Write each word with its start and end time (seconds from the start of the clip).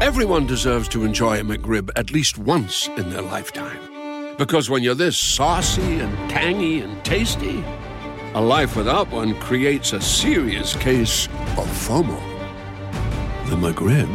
Everyone 0.00 0.46
deserves 0.46 0.88
to 0.90 1.02
enjoy 1.04 1.40
a 1.40 1.42
McRib 1.42 1.90
at 1.96 2.12
least 2.12 2.38
once 2.38 2.86
in 2.86 3.10
their 3.10 3.20
lifetime. 3.20 4.36
Because 4.36 4.70
when 4.70 4.84
you're 4.84 4.94
this 4.94 5.18
saucy 5.18 5.98
and 5.98 6.30
tangy 6.30 6.82
and 6.82 7.04
tasty, 7.04 7.64
a 8.34 8.40
life 8.40 8.76
without 8.76 9.10
one 9.10 9.34
creates 9.40 9.92
a 9.94 10.00
serious 10.00 10.76
case 10.76 11.26
of 11.56 11.66
FOMO. 11.66 12.16
The 13.50 13.56
McRib 13.56 14.08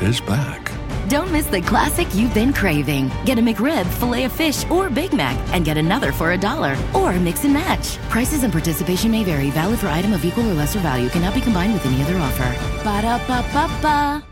is 0.00 0.20
back. 0.20 0.70
Don't 1.08 1.32
miss 1.32 1.46
the 1.46 1.62
classic 1.62 2.06
you've 2.14 2.32
been 2.32 2.52
craving. 2.52 3.10
Get 3.24 3.40
a 3.40 3.42
McRib, 3.42 3.86
filet 3.94 4.22
of 4.22 4.32
fish, 4.32 4.64
or 4.70 4.88
Big 4.88 5.12
Mac, 5.12 5.36
and 5.52 5.64
get 5.64 5.76
another 5.76 6.12
for 6.12 6.30
a 6.30 6.38
dollar. 6.38 6.76
Or 6.94 7.12
mix 7.18 7.42
and 7.42 7.52
match. 7.52 7.98
Prices 8.08 8.44
and 8.44 8.52
participation 8.52 9.10
may 9.10 9.24
vary. 9.24 9.50
Valid 9.50 9.80
for 9.80 9.88
item 9.88 10.12
of 10.12 10.24
equal 10.24 10.48
or 10.48 10.54
lesser 10.54 10.78
value. 10.78 11.08
Cannot 11.08 11.34
be 11.34 11.40
combined 11.40 11.72
with 11.72 11.84
any 11.86 12.00
other 12.02 12.16
offer. 12.18 12.54
Ba 12.84 13.02
da 13.02 13.18
ba 13.26 13.44
ba 13.52 13.68
ba. 13.82 14.31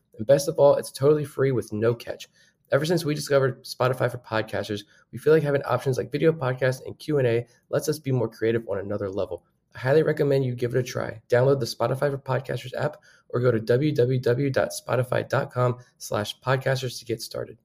And 0.17 0.27
best 0.27 0.47
of 0.47 0.57
all, 0.57 0.75
it's 0.75 0.91
totally 0.91 1.25
free 1.25 1.51
with 1.51 1.73
no 1.73 1.93
catch. 1.93 2.29
Ever 2.71 2.85
since 2.85 3.03
we 3.03 3.13
discovered 3.13 3.65
Spotify 3.65 4.09
for 4.09 4.19
Podcasters, 4.19 4.83
we 5.11 5.17
feel 5.17 5.33
like 5.33 5.43
having 5.43 5.63
options 5.63 5.97
like 5.97 6.09
video 6.11 6.31
podcasts 6.31 6.79
and 6.85 6.97
Q&A 6.97 7.45
lets 7.69 7.89
us 7.89 7.99
be 7.99 8.13
more 8.13 8.29
creative 8.29 8.63
on 8.69 8.77
another 8.77 9.09
level. 9.09 9.43
I 9.75 9.79
highly 9.79 10.03
recommend 10.03 10.45
you 10.45 10.55
give 10.55 10.73
it 10.75 10.79
a 10.79 10.83
try. 10.83 11.21
Download 11.29 11.59
the 11.59 11.65
Spotify 11.65 12.09
for 12.11 12.17
Podcasters 12.17 12.73
app 12.77 12.97
or 13.29 13.41
go 13.41 13.51
to 13.51 13.59
www.spotify.com 13.59 15.77
slash 15.97 16.39
podcasters 16.39 16.99
to 16.99 17.05
get 17.05 17.21
started. 17.21 17.57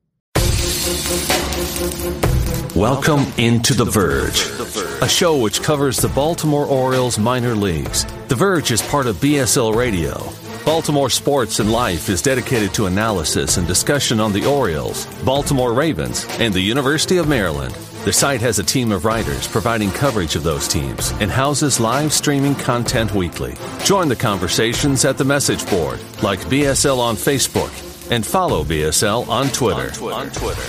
Welcome 2.76 3.26
into 3.38 3.74
The 3.74 3.84
Verge, 3.84 5.02
a 5.02 5.08
show 5.08 5.38
which 5.38 5.62
covers 5.62 5.96
the 5.96 6.08
Baltimore 6.08 6.66
Orioles 6.66 7.18
minor 7.18 7.54
leagues. 7.54 8.04
The 8.28 8.34
Verge 8.34 8.70
is 8.70 8.82
part 8.82 9.06
of 9.06 9.16
BSL 9.16 9.74
Radio. 9.74 10.45
Baltimore 10.66 11.10
Sports 11.10 11.60
and 11.60 11.70
Life 11.70 12.08
is 12.08 12.20
dedicated 12.20 12.74
to 12.74 12.86
analysis 12.86 13.56
and 13.56 13.68
discussion 13.68 14.18
on 14.18 14.32
the 14.32 14.44
Orioles, 14.46 15.06
Baltimore 15.22 15.72
Ravens, 15.72 16.26
and 16.40 16.52
the 16.52 16.60
University 16.60 17.18
of 17.18 17.28
Maryland. 17.28 17.72
The 18.04 18.12
site 18.12 18.40
has 18.40 18.58
a 18.58 18.64
team 18.64 18.90
of 18.90 19.04
writers 19.04 19.46
providing 19.46 19.92
coverage 19.92 20.34
of 20.34 20.42
those 20.42 20.66
teams 20.66 21.12
and 21.20 21.30
houses 21.30 21.78
live 21.78 22.12
streaming 22.12 22.56
content 22.56 23.14
weekly. 23.14 23.54
Join 23.84 24.08
the 24.08 24.16
conversations 24.16 25.04
at 25.04 25.16
the 25.16 25.24
message 25.24 25.64
board, 25.70 26.00
like 26.20 26.40
BSL 26.40 26.98
on 26.98 27.14
Facebook, 27.14 27.70
and 28.10 28.26
follow 28.26 28.64
BSL 28.64 29.28
on 29.28 29.46
Twitter. 29.50 29.92
On 30.12 30.28
Twitter. 30.30 30.62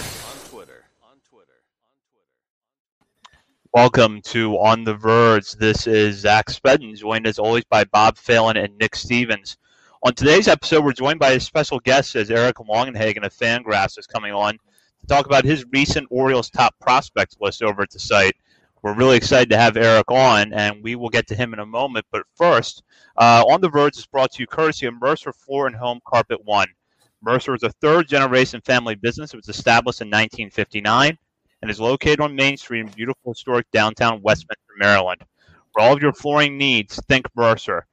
Welcome 3.74 4.22
to 4.26 4.60
On 4.60 4.84
the 4.84 4.94
Verge. 4.94 5.54
This 5.54 5.88
is 5.88 6.18
Zach 6.18 6.52
Spedden, 6.52 6.96
joined 6.96 7.26
as 7.26 7.40
always 7.40 7.64
by 7.66 7.84
Bob 7.84 8.20
Phelan 8.20 8.58
and 8.58 8.78
Nick 8.78 8.96
Stevens. 8.96 9.58
On 10.04 10.14
today's 10.14 10.48
episode, 10.48 10.86
we're 10.86 10.94
joined 10.94 11.20
by 11.20 11.32
a 11.32 11.40
special 11.40 11.80
guest 11.80 12.16
as 12.16 12.30
Eric 12.30 12.58
Longenhagen 12.58 13.26
of 13.26 13.34
Fangraphs 13.34 13.98
is 13.98 14.06
coming 14.06 14.32
on 14.32 14.54
to 14.54 15.08
talk 15.08 15.26
about 15.26 15.44
his 15.44 15.66
recent 15.74 16.08
Orioles 16.12 16.52
top 16.52 16.76
prospect 16.80 17.36
list 17.42 17.64
over 17.64 17.82
at 17.82 17.90
the 17.90 17.98
site. 17.98 18.36
We're 18.84 18.94
really 18.94 19.18
excited 19.18 19.50
to 19.50 19.58
have 19.58 19.76
Eric 19.76 20.12
on, 20.12 20.54
and 20.54 20.84
we 20.84 20.96
will 20.96 21.10
get 21.10 21.26
to 21.28 21.36
him 21.36 21.52
in 21.52 21.60
a 21.60 21.66
moment. 21.66 22.06
But 22.12 22.24
first, 22.36 22.84
uh, 23.18 23.44
On 23.50 23.60
the 23.60 23.70
Verge 23.70 23.98
is 23.98 24.06
brought 24.06 24.32
to 24.34 24.44
you 24.44 24.46
courtesy 24.46 24.86
of 24.86 24.94
Mercer 25.02 25.34
Floor 25.34 25.66
and 25.66 25.76
Home 25.76 26.00
Carpet 26.06 26.46
One. 26.46 26.68
Mercer 27.24 27.56
is 27.56 27.64
a 27.64 27.72
third 27.82 28.08
generation 28.08 28.62
family 28.62 28.94
business. 28.94 29.34
It 29.34 29.38
was 29.38 29.50
established 29.50 30.02
in 30.02 30.10
1959 30.10 31.18
and 31.64 31.72
is 31.72 31.80
located 31.80 32.22
on 32.22 32.36
Main 32.36 32.56
Street 32.56 32.82
in 32.82 32.88
beautiful 32.90 33.32
historic 33.32 33.66
downtown 33.72 34.22
Westminster, 34.22 34.74
Maryland. 34.78 35.24
For 35.74 35.82
all 35.82 35.94
of 35.94 36.04
your 36.04 36.14
flooring 36.14 36.56
needs, 36.56 37.02
think 37.08 37.26
Mercer. 37.36 37.88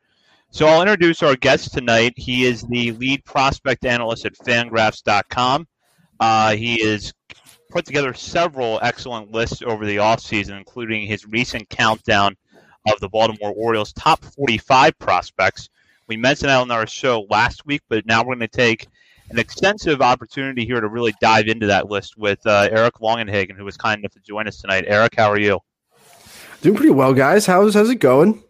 So 0.55 0.69
I'll 0.69 0.83
introduce 0.83 1.21
our 1.25 1.35
guest 1.35 1.73
tonight. 1.73 2.13
He 2.15 2.45
is 2.45 2.63
the 2.63 2.93
lead 2.93 3.25
prospect 3.25 3.85
analyst 3.85 4.25
at 4.25 4.35
fangraphs.com. 4.35 5.67
Uh, 6.21 6.55
he 6.55 6.81
has 6.89 7.13
put 7.71 7.85
together 7.85 8.15
several 8.15 8.79
excellent 8.81 9.33
lists 9.33 9.63
over 9.63 9.85
the 9.85 9.97
offseason, 9.97 10.57
including 10.57 11.09
his 11.09 11.27
recent 11.27 11.69
countdown 11.71 12.37
of 12.87 13.01
the 13.01 13.09
Baltimore 13.09 13.53
Orioles' 13.57 13.93
top 13.95 14.25
45 14.25 14.97
prospects. 15.01 15.71
We 16.07 16.17
mentioned 16.17 16.51
that 16.51 16.61
on 16.61 16.71
our 16.71 16.87
show 16.87 17.27
last 17.29 17.67
week, 17.67 17.83
but 17.89 18.07
now 18.07 18.21
we're 18.21 18.37
going 18.37 18.39
to 18.39 18.47
take 18.47 18.87
an 19.31 19.41
extensive 19.41 20.01
opportunity 20.01 20.65
here 20.65 20.81
to 20.81 20.87
really 20.87 21.15
dive 21.21 21.49
into 21.49 21.67
that 21.67 21.91
list 21.91 22.17
with 22.17 22.39
uh, 22.47 22.69
Eric 22.71 22.95
Longenhagen, 23.03 23.57
who 23.57 23.65
was 23.65 23.77
kind 23.77 23.99
enough 23.99 24.13
to 24.13 24.21
join 24.21 24.47
us 24.47 24.61
tonight. 24.61 24.85
Eric, 24.87 25.17
how 25.17 25.33
are 25.33 25.41
you? 25.41 25.59
Doing 26.63 26.77
pretty 26.77 26.93
well, 26.93 27.13
guys. 27.13 27.45
How's 27.45 27.75
how's 27.75 27.91
it 27.91 27.97
going? 27.97 28.45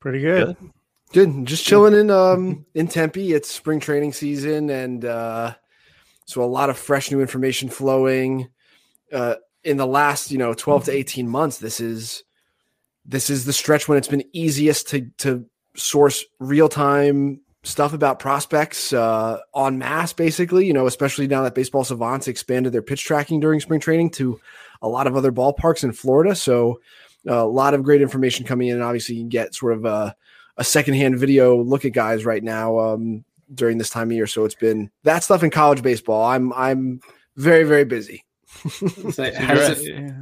Pretty 0.00 0.22
good. 0.22 0.56
Good. 0.56 0.70
Good. 1.08 1.46
Just 1.46 1.64
chilling 1.64 1.94
in 1.94 2.10
um 2.10 2.66
in 2.74 2.88
Tempe. 2.88 3.32
It's 3.32 3.50
spring 3.50 3.80
training 3.80 4.12
season, 4.12 4.70
and 4.70 5.04
uh, 5.04 5.54
so 6.26 6.42
a 6.42 6.46
lot 6.46 6.70
of 6.70 6.78
fresh 6.78 7.10
new 7.10 7.20
information 7.20 7.68
flowing. 7.68 8.48
Uh, 9.12 9.36
in 9.64 9.76
the 9.76 9.86
last, 9.86 10.30
you 10.30 10.38
know, 10.38 10.54
twelve 10.54 10.84
to 10.84 10.92
eighteen 10.92 11.28
months, 11.28 11.58
this 11.58 11.80
is 11.80 12.24
this 13.04 13.30
is 13.30 13.44
the 13.44 13.52
stretch 13.52 13.88
when 13.88 13.98
it's 13.98 14.08
been 14.08 14.24
easiest 14.32 14.88
to 14.88 15.10
to 15.18 15.46
source 15.76 16.24
real 16.38 16.68
time 16.68 17.40
stuff 17.64 17.92
about 17.92 18.18
prospects 18.18 18.92
uh, 18.92 19.38
on 19.52 19.78
mass, 19.78 20.12
basically. 20.12 20.66
You 20.66 20.72
know, 20.72 20.86
especially 20.86 21.26
now 21.26 21.42
that 21.42 21.54
Baseball 21.54 21.84
Savants 21.84 22.28
expanded 22.28 22.72
their 22.72 22.82
pitch 22.82 23.04
tracking 23.04 23.40
during 23.40 23.60
spring 23.60 23.80
training 23.80 24.10
to 24.10 24.40
a 24.80 24.88
lot 24.88 25.06
of 25.06 25.16
other 25.16 25.32
ballparks 25.32 25.84
in 25.84 25.92
Florida. 25.92 26.34
So 26.34 26.80
uh, 27.28 27.44
a 27.44 27.48
lot 27.48 27.74
of 27.74 27.82
great 27.82 28.00
information 28.00 28.46
coming 28.46 28.68
in, 28.68 28.76
and 28.76 28.84
obviously 28.84 29.16
you 29.16 29.22
can 29.22 29.28
get 29.28 29.54
sort 29.54 29.72
of 29.72 29.84
a, 29.84 30.14
a 30.58 30.64
secondhand 30.64 31.18
video 31.18 31.56
look 31.62 31.84
at 31.84 31.92
guys 31.92 32.24
right 32.24 32.42
now 32.42 32.78
um, 32.78 33.24
during 33.54 33.78
this 33.78 33.90
time 33.90 34.08
of 34.08 34.12
year. 34.12 34.26
So 34.26 34.44
it's 34.44 34.54
been 34.54 34.90
that 35.04 35.24
stuff 35.24 35.42
in 35.42 35.50
college 35.50 35.82
baseball. 35.82 36.24
I'm 36.24 36.52
I'm 36.52 37.00
very 37.36 37.64
very 37.64 37.84
busy. 37.84 38.24
so 38.68 39.32
how 39.34 39.54
does 39.54 39.86
it, 39.86 40.12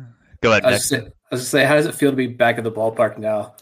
Go 0.41 0.51
ahead. 0.51 0.65
I 0.65 0.73
was, 0.73 0.89
say, 0.89 0.99
I 0.99 1.35
was 1.35 1.41
to 1.43 1.47
say, 1.47 1.65
how 1.65 1.75
does 1.75 1.87
it 1.87 1.95
feel 1.95 2.11
to 2.11 2.17
be 2.17 2.27
back 2.27 2.59
at 2.59 2.65
the 2.65 2.73
ballpark 2.73 3.19
now? 3.19 3.55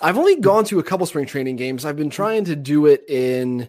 I've 0.00 0.18
only 0.18 0.36
gone 0.36 0.64
to 0.66 0.78
a 0.78 0.82
couple 0.82 1.06
spring 1.06 1.26
training 1.26 1.56
games. 1.56 1.84
I've 1.84 1.96
been 1.96 2.10
trying 2.10 2.44
to 2.44 2.54
do 2.54 2.86
it 2.86 3.08
in 3.08 3.68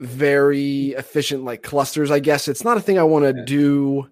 very 0.00 0.88
efficient 0.88 1.44
like 1.44 1.62
clusters, 1.62 2.10
I 2.10 2.18
guess. 2.18 2.48
It's 2.48 2.64
not 2.64 2.76
a 2.76 2.80
thing 2.80 2.98
I 2.98 3.04
want 3.04 3.24
to 3.24 3.38
yeah. 3.38 3.44
do 3.46 4.10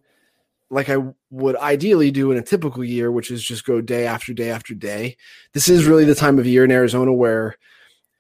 like 0.71 0.89
I 0.89 0.97
would 1.31 1.57
ideally 1.57 2.11
do 2.11 2.31
in 2.31 2.39
a 2.39 2.43
typical 2.43 2.85
year, 2.85 3.11
which 3.11 3.31
is 3.31 3.43
just 3.43 3.65
go 3.65 3.81
day 3.81 4.07
after 4.07 4.35
day 4.35 4.51
after 4.51 4.75
day. 4.75 5.17
This 5.53 5.69
is 5.69 5.87
really 5.87 6.05
the 6.05 6.15
time 6.15 6.39
of 6.39 6.47
year 6.47 6.65
in 6.65 6.71
Arizona 6.71 7.13
where 7.13 7.57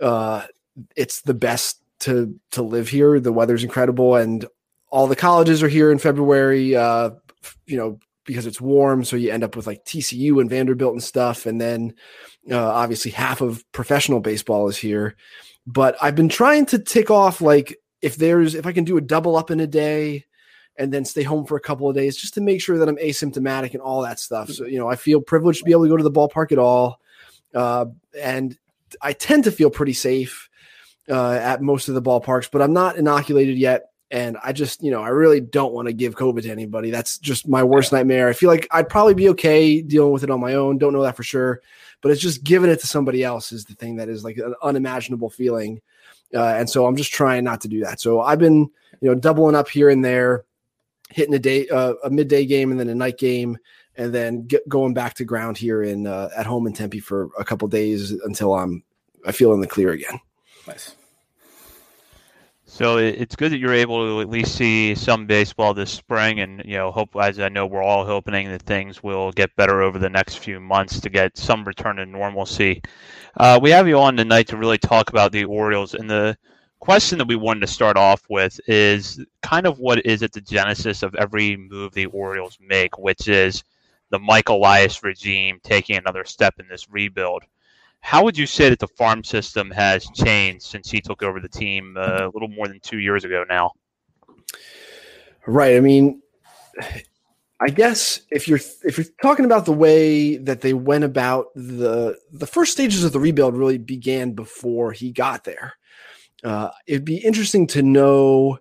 uh, 0.00 0.44
it's 0.96 1.22
the 1.22 1.34
best 1.34 1.82
to 2.00 2.38
to 2.52 2.62
live 2.62 2.88
here. 2.88 3.20
The 3.20 3.32
weather's 3.32 3.64
incredible, 3.64 4.16
and 4.16 4.46
all 4.90 5.06
the 5.06 5.16
colleges 5.16 5.62
are 5.62 5.68
here 5.68 5.90
in 5.90 5.98
February. 5.98 6.74
Uh, 6.74 7.10
you 7.66 7.76
know, 7.76 7.98
because 8.24 8.46
it's 8.46 8.60
warm, 8.60 9.04
so 9.04 9.16
you 9.16 9.30
end 9.30 9.44
up 9.44 9.56
with 9.56 9.66
like 9.66 9.84
TCU 9.84 10.40
and 10.40 10.48
Vanderbilt 10.48 10.92
and 10.92 11.02
stuff, 11.02 11.46
and 11.46 11.60
then 11.60 11.94
uh, 12.50 12.72
obviously 12.72 13.10
half 13.10 13.40
of 13.40 13.64
professional 13.72 14.20
baseball 14.20 14.68
is 14.68 14.76
here. 14.76 15.16
But 15.66 15.96
I've 16.00 16.14
been 16.14 16.30
trying 16.30 16.66
to 16.66 16.78
tick 16.78 17.10
off 17.10 17.40
like 17.40 17.76
if 18.00 18.16
there's 18.16 18.54
if 18.54 18.66
I 18.66 18.72
can 18.72 18.84
do 18.84 18.96
a 18.96 19.02
double 19.02 19.36
up 19.36 19.50
in 19.50 19.60
a 19.60 19.66
day 19.66 20.24
and 20.78 20.92
then 20.92 21.04
stay 21.04 21.24
home 21.24 21.44
for 21.44 21.56
a 21.56 21.60
couple 21.60 21.88
of 21.88 21.96
days 21.96 22.16
just 22.16 22.34
to 22.34 22.40
make 22.40 22.62
sure 22.62 22.78
that 22.78 22.88
I'm 22.88 22.96
asymptomatic 22.96 23.72
and 23.72 23.82
all 23.82 24.02
that 24.02 24.20
stuff. 24.20 24.48
So, 24.50 24.64
you 24.64 24.78
know, 24.78 24.88
I 24.88 24.94
feel 24.94 25.20
privileged 25.20 25.58
to 25.58 25.64
be 25.64 25.72
able 25.72 25.82
to 25.82 25.88
go 25.88 25.96
to 25.96 26.04
the 26.04 26.10
ballpark 26.10 26.52
at 26.52 26.58
all. 26.58 27.00
Uh, 27.52 27.86
and 28.18 28.56
I 29.02 29.12
tend 29.12 29.44
to 29.44 29.50
feel 29.52 29.70
pretty 29.70 29.92
safe 29.92 30.48
uh, 31.10 31.32
at 31.32 31.60
most 31.60 31.88
of 31.88 31.94
the 31.94 32.02
ballparks, 32.02 32.48
but 32.50 32.62
I'm 32.62 32.72
not 32.72 32.96
inoculated 32.96 33.58
yet. 33.58 33.90
And 34.10 34.38
I 34.42 34.52
just, 34.52 34.82
you 34.82 34.90
know, 34.90 35.02
I 35.02 35.08
really 35.08 35.40
don't 35.40 35.74
want 35.74 35.88
to 35.88 35.92
give 35.92 36.14
COVID 36.14 36.42
to 36.42 36.50
anybody. 36.50 36.90
That's 36.90 37.18
just 37.18 37.46
my 37.46 37.62
worst 37.62 37.92
nightmare. 37.92 38.28
I 38.28 38.32
feel 38.32 38.48
like 38.48 38.66
I'd 38.70 38.88
probably 38.88 39.14
be 39.14 39.28
okay 39.30 39.82
dealing 39.82 40.12
with 40.12 40.22
it 40.22 40.30
on 40.30 40.40
my 40.40 40.54
own. 40.54 40.78
Don't 40.78 40.94
know 40.94 41.02
that 41.02 41.16
for 41.16 41.24
sure, 41.24 41.60
but 42.00 42.10
it's 42.10 42.22
just 42.22 42.42
giving 42.42 42.70
it 42.70 42.80
to 42.80 42.86
somebody 42.86 43.22
else 43.22 43.52
is 43.52 43.66
the 43.66 43.74
thing 43.74 43.96
that 43.96 44.08
is 44.08 44.24
like 44.24 44.38
an 44.38 44.54
unimaginable 44.62 45.28
feeling. 45.28 45.82
Uh, 46.32 46.54
and 46.54 46.70
so 46.70 46.86
I'm 46.86 46.96
just 46.96 47.12
trying 47.12 47.44
not 47.44 47.60
to 47.62 47.68
do 47.68 47.80
that. 47.80 48.00
So 48.00 48.20
I've 48.20 48.38
been, 48.38 48.70
you 49.00 49.10
know, 49.10 49.14
doubling 49.14 49.56
up 49.56 49.68
here 49.68 49.90
and 49.90 50.02
there 50.02 50.44
hitting 51.10 51.34
a 51.34 51.38
day 51.38 51.68
uh, 51.68 51.94
a 52.04 52.10
midday 52.10 52.44
game 52.46 52.70
and 52.70 52.78
then 52.78 52.88
a 52.88 52.94
night 52.94 53.18
game 53.18 53.56
and 53.96 54.14
then 54.14 54.46
get 54.46 54.66
going 54.68 54.94
back 54.94 55.14
to 55.14 55.24
ground 55.24 55.58
here 55.58 55.82
in 55.82 56.06
uh, 56.06 56.30
at 56.36 56.46
home 56.46 56.66
in 56.66 56.72
Tempe 56.72 57.00
for 57.00 57.30
a 57.38 57.44
couple 57.44 57.68
days 57.68 58.12
until 58.12 58.54
I'm 58.54 58.82
I 59.26 59.32
feel 59.32 59.52
in 59.52 59.60
the 59.60 59.66
clear 59.66 59.90
again. 59.90 60.20
Nice. 60.66 60.94
So 62.70 62.98
it's 62.98 63.34
good 63.34 63.50
that 63.50 63.58
you're 63.58 63.74
able 63.74 64.06
to 64.06 64.20
at 64.20 64.28
least 64.28 64.54
see 64.54 64.94
some 64.94 65.26
baseball 65.26 65.72
this 65.72 65.90
spring, 65.90 66.38
and 66.40 66.62
you 66.64 66.76
know, 66.76 66.92
hope 66.92 67.16
as 67.16 67.40
I 67.40 67.48
know 67.48 67.66
we're 67.66 67.82
all 67.82 68.04
hoping 68.04 68.48
that 68.50 68.62
things 68.62 69.02
will 69.02 69.32
get 69.32 69.56
better 69.56 69.80
over 69.82 69.98
the 69.98 70.10
next 70.10 70.36
few 70.36 70.60
months 70.60 71.00
to 71.00 71.08
get 71.08 71.36
some 71.36 71.64
return 71.64 71.96
to 71.96 72.06
normalcy. 72.06 72.82
Uh, 73.38 73.58
we 73.60 73.70
have 73.70 73.88
you 73.88 73.98
on 73.98 74.16
tonight 74.16 74.48
to 74.48 74.58
really 74.58 74.78
talk 74.78 75.08
about 75.08 75.32
the 75.32 75.44
Orioles, 75.44 75.94
and 75.94 76.10
the 76.10 76.36
question 76.80 77.18
that 77.18 77.28
we 77.28 77.36
wanted 77.36 77.60
to 77.60 77.66
start 77.66 77.96
off 77.96 78.22
with 78.28 78.60
is 78.66 79.24
kind 79.42 79.66
of 79.66 79.78
what 79.78 80.04
is 80.06 80.22
at 80.22 80.32
the 80.32 80.40
genesis 80.40 81.02
of 81.02 81.14
every 81.14 81.56
move 81.56 81.92
the 81.92 82.06
Orioles 82.06 82.58
make, 82.60 82.98
which 82.98 83.28
is 83.28 83.64
the 84.10 84.18
Mike 84.18 84.48
Elias 84.48 85.02
regime 85.02 85.60
taking 85.62 85.96
another 85.96 86.24
step 86.24 86.54
in 86.58 86.68
this 86.68 86.88
rebuild. 86.90 87.42
How 88.00 88.22
would 88.24 88.38
you 88.38 88.46
say 88.46 88.70
that 88.70 88.78
the 88.78 88.88
farm 88.88 89.24
system 89.24 89.70
has 89.70 90.06
changed 90.14 90.62
since 90.62 90.90
he 90.90 91.00
took 91.00 91.22
over 91.22 91.40
the 91.40 91.48
team 91.48 91.96
uh, 91.96 92.26
a 92.26 92.30
little 92.32 92.48
more 92.48 92.68
than 92.68 92.80
two 92.80 92.98
years 92.98 93.24
ago 93.24 93.44
now? 93.48 93.72
Right. 95.46 95.76
I 95.76 95.80
mean, 95.80 96.22
I 97.60 97.70
guess 97.70 98.20
if 98.30 98.46
you're 98.46 98.60
if 98.84 98.98
you're 98.98 99.06
talking 99.20 99.44
about 99.44 99.64
the 99.64 99.72
way 99.72 100.36
that 100.36 100.60
they 100.60 100.74
went 100.74 101.04
about 101.04 101.46
the 101.54 102.16
the 102.32 102.46
first 102.46 102.72
stages 102.72 103.02
of 103.02 103.12
the 103.12 103.18
rebuild 103.18 103.56
really 103.56 103.78
began 103.78 104.32
before 104.32 104.92
he 104.92 105.10
got 105.10 105.44
there. 105.44 105.74
Uh, 106.44 106.70
it'd 106.86 107.04
be 107.04 107.18
interesting 107.18 107.66
to 107.68 107.82
know 107.82 108.58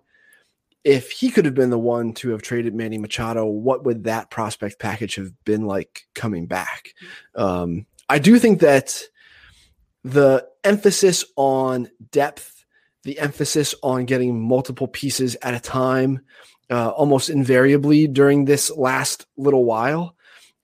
if 0.84 1.10
he 1.10 1.30
could 1.30 1.44
have 1.44 1.54
been 1.54 1.70
the 1.70 1.78
one 1.78 2.12
to 2.14 2.30
have 2.30 2.42
traded 2.42 2.74
Manny 2.74 2.98
Machado. 2.98 3.44
What 3.44 3.84
would 3.84 4.04
that 4.04 4.30
prospect 4.30 4.78
package 4.78 5.16
have 5.16 5.32
been 5.44 5.66
like 5.66 6.06
coming 6.14 6.46
back? 6.46 6.94
Um, 7.34 7.86
I 8.08 8.18
do 8.18 8.38
think 8.38 8.60
that 8.60 9.02
the 10.04 10.46
emphasis 10.64 11.24
on 11.36 11.90
depth, 12.10 12.64
the 13.02 13.18
emphasis 13.18 13.74
on 13.82 14.06
getting 14.06 14.40
multiple 14.40 14.88
pieces 14.88 15.36
at 15.42 15.54
a 15.54 15.60
time, 15.60 16.20
uh, 16.70 16.90
almost 16.90 17.28
invariably 17.28 18.06
during 18.06 18.44
this 18.44 18.70
last 18.70 19.26
little 19.36 19.64
while, 19.64 20.14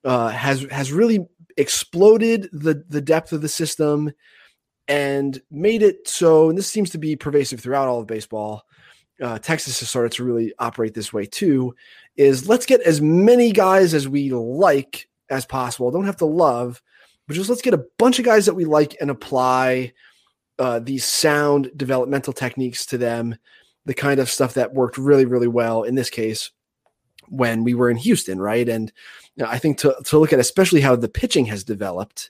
uh, 0.03 0.29
has 0.29 0.65
has 0.71 0.91
really 0.91 1.27
exploded 1.57 2.49
the 2.51 2.83
the 2.89 3.01
depth 3.01 3.31
of 3.31 3.41
the 3.41 3.49
system 3.49 4.11
and 4.87 5.41
made 5.51 5.81
it 5.81 6.07
so. 6.07 6.49
And 6.49 6.57
this 6.57 6.67
seems 6.67 6.89
to 6.91 6.97
be 6.97 7.15
pervasive 7.15 7.59
throughout 7.59 7.87
all 7.87 8.01
of 8.01 8.07
baseball. 8.07 8.63
Uh, 9.21 9.39
Texas 9.39 9.79
has 9.79 9.89
started 9.89 10.11
to 10.13 10.23
really 10.23 10.53
operate 10.59 10.93
this 10.93 11.13
way 11.13 11.25
too. 11.25 11.75
Is 12.17 12.47
let's 12.47 12.65
get 12.65 12.81
as 12.81 13.01
many 13.01 13.51
guys 13.51 13.93
as 13.93 14.07
we 14.07 14.31
like 14.31 15.07
as 15.29 15.45
possible. 15.45 15.91
Don't 15.91 16.05
have 16.05 16.17
to 16.17 16.25
love, 16.25 16.81
but 17.27 17.35
just 17.35 17.49
let's 17.49 17.61
get 17.61 17.73
a 17.73 17.85
bunch 17.97 18.19
of 18.19 18.25
guys 18.25 18.45
that 18.45 18.53
we 18.53 18.65
like 18.65 18.95
and 18.99 19.09
apply 19.09 19.93
uh, 20.59 20.79
these 20.79 21.03
sound 21.03 21.71
developmental 21.75 22.33
techniques 22.33 22.85
to 22.87 22.97
them, 22.97 23.35
the 23.85 23.93
kind 23.93 24.19
of 24.19 24.29
stuff 24.29 24.53
that 24.53 24.73
worked 24.73 24.97
really, 24.97 25.25
really 25.25 25.47
well 25.47 25.83
in 25.83 25.95
this 25.95 26.09
case 26.09 26.51
when 27.27 27.63
we 27.63 27.73
were 27.73 27.89
in 27.89 27.97
Houston, 27.97 28.39
right? 28.39 28.67
And 28.67 28.91
you 29.35 29.43
know, 29.43 29.49
I 29.49 29.57
think 29.57 29.77
to, 29.79 29.95
to 30.05 30.17
look 30.17 30.31
at 30.31 30.39
especially 30.39 30.81
how 30.81 30.95
the 30.95 31.09
pitching 31.09 31.45
has 31.47 31.63
developed 31.63 32.29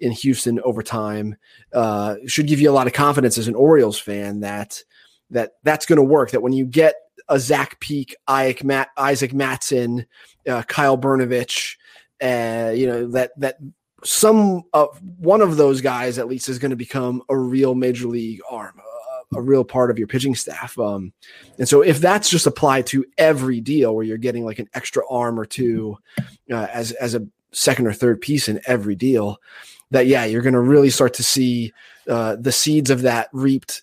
in 0.00 0.12
Houston 0.12 0.60
over 0.60 0.82
time 0.82 1.36
uh, 1.72 2.16
should 2.26 2.46
give 2.46 2.60
you 2.60 2.70
a 2.70 2.72
lot 2.72 2.86
of 2.86 2.92
confidence 2.92 3.38
as 3.38 3.48
an 3.48 3.54
Orioles 3.54 3.98
fan 3.98 4.40
that 4.40 4.82
that 5.30 5.52
that's 5.62 5.86
going 5.86 5.96
to 5.96 6.02
work. 6.02 6.30
That 6.30 6.42
when 6.42 6.52
you 6.52 6.64
get 6.66 6.94
a 7.28 7.38
Zach 7.38 7.80
Peek, 7.80 8.14
Isaac, 8.28 8.62
Matt, 8.62 8.88
Isaac 8.96 9.32
Mattson, 9.32 10.06
uh, 10.48 10.62
Kyle 10.62 10.98
Brnovich, 10.98 11.76
uh, 12.22 12.72
you 12.72 12.86
know 12.86 13.08
that 13.08 13.32
that 13.38 13.56
some 14.04 14.62
of 14.72 15.00
one 15.18 15.40
of 15.40 15.56
those 15.56 15.80
guys 15.80 16.18
at 16.18 16.28
least 16.28 16.48
is 16.48 16.58
going 16.58 16.70
to 16.70 16.76
become 16.76 17.22
a 17.28 17.36
real 17.36 17.74
major 17.74 18.06
league 18.06 18.40
arm, 18.48 18.78
a, 19.32 19.38
a 19.38 19.40
real 19.40 19.64
part 19.64 19.90
of 19.90 19.98
your 19.98 20.06
pitching 20.06 20.34
staff. 20.34 20.78
Um, 20.78 21.12
and 21.58 21.68
so 21.68 21.82
if 21.82 21.98
that's 21.98 22.28
just 22.28 22.46
applied 22.46 22.86
to 22.88 23.04
every 23.18 23.60
deal 23.60 23.94
where 23.94 24.04
you're 24.04 24.18
getting 24.18 24.44
like 24.44 24.58
an 24.58 24.68
extra 24.74 25.02
arm 25.10 25.40
or 25.40 25.46
two 25.46 25.98
uh, 26.52 26.68
as 26.72 26.92
as 26.92 27.14
a 27.14 27.26
second 27.56 27.86
or 27.86 27.92
third 27.92 28.20
piece 28.20 28.48
in 28.48 28.60
every 28.66 28.94
deal, 28.94 29.38
that 29.90 30.06
yeah, 30.06 30.24
you're 30.24 30.42
going 30.42 30.54
to 30.54 30.60
really 30.60 30.90
start 30.90 31.14
to 31.14 31.22
see 31.22 31.72
uh, 32.08 32.36
the 32.36 32.52
seeds 32.52 32.90
of 32.90 33.02
that 33.02 33.28
reaped 33.32 33.82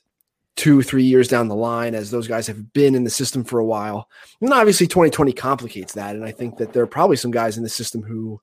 two, 0.56 0.84
three 0.84 1.04
years 1.04 1.28
down 1.28 1.48
the 1.48 1.56
line 1.56 1.96
as 1.96 2.12
those 2.12 2.28
guys 2.28 2.46
have 2.46 2.74
been 2.74 2.94
in 2.94 3.04
the 3.04 3.10
system 3.10 3.44
for 3.44 3.60
a 3.60 3.66
while. 3.66 4.08
And 4.40 4.54
obviously 4.54 4.86
2020 4.86 5.34
complicates 5.34 5.94
that. 5.94 6.16
And 6.16 6.24
I 6.24 6.32
think 6.32 6.58
that 6.58 6.74
there 6.74 6.84
are 6.84 6.88
probably 6.88 7.16
some 7.18 7.32
guys 7.32 7.58
in 7.58 7.64
the 7.64 7.70
system 7.70 8.04
who 8.04 8.40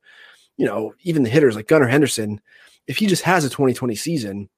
you 0.61 0.67
know, 0.67 0.93
even 1.05 1.23
the 1.23 1.31
hitters 1.31 1.56
like 1.56 1.69
Gunnar 1.69 1.88
Henderson, 1.88 2.38
if 2.87 2.99
he 2.99 3.06
just 3.06 3.23
has 3.23 3.47
a 3.47 3.49
2020 3.49 3.94
season, 3.94 4.50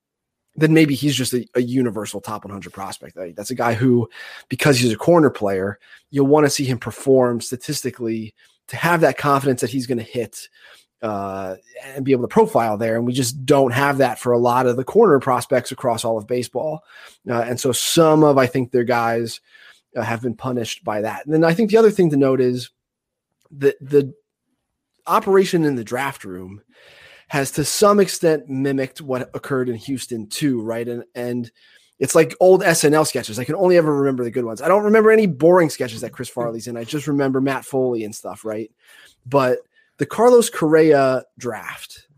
then 0.56 0.74
maybe 0.74 0.96
he's 0.96 1.14
just 1.14 1.32
a, 1.32 1.46
a, 1.54 1.62
universal 1.62 2.20
top 2.20 2.44
100 2.44 2.72
prospect. 2.72 3.16
That's 3.36 3.52
a 3.52 3.54
guy 3.54 3.74
who, 3.74 4.10
because 4.48 4.80
he's 4.80 4.92
a 4.92 4.96
corner 4.96 5.30
player, 5.30 5.78
you'll 6.10 6.26
want 6.26 6.44
to 6.44 6.50
see 6.50 6.64
him 6.64 6.78
perform 6.78 7.40
statistically 7.40 8.34
to 8.72 8.76
have 8.78 9.02
that 9.02 9.18
confidence 9.18 9.60
that 9.60 9.68
he's 9.68 9.86
going 9.86 9.98
to 9.98 10.04
hit 10.04 10.48
uh, 11.02 11.56
and 11.84 12.06
be 12.06 12.12
able 12.12 12.22
to 12.22 12.28
profile 12.28 12.78
there. 12.78 12.96
And 12.96 13.04
we 13.04 13.12
just 13.12 13.44
don't 13.44 13.72
have 13.72 13.98
that 13.98 14.18
for 14.18 14.32
a 14.32 14.38
lot 14.38 14.66
of 14.66 14.76
the 14.76 14.84
corner 14.84 15.20
prospects 15.20 15.72
across 15.72 16.06
all 16.06 16.16
of 16.16 16.26
baseball. 16.26 16.82
Uh, 17.28 17.42
and 17.42 17.60
so 17.60 17.70
some 17.70 18.24
of, 18.24 18.38
I 18.38 18.46
think, 18.46 18.70
their 18.70 18.82
guys 18.82 19.42
uh, 19.94 20.00
have 20.00 20.22
been 20.22 20.34
punished 20.34 20.84
by 20.84 21.02
that. 21.02 21.26
And 21.26 21.34
then 21.34 21.44
I 21.44 21.52
think 21.52 21.70
the 21.70 21.76
other 21.76 21.90
thing 21.90 22.08
to 22.10 22.16
note 22.16 22.40
is 22.40 22.70
that 23.58 23.76
the 23.78 24.14
operation 25.06 25.64
in 25.64 25.74
the 25.74 25.84
draft 25.84 26.24
room 26.24 26.62
has 27.28 27.50
to 27.50 27.66
some 27.66 28.00
extent 28.00 28.48
mimicked 28.48 29.02
what 29.02 29.28
occurred 29.34 29.68
in 29.68 29.74
Houston 29.74 30.28
too, 30.28 30.62
right? 30.62 30.88
And 30.88 31.04
and 31.14 31.50
it's 31.98 32.14
like 32.14 32.34
old 32.40 32.62
SNL 32.62 33.06
sketches. 33.06 33.38
I 33.38 33.44
can 33.44 33.54
only 33.54 33.76
ever 33.76 33.94
remember 33.94 34.24
the 34.24 34.30
good 34.30 34.44
ones. 34.44 34.60
I 34.60 34.68
don't 34.68 34.84
remember 34.84 35.10
any 35.10 35.26
boring 35.26 35.70
sketches 35.70 36.00
that 36.00 36.12
Chris 36.12 36.28
Farley's 36.28 36.66
in. 36.66 36.76
I 36.76 36.84
just 36.84 37.06
remember 37.06 37.40
Matt 37.40 37.64
Foley 37.64 38.04
and 38.04 38.14
stuff, 38.14 38.44
right? 38.44 38.70
But 39.26 39.58
the 39.98 40.06
Carlos 40.06 40.50
Correa 40.50 41.24
draft, 41.38 42.08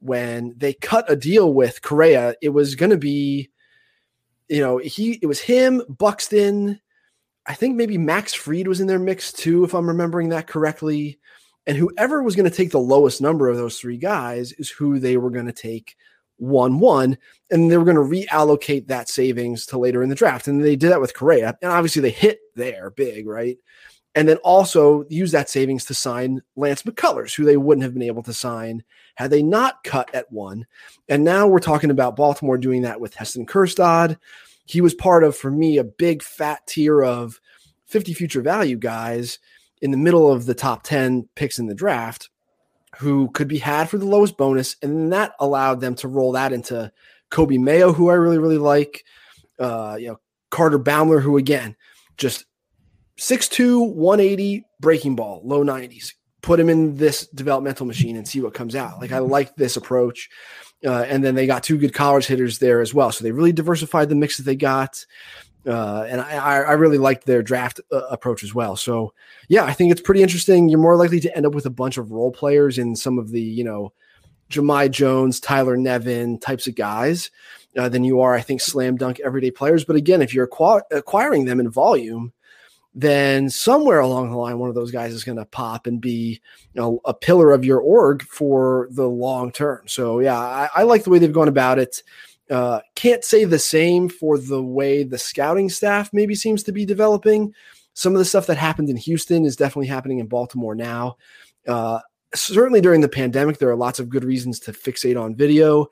when 0.00 0.54
they 0.58 0.74
cut 0.74 1.10
a 1.10 1.16
deal 1.16 1.54
with 1.54 1.80
Correa, 1.80 2.34
it 2.42 2.50
was 2.50 2.74
going 2.74 2.90
to 2.90 2.98
be, 2.98 3.50
you 4.48 4.60
know, 4.60 4.78
he 4.78 5.18
it 5.22 5.26
was 5.26 5.40
him, 5.40 5.82
Buxton. 5.88 6.80
I 7.46 7.54
think 7.54 7.76
maybe 7.76 7.98
Max 7.98 8.34
Fried 8.34 8.68
was 8.68 8.80
in 8.80 8.86
their 8.86 8.98
mix 8.98 9.32
too, 9.32 9.64
if 9.64 9.74
I'm 9.74 9.88
remembering 9.88 10.30
that 10.30 10.46
correctly. 10.46 11.18
And 11.66 11.76
whoever 11.78 12.22
was 12.22 12.36
going 12.36 12.50
to 12.50 12.54
take 12.54 12.70
the 12.70 12.78
lowest 12.78 13.22
number 13.22 13.48
of 13.48 13.56
those 13.56 13.78
three 13.78 13.96
guys 13.96 14.52
is 14.52 14.68
who 14.68 14.98
they 14.98 15.16
were 15.16 15.30
going 15.30 15.46
to 15.46 15.52
take 15.52 15.96
one 16.38 16.78
one, 16.78 17.18
and 17.50 17.70
they 17.70 17.76
were 17.76 17.84
going 17.84 17.96
to 17.96 18.26
reallocate 18.26 18.88
that 18.88 19.08
savings 19.08 19.66
to 19.66 19.78
later 19.78 20.02
in 20.02 20.08
the 20.08 20.14
draft. 20.14 20.48
And 20.48 20.64
they 20.64 20.76
did 20.76 20.90
that 20.90 21.00
with 21.00 21.14
Correa, 21.14 21.56
and 21.62 21.70
obviously 21.70 22.02
they 22.02 22.10
hit 22.10 22.40
there 22.54 22.90
big, 22.90 23.26
right? 23.26 23.58
And 24.16 24.28
then 24.28 24.36
also 24.38 25.04
use 25.08 25.32
that 25.32 25.50
savings 25.50 25.84
to 25.86 25.94
sign 25.94 26.40
Lance 26.54 26.82
McCullers, 26.82 27.34
who 27.34 27.44
they 27.44 27.56
wouldn't 27.56 27.82
have 27.82 27.94
been 27.94 28.02
able 28.02 28.22
to 28.24 28.32
sign 28.32 28.84
had 29.16 29.30
they 29.30 29.42
not 29.42 29.82
cut 29.82 30.12
at 30.14 30.30
one. 30.30 30.66
And 31.08 31.24
now 31.24 31.48
we're 31.48 31.58
talking 31.58 31.90
about 31.90 32.16
Baltimore 32.16 32.58
doing 32.58 32.82
that 32.82 33.00
with 33.00 33.14
Heston 33.14 33.46
Kjerstad. 33.46 34.16
He 34.66 34.80
was 34.80 34.94
part 34.94 35.24
of, 35.24 35.36
for 35.36 35.50
me, 35.50 35.78
a 35.78 35.84
big 35.84 36.22
fat 36.22 36.64
tier 36.66 37.02
of 37.02 37.40
50 37.86 38.14
future 38.14 38.40
value 38.40 38.76
guys 38.76 39.40
in 39.82 39.90
the 39.90 39.96
middle 39.96 40.30
of 40.30 40.46
the 40.46 40.54
top 40.54 40.84
10 40.84 41.28
picks 41.34 41.58
in 41.58 41.66
the 41.66 41.74
draft 41.74 42.30
who 42.98 43.30
could 43.30 43.48
be 43.48 43.58
had 43.58 43.88
for 43.88 43.98
the 43.98 44.06
lowest 44.06 44.36
bonus. 44.36 44.76
And 44.82 45.12
that 45.12 45.32
allowed 45.40 45.80
them 45.80 45.94
to 45.96 46.08
roll 46.08 46.32
that 46.32 46.52
into 46.52 46.92
Coby 47.30 47.58
Mayo, 47.58 47.92
who 47.92 48.10
I 48.10 48.14
really, 48.14 48.38
really 48.38 48.58
like. 48.58 49.04
Uh, 49.58 49.96
you 49.98 50.08
know, 50.08 50.20
Carter 50.50 50.78
Baumler, 50.78 51.20
who 51.20 51.36
again, 51.36 51.76
just 52.16 52.44
6'2, 53.18 53.92
180 53.94 54.66
breaking 54.80 55.16
ball, 55.16 55.40
low 55.44 55.64
90s. 55.64 56.12
Put 56.42 56.60
him 56.60 56.68
in 56.68 56.96
this 56.96 57.26
developmental 57.28 57.86
machine 57.86 58.16
and 58.16 58.28
see 58.28 58.40
what 58.40 58.54
comes 58.54 58.76
out. 58.76 59.00
Like 59.00 59.12
I 59.12 59.18
like 59.18 59.56
this 59.56 59.76
approach. 59.76 60.28
Uh, 60.84 61.02
and 61.08 61.24
then 61.24 61.34
they 61.34 61.46
got 61.46 61.62
two 61.62 61.78
good 61.78 61.94
college 61.94 62.26
hitters 62.26 62.58
there 62.58 62.82
as 62.82 62.92
well. 62.92 63.10
So 63.10 63.24
they 63.24 63.32
really 63.32 63.52
diversified 63.52 64.10
the 64.10 64.14
mix 64.14 64.36
that 64.36 64.42
they 64.42 64.56
got. 64.56 65.06
Uh, 65.66 66.04
and 66.08 66.20
I, 66.20 66.58
I 66.58 66.72
really 66.72 66.98
liked 66.98 67.24
their 67.24 67.42
draft 67.42 67.80
uh, 67.90 68.02
approach 68.10 68.44
as 68.44 68.54
well. 68.54 68.76
So 68.76 69.14
yeah, 69.48 69.64
I 69.64 69.72
think 69.72 69.92
it's 69.92 70.00
pretty 70.00 70.22
interesting. 70.22 70.68
You're 70.68 70.78
more 70.78 70.96
likely 70.96 71.20
to 71.20 71.36
end 71.36 71.46
up 71.46 71.54
with 71.54 71.66
a 71.66 71.70
bunch 71.70 71.96
of 71.96 72.12
role 72.12 72.30
players 72.30 72.78
in 72.78 72.94
some 72.94 73.18
of 73.18 73.30
the 73.30 73.40
you 73.40 73.64
know 73.64 73.92
Jahmai 74.50 74.90
Jones, 74.90 75.40
Tyler 75.40 75.76
Nevin 75.76 76.38
types 76.38 76.66
of 76.66 76.74
guys 76.74 77.30
uh, 77.76 77.88
than 77.88 78.04
you 78.04 78.20
are, 78.20 78.34
I 78.34 78.40
think, 78.40 78.60
slam 78.60 78.96
dunk 78.96 79.20
everyday 79.20 79.50
players. 79.50 79.84
But 79.84 79.96
again, 79.96 80.22
if 80.22 80.34
you're 80.34 80.46
acqu- 80.46 80.82
acquiring 80.90 81.44
them 81.44 81.60
in 81.60 81.70
volume, 81.70 82.32
then 82.94 83.50
somewhere 83.50 84.00
along 84.00 84.30
the 84.30 84.36
line, 84.36 84.58
one 84.58 84.68
of 84.68 84.76
those 84.76 84.92
guys 84.92 85.12
is 85.12 85.24
going 85.24 85.38
to 85.38 85.44
pop 85.46 85.86
and 85.86 86.00
be 86.00 86.40
you 86.74 86.80
know, 86.80 87.00
a 87.04 87.12
pillar 87.12 87.52
of 87.52 87.64
your 87.64 87.80
org 87.80 88.22
for 88.22 88.88
the 88.92 89.08
long 89.08 89.50
term. 89.50 89.82
So 89.88 90.20
yeah, 90.20 90.38
I, 90.38 90.68
I 90.74 90.82
like 90.84 91.02
the 91.02 91.10
way 91.10 91.18
they've 91.18 91.32
gone 91.32 91.48
about 91.48 91.78
it. 91.78 92.02
Uh, 92.50 92.80
can't 92.94 93.24
say 93.24 93.44
the 93.44 93.58
same 93.58 94.08
for 94.08 94.38
the 94.38 94.62
way 94.62 95.02
the 95.02 95.18
scouting 95.18 95.68
staff 95.68 96.10
maybe 96.12 96.34
seems 96.34 96.62
to 96.62 96.72
be 96.72 96.84
developing. 96.84 97.54
Some 97.94 98.12
of 98.12 98.18
the 98.18 98.24
stuff 98.24 98.46
that 98.46 98.56
happened 98.56 98.90
in 98.90 98.96
Houston 98.96 99.44
is 99.44 99.56
definitely 99.56 99.86
happening 99.86 100.18
in 100.18 100.26
Baltimore 100.26 100.74
now. 100.74 101.16
Uh, 101.66 102.00
certainly 102.34 102.80
during 102.80 103.00
the 103.00 103.08
pandemic, 103.08 103.58
there 103.58 103.70
are 103.70 103.76
lots 103.76 103.98
of 103.98 104.08
good 104.08 104.24
reasons 104.24 104.60
to 104.60 104.72
fixate 104.72 105.20
on 105.20 105.34
video. 105.34 105.88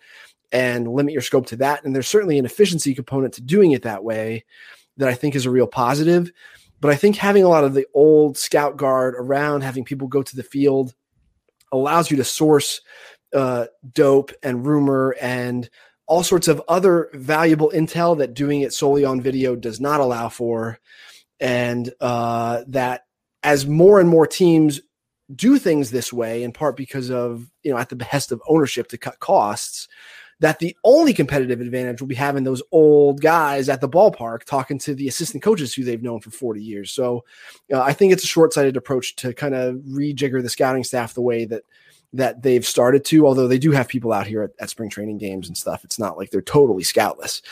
and 0.53 0.87
limit 0.87 1.13
your 1.13 1.23
scope 1.23 1.47
to 1.47 1.57
that. 1.57 1.85
And 1.85 1.95
there's 1.95 2.07
certainly 2.07 2.39
an 2.39 2.45
efficiency 2.45 2.95
component 2.95 3.35
to 3.35 3.43
doing 3.43 3.73
it 3.73 3.83
that 3.83 4.05
way 4.05 4.45
that 4.99 5.09
I 5.09 5.15
think 5.15 5.35
is 5.35 5.47
a 5.47 5.51
real 5.51 5.67
positive. 5.67 6.31
But 6.81 6.91
I 6.91 6.97
think 6.97 7.17
having 7.17 7.45
a 7.45 7.49
lot 7.49 7.65
of 7.65 7.75
the 7.75 7.87
old 7.95 8.37
scout 8.37 8.77
guard 8.77 9.15
around, 9.17 9.63
having 9.63 9.85
people 9.85 10.09
go 10.09 10.23
to 10.23 10.37
the 10.37 10.43
field, 10.43 10.95
allows 11.73 12.11
you 12.11 12.19
to 12.19 12.25
source 12.25 12.83
uh, 13.35 13.67
dope 13.95 14.33
and 14.43 14.67
rumor 14.67 15.17
and 15.21 15.71
all 16.07 16.23
sorts 16.23 16.49
of 16.49 16.63
other 16.69 17.09
valuable 17.15 17.71
intel 17.75 18.19
that 18.19 18.35
doing 18.35 18.63
it 18.63 18.73
solely 18.73 19.05
on 19.05 19.21
video 19.21 19.57
does 19.57 19.81
not 19.81 20.01
allow 20.01 20.29
for. 20.29 20.79
And 21.41 21.93
uh, 22.01 22.63
that 22.69 23.07
as 23.43 23.67
more 23.67 24.01
and 24.01 24.09
more 24.09 24.27
teams 24.27 24.81
do 25.35 25.59
things 25.59 25.91
this 25.91 26.13
way, 26.13 26.43
in 26.43 26.53
part 26.53 26.77
because 26.77 27.11
of, 27.11 27.51
you 27.63 27.73
know, 27.73 27.79
at 27.79 27.89
the 27.89 27.97
behest 27.97 28.33
of 28.33 28.43
ownership 28.49 28.89
to 28.89 28.99
cut 28.99 29.19
costs, 29.19 29.89
that 30.43 30.59
the 30.59 30.77
only 30.83 31.13
competitive 31.15 31.61
advantage 31.61 32.01
will 32.01 32.09
be 32.09 32.17
having 32.17 32.43
those 32.43 32.63
old 32.73 33.21
guys 33.21 33.69
at 33.69 33.81
the 33.81 33.89
ballpark 33.89 34.43
talking 34.43 34.77
to 34.77 34.93
the 34.93 35.07
assistant 35.07 35.41
coaches 35.41 35.73
who 35.73 35.85
they've 35.85 36.03
known 36.03 36.21
for 36.21 36.31
40 36.31 36.61
years. 36.61 36.91
So 36.91 37.25
uh, 37.73 37.81
I 37.81 37.93
think 37.93 38.13
it's 38.13 38.25
a 38.25 38.29
short 38.29 38.53
sighted 38.53 38.77
approach 38.77 39.15
to 39.17 39.33
kind 39.35 39.55
of 39.55 39.77
rejigger 39.77 40.43
the 40.43 40.49
scouting 40.49 40.83
staff 40.83 41.15
the 41.15 41.23
way 41.23 41.45
that 41.45 41.63
that 42.13 42.43
they've 42.43 42.67
started 42.67 43.05
to, 43.07 43.27
although 43.27 43.49
they 43.49 43.59
do 43.59 43.71
have 43.71 43.89
people 43.89 44.13
out 44.13 44.27
here 44.27 44.43
at, 44.43 44.51
at 44.59 44.71
spring 44.71 44.91
training 44.91 45.19
games 45.19 45.49
and 45.49 45.57
stuff. 45.57 45.85
It's 45.85 45.99
not 45.99 46.19
like 46.19 46.31
they're 46.31 46.43
totally 46.43 46.83
scoutless. 46.83 47.43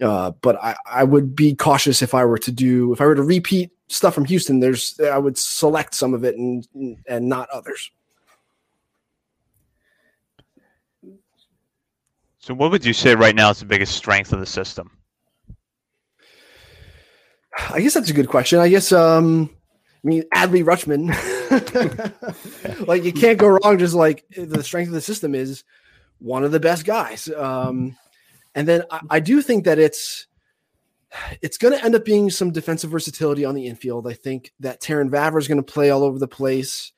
Uh, 0.00 0.32
but 0.42 0.62
I, 0.62 0.76
I 0.84 1.04
would 1.04 1.34
be 1.34 1.54
cautious 1.54 2.02
if 2.02 2.14
I 2.14 2.24
were 2.24 2.38
to 2.38 2.52
do, 2.52 2.92
if 2.92 3.00
I 3.00 3.06
were 3.06 3.14
to 3.14 3.22
repeat 3.22 3.70
stuff 3.88 4.14
from 4.14 4.26
Houston, 4.26 4.60
there's, 4.60 4.98
I 5.00 5.18
would 5.18 5.38
select 5.38 5.94
some 5.94 6.12
of 6.12 6.24
it 6.24 6.36
and, 6.36 6.66
and 7.06 7.28
not 7.28 7.48
others. 7.50 7.90
So, 12.40 12.54
what 12.54 12.70
would 12.70 12.84
you 12.84 12.94
say 12.94 13.14
right 13.14 13.34
now 13.34 13.50
is 13.50 13.60
the 13.60 13.66
biggest 13.66 13.94
strength 13.94 14.32
of 14.32 14.40
the 14.40 14.46
system? 14.46 14.90
I 17.70 17.80
guess 17.80 17.94
that's 17.94 18.10
a 18.10 18.14
good 18.14 18.28
question. 18.28 18.58
I 18.58 18.68
guess, 18.68 18.92
um, 18.92 19.50
I 20.02 20.08
mean, 20.08 20.24
Adley 20.34 20.64
Rutschman, 20.64 21.10
like 22.86 23.04
you 23.04 23.12
can't 23.12 23.38
go 23.38 23.48
wrong. 23.48 23.78
Just 23.78 23.94
like 23.94 24.24
the 24.36 24.62
strength 24.62 24.88
of 24.88 24.94
the 24.94 25.00
system 25.00 25.34
is 25.34 25.64
one 26.18 26.44
of 26.44 26.52
the 26.52 26.60
best 26.60 26.84
guys. 26.84 27.28
Um, 27.28 27.96
and 28.54 28.68
then 28.68 28.84
I, 28.90 29.00
I 29.10 29.20
do 29.20 29.42
think 29.42 29.64
that 29.64 29.78
it's 29.78 30.26
it's 31.42 31.58
going 31.58 31.76
to 31.76 31.84
end 31.84 31.94
up 31.94 32.04
being 32.04 32.30
some 32.30 32.52
defensive 32.52 32.90
versatility 32.90 33.44
on 33.44 33.54
the 33.54 33.66
infield. 33.66 34.06
I 34.06 34.12
think 34.12 34.52
that 34.60 34.80
Terrin 34.80 35.10
Vavra 35.10 35.38
is 35.38 35.48
going 35.48 35.62
to 35.62 35.72
play 35.72 35.90
all 35.90 36.04
over 36.04 36.18
the 36.18 36.28
place, 36.28 36.92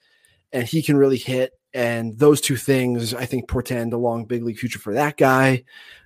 and 0.52 0.66
he 0.66 0.82
can 0.82 0.96
really 0.96 1.18
hit. 1.18 1.52
And 1.74 2.18
those 2.18 2.42
two 2.42 2.56
things, 2.56 3.14
I 3.14 3.24
think, 3.24 3.48
portend 3.48 3.94
a 3.94 3.98
long 3.98 4.26
big 4.26 4.42
league 4.42 4.58
future 4.58 4.78
for 4.78 4.92
that 4.92 5.16
guy. 5.16 5.64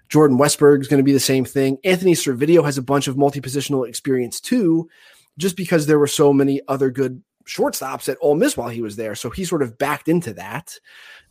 Jordan 0.09 0.39
Westburg 0.39 0.81
is 0.81 0.89
going 0.89 0.99
to 0.99 1.05
be 1.05 1.13
the 1.13 1.19
same 1.19 1.45
thing. 1.45 1.79
Anthony 1.83 2.13
Servideo 2.13 2.65
has 2.65 2.79
a 2.79 2.83
bunch 2.83 3.09
of 3.09 3.17
multi 3.17 3.41
positional 3.41 3.89
experience 3.89 4.41
too, 4.41 4.89
just 5.37 5.57
because 5.57 5.87
there 5.87 5.99
were 5.99 6.07
so 6.07 6.33
many 6.33 6.61
other 6.69 6.91
good 6.93 7.23
shortstops 7.47 8.09
at 8.09 8.19
Ole 8.21 8.35
Miss 8.35 8.57
while 8.57 8.69
he 8.69 8.83
was 8.83 8.97
there. 8.97 9.15
So 9.15 9.31
he 9.31 9.45
sort 9.45 9.63
of 9.63 9.79
backed 9.79 10.09
into 10.09 10.33
that. 10.35 10.79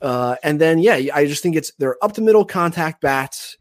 Uh, 0.02 0.36
and 0.44 0.60
then, 0.60 0.80
yeah, 0.80 1.00
I 1.14 1.26
just 1.26 1.44
think 1.44 1.56
it's 1.56 1.72
they're 1.78 2.04
up 2.04 2.14
to 2.14 2.22
middle 2.22 2.46
contact 2.46 3.02
bats 3.02 3.58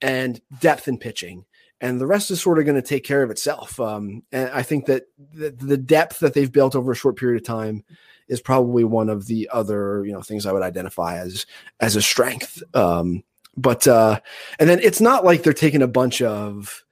and 0.00 0.40
depth 0.60 0.88
in 0.88 0.98
pitching. 0.98 1.44
And 1.80 2.00
the 2.00 2.06
rest 2.06 2.30
is 2.30 2.40
sort 2.40 2.58
of 2.58 2.64
going 2.64 2.80
to 2.80 2.86
take 2.86 3.04
care 3.04 3.22
of 3.22 3.30
itself. 3.30 3.78
Um, 3.78 4.22
and 4.32 4.50
I 4.50 4.62
think 4.62 4.86
that 4.86 5.04
the, 5.32 5.50
the 5.50 5.76
depth 5.76 6.18
that 6.20 6.34
they've 6.34 6.50
built 6.50 6.74
over 6.74 6.92
a 6.92 6.96
short 6.96 7.16
period 7.16 7.40
of 7.40 7.46
time 7.46 7.84
is 8.28 8.40
probably 8.40 8.84
one 8.84 9.08
of 9.08 9.26
the 9.26 9.48
other 9.52 10.04
you 10.04 10.12
know 10.12 10.20
things 10.20 10.44
I 10.44 10.52
would 10.52 10.62
identify 10.62 11.18
as 11.18 11.46
as 11.80 11.96
a 11.96 12.02
strength. 12.02 12.62
Um, 12.74 13.22
but 13.56 13.86
uh, 13.86 14.20
and 14.58 14.68
then 14.68 14.80
it's 14.82 15.00
not 15.00 15.24
like 15.24 15.42
they're 15.42 15.52
taking 15.52 15.82
a 15.82 15.88
bunch 15.88 16.22
of 16.22 16.84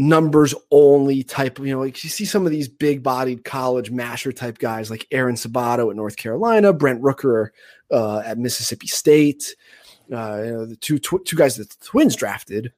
numbers 0.00 0.54
only 0.70 1.22
type, 1.22 1.58
you 1.58 1.66
know, 1.66 1.80
like 1.80 2.02
you 2.02 2.08
see 2.08 2.24
some 2.24 2.46
of 2.46 2.52
these 2.52 2.68
big 2.68 3.02
bodied 3.02 3.44
college 3.44 3.90
masher 3.90 4.32
type 4.32 4.56
guys 4.56 4.90
like 4.90 5.06
Aaron 5.10 5.34
Sabato 5.34 5.90
at 5.90 5.96
North 5.96 6.16
Carolina, 6.16 6.72
Brent 6.72 7.02
Rooker 7.02 7.50
uh, 7.90 8.22
at 8.24 8.38
Mississippi 8.38 8.86
State, 8.86 9.54
uh, 10.10 10.42
you 10.42 10.52
know, 10.52 10.64
the 10.64 10.76
two, 10.76 10.98
tw- 10.98 11.24
two 11.24 11.36
guys 11.36 11.56
that 11.56 11.68
the 11.68 11.84
Twins 11.84 12.16
drafted. 12.16 12.72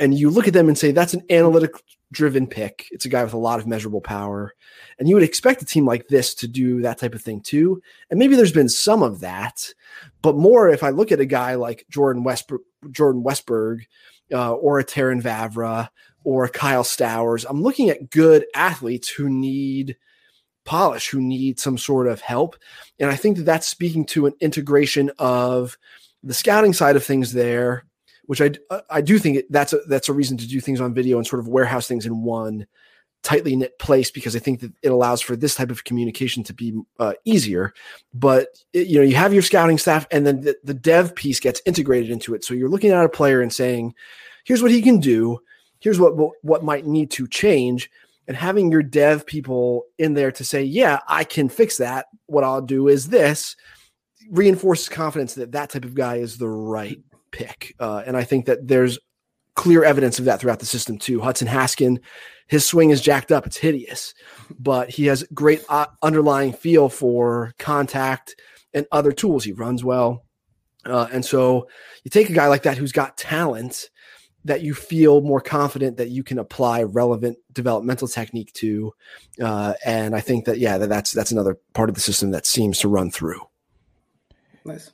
And 0.00 0.12
you 0.12 0.28
look 0.28 0.48
at 0.48 0.54
them 0.54 0.66
and 0.66 0.76
say, 0.76 0.90
that's 0.90 1.14
an 1.14 1.22
analytic 1.30 1.70
driven 2.10 2.48
pick. 2.48 2.88
It's 2.90 3.04
a 3.04 3.10
guy 3.10 3.22
with 3.22 3.34
a 3.34 3.38
lot 3.38 3.60
of 3.60 3.68
measurable 3.68 4.00
power. 4.00 4.54
And 4.98 5.08
you 5.08 5.14
would 5.14 5.22
expect 5.22 5.62
a 5.62 5.66
team 5.66 5.86
like 5.86 6.08
this 6.08 6.34
to 6.36 6.48
do 6.48 6.80
that 6.82 6.98
type 6.98 7.14
of 7.14 7.22
thing 7.22 7.42
too. 7.42 7.80
And 8.10 8.18
maybe 8.18 8.34
there's 8.34 8.50
been 8.50 8.68
some 8.68 9.04
of 9.04 9.20
that, 9.20 9.72
but 10.20 10.34
more 10.34 10.68
if 10.68 10.82
I 10.82 10.90
look 10.90 11.12
at 11.12 11.20
a 11.20 11.26
guy 11.26 11.54
like 11.54 11.86
Jordan 11.90 12.24
Westburg, 12.24 12.58
Jordan 12.90 13.22
Westburg, 13.22 13.82
uh, 14.32 14.52
or 14.54 14.78
a 14.78 14.84
Terrin 14.84 15.22
Vavra 15.22 15.88
or 16.24 16.48
Kyle 16.48 16.84
Stowers. 16.84 17.44
I'm 17.48 17.62
looking 17.62 17.90
at 17.90 18.10
good 18.10 18.46
athletes 18.54 19.08
who 19.08 19.28
need 19.28 19.96
polish, 20.64 21.08
who 21.08 21.20
need 21.20 21.58
some 21.58 21.78
sort 21.78 22.06
of 22.06 22.20
help. 22.20 22.56
And 22.98 23.10
I 23.10 23.16
think 23.16 23.36
that 23.38 23.44
that's 23.44 23.66
speaking 23.66 24.04
to 24.06 24.26
an 24.26 24.34
integration 24.40 25.10
of 25.18 25.76
the 26.22 26.34
scouting 26.34 26.72
side 26.72 26.96
of 26.96 27.04
things 27.04 27.32
there, 27.32 27.86
which 28.26 28.40
I, 28.40 28.52
I 28.88 29.00
do 29.00 29.18
think 29.18 29.44
that's 29.50 29.72
a, 29.72 29.78
that's 29.88 30.08
a 30.08 30.12
reason 30.12 30.36
to 30.38 30.46
do 30.46 30.60
things 30.60 30.80
on 30.80 30.94
video 30.94 31.18
and 31.18 31.26
sort 31.26 31.40
of 31.40 31.48
warehouse 31.48 31.88
things 31.88 32.06
in 32.06 32.22
one 32.22 32.66
tightly 33.22 33.54
knit 33.54 33.78
place 33.78 34.10
because 34.10 34.34
I 34.34 34.38
think 34.38 34.60
that 34.60 34.72
it 34.82 34.88
allows 34.88 35.20
for 35.20 35.36
this 35.36 35.54
type 35.54 35.70
of 35.70 35.84
communication 35.84 36.42
to 36.44 36.54
be 36.54 36.80
uh, 36.98 37.14
easier. 37.24 37.74
But 38.14 38.48
it, 38.72 38.86
you 38.86 38.98
know, 38.98 39.04
you 39.04 39.16
have 39.16 39.32
your 39.32 39.42
scouting 39.42 39.78
staff, 39.78 40.06
and 40.10 40.26
then 40.26 40.42
the, 40.42 40.56
the 40.64 40.74
dev 40.74 41.14
piece 41.14 41.40
gets 41.40 41.60
integrated 41.66 42.10
into 42.10 42.34
it. 42.34 42.44
So 42.44 42.54
you're 42.54 42.68
looking 42.68 42.90
at 42.92 43.04
a 43.04 43.08
player 43.08 43.40
and 43.40 43.52
saying, 43.52 43.94
"Here's 44.44 44.62
what 44.62 44.70
he 44.70 44.82
can 44.82 45.00
do 45.00 45.40
here's 45.80 45.98
what 45.98 46.14
what 46.42 46.64
might 46.64 46.86
need 46.86 47.10
to 47.12 47.26
change. 47.26 47.90
And 48.28 48.36
having 48.36 48.70
your 48.70 48.82
dev 48.82 49.26
people 49.26 49.86
in 49.98 50.14
there 50.14 50.30
to 50.32 50.44
say 50.44 50.62
yeah 50.62 51.00
i 51.08 51.24
can 51.24 51.48
fix 51.48 51.78
that. 51.78 52.06
What 52.26 52.44
i'll 52.44 52.62
do 52.62 52.88
is 52.88 53.08
this 53.08 53.56
reinforces 54.30 54.88
confidence 54.88 55.34
that 55.34 55.52
that 55.52 55.70
type 55.70 55.84
of 55.84 55.94
guy 55.94 56.16
is 56.16 56.38
the 56.38 56.48
right 56.48 57.00
pick. 57.32 57.74
Uh, 57.80 58.02
and 58.06 58.16
i 58.16 58.24
think 58.24 58.46
that 58.46 58.68
there's 58.68 58.98
clear 59.54 59.84
evidence 59.84 60.18
of 60.18 60.24
that 60.26 60.40
throughout 60.40 60.60
the 60.60 60.66
system 60.66 60.96
too. 60.96 61.20
Hudson 61.20 61.48
haskin 61.48 61.98
his 62.50 62.66
swing 62.66 62.90
is 62.90 63.00
jacked 63.00 63.30
up. 63.30 63.46
It's 63.46 63.56
hideous. 63.56 64.12
But 64.58 64.90
he 64.90 65.06
has 65.06 65.22
great 65.32 65.62
uh, 65.68 65.86
underlying 66.02 66.52
feel 66.52 66.88
for 66.88 67.54
contact 67.60 68.34
and 68.74 68.86
other 68.90 69.12
tools. 69.12 69.44
He 69.44 69.52
runs 69.52 69.84
well. 69.84 70.24
Uh, 70.84 71.06
and 71.12 71.24
so 71.24 71.68
you 72.02 72.10
take 72.10 72.28
a 72.28 72.32
guy 72.32 72.48
like 72.48 72.64
that 72.64 72.76
who's 72.76 72.90
got 72.90 73.16
talent 73.16 73.88
that 74.44 74.62
you 74.62 74.74
feel 74.74 75.20
more 75.20 75.40
confident 75.40 75.96
that 75.98 76.08
you 76.08 76.22
can 76.22 76.38
apply 76.38 76.82
relevant 76.82 77.38
developmental 77.52 78.08
technique 78.08 78.52
to 78.54 78.92
uh, 79.42 79.74
and 79.84 80.14
i 80.14 80.20
think 80.20 80.44
that 80.44 80.58
yeah 80.58 80.78
that 80.78 80.88
that's 80.88 81.12
that's 81.12 81.30
another 81.30 81.58
part 81.72 81.88
of 81.88 81.94
the 81.94 82.00
system 82.00 82.30
that 82.30 82.46
seems 82.46 82.78
to 82.78 82.88
run 82.88 83.10
through 83.10 83.40
nice 84.64 84.90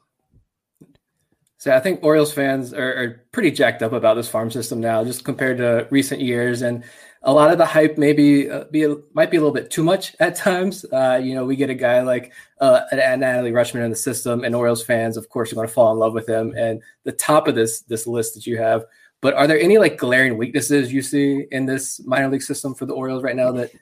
so 1.59 1.75
i 1.75 1.81
think 1.81 2.03
orioles 2.03 2.33
fans 2.33 2.73
are, 2.73 2.95
are 2.95 3.27
pretty 3.33 3.51
jacked 3.51 3.83
up 3.83 3.93
about 3.93 4.15
this 4.15 4.29
farm 4.29 4.51
system 4.51 4.81
now 4.81 5.05
just 5.05 5.25
compared 5.25 5.59
to 5.59 5.87
recent 5.91 6.21
years 6.21 6.63
and 6.63 6.83
a 7.27 7.33
lot 7.33 7.51
of 7.51 7.59
the 7.59 7.67
hype 7.67 7.99
maybe 7.99 8.49
uh, 8.49 8.65
be 8.71 8.87
might 9.13 9.33
be 9.33 9.37
a 9.37 9.41
little 9.41 9.53
bit 9.53 9.69
too 9.69 9.83
much 9.83 10.15
at 10.21 10.37
times. 10.37 10.85
Uh, 10.93 11.21
you 11.21 11.35
know, 11.35 11.45
we 11.45 11.57
get 11.57 11.71
a 11.71 11.75
guy 11.75 12.01
like 12.03 12.33
uh, 12.61 12.83
an 12.93 13.21
Adley 13.21 13.53
Rutschman 13.53 13.85
in 13.85 13.91
the 13.91 13.97
system, 13.97 14.45
and 14.45 14.55
Orioles 14.55 14.85
fans, 14.85 15.17
of 15.17 15.29
course, 15.29 15.51
are 15.51 15.57
going 15.57 15.67
to 15.67 15.73
fall 15.73 15.93
in 15.93 15.99
love 15.99 16.15
with 16.15 16.29
him. 16.29 16.55
And 16.57 16.81
the 17.03 17.11
top 17.11 17.49
of 17.49 17.57
this 17.57 17.81
this 17.83 18.07
list 18.07 18.35
that 18.35 18.47
you 18.47 18.59
have 18.59 18.85
but 19.27 19.35
are 19.35 19.49
there 19.49 19.59
any 19.59 19.77
like 19.77 19.99
glaring 19.99 20.37
weaknesses 20.37 20.93
you 20.93 21.03
see 21.03 21.49
in 21.51 21.67
this 21.67 22.01
minor 22.07 22.29
league 22.29 22.45
system 22.45 22.77
for 22.77 22.87
the 22.87 22.95
Orioles 22.95 23.25
right 23.25 23.35
now 23.35 23.51
that 23.51 23.73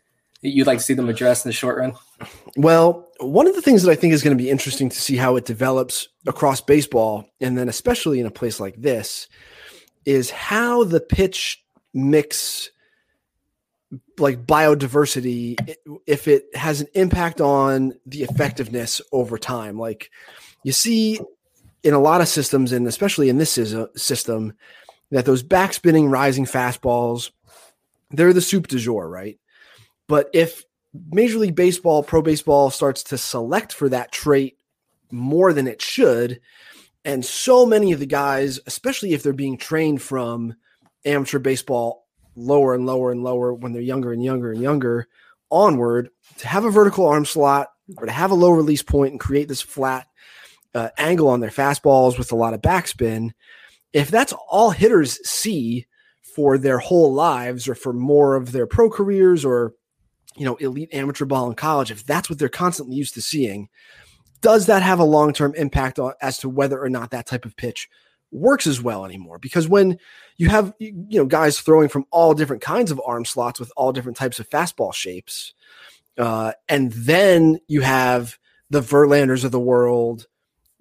you'd 0.40 0.66
like 0.66 0.78
to 0.78 0.84
see 0.84 0.94
them 0.94 1.10
address 1.10 1.44
in 1.44 1.50
the 1.50 1.52
short 1.52 1.76
run? 1.76 1.92
Well, 2.56 3.10
one 3.20 3.46
of 3.46 3.54
the 3.54 3.60
things 3.60 3.82
that 3.82 3.90
I 3.90 3.94
think 3.94 4.14
is 4.14 4.22
going 4.22 4.34
to 4.34 4.42
be 4.42 4.48
interesting 4.48 4.88
to 4.88 4.98
see 4.98 5.16
how 5.16 5.36
it 5.36 5.44
develops 5.44 6.08
across 6.26 6.62
baseball, 6.62 7.28
and 7.42 7.58
then 7.58 7.68
especially 7.68 8.20
in 8.20 8.24
a 8.24 8.30
place 8.30 8.58
like 8.58 8.80
this, 8.80 9.28
is 10.06 10.30
how 10.30 10.82
the 10.82 10.98
pitch 10.98 11.62
mix 11.92 12.70
like 14.16 14.46
biodiversity 14.46 15.58
if 16.06 16.26
it 16.26 16.46
has 16.54 16.80
an 16.80 16.86
impact 16.94 17.42
on 17.42 17.92
the 18.06 18.22
effectiveness 18.22 19.02
over 19.12 19.36
time 19.36 19.78
like 19.78 20.10
you 20.62 20.72
see 20.72 21.20
in 21.82 21.92
a 21.92 22.00
lot 22.00 22.22
of 22.22 22.28
systems 22.28 22.72
and 22.72 22.88
especially 22.88 23.28
in 23.28 23.36
this 23.36 23.52
system 23.94 24.54
that 25.10 25.24
those 25.24 25.42
backspinning 25.42 26.10
rising 26.10 26.44
fastballs, 26.44 27.30
they're 28.10 28.32
the 28.32 28.40
soup 28.40 28.66
du 28.66 28.78
jour, 28.78 29.08
right? 29.08 29.38
But 30.08 30.30
if 30.32 30.64
Major 31.10 31.38
League 31.38 31.54
Baseball, 31.54 32.02
pro 32.02 32.22
baseball 32.22 32.70
starts 32.70 33.02
to 33.04 33.18
select 33.18 33.72
for 33.72 33.88
that 33.88 34.12
trait 34.12 34.58
more 35.10 35.52
than 35.52 35.66
it 35.66 35.82
should, 35.82 36.40
and 37.04 37.24
so 37.24 37.66
many 37.66 37.92
of 37.92 38.00
the 38.00 38.06
guys, 38.06 38.60
especially 38.66 39.12
if 39.12 39.22
they're 39.22 39.32
being 39.32 39.58
trained 39.58 40.00
from 40.00 40.54
amateur 41.04 41.38
baseball 41.38 42.06
lower 42.36 42.74
and 42.74 42.86
lower 42.86 43.12
and 43.12 43.22
lower 43.22 43.52
when 43.52 43.72
they're 43.72 43.82
younger 43.82 44.12
and 44.12 44.24
younger 44.24 44.50
and 44.50 44.60
younger 44.60 45.06
onward, 45.50 46.10
to 46.38 46.48
have 46.48 46.64
a 46.64 46.70
vertical 46.70 47.06
arm 47.06 47.24
slot 47.24 47.68
or 47.96 48.06
to 48.06 48.12
have 48.12 48.30
a 48.30 48.34
low 48.34 48.50
release 48.50 48.82
point 48.82 49.12
and 49.12 49.20
create 49.20 49.48
this 49.48 49.62
flat 49.62 50.08
uh, 50.74 50.88
angle 50.98 51.28
on 51.28 51.40
their 51.40 51.50
fastballs 51.50 52.18
with 52.18 52.32
a 52.32 52.36
lot 52.36 52.54
of 52.54 52.62
backspin. 52.62 53.30
If 53.94 54.10
that's 54.10 54.34
all 54.50 54.70
hitters 54.70 55.26
see 55.26 55.86
for 56.20 56.58
their 56.58 56.78
whole 56.78 57.14
lives 57.14 57.68
or 57.68 57.76
for 57.76 57.92
more 57.92 58.34
of 58.34 58.52
their 58.52 58.66
pro 58.66 58.90
careers 58.90 59.44
or 59.44 59.72
you 60.36 60.44
know 60.44 60.56
elite 60.56 60.92
amateur 60.92 61.24
ball 61.24 61.48
in 61.48 61.54
college, 61.54 61.90
if 61.90 62.04
that's 62.04 62.28
what 62.28 62.38
they're 62.38 62.48
constantly 62.48 62.96
used 62.96 63.14
to 63.14 63.22
seeing, 63.22 63.68
does 64.42 64.66
that 64.66 64.82
have 64.82 64.98
a 64.98 65.04
long 65.04 65.32
term 65.32 65.54
impact 65.54 65.98
as 66.20 66.38
to 66.38 66.48
whether 66.48 66.78
or 66.78 66.90
not 66.90 67.12
that 67.12 67.26
type 67.26 67.44
of 67.44 67.56
pitch 67.56 67.88
works 68.32 68.66
as 68.66 68.82
well 68.82 69.04
anymore? 69.04 69.38
Because 69.38 69.68
when 69.68 69.98
you 70.36 70.48
have 70.48 70.74
you 70.80 71.06
know 71.08 71.24
guys 71.24 71.60
throwing 71.60 71.88
from 71.88 72.04
all 72.10 72.34
different 72.34 72.62
kinds 72.62 72.90
of 72.90 73.00
arm 73.06 73.24
slots 73.24 73.60
with 73.60 73.72
all 73.76 73.92
different 73.92 74.18
types 74.18 74.40
of 74.40 74.50
fastball 74.50 74.92
shapes, 74.92 75.54
uh, 76.18 76.52
and 76.68 76.90
then 76.92 77.60
you 77.68 77.80
have 77.82 78.38
the 78.70 78.80
Verlanders 78.80 79.44
of 79.44 79.52
the 79.52 79.60
world 79.60 80.26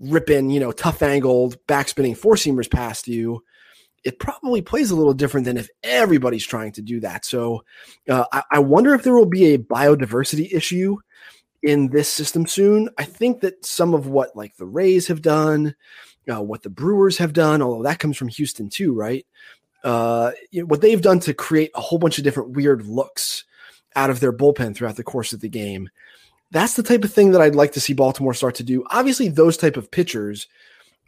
ripping, 0.03 0.49
you 0.49 0.59
know, 0.59 0.71
tough 0.71 1.01
angled 1.01 1.57
backspinning 1.67 2.17
four 2.17 2.35
seamers 2.35 2.69
past 2.69 3.07
you, 3.07 3.43
it 4.03 4.19
probably 4.19 4.61
plays 4.61 4.91
a 4.91 4.95
little 4.95 5.13
different 5.13 5.45
than 5.45 5.57
if 5.57 5.69
everybody's 5.83 6.45
trying 6.45 6.71
to 6.73 6.81
do 6.81 6.99
that. 6.99 7.25
So 7.25 7.63
uh, 8.09 8.25
I, 8.31 8.43
I, 8.51 8.59
wonder 8.59 8.93
if 8.93 9.03
there 9.03 9.15
will 9.15 9.25
be 9.25 9.53
a 9.53 9.57
biodiversity 9.57 10.53
issue 10.53 10.97
in 11.61 11.87
this 11.87 12.09
system 12.09 12.45
soon. 12.45 12.89
I 12.97 13.05
think 13.05 13.41
that 13.41 13.65
some 13.65 13.93
of 13.93 14.07
what 14.07 14.35
like 14.35 14.57
the 14.57 14.65
Rays 14.65 15.07
have 15.07 15.21
done, 15.21 15.75
uh, 16.29 16.41
what 16.41 16.63
the 16.63 16.69
Brewers 16.69 17.17
have 17.17 17.33
done, 17.33 17.61
although 17.61 17.83
that 17.83 17.99
comes 17.99 18.17
from 18.17 18.27
Houston 18.27 18.69
too, 18.69 18.93
right? 18.93 19.25
Uh, 19.83 20.31
you 20.51 20.61
know, 20.61 20.65
what 20.67 20.81
they've 20.81 21.01
done 21.01 21.19
to 21.21 21.33
create 21.33 21.71
a 21.75 21.81
whole 21.81 21.99
bunch 21.99 22.17
of 22.17 22.23
different 22.23 22.51
weird 22.51 22.85
looks 22.85 23.45
out 23.95 24.09
of 24.09 24.19
their 24.19 24.33
bullpen 24.33 24.75
throughout 24.75 24.95
the 24.95 25.03
course 25.03 25.33
of 25.33 25.39
the 25.39 25.49
game 25.49 25.89
that's 26.53 26.75
the 26.75 26.83
type 26.83 27.03
of 27.03 27.11
thing 27.11 27.31
that 27.31 27.41
I'd 27.41 27.55
like 27.55 27.71
to 27.73 27.79
see 27.79 27.93
Baltimore 27.93 28.33
start 28.35 28.55
to 28.55 28.63
do. 28.63 28.85
Obviously, 28.91 29.27
those 29.27 29.57
type 29.57 29.75
of 29.75 29.89
pitchers 29.89 30.47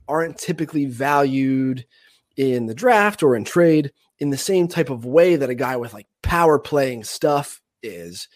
aren't 0.07 0.39
typically 0.39 0.85
valued 0.85 1.85
in 2.35 2.65
the 2.65 2.73
draft 2.73 3.21
or 3.21 3.35
in 3.35 3.45
trade 3.45 3.93
in 4.17 4.31
the 4.31 4.37
same 4.37 4.67
type 4.67 4.89
of 4.89 5.05
way 5.05 5.35
that 5.35 5.49
a 5.49 5.55
guy 5.55 5.77
with 5.77 5.93
like 5.93 6.07
power 6.23 6.57
playing 6.57 7.03
stuff 7.03 7.61
is. 7.83 8.27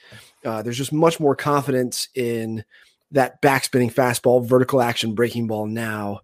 Uh, 0.45 0.61
there's 0.61 0.77
just 0.77 0.93
much 0.93 1.19
more 1.19 1.35
confidence 1.35 2.09
in 2.13 2.63
that 3.11 3.41
backspinning 3.41 3.91
fastball, 3.91 4.45
vertical 4.45 4.79
action 4.79 5.15
breaking 5.15 5.47
ball 5.47 5.65
now 5.65 6.19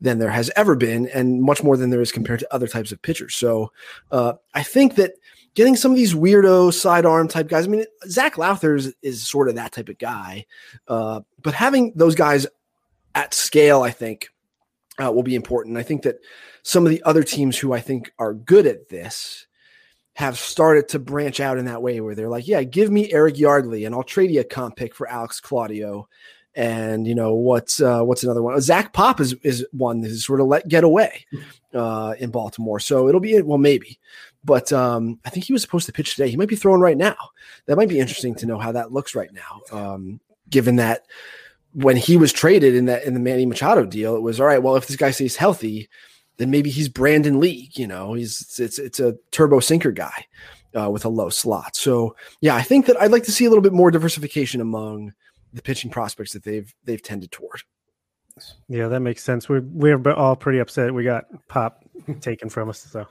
than 0.00 0.18
there 0.18 0.30
has 0.30 0.50
ever 0.56 0.74
been, 0.74 1.06
and 1.14 1.42
much 1.42 1.62
more 1.62 1.76
than 1.76 1.90
there 1.90 2.00
is 2.00 2.10
compared 2.10 2.40
to 2.40 2.54
other 2.54 2.66
types 2.66 2.90
of 2.90 3.00
pitchers. 3.00 3.36
So 3.36 3.70
uh, 4.10 4.34
I 4.52 4.64
think 4.64 4.96
that 4.96 5.12
getting 5.54 5.76
some 5.76 5.92
of 5.92 5.96
these 5.96 6.14
weirdo 6.14 6.72
sidearm 6.72 7.28
type 7.28 7.48
guys. 7.48 7.66
I 7.66 7.68
mean, 7.68 7.84
Zach 8.06 8.38
Lowther 8.38 8.78
is, 9.02 9.28
sort 9.28 9.48
of 9.48 9.54
that 9.54 9.72
type 9.72 9.88
of 9.88 9.98
guy, 9.98 10.46
uh, 10.88 11.20
but 11.42 11.54
having 11.54 11.92
those 11.94 12.14
guys 12.14 12.46
at 13.14 13.32
scale, 13.34 13.82
I 13.82 13.90
think, 13.90 14.30
uh, 15.02 15.10
will 15.10 15.22
be 15.22 15.34
important. 15.34 15.76
I 15.76 15.82
think 15.82 16.02
that 16.02 16.18
some 16.62 16.84
of 16.84 16.90
the 16.90 17.02
other 17.04 17.22
teams 17.22 17.58
who 17.58 17.72
I 17.72 17.80
think 17.80 18.12
are 18.18 18.34
good 18.34 18.66
at 18.66 18.88
this 18.88 19.46
have 20.14 20.38
started 20.38 20.88
to 20.88 20.98
branch 20.98 21.40
out 21.40 21.58
in 21.58 21.64
that 21.64 21.82
way 21.82 22.00
where 22.00 22.14
they're 22.14 22.28
like, 22.28 22.46
yeah, 22.46 22.62
give 22.62 22.90
me 22.90 23.12
Eric 23.12 23.38
Yardley 23.38 23.84
and 23.84 23.94
I'll 23.94 24.04
trade 24.04 24.30
you 24.30 24.40
a 24.40 24.44
comp 24.44 24.76
pick 24.76 24.94
for 24.94 25.08
Alex 25.08 25.40
Claudio. 25.40 26.08
And 26.56 27.04
you 27.04 27.16
know 27.16 27.34
what's 27.34 27.80
uh, 27.80 28.02
what's 28.02 28.22
another 28.22 28.40
one? 28.40 28.60
Zach 28.60 28.92
Pop 28.92 29.20
is 29.20 29.34
is 29.42 29.66
one 29.72 30.02
that 30.02 30.10
is 30.12 30.24
sort 30.24 30.40
of 30.40 30.46
let 30.46 30.68
get 30.68 30.84
away 30.84 31.26
uh, 31.74 32.14
in 32.20 32.30
Baltimore. 32.30 32.78
So 32.78 33.08
it'll 33.08 33.20
be 33.20 33.34
it, 33.34 33.44
well 33.44 33.58
maybe, 33.58 33.98
but 34.44 34.72
um, 34.72 35.18
I 35.24 35.30
think 35.30 35.46
he 35.46 35.52
was 35.52 35.62
supposed 35.62 35.86
to 35.86 35.92
pitch 35.92 36.14
today. 36.14 36.28
He 36.28 36.36
might 36.36 36.48
be 36.48 36.56
throwing 36.56 36.80
right 36.80 36.96
now. 36.96 37.16
That 37.66 37.76
might 37.76 37.88
be 37.88 37.98
interesting 37.98 38.34
to 38.36 38.46
know 38.46 38.58
how 38.58 38.72
that 38.72 38.92
looks 38.92 39.14
right 39.14 39.30
now, 39.32 39.60
um, 39.72 40.20
given 40.50 40.76
that 40.76 41.06
when 41.72 41.96
he 41.96 42.16
was 42.16 42.32
traded 42.32 42.74
in 42.74 42.84
that 42.86 43.04
in 43.04 43.14
the 43.14 43.20
Manny 43.20 43.46
Machado 43.46 43.84
deal, 43.84 44.14
it 44.16 44.22
was 44.22 44.40
all 44.40 44.46
right. 44.46 44.62
Well, 44.62 44.76
if 44.76 44.86
this 44.86 44.96
guy 44.96 45.10
stays 45.10 45.36
healthy, 45.36 45.88
then 46.36 46.50
maybe 46.50 46.70
he's 46.70 46.88
Brandon 46.88 47.40
League. 47.40 47.78
You 47.78 47.86
know, 47.86 48.14
he's 48.14 48.58
it's 48.58 48.78
it's 48.78 49.00
a 49.00 49.16
turbo 49.30 49.60
sinker 49.60 49.92
guy 49.92 50.26
uh, 50.78 50.90
with 50.90 51.04
a 51.04 51.08
low 51.08 51.30
slot. 51.30 51.76
So 51.76 52.14
yeah, 52.40 52.54
I 52.54 52.62
think 52.62 52.86
that 52.86 53.00
I'd 53.00 53.10
like 53.10 53.24
to 53.24 53.32
see 53.32 53.44
a 53.44 53.48
little 53.48 53.62
bit 53.62 53.72
more 53.72 53.90
diversification 53.90 54.60
among 54.60 55.12
the 55.52 55.62
pitching 55.62 55.90
prospects 55.90 56.32
that 56.32 56.44
they've 56.44 56.72
they've 56.84 57.02
tended 57.02 57.32
toward. 57.32 57.62
Yeah, 58.68 58.88
that 58.88 59.00
makes 59.00 59.22
sense. 59.22 59.48
We're 59.48 59.62
we're 59.62 60.12
all 60.12 60.36
pretty 60.36 60.58
upset. 60.58 60.92
We 60.92 61.04
got 61.04 61.26
Pop 61.48 61.84
taken 62.20 62.48
from 62.48 62.68
us. 62.68 62.80
So 62.80 63.06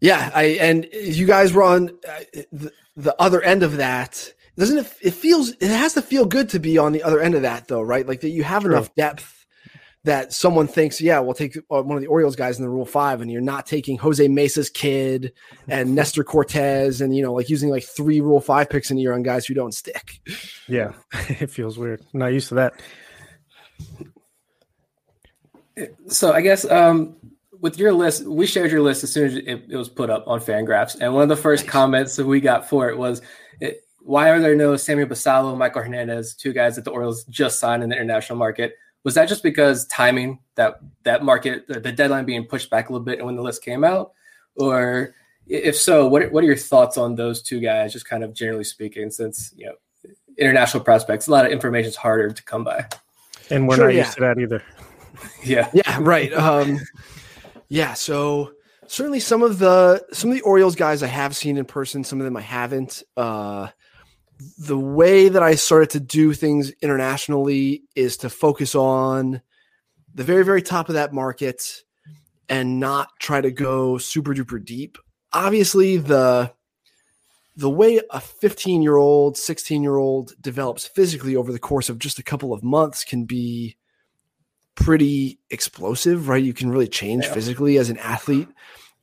yeah, 0.00 0.30
I 0.34 0.44
and 0.60 0.88
you 0.92 1.26
guys 1.26 1.52
were 1.52 1.62
on 1.62 1.90
uh, 2.08 2.20
the, 2.52 2.72
the 2.96 3.20
other 3.20 3.42
end 3.42 3.62
of 3.62 3.76
that. 3.78 4.32
Doesn't 4.56 4.78
it? 4.78 4.92
It 5.00 5.10
feels 5.12 5.50
it 5.50 5.68
has 5.68 5.94
to 5.94 6.02
feel 6.02 6.26
good 6.26 6.48
to 6.50 6.58
be 6.58 6.78
on 6.78 6.92
the 6.92 7.02
other 7.02 7.20
end 7.20 7.34
of 7.34 7.42
that, 7.42 7.68
though, 7.68 7.82
right? 7.82 8.06
Like 8.06 8.20
that 8.22 8.30
you 8.30 8.42
have 8.44 8.62
True. 8.62 8.72
enough 8.72 8.94
depth 8.94 9.38
that 10.04 10.32
someone 10.32 10.66
thinks, 10.66 11.00
yeah, 11.00 11.18
we'll 11.20 11.34
take 11.34 11.56
uh, 11.70 11.82
one 11.82 11.96
of 11.96 12.00
the 12.00 12.06
Orioles 12.06 12.36
guys 12.36 12.58
in 12.58 12.64
the 12.64 12.70
Rule 12.70 12.86
Five, 12.86 13.20
and 13.20 13.30
you're 13.30 13.40
not 13.40 13.66
taking 13.66 13.98
Jose 13.98 14.26
Mesa's 14.26 14.70
kid 14.70 15.32
and 15.68 15.94
Nestor 15.94 16.24
Cortes, 16.24 17.00
and 17.00 17.14
you 17.14 17.22
know, 17.22 17.32
like 17.34 17.48
using 17.48 17.68
like 17.70 17.84
three 17.84 18.20
Rule 18.20 18.40
Five 18.40 18.70
picks 18.70 18.90
in 18.90 18.98
a 18.98 19.00
year 19.00 19.12
on 19.12 19.22
guys 19.22 19.46
who 19.46 19.54
don't 19.54 19.74
stick. 19.74 20.20
Yeah, 20.66 20.92
it 21.28 21.50
feels 21.50 21.78
weird. 21.78 22.02
not 22.12 22.32
used 22.32 22.48
to 22.48 22.54
that. 22.56 22.74
So 26.08 26.32
I 26.32 26.40
guess 26.40 26.68
um, 26.68 27.16
with 27.60 27.78
your 27.78 27.92
list, 27.92 28.24
we 28.24 28.46
shared 28.46 28.70
your 28.70 28.82
list 28.82 29.04
as 29.04 29.12
soon 29.12 29.26
as 29.26 29.36
it, 29.36 29.64
it 29.68 29.76
was 29.76 29.88
put 29.88 30.10
up 30.10 30.26
on 30.26 30.40
Fangraphs, 30.40 30.96
and 31.00 31.12
one 31.12 31.22
of 31.22 31.28
the 31.28 31.36
first 31.36 31.64
nice. 31.64 31.72
comments 31.72 32.16
that 32.16 32.26
we 32.26 32.40
got 32.40 32.68
for 32.68 32.88
it 32.88 32.96
was, 32.96 33.22
it, 33.60 33.84
"Why 34.00 34.30
are 34.30 34.40
there 34.40 34.54
no 34.54 34.76
Samuel 34.76 35.08
Basallo, 35.08 35.56
Maikol 35.56 35.82
Hernandez, 35.82 36.34
two 36.34 36.52
guys 36.52 36.76
that 36.76 36.84
the 36.84 36.90
Orioles 36.90 37.24
just 37.24 37.58
signed 37.58 37.82
in 37.82 37.88
the 37.88 37.96
international 37.96 38.38
market?" 38.38 38.74
Was 39.04 39.14
that 39.14 39.28
just 39.28 39.42
because 39.42 39.86
timing 39.86 40.40
that 40.56 40.80
that 41.04 41.24
market, 41.24 41.66
the 41.68 41.92
deadline 41.92 42.24
being 42.24 42.44
pushed 42.44 42.70
back 42.70 42.88
a 42.88 42.92
little 42.92 43.04
bit, 43.04 43.18
and 43.18 43.26
when 43.26 43.36
the 43.36 43.42
list 43.42 43.62
came 43.62 43.84
out, 43.84 44.12
or 44.56 45.14
if 45.46 45.76
so, 45.76 46.06
what 46.08 46.30
what 46.32 46.44
are 46.44 46.46
your 46.46 46.56
thoughts 46.56 46.98
on 46.98 47.14
those 47.14 47.42
two 47.42 47.60
guys, 47.60 47.92
just 47.92 48.08
kind 48.08 48.22
of 48.22 48.34
generally 48.34 48.64
speaking, 48.64 49.10
since 49.10 49.52
you 49.56 49.66
know 49.66 49.74
international 50.36 50.82
prospects, 50.84 51.26
a 51.26 51.30
lot 51.30 51.44
of 51.44 51.52
information 51.52 51.88
is 51.88 51.96
harder 51.96 52.30
to 52.30 52.42
come 52.44 52.64
by, 52.64 52.86
and 53.50 53.68
we're 53.68 53.76
sure, 53.76 53.86
not 53.86 53.94
yeah. 53.94 54.00
used 54.00 54.14
to 54.14 54.20
that 54.20 54.38
either. 54.38 54.62
yeah, 55.44 55.70
yeah, 55.72 55.98
right. 56.00 56.32
Um, 56.32 56.80
yeah, 57.68 57.94
so 57.94 58.52
certainly 58.86 59.20
some 59.20 59.42
of 59.42 59.58
the 59.58 60.04
some 60.12 60.30
of 60.30 60.36
the 60.36 60.42
Orioles 60.42 60.74
guys 60.74 61.02
I 61.02 61.08
have 61.08 61.36
seen 61.36 61.56
in 61.56 61.64
person, 61.64 62.04
some 62.04 62.20
of 62.20 62.24
them 62.24 62.36
I 62.36 62.42
haven't. 62.42 63.02
Uh, 63.16 63.68
the 64.58 64.78
way 64.78 65.28
that 65.28 65.42
I 65.42 65.56
started 65.56 65.90
to 65.90 66.00
do 66.00 66.32
things 66.32 66.70
internationally 66.80 67.82
is 67.94 68.16
to 68.18 68.30
focus 68.30 68.74
on 68.74 69.42
the 70.14 70.24
very 70.24 70.44
very 70.44 70.62
top 70.62 70.88
of 70.88 70.94
that 70.94 71.12
market 71.12 71.82
and 72.48 72.80
not 72.80 73.10
try 73.20 73.40
to 73.40 73.50
go 73.50 73.98
super 73.98 74.34
duper 74.34 74.64
deep. 74.64 74.98
Obviously, 75.32 75.98
the 75.98 76.52
the 77.56 77.68
way 77.68 78.00
a 78.10 78.20
15 78.20 78.82
year 78.82 78.96
old, 78.96 79.36
16 79.36 79.82
year 79.82 79.96
old 79.96 80.32
develops 80.40 80.86
physically 80.86 81.34
over 81.34 81.52
the 81.52 81.58
course 81.58 81.88
of 81.88 81.98
just 81.98 82.18
a 82.18 82.22
couple 82.22 82.52
of 82.52 82.62
months 82.62 83.04
can 83.04 83.24
be 83.24 83.76
pretty 84.78 85.40
explosive, 85.50 86.28
right? 86.28 86.42
You 86.42 86.54
can 86.54 86.70
really 86.70 86.86
change 86.86 87.24
yeah. 87.24 87.34
physically 87.34 87.78
as 87.78 87.90
an 87.90 87.98
athlete 87.98 88.48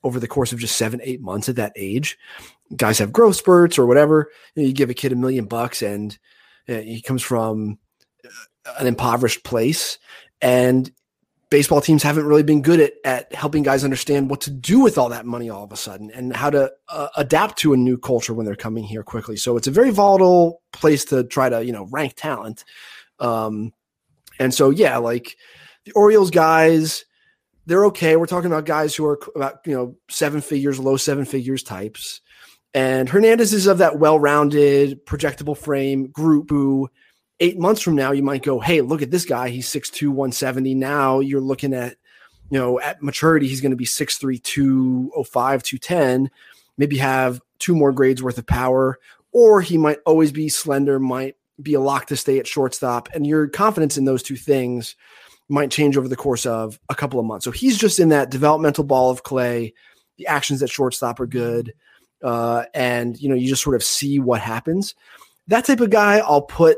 over 0.03 0.21
the 0.21 0.27
course 0.27 0.53
of 0.53 0.59
just 0.59 0.77
seven, 0.77 1.01
eight 1.03 1.19
months 1.19 1.49
at 1.49 1.57
that 1.57 1.73
age. 1.75 2.17
Guys 2.75 2.97
have 2.99 3.11
growth 3.11 3.35
spurts 3.35 3.77
or 3.77 3.85
whatever. 3.85 4.31
You, 4.55 4.63
know, 4.63 4.67
you 4.67 4.73
give 4.73 4.89
a 4.89 4.93
kid 4.93 5.11
a 5.11 5.17
million 5.17 5.45
bucks 5.45 5.81
and 5.81 6.17
uh, 6.69 6.75
he 6.75 7.01
comes 7.01 7.21
from 7.21 7.77
uh, 8.23 8.73
an 8.79 8.87
impoverished 8.87 9.43
place. 9.43 9.99
And 10.41 10.89
baseball 11.49 11.81
teams 11.81 12.03
haven't 12.03 12.25
really 12.25 12.43
been 12.43 12.61
good 12.61 12.79
at, 12.79 12.93
at 13.03 13.35
helping 13.35 13.63
guys 13.63 13.83
understand 13.83 14.29
what 14.29 14.41
to 14.41 14.51
do 14.51 14.79
with 14.79 14.97
all 14.97 15.09
that 15.09 15.25
money 15.25 15.49
all 15.49 15.65
of 15.65 15.73
a 15.73 15.77
sudden 15.77 16.09
and 16.11 16.33
how 16.33 16.49
to 16.49 16.71
uh, 16.87 17.09
adapt 17.17 17.57
to 17.59 17.73
a 17.73 17.77
new 17.77 17.97
culture 17.97 18.33
when 18.33 18.45
they're 18.45 18.55
coming 18.55 18.85
here 18.85 19.03
quickly. 19.03 19.35
So 19.35 19.57
it's 19.57 19.67
a 19.67 19.71
very 19.71 19.91
volatile 19.91 20.61
place 20.71 21.03
to 21.05 21.25
try 21.25 21.49
to, 21.49 21.65
you 21.65 21.73
know, 21.73 21.87
rank 21.91 22.13
talent. 22.15 22.63
Um, 23.19 23.73
and 24.39 24.53
so, 24.53 24.69
yeah, 24.69 24.97
like 24.97 25.35
the 25.85 25.91
Orioles 25.93 26.31
guys, 26.31 27.05
they're 27.65 27.85
okay. 27.85 28.15
We're 28.15 28.25
talking 28.25 28.51
about 28.51 28.65
guys 28.65 28.95
who 28.95 29.05
are 29.05 29.19
about, 29.35 29.59
you 29.65 29.75
know, 29.75 29.95
seven 30.09 30.41
figures, 30.41 30.79
low 30.79 30.97
seven 30.97 31.25
figures 31.25 31.63
types. 31.63 32.21
And 32.73 33.07
Hernandez 33.07 33.53
is 33.53 33.67
of 33.67 33.77
that 33.77 33.99
well 33.99 34.19
rounded, 34.19 35.05
projectable 35.05 35.57
frame 35.57 36.07
group 36.07 36.49
who 36.49 36.89
eight 37.39 37.59
months 37.59 37.81
from 37.81 37.95
now, 37.95 38.11
you 38.11 38.23
might 38.23 38.43
go, 38.43 38.59
hey, 38.59 38.81
look 38.81 39.01
at 39.01 39.11
this 39.11 39.25
guy. 39.25 39.49
He's 39.49 39.67
6'2, 39.67 40.09
170. 40.09 40.75
Now 40.75 41.19
you're 41.19 41.41
looking 41.41 41.73
at, 41.73 41.95
you 42.49 42.59
know, 42.59 42.79
at 42.79 43.01
maturity, 43.01 43.47
he's 43.47 43.61
going 43.61 43.71
to 43.71 43.77
be 43.77 43.85
6'3, 43.85 44.41
205, 44.41 45.63
210. 45.63 46.29
Maybe 46.77 46.97
have 46.97 47.41
two 47.59 47.75
more 47.75 47.91
grades 47.91 48.21
worth 48.21 48.37
of 48.37 48.45
power, 48.45 48.99
or 49.31 49.61
he 49.61 49.77
might 49.77 49.99
always 50.05 50.31
be 50.31 50.49
slender, 50.49 50.99
might 50.99 51.35
be 51.61 51.73
a 51.73 51.79
lock 51.79 52.07
to 52.07 52.17
stay 52.17 52.39
at 52.39 52.47
shortstop. 52.47 53.09
And 53.13 53.25
your 53.25 53.47
confidence 53.47 53.97
in 53.97 54.05
those 54.05 54.23
two 54.23 54.35
things 54.35 54.95
might 55.49 55.71
change 55.71 55.97
over 55.97 56.07
the 56.07 56.15
course 56.15 56.45
of 56.45 56.79
a 56.89 56.95
couple 56.95 57.19
of 57.19 57.25
months. 57.25 57.45
So 57.45 57.51
he's 57.51 57.77
just 57.77 57.99
in 57.99 58.09
that 58.09 58.31
developmental 58.31 58.83
ball 58.83 59.11
of 59.11 59.23
clay. 59.23 59.73
The 60.17 60.27
actions 60.27 60.63
at 60.63 60.69
shortstop 60.69 61.19
are 61.19 61.27
good. 61.27 61.73
Uh, 62.23 62.65
and, 62.73 63.19
you 63.19 63.29
know, 63.29 63.35
you 63.35 63.47
just 63.47 63.61
sort 63.61 63.75
of 63.75 63.83
see 63.83 64.19
what 64.19 64.41
happens. 64.41 64.95
That 65.47 65.65
type 65.65 65.81
of 65.81 65.91
guy 65.91 66.17
I'll 66.17 66.41
put 66.41 66.77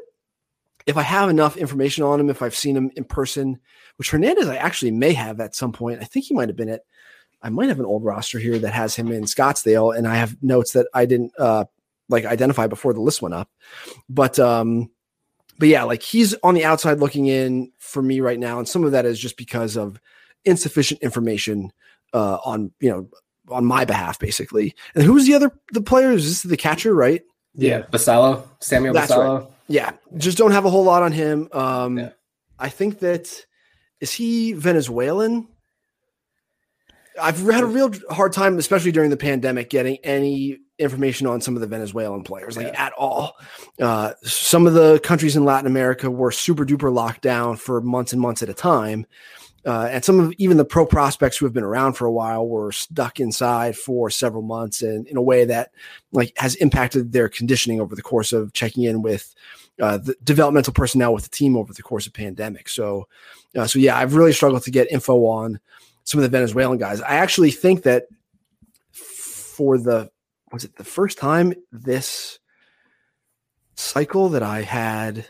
if 0.88 0.96
I 0.98 1.02
have 1.02 1.30
enough 1.30 1.58
information 1.58 2.04
on 2.04 2.20
him, 2.20 2.30
if 2.30 2.42
I've 2.42 2.56
seen 2.56 2.76
him 2.76 2.90
in 2.96 3.04
person, 3.04 3.60
which 3.98 4.10
Hernandez 4.10 4.48
I 4.48 4.56
actually 4.56 4.92
may 4.92 5.14
have 5.14 5.40
at 5.42 5.54
some 5.54 5.74
point. 5.74 6.02
I 6.02 6.06
think 6.06 6.26
he 6.26 6.34
might 6.34 6.50
have 6.50 6.56
been 6.56 6.70
at. 6.70 6.82
I 7.44 7.50
might 7.50 7.70
have 7.70 7.80
an 7.80 7.86
old 7.86 8.04
roster 8.04 8.40
here 8.40 8.58
that 8.58 8.74
has 8.74 8.96
him 8.96 9.12
in 9.12 9.24
Scottsdale, 9.24 9.96
and 9.96 10.08
I 10.08 10.16
have 10.16 10.42
notes 10.42 10.72
that 10.72 10.88
I 10.94 11.06
didn't 11.06 11.34
uh, 11.38 11.66
like 12.10 12.26
identify 12.26 12.66
before 12.66 12.94
the 12.94 13.02
list 13.02 13.22
went 13.22 13.36
up. 13.36 13.50
But 14.10 14.40
um, 14.40 14.90
but 15.60 15.68
yeah, 15.68 15.84
like 15.84 16.02
he's 16.04 16.34
on 16.44 16.54
the 16.54 16.66
outside 16.66 17.00
looking 17.00 17.28
in 17.28 17.72
for 17.78 18.02
me 18.02 18.20
right 18.20 18.40
now, 18.40 18.60
and 18.60 18.68
some 18.68 18.84
of 18.84 18.92
that 18.92 19.06
is 19.06 19.20
just 19.20 19.38
because 19.38 19.76
of 19.78 20.00
insufficient 20.46 21.02
information 21.02 21.72
uh, 22.14 22.38
on 22.46 22.72
you 22.80 22.90
know 22.90 23.10
on 23.50 23.66
my 23.66 23.86
behalf, 23.86 24.20
basically. 24.20 24.76
And 24.96 25.04
who's 25.04 25.26
the 25.26 25.34
other 25.34 25.52
the 25.74 25.82
player? 25.82 26.12
Is 26.12 26.28
this 26.28 26.44
the 26.44 26.58
catcher, 26.58 26.94
right? 26.94 27.24
Yeah, 27.56 27.82
Basallo, 27.84 28.44
Samuel 28.60 28.94
That's 28.94 29.12
Basallo. 29.12 29.40
right. 29.42 29.52
Yeah, 29.68 29.92
just 30.18 30.38
don't 30.38 30.52
have 30.52 30.66
a 30.66 30.70
whole 30.70 30.84
lot 30.84 31.04
on 31.04 31.12
him. 31.12 31.50
Um, 31.52 31.98
Yeah. 31.98 32.10
I 32.60 32.70
think 32.70 33.00
that 33.00 33.46
is 34.00 34.12
he 34.12 34.54
Venezuelan. 34.54 35.48
I've 37.22 37.40
had 37.40 37.64
a 37.64 37.68
real 37.68 37.92
hard 38.10 38.34
time, 38.34 38.58
especially 38.58 38.92
during 38.92 39.10
the 39.10 39.18
pandemic, 39.18 39.70
getting 39.70 39.98
any 40.04 40.60
information 40.80 41.26
on 41.28 41.42
some 41.42 41.56
of 41.56 41.62
the 41.62 41.68
Venezuelan 41.68 42.24
players, 42.24 42.56
like 42.56 42.68
Yeah. 42.68 42.86
at 42.86 42.94
all. 42.94 43.36
Uh, 43.82 44.14
some 44.24 44.68
of 44.68 44.74
the 44.74 45.00
countries 45.04 45.36
in 45.36 45.44
Latin 45.44 45.68
America 45.68 46.10
were 46.12 46.32
super 46.32 46.66
duper 46.66 46.94
locked 46.94 47.22
down 47.22 47.58
for 47.58 47.82
months 47.82 48.14
and 48.14 48.22
months 48.22 48.44
at 48.44 48.50
a 48.50 48.54
time. 48.54 49.06
Uh, 49.66 49.90
and 49.92 50.06
some 50.06 50.20
of 50.20 50.32
even 50.38 50.56
the 50.56 50.64
pro 50.64 50.86
prospects 50.86 51.36
who 51.38 51.46
have 51.46 51.54
been 51.54 51.64
around 51.64 51.94
for 51.94 52.06
a 52.06 52.12
while 52.12 52.48
were 52.48 52.72
stuck 52.72 53.20
inside 53.20 53.76
for 53.76 54.10
several 54.10 54.42
months 54.42 54.82
and 54.82 55.06
in 55.08 55.18
a 55.18 55.22
way 55.22 55.44
that 55.44 55.72
like 56.14 56.32
has 56.38 56.56
impacted 56.56 57.12
their 57.12 57.28
conditioning 57.28 57.82
over 57.82 57.94
the 57.94 58.02
course 58.02 58.32
of 58.32 58.54
checking 58.54 58.84
in 58.84 59.02
with 59.02 59.36
uh, 59.82 59.98
the 59.98 60.16
developmental 60.24 60.72
personnel 60.72 61.14
with 61.14 61.24
the 61.24 61.30
team 61.30 61.58
over 61.58 61.74
the 61.74 61.84
course 61.84 62.08
of 62.08 62.14
pandemic. 62.14 62.70
So, 62.70 63.08
uh, 63.58 63.68
so 63.68 63.78
yeah, 63.78 63.98
I've 63.98 64.16
really 64.16 64.32
struggled 64.32 64.64
to 64.64 64.72
get 64.72 64.90
info 64.92 65.26
on 65.26 65.60
some 66.08 66.20
of 66.20 66.24
the 66.24 66.38
Venezuelan 66.38 66.78
guys. 66.78 67.02
I 67.02 67.16
actually 67.16 67.52
think 67.52 67.84
that 67.84 68.06
for 68.94 69.78
the 69.78 70.10
was 70.54 70.64
it 70.64 70.74
the 70.78 70.86
first 70.86 71.18
time 71.18 71.54
this 71.74 72.40
cycle 73.76 74.30
that 74.30 74.42
I 74.42 74.62
had. 74.62 75.26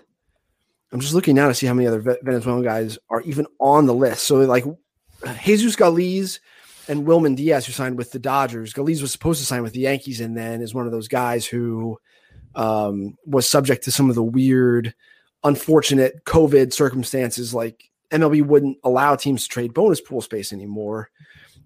I'm 0.91 0.99
just 0.99 1.15
looking 1.15 1.35
now 1.35 1.47
to 1.47 1.55
see 1.55 1.65
how 1.65 1.73
many 1.73 1.87
other 1.87 2.19
Venezuelan 2.21 2.63
guys 2.63 2.99
are 3.09 3.21
even 3.21 3.47
on 3.59 3.87
the 3.87 3.93
list. 3.93 4.25
So 4.25 4.37
like 4.41 4.65
Jesus 5.41 5.75
Galiz 5.75 6.39
and 6.87 7.07
Wilman 7.07 7.35
Diaz, 7.35 7.65
who 7.65 7.73
signed 7.73 7.97
with 7.97 8.11
the 8.11 8.19
Dodgers. 8.19 8.71
Galiz 8.71 9.01
was 9.01 9.11
supposed 9.11 9.39
to 9.39 9.47
sign 9.47 9.63
with 9.63 9.73
the 9.73 9.79
Yankees, 9.79 10.21
and 10.21 10.37
then 10.37 10.61
is 10.61 10.75
one 10.75 10.85
of 10.85 10.91
those 10.91 11.07
guys 11.07 11.47
who 11.47 11.97
um, 12.53 13.17
was 13.25 13.49
subject 13.49 13.83
to 13.85 13.91
some 13.91 14.09
of 14.09 14.15
the 14.15 14.23
weird, 14.23 14.93
unfortunate 15.43 16.23
COVID 16.25 16.71
circumstances. 16.71 17.51
Like 17.51 17.89
MLB 18.11 18.45
wouldn't 18.45 18.77
allow 18.83 19.15
teams 19.15 19.43
to 19.43 19.49
trade 19.49 19.73
bonus 19.73 20.01
pool 20.01 20.21
space 20.21 20.53
anymore. 20.53 21.09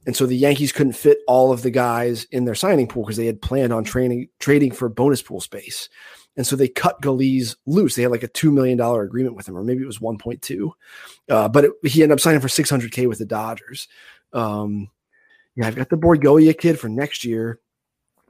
And 0.05 0.15
so 0.15 0.25
the 0.25 0.35
Yankees 0.35 0.71
couldn't 0.71 0.93
fit 0.93 1.19
all 1.27 1.51
of 1.51 1.61
the 1.61 1.69
guys 1.69 2.23
in 2.31 2.45
their 2.45 2.55
signing 2.55 2.87
pool 2.87 3.03
because 3.03 3.17
they 3.17 3.27
had 3.27 3.41
planned 3.41 3.71
on 3.71 3.83
training, 3.83 4.29
trading 4.39 4.71
for 4.71 4.89
bonus 4.89 5.21
pool 5.21 5.41
space. 5.41 5.89
And 6.35 6.47
so 6.47 6.55
they 6.55 6.69
cut 6.69 7.01
Galiz 7.01 7.55
loose. 7.65 7.95
They 7.95 8.03
had 8.03 8.11
like 8.11 8.23
a 8.23 8.27
$2 8.27 8.51
million 8.51 8.79
agreement 8.79 9.35
with 9.35 9.47
him, 9.47 9.57
or 9.57 9.63
maybe 9.63 9.83
it 9.83 9.87
was 9.87 9.99
1.2. 9.99 10.71
Uh, 11.29 11.49
but 11.49 11.65
it, 11.65 11.71
he 11.83 12.01
ended 12.01 12.15
up 12.15 12.19
signing 12.19 12.39
for 12.39 12.47
600K 12.47 13.07
with 13.07 13.19
the 13.19 13.25
Dodgers. 13.25 13.87
Um, 14.33 14.89
yeah, 15.55 15.67
I've 15.67 15.75
got 15.75 15.89
the 15.89 15.97
Borgoya 15.97 16.57
kid 16.57 16.79
for 16.79 16.89
next 16.89 17.25
year, 17.25 17.59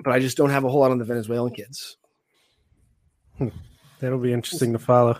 but 0.04 0.12
I 0.12 0.19
just 0.19 0.36
don't 0.36 0.50
have 0.50 0.63
a 0.63 0.69
whole 0.69 0.82
lot 0.82 0.91
on 0.91 0.97
the 0.97 1.06
Venezuelan 1.06 1.54
kids. 1.54 1.97
That'll 4.00 4.19
be 4.19 4.34
interesting 4.34 4.74
to 4.74 4.80
follow. 4.80 5.19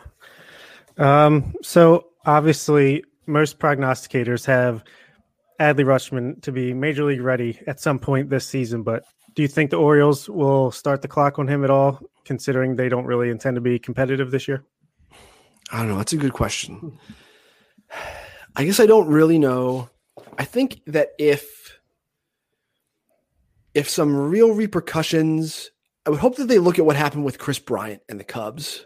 Um, 0.98 1.54
so 1.62 2.11
obviously, 2.26 3.04
most 3.28 3.60
prognosticators 3.60 4.46
have 4.46 4.84
Adley 5.60 5.86
Rutschman 5.86 6.42
to 6.42 6.52
be 6.52 6.74
major 6.74 7.04
league 7.04 7.22
ready 7.22 7.60
at 7.68 7.80
some 7.80 8.00
point 8.00 8.30
this 8.30 8.48
season. 8.48 8.84
But 8.84 9.04
do 9.36 9.42
you 9.42 9.48
think 9.48 9.70
the 9.70 9.78
Orioles 9.78 10.28
will 10.30 10.72
start 10.72 11.02
the 11.02 11.08
clock 11.08 11.40
on 11.40 11.48
him 11.48 11.64
at 11.64 11.70
all, 11.70 12.00
considering 12.26 12.76
they 12.76 12.90
don't 12.90 13.06
really 13.06 13.30
intend 13.30 13.56
to 13.56 13.62
be 13.62 13.80
competitive 13.80 14.32
this 14.32 14.48
year? 14.48 14.64
I 15.72 15.80
don't 15.80 15.90
know. 15.90 15.98
That's 15.98 16.14
a 16.14 16.18
good 16.18 16.34
question. 16.34 16.98
I 18.56 18.66
guess 18.66 18.80
I 18.80 18.86
don't 18.86 19.08
really 19.08 19.40
know. 19.40 19.90
I 20.38 20.44
think 20.44 20.82
that 20.88 21.12
if 21.18 21.80
if 23.74 23.90
some 23.90 24.16
real 24.16 24.52
repercussions, 24.54 25.72
I 26.06 26.10
would 26.10 26.20
hope 26.20 26.36
that 26.36 26.48
they 26.48 26.60
look 26.60 26.78
at 26.78 26.86
what 26.86 26.96
happened 26.96 27.24
with 27.24 27.40
Kris 27.40 27.60
Bryant 27.60 28.02
and 28.10 28.20
the 28.20 28.26
Cubs, 28.26 28.86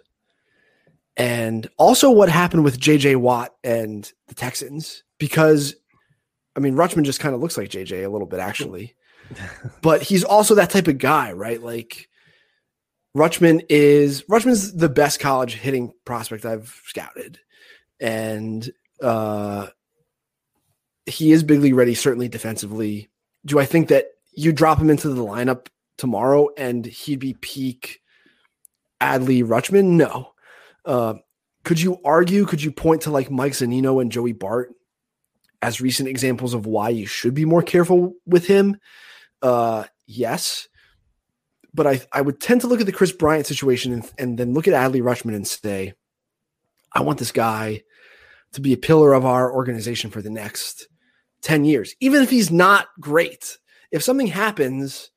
and 1.18 1.70
also 1.78 2.12
what 2.12 2.30
happened 2.30 2.64
with 2.64 2.80
J.J. 2.80 3.16
Watt 3.16 3.56
and 3.64 4.12
the 4.28 4.36
Texans, 4.36 5.04
because 5.18 5.76
I 6.56 6.60
mean 6.60 6.76
Rutschman 6.76 7.04
just 7.04 7.20
kind 7.20 7.36
of 7.36 7.42
looks 7.42 7.58
like 7.58 7.70
J.J. 7.70 8.04
a 8.04 8.10
little 8.10 8.28
bit 8.28 8.40
actually, 8.40 8.96
but 9.82 10.02
he's 10.02 10.24
also 10.24 10.56
that 10.56 10.70
type 10.70 10.88
of 10.88 10.98
guy, 10.98 11.32
right? 11.32 11.62
Like 11.62 12.10
Rutschman 13.16 13.66
is 13.70 14.24
Rutschman's 14.24 14.74
the 14.74 14.90
best 14.90 15.20
college 15.20 15.56
hitting 15.56 15.94
prospect 16.04 16.46
I've 16.46 16.82
scouted, 16.86 17.40
and 18.00 18.70
uh, 19.02 19.68
he 21.06 21.32
is 21.32 21.44
big 21.44 21.62
league 21.62 21.76
ready. 21.76 21.96
Certainly 21.96 22.28
defensively. 22.28 23.10
Do 23.46 23.60
I 23.60 23.66
think 23.66 23.88
that 23.90 24.08
you 24.34 24.52
drop 24.52 24.80
him 24.80 24.90
into 24.90 25.10
the 25.10 25.24
lineup 25.24 25.68
tomorrow 25.98 26.50
and 26.58 26.86
he'd 26.86 27.20
be 27.20 27.36
peak 27.42 28.02
Adley 29.00 29.44
Rutschman? 29.44 29.92
No. 29.92 30.32
Uh, 30.86 31.16
could 31.64 31.82
you 31.82 32.00
argue? 32.06 32.46
Could 32.46 32.62
you 32.62 32.72
point 32.72 33.02
to 33.04 33.12
like 33.12 33.32
Mike 33.32 33.54
Zunino 33.54 34.02
and 34.02 34.12
Joey 34.12 34.34
Bart 34.34 34.72
as 35.62 35.82
recent 35.82 36.08
examples 36.08 36.54
of 36.54 36.66
why 36.66 36.90
you 36.90 37.06
should 37.06 37.34
be 37.34 37.46
more 37.46 37.64
careful 37.64 38.14
with 38.26 38.46
him? 38.48 38.78
Uh, 39.42 39.86
yes 40.06 40.68
but 41.76 41.86
I, 41.86 42.02
I 42.14 42.22
would 42.22 42.40
tend 42.40 42.62
to 42.62 42.68
look 42.68 42.80
at 42.80 42.86
the 42.86 42.94
Kris 42.94 43.12
Bryant 43.12 43.46
situation 43.46 43.92
and, 43.92 44.12
and 44.18 44.38
then 44.38 44.54
look 44.54 44.68
at 44.68 44.74
Adley 44.74 45.02
Rutschman 45.02 45.36
and 45.36 45.46
say, 45.46 45.94
I 46.94 47.02
want 47.02 47.20
this 47.20 47.34
guy 47.34 47.82
to 48.54 48.62
be 48.62 48.72
a 48.72 48.78
pillar 48.78 49.14
of 49.14 49.26
our 49.26 49.54
organization 49.54 50.10
for 50.10 50.22
the 50.22 50.30
next 50.30 50.88
10 51.42 51.66
years, 51.66 51.94
even 52.00 52.24
if 52.24 52.30
he's 52.30 52.50
not 52.50 52.88
great. 53.02 53.58
If 53.92 54.02
something 54.02 54.28
happens 54.28 55.12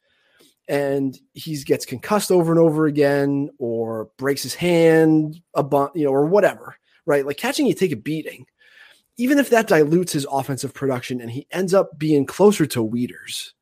and 0.68 1.18
he 1.32 1.56
gets 1.62 1.86
concussed 1.86 2.30
over 2.30 2.52
and 2.52 2.60
over 2.60 2.86
again 2.86 3.50
or 3.58 4.10
breaks 4.18 4.42
his 4.42 4.54
hand 4.54 5.40
a 5.54 5.62
bunch, 5.62 5.92
you 5.94 6.04
know, 6.04 6.10
or 6.10 6.26
whatever, 6.26 6.76
right? 7.06 7.24
Like 7.26 7.38
catching 7.38 7.66
you 7.66 7.74
take 7.74 7.92
a 7.92 7.96
beating, 7.96 8.46
even 9.16 9.38
if 9.38 9.50
that 9.50 9.66
dilutes 9.66 10.12
his 10.12 10.26
offensive 10.30 10.74
production 10.74 11.20
and 11.20 11.30
he 11.30 11.46
ends 11.50 11.72
up 11.72 11.98
being 11.98 12.26
closer 12.26 12.66
to 12.66 12.86
Wieters 12.86 13.52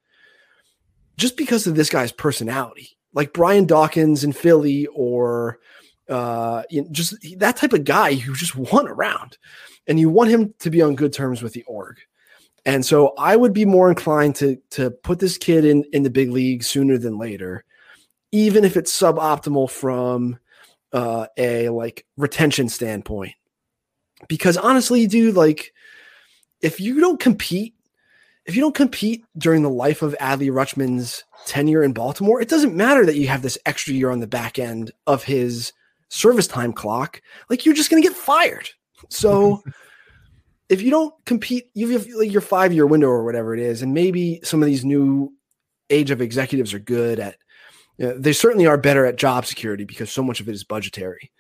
just 1.16 1.36
because 1.36 1.66
of 1.66 1.76
this 1.76 1.88
guy's 1.88 2.12
personality, 2.12 2.96
like 3.14 3.32
Brian 3.32 3.66
Dawkins 3.66 4.24
in 4.24 4.32
Philly, 4.32 4.86
or 4.86 5.58
uh, 6.08 6.62
you 6.70 6.82
know, 6.82 6.88
just 6.90 7.14
that 7.38 7.56
type 7.56 7.72
of 7.72 7.84
guy 7.84 8.14
who 8.14 8.34
just 8.34 8.56
won 8.56 8.86
around, 8.86 9.38
and 9.86 9.98
you 9.98 10.10
want 10.10 10.30
him 10.30 10.54
to 10.58 10.70
be 10.70 10.82
on 10.82 10.94
good 10.94 11.12
terms 11.12 11.42
with 11.42 11.52
the 11.52 11.62
org. 11.64 11.98
And 12.66 12.84
so 12.84 13.14
I 13.16 13.36
would 13.36 13.52
be 13.52 13.64
more 13.64 13.88
inclined 13.88 14.34
to 14.36 14.56
to 14.70 14.90
put 14.90 15.20
this 15.20 15.38
kid 15.38 15.64
in 15.64 15.84
in 15.92 16.02
the 16.02 16.10
big 16.10 16.30
league 16.30 16.64
sooner 16.64 16.98
than 16.98 17.16
later, 17.16 17.64
even 18.32 18.64
if 18.64 18.76
it's 18.76 18.92
suboptimal 18.92 19.70
from 19.70 20.38
uh, 20.92 21.28
a 21.38 21.68
like 21.68 22.04
retention 22.16 22.68
standpoint. 22.68 23.32
Because 24.28 24.56
honestly, 24.56 25.06
dude, 25.06 25.36
like 25.36 25.72
if 26.60 26.80
you 26.80 27.00
don't 27.00 27.20
compete 27.20 27.74
if 28.46 28.54
you 28.54 28.62
don't 28.62 28.74
compete 28.74 29.24
during 29.36 29.62
the 29.62 29.70
life 29.70 30.02
of 30.02 30.16
Adley 30.20 30.50
Rutschman's 30.50 31.24
tenure 31.46 31.82
in 31.82 31.92
Baltimore, 31.92 32.40
it 32.40 32.48
doesn't 32.48 32.76
matter 32.76 33.04
that 33.06 33.16
you 33.16 33.28
have 33.28 33.42
this 33.42 33.58
extra 33.66 33.92
year 33.92 34.10
on 34.10 34.20
the 34.20 34.26
back 34.26 34.58
end 34.58 34.92
of 35.06 35.24
his 35.24 35.72
service 36.08 36.46
time 36.46 36.72
clock. 36.72 37.20
Like 37.48 37.64
you're 37.64 37.74
just 37.74 37.90
to 38.02 38.08
get 38.08 38.16
fired. 38.16 38.70
So 39.08 39.62
if 40.68 40.82
you 40.82 40.90
don't 40.90 41.14
compete, 41.24 41.70
you 41.74 41.88
have 41.90 42.06
like 42.08 42.32
your 42.32 42.40
five 42.40 42.72
year 42.72 42.86
window 42.86 43.08
or 43.08 43.24
whatever 43.24 43.54
it 43.54 43.60
is, 43.60 43.82
and 43.82 43.94
maybe 43.94 44.40
some 44.42 44.62
of 44.62 44.66
these 44.66 44.84
new 44.84 45.32
age 45.90 46.10
of 46.10 46.20
executives 46.20 46.74
are 46.74 46.78
good 46.78 47.18
at. 47.18 47.36
You 47.98 48.08
know, 48.08 48.18
they 48.18 48.34
certainly 48.34 48.66
are 48.66 48.76
better 48.76 49.06
at 49.06 49.16
job 49.16 49.46
security 49.46 49.84
because 49.84 50.12
so 50.12 50.22
much 50.22 50.40
of 50.40 50.48
it 50.48 50.54
is 50.54 50.64
budgetary. 50.64 51.32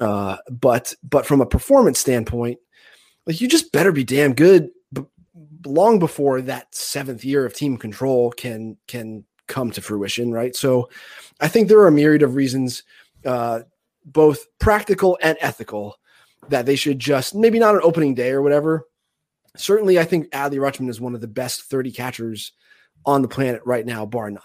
Uh, 0.00 0.38
but 0.50 0.94
but 1.02 1.24
from 1.24 1.40
a 1.40 1.46
performance 1.46 2.00
standpoint, 2.00 2.58
like 3.26 3.40
you 3.40 3.46
just 3.46 3.70
better 3.70 3.92
be 3.92 4.04
damn 4.04 4.34
good 4.34 4.70
long 5.66 5.98
before 5.98 6.40
that 6.42 6.74
seventh 6.74 7.24
year 7.24 7.44
of 7.44 7.54
team 7.54 7.76
control 7.76 8.30
can 8.32 8.76
can 8.88 9.24
come 9.46 9.70
to 9.72 9.80
fruition, 9.80 10.32
right? 10.32 10.54
So, 10.54 10.88
I 11.40 11.48
think 11.48 11.68
there 11.68 11.80
are 11.80 11.88
a 11.88 11.92
myriad 11.92 12.22
of 12.22 12.34
reasons, 12.34 12.84
uh, 13.24 13.60
both 14.04 14.46
practical 14.58 15.18
and 15.22 15.36
ethical, 15.40 15.96
that 16.48 16.66
they 16.66 16.76
should 16.76 16.98
just 16.98 17.34
maybe 17.34 17.58
not 17.58 17.74
an 17.74 17.82
opening 17.84 18.14
day 18.14 18.30
or 18.30 18.42
whatever. 18.42 18.86
Certainly, 19.56 19.98
I 19.98 20.04
think 20.04 20.30
Adley 20.30 20.58
Rutschman 20.58 20.88
is 20.88 21.00
one 21.00 21.14
of 21.14 21.20
the 21.20 21.28
best 21.28 21.62
thirty 21.62 21.90
catchers 21.92 22.52
on 23.04 23.22
the 23.22 23.28
planet 23.28 23.62
right 23.64 23.84
now, 23.84 24.06
bar 24.06 24.30
none. 24.30 24.42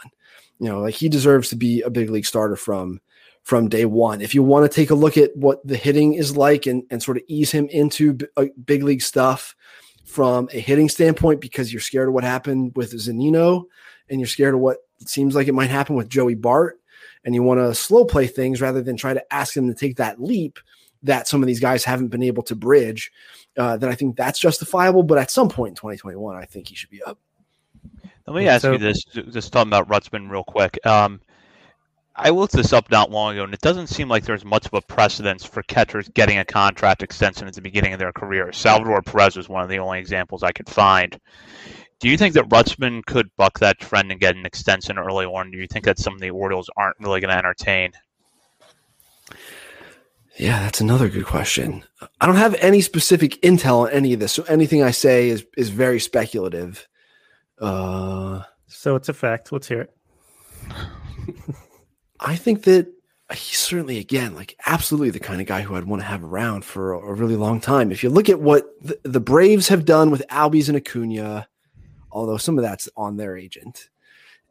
You 0.59 0.69
know, 0.69 0.79
like 0.81 0.95
he 0.95 1.09
deserves 1.09 1.49
to 1.49 1.55
be 1.55 1.81
a 1.81 1.89
big 1.89 2.09
league 2.09 2.25
starter 2.25 2.55
from 2.55 3.01
from 3.43 3.69
day 3.69 3.85
one. 3.85 4.21
If 4.21 4.33
you 4.33 4.41
want 4.41 4.69
to 4.69 4.75
take 4.75 4.89
a 4.89 4.95
look 4.95 5.17
at 5.17 5.35
what 5.35 5.65
the 5.67 5.77
hitting 5.77 6.15
is 6.15 6.35
like 6.35 6.65
and, 6.65 6.83
and 6.89 7.03
sort 7.03 7.17
of 7.17 7.23
ease 7.27 7.51
him 7.51 7.67
into 7.67 8.13
b- 8.13 8.25
uh, 8.37 8.45
big 8.65 8.81
league 8.81 9.03
stuff 9.03 9.55
from 10.05 10.49
a 10.51 10.59
hitting 10.59 10.89
standpoint, 10.89 11.41
because 11.41 11.71
you're 11.71 11.81
scared 11.81 12.07
of 12.07 12.13
what 12.13 12.23
happened 12.23 12.71
with 12.75 12.93
Zunino 12.93 13.65
and 14.09 14.19
you're 14.19 14.27
scared 14.27 14.55
of 14.55 14.61
what 14.61 14.77
seems 15.05 15.35
like 15.35 15.47
it 15.47 15.53
might 15.53 15.69
happen 15.69 15.95
with 15.95 16.09
Joey 16.09 16.35
Bart, 16.35 16.79
and 17.23 17.35
you 17.35 17.43
want 17.43 17.59
to 17.59 17.75
slow 17.75 18.05
play 18.05 18.25
things 18.25 18.61
rather 18.61 18.81
than 18.81 18.97
try 18.97 19.13
to 19.13 19.33
ask 19.33 19.55
him 19.55 19.67
to 19.67 19.75
take 19.75 19.97
that 19.97 20.21
leap 20.21 20.57
that 21.05 21.27
some 21.27 21.41
of 21.41 21.47
these 21.47 21.59
guys 21.59 21.83
haven't 21.83 22.09
been 22.09 22.23
able 22.23 22.43
to 22.43 22.55
bridge, 22.55 23.11
uh, 23.57 23.77
then 23.77 23.89
I 23.89 23.95
think 23.95 24.15
that's 24.15 24.39
justifiable. 24.39 25.03
But 25.03 25.17
at 25.17 25.31
some 25.31 25.49
point 25.49 25.71
in 25.71 25.75
2021, 25.75 26.35
I 26.35 26.45
think 26.45 26.67
he 26.67 26.75
should 26.75 26.89
be 26.89 27.01
up. 27.03 27.17
Let 28.27 28.35
me 28.35 28.47
ask 28.47 28.63
so, 28.63 28.73
you 28.73 28.77
this, 28.79 29.03
just 29.03 29.53
talking 29.53 29.69
about 29.69 29.87
Rutschman 29.87 30.29
real 30.31 30.43
quick. 30.43 30.83
Um, 30.85 31.21
I 32.15 32.29
looked 32.29 32.53
this 32.53 32.73
up 32.73 32.89
not 32.89 33.11
long 33.11 33.33
ago, 33.33 33.43
and 33.43 33.53
it 33.53 33.61
doesn't 33.61 33.87
seem 33.87 34.07
like 34.07 34.23
there's 34.23 34.45
much 34.45 34.65
of 34.65 34.73
a 34.73 34.81
precedence 34.81 35.45
for 35.45 35.61
catchers 35.63 36.07
getting 36.09 36.37
a 36.37 36.45
contract 36.45 37.03
extension 37.03 37.47
at 37.47 37.53
the 37.53 37.61
beginning 37.61 37.93
of 37.93 37.99
their 37.99 38.13
career. 38.13 38.51
Salvador 38.53 39.01
Perez 39.01 39.35
was 39.35 39.49
one 39.49 39.63
of 39.63 39.69
the 39.69 39.79
only 39.79 39.99
examples 39.99 40.41
I 40.41 40.53
could 40.53 40.69
find. 40.69 41.19
Do 41.99 42.09
you 42.09 42.17
think 42.17 42.33
that 42.35 42.49
Rutschman 42.49 43.05
could 43.05 43.29
buck 43.35 43.59
that 43.59 43.79
trend 43.79 44.11
and 44.11 44.19
get 44.19 44.35
an 44.35 44.45
extension 44.45 44.97
early 44.97 45.25
on? 45.25 45.51
Do 45.51 45.57
you 45.57 45.67
think 45.67 45.85
that 45.85 45.99
some 45.99 46.13
of 46.13 46.21
the 46.21 46.29
Orioles 46.29 46.69
aren't 46.77 46.99
really 46.99 47.19
going 47.19 47.31
to 47.31 47.37
entertain? 47.37 47.91
Yeah, 50.37 50.59
that's 50.59 50.81
another 50.81 51.07
good 51.07 51.25
question. 51.25 51.83
I 52.19 52.25
don't 52.25 52.35
have 52.35 52.55
any 52.55 52.81
specific 52.81 53.41
intel 53.41 53.85
on 53.85 53.91
any 53.91 54.13
of 54.13 54.19
this, 54.19 54.33
so 54.33 54.43
anything 54.43 54.83
I 54.83 54.91
say 54.91 55.29
is 55.29 55.45
is 55.57 55.69
very 55.69 55.99
speculative. 55.99 56.87
Uh, 57.59 58.43
so 58.67 58.95
it's 58.95 59.09
a 59.09 59.13
fact. 59.13 59.51
Let's 59.51 59.67
hear 59.67 59.81
it. 59.81 59.95
I 62.19 62.35
think 62.35 62.63
that 62.63 62.87
he's 63.33 63.57
certainly, 63.57 63.97
again, 63.97 64.35
like 64.35 64.55
absolutely 64.65 65.09
the 65.09 65.19
kind 65.19 65.41
of 65.41 65.47
guy 65.47 65.61
who 65.61 65.75
I'd 65.75 65.85
want 65.85 66.01
to 66.01 66.07
have 66.07 66.23
around 66.23 66.63
for 66.63 66.93
a, 66.93 66.99
a 66.99 67.13
really 67.13 67.35
long 67.35 67.59
time. 67.59 67.91
If 67.91 68.03
you 68.03 68.09
look 68.09 68.29
at 68.29 68.39
what 68.39 68.65
the, 68.81 68.99
the, 69.03 69.19
Braves 69.19 69.67
have 69.69 69.85
done 69.85 70.11
with 70.11 70.23
Albies 70.29 70.67
and 70.67 70.77
Acuna, 70.77 71.47
although 72.11 72.37
some 72.37 72.57
of 72.57 72.63
that's 72.63 72.87
on 72.95 73.17
their 73.17 73.37
agent, 73.37 73.89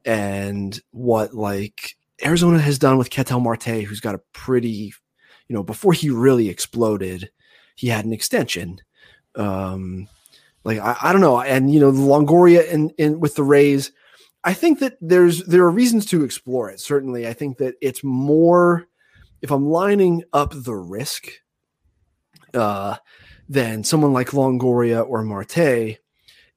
and 0.04 0.78
what 0.90 1.34
like 1.34 1.96
Arizona 2.24 2.58
has 2.58 2.78
done 2.78 2.98
with 2.98 3.10
Ketel 3.10 3.40
Marte, 3.40 3.84
who's 3.84 4.00
got 4.00 4.14
a 4.14 4.20
pretty, 4.32 4.92
you 5.48 5.54
know, 5.54 5.62
before 5.62 5.92
he 5.92 6.10
really 6.10 6.48
exploded, 6.48 7.30
he 7.74 7.88
had 7.88 8.04
an 8.04 8.12
extension. 8.12 8.80
Um, 9.34 10.08
like 10.64 10.78
I, 10.78 10.96
I 11.02 11.12
don't 11.12 11.20
know, 11.20 11.40
and 11.40 11.72
you 11.72 11.80
know, 11.80 11.92
Longoria 11.92 12.72
and 12.98 13.20
with 13.20 13.34
the 13.34 13.42
Rays 13.42 13.92
I 14.44 14.52
think 14.52 14.80
that 14.80 14.98
there's 15.00 15.42
there 15.44 15.62
are 15.62 15.70
reasons 15.70 16.04
to 16.06 16.22
explore 16.22 16.70
it. 16.70 16.78
Certainly, 16.78 17.26
I 17.26 17.32
think 17.32 17.56
that 17.58 17.74
it's 17.80 18.04
more 18.04 18.86
if 19.40 19.50
I'm 19.50 19.66
lining 19.66 20.22
up 20.34 20.52
the 20.54 20.74
risk 20.74 21.28
uh, 22.52 22.96
than 23.48 23.84
someone 23.84 24.12
like 24.12 24.28
Longoria 24.28 25.06
or 25.08 25.22
Marte 25.22 25.98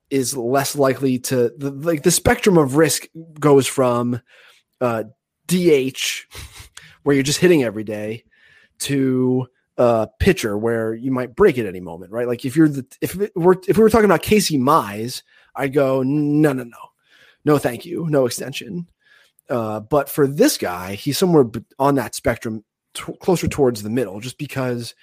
is 0.09 0.35
less 0.35 0.75
likely 0.75 1.19
to 1.19 1.51
the, 1.57 1.71
like 1.71 2.03
the 2.03 2.11
spectrum 2.11 2.57
of 2.57 2.75
risk 2.75 3.07
goes 3.39 3.67
from 3.67 4.21
uh, 4.81 5.03
DH 5.47 6.25
where 7.03 7.15
you're 7.15 7.23
just 7.23 7.39
hitting 7.39 7.63
every 7.63 7.85
day 7.85 8.25
to 8.79 9.47
uh, 9.77 10.07
pitcher 10.19 10.57
where 10.57 10.93
you 10.93 11.11
might 11.11 11.35
break 11.35 11.57
at 11.57 11.65
any 11.65 11.79
moment, 11.79 12.11
right? 12.11 12.27
Like 12.27 12.45
if 12.45 12.55
you're 12.55 12.69
the 12.69 12.85
if 13.01 13.15
we're 13.35 13.55
if 13.67 13.77
we 13.77 13.83
were 13.83 13.89
talking 13.89 14.05
about 14.05 14.23
Casey 14.23 14.57
Mize, 14.57 15.21
I'd 15.55 15.73
go 15.73 16.03
no 16.03 16.53
no 16.53 16.63
no 16.63 16.77
no 17.45 17.57
thank 17.57 17.85
you, 17.85 18.07
no 18.09 18.25
extension. 18.25 18.87
Uh, 19.49 19.79
but 19.79 20.09
for 20.09 20.27
this 20.27 20.57
guy, 20.57 20.95
he's 20.95 21.17
somewhere 21.17 21.45
on 21.79 21.95
that 21.95 22.15
spectrum, 22.15 22.63
t- 22.93 23.13
closer 23.21 23.47
towards 23.47 23.81
the 23.81 23.89
middle, 23.89 24.19
just 24.19 24.37
because 24.37 24.93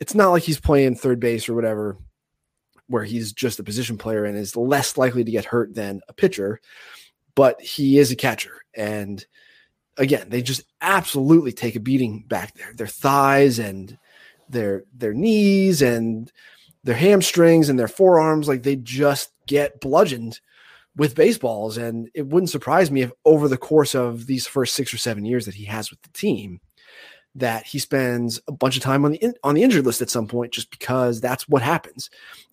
it's 0.00 0.14
not 0.14 0.30
like 0.30 0.42
he's 0.42 0.60
playing 0.60 0.94
third 0.94 1.20
base 1.20 1.48
or 1.48 1.54
whatever, 1.54 1.96
where 2.88 3.04
he's 3.04 3.32
just 3.32 3.58
a 3.58 3.64
position 3.64 3.96
player 3.96 4.24
and 4.24 4.36
is 4.36 4.56
less 4.56 4.98
likely 4.98 5.24
to 5.24 5.30
get 5.30 5.46
hurt 5.46 5.74
than 5.74 6.02
a 6.08 6.12
pitcher. 6.12 6.60
But 7.34 7.60
he 7.60 7.98
is 7.98 8.12
a 8.12 8.16
catcher, 8.16 8.60
and 8.74 9.24
again, 9.96 10.28
they 10.28 10.42
just 10.42 10.62
absolutely 10.80 11.52
take 11.52 11.76
a 11.76 11.80
beating 11.80 12.24
back 12.28 12.54
there. 12.54 12.72
Their 12.74 12.86
thighs 12.86 13.58
and 13.58 13.98
their 14.48 14.84
their 14.92 15.14
knees 15.14 15.82
and 15.82 16.30
their 16.84 16.94
hamstrings 16.94 17.68
and 17.68 17.78
their 17.78 17.88
forearms, 17.88 18.48
like 18.48 18.62
they 18.62 18.76
just 18.76 19.32
get 19.46 19.80
bludgeoned 19.80 20.40
with 20.96 21.14
baseballs. 21.14 21.76
And 21.76 22.10
it 22.14 22.26
wouldn't 22.26 22.50
surprise 22.50 22.90
me 22.90 23.02
if 23.02 23.12
over 23.24 23.48
the 23.48 23.56
course 23.56 23.94
of 23.94 24.26
these 24.26 24.46
first 24.46 24.74
six 24.74 24.92
or 24.92 24.98
seven 24.98 25.24
years 25.24 25.46
that 25.46 25.54
he 25.54 25.64
has 25.64 25.90
with 25.90 26.02
the 26.02 26.10
team, 26.10 26.60
that 27.34 27.64
he 27.64 27.78
spends 27.78 28.40
a 28.46 28.52
bunch 28.52 28.76
of 28.76 28.82
time 28.82 29.04
on 29.04 29.12
the 29.12 29.18
in, 29.18 29.34
on 29.42 29.54
the 29.54 29.62
injured 29.62 29.86
list 29.86 30.02
at 30.02 30.10
some 30.10 30.28
point, 30.28 30.52
just 30.52 30.70
because 30.70 31.20
that's 31.20 31.48
what 31.48 31.62
happens. 31.62 32.10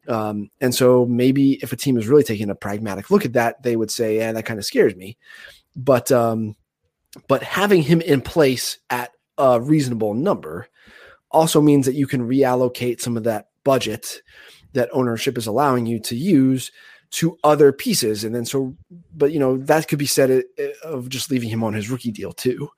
Um, 0.08 0.49
and 0.60 0.73
so 0.73 1.06
maybe 1.06 1.54
if 1.62 1.73
a 1.73 1.77
team 1.77 1.97
is 1.97 2.08
really 2.08 2.23
taking 2.23 2.49
a 2.49 2.56
pragmatic 2.56 3.12
look 3.12 3.25
at 3.25 3.34
that, 3.34 3.62
they 3.63 3.75
would 3.75 3.91
say, 3.91 4.17
"Yeah, 4.17 4.32
that 4.32 4.45
kind 4.45 4.60
of 4.60 4.65
scares 4.65 4.95
me." 4.95 5.17
But 5.75 6.12
um, 6.12 6.56
but 7.28 7.43
having 7.43 7.82
him 7.82 8.02
in 8.02 8.21
place 8.21 8.78
at 8.89 9.12
a 9.38 9.60
reasonable 9.60 10.13
number 10.13 10.67
also 11.32 11.62
means 11.62 11.86
that 11.86 11.95
you 11.95 12.08
can 12.08 12.28
reallocate 12.28 13.02
some 13.02 13.17
of 13.17 13.24
that 13.24 13.47
budget 13.63 14.21
that 14.74 14.89
ownership 14.93 15.38
is 15.38 15.47
allowing 15.47 15.86
you 15.86 16.00
to 16.00 16.15
use 16.15 16.71
to 17.12 17.38
other 17.43 17.74
pieces. 17.74 18.24
And 18.24 18.34
then 18.34 18.45
so, 18.45 18.76
but 19.15 19.32
you 19.32 19.39
know, 19.39 19.58
that 19.58 19.88
could 19.88 20.00
be 20.00 20.06
said 20.06 20.43
of 20.84 21.10
just 21.10 21.30
leaving 21.30 21.50
him 21.50 21.63
on 21.63 21.74
his 21.74 21.89
rookie 21.89 22.12
deal 22.12 22.32
too. 22.32 22.69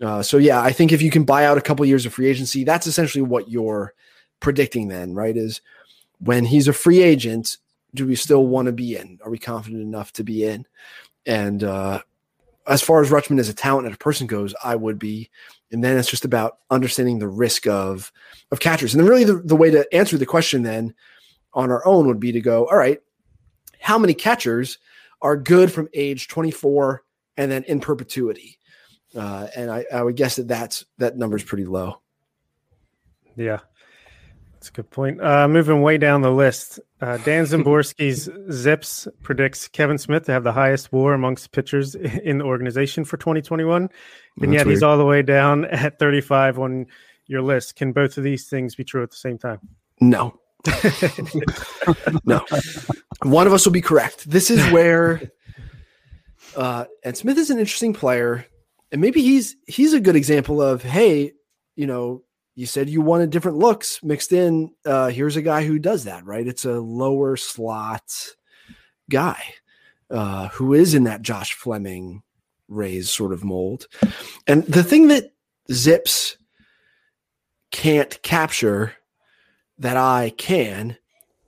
Uh, 0.00 0.22
so 0.22 0.36
yeah, 0.36 0.60
I 0.60 0.72
think 0.72 0.92
if 0.92 1.02
you 1.02 1.10
can 1.10 1.24
buy 1.24 1.44
out 1.44 1.58
a 1.58 1.62
couple 1.62 1.84
years 1.86 2.04
of 2.04 2.12
free 2.12 2.28
agency, 2.28 2.64
that's 2.64 2.86
essentially 2.86 3.22
what 3.22 3.50
you're 3.50 3.94
predicting 4.40 4.88
then, 4.88 5.14
right? 5.14 5.36
Is 5.36 5.60
when 6.18 6.44
he's 6.44 6.68
a 6.68 6.72
free 6.72 7.02
agent, 7.02 7.56
do 7.94 8.06
we 8.06 8.14
still 8.14 8.46
want 8.46 8.66
to 8.66 8.72
be 8.72 8.96
in? 8.96 9.18
Are 9.24 9.30
we 9.30 9.38
confident 9.38 9.82
enough 9.82 10.12
to 10.14 10.24
be 10.24 10.44
in? 10.44 10.66
And 11.24 11.64
uh, 11.64 12.02
as 12.68 12.82
far 12.82 13.00
as 13.00 13.10
Rutschman 13.10 13.40
as 13.40 13.48
a 13.48 13.54
talent 13.54 13.86
and 13.86 13.94
a 13.94 13.98
person 13.98 14.26
goes, 14.26 14.54
I 14.62 14.76
would 14.76 14.98
be. 14.98 15.30
And 15.72 15.82
then 15.82 15.96
it's 15.96 16.10
just 16.10 16.24
about 16.24 16.58
understanding 16.70 17.18
the 17.18 17.28
risk 17.28 17.66
of 17.66 18.12
of 18.50 18.60
catchers. 18.60 18.94
And 18.94 19.02
then 19.02 19.08
really 19.08 19.24
the, 19.24 19.36
the 19.36 19.56
way 19.56 19.70
to 19.70 19.92
answer 19.94 20.16
the 20.16 20.26
question 20.26 20.62
then 20.62 20.94
on 21.54 21.70
our 21.70 21.86
own 21.86 22.06
would 22.06 22.20
be 22.20 22.32
to 22.32 22.40
go, 22.40 22.66
all 22.66 22.76
right, 22.76 23.00
how 23.80 23.98
many 23.98 24.14
catchers 24.14 24.78
are 25.22 25.36
good 25.36 25.72
from 25.72 25.88
age 25.94 26.28
24 26.28 27.02
and 27.36 27.50
then 27.50 27.64
in 27.64 27.80
perpetuity. 27.80 28.58
Uh, 29.14 29.48
and 29.56 29.70
I, 29.70 29.84
I 29.92 30.02
would 30.02 30.16
guess 30.16 30.36
that 30.36 30.48
that's 30.48 30.84
that 30.98 31.16
number 31.16 31.36
is 31.36 31.42
pretty 31.42 31.64
low. 31.64 32.00
Yeah, 33.36 33.60
that's 34.58 34.70
a 34.70 34.72
good 34.72 34.90
point. 34.90 35.22
Uh, 35.22 35.46
moving 35.46 35.82
way 35.82 35.98
down 35.98 36.22
the 36.22 36.32
list, 36.32 36.80
uh, 37.00 37.16
Dan 37.18 37.44
Szymborski's 37.46 38.28
Zips 38.50 39.06
predicts 39.22 39.68
Kevin 39.68 39.98
Smith 39.98 40.24
to 40.24 40.32
have 40.32 40.42
the 40.42 40.52
highest 40.52 40.92
WAR 40.92 41.14
amongst 41.14 41.52
pitchers 41.52 41.94
in 42.24 42.38
the 42.38 42.44
organization 42.44 43.04
for 43.04 43.16
2021, 43.18 43.82
and 43.82 43.90
that's 44.40 44.52
yet 44.52 44.66
weird. 44.66 44.74
he's 44.74 44.82
all 44.82 44.98
the 44.98 45.04
way 45.04 45.22
down 45.22 45.64
at 45.66 46.00
35 46.00 46.58
on 46.58 46.86
your 47.28 47.42
list. 47.42 47.76
Can 47.76 47.92
both 47.92 48.18
of 48.18 48.24
these 48.24 48.48
things 48.48 48.74
be 48.74 48.82
true 48.82 49.04
at 49.04 49.10
the 49.10 49.16
same 49.16 49.38
time? 49.38 49.60
No. 50.00 50.40
no, 52.24 52.44
one 53.22 53.46
of 53.46 53.52
us 53.52 53.64
will 53.64 53.72
be 53.72 53.80
correct. 53.80 54.28
This 54.28 54.50
is 54.50 54.60
where, 54.72 55.22
uh, 56.56 56.86
and 57.04 57.16
Smith 57.16 57.38
is 57.38 57.50
an 57.50 57.60
interesting 57.60 57.92
player, 57.92 58.44
and 58.90 59.00
maybe 59.00 59.22
he's 59.22 59.54
he's 59.68 59.92
a 59.92 60.00
good 60.00 60.16
example 60.16 60.60
of 60.60 60.82
hey, 60.82 61.32
you 61.76 61.86
know, 61.86 62.24
you 62.58 62.66
said 62.66 62.90
you 62.90 63.00
wanted 63.00 63.30
different 63.30 63.58
looks 63.58 64.02
mixed 64.02 64.32
in. 64.32 64.72
Uh, 64.84 65.10
here's 65.10 65.36
a 65.36 65.42
guy 65.42 65.64
who 65.64 65.78
does 65.78 66.02
that, 66.04 66.24
right? 66.26 66.44
It's 66.44 66.64
a 66.64 66.80
lower 66.80 67.36
slot 67.36 68.12
guy 69.08 69.40
uh, 70.10 70.48
who 70.48 70.74
is 70.74 70.92
in 70.92 71.04
that 71.04 71.22
Josh 71.22 71.52
Fleming 71.52 72.20
Rays 72.66 73.10
sort 73.10 73.32
of 73.32 73.44
mold, 73.44 73.86
and 74.48 74.64
the 74.64 74.82
thing 74.82 75.06
that 75.06 75.32
Zips 75.70 76.36
can't 77.70 78.20
capture 78.22 78.94
that 79.78 79.96
I 79.96 80.30
can 80.36 80.98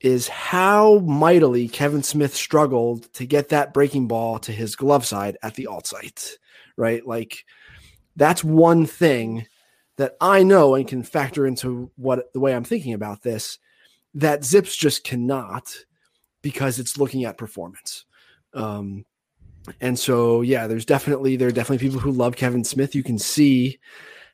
is 0.01 0.29
how 0.29 1.01
mightily 1.01 1.67
Kevin 1.67 2.05
Smith 2.05 2.37
struggled 2.37 3.13
to 3.15 3.27
get 3.27 3.49
that 3.49 3.75
breaking 3.75 4.07
ball 4.07 4.39
to 4.39 4.53
his 4.53 4.77
glove 4.77 5.05
side 5.05 5.37
at 5.43 5.57
the 5.57 5.67
alt 5.67 5.89
site, 5.89 6.39
right? 6.77 7.05
Like 7.05 7.45
that's 8.15 8.45
one 8.45 8.87
thing 8.87 9.47
that 10.01 10.17
I 10.19 10.43
know 10.43 10.75
and 10.75 10.89
can 10.89 11.03
factor 11.03 11.47
into 11.47 11.91
what 11.97 12.33
the 12.33 12.41
way 12.41 12.55
I'm 12.55 12.65
thinking 12.65 12.95
about 12.95 13.23
this 13.23 13.59
that 14.15 14.45
Zips 14.45 14.75
just 14.75 15.05
cannot 15.05 15.77
because 16.41 16.79
it's 16.79 16.97
looking 16.97 17.27
at 17.27 17.37
performance. 17.37 18.07
Um, 18.55 19.05
and 19.79 19.99
so, 19.99 20.41
yeah, 20.41 20.67
there's 20.67 20.87
definitely 20.87 21.37
there 21.37 21.49
are 21.49 21.53
definitely 21.53 21.87
people 21.87 22.01
who 22.01 22.13
love 22.13 22.35
Kevin 22.35 22.65
Smith. 22.65 22.95
You 22.95 23.03
can 23.03 23.19
see 23.19 23.79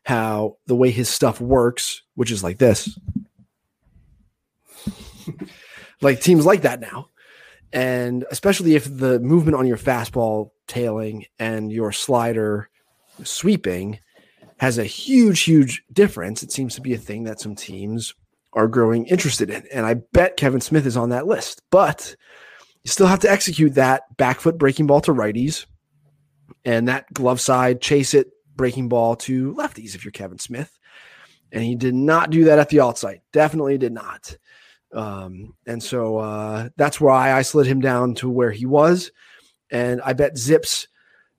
how 0.05 0.57
the 0.67 0.77
way 0.77 0.93
his 0.93 1.09
stuff 1.09 1.41
works, 1.41 2.03
which 2.15 2.31
is 2.31 2.45
like 2.45 2.59
this 2.59 2.97
like 6.01 6.21
teams 6.21 6.47
like 6.47 6.63
that 6.63 6.79
now. 6.79 7.09
And 7.73 8.25
especially 8.31 8.77
if 8.77 8.85
the 8.85 9.19
movement 9.19 9.57
on 9.57 9.67
your 9.67 9.79
fastball 9.79 10.53
tailing 10.69 11.27
and 11.41 11.73
your 11.73 11.91
slider 11.91 12.71
sweeping 13.25 13.99
has 14.59 14.79
a 14.79 14.85
huge, 14.85 15.43
huge 15.43 15.83
difference. 15.93 16.43
It 16.43 16.53
seems 16.53 16.75
to 16.75 16.81
be 16.81 16.95
a 16.95 16.99
thing 16.99 17.25
that 17.25 17.41
some 17.41 17.55
teams 17.55 18.15
are 18.53 18.69
growing 18.69 19.07
interested 19.07 19.51
in. 19.51 19.65
And 19.73 19.85
I 19.85 19.95
bet 19.95 20.37
Kevin 20.37 20.61
Smith 20.61 20.87
is 20.87 20.97
on 20.97 21.11
that 21.11 21.27
list. 21.27 21.61
But 21.71 22.17
you 22.83 22.91
still 22.91 23.07
have 23.07 23.21
to 23.21 23.31
execute 23.31 23.75
that 23.75 24.17
back 24.17 24.41
foot 24.41 24.59
breaking 24.59 24.87
ball 24.87 25.01
to 25.03 25.13
righties 25.13 25.67
and 26.65 26.89
that 26.89 27.13
glove 27.13 27.41
side 27.41 27.81
chase 27.81 28.15
it 28.15 28.31
breaking 28.57 28.89
ball 28.89 29.17
to 29.17 29.55
lefties 29.55 29.95
if 29.95 30.05
you're 30.05 30.13
Kevin 30.13 30.39
Smith. 30.39 30.79
And 31.53 31.63
he 31.63 31.75
did 31.75 31.95
not 31.95 32.31
do 32.31 32.45
that 32.45 32.59
at 32.59 32.71
the 32.71 32.81
alt 32.81 32.99
site. 32.99 33.21
Definitely 33.33 33.79
did 33.79 33.93
not. 33.93 34.37
Um, 34.93 35.55
and 35.67 35.83
so 35.83 36.19
uh, 36.19 36.71
that's 36.77 37.01
why 37.01 37.33
I 37.33 37.43
slid 37.43 37.67
him 37.67 37.81
down 37.81 38.15
to 38.17 38.31
where 38.31 38.51
he 38.51 38.67
was. 38.67 39.13
And 39.71 40.01
I 40.03 40.13
bet 40.15 40.39
Zips 40.39 40.89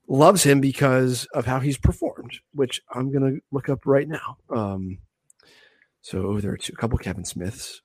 loves 0.08 0.42
him 0.42 0.60
because 0.60 1.26
of 1.34 1.46
how 1.46 1.60
he's 1.60 1.78
performed, 1.78 2.32
which 2.52 2.80
I'm 2.92 3.12
going 3.12 3.34
to 3.34 3.40
look 3.52 3.68
up 3.68 3.86
right 3.86 4.08
now. 4.08 4.38
Um, 4.50 4.98
so 6.00 6.40
there 6.40 6.52
are 6.52 6.56
two, 6.56 6.72
a 6.72 6.76
couple 6.76 6.98
Kevin 6.98 7.24
Smiths. 7.24 7.82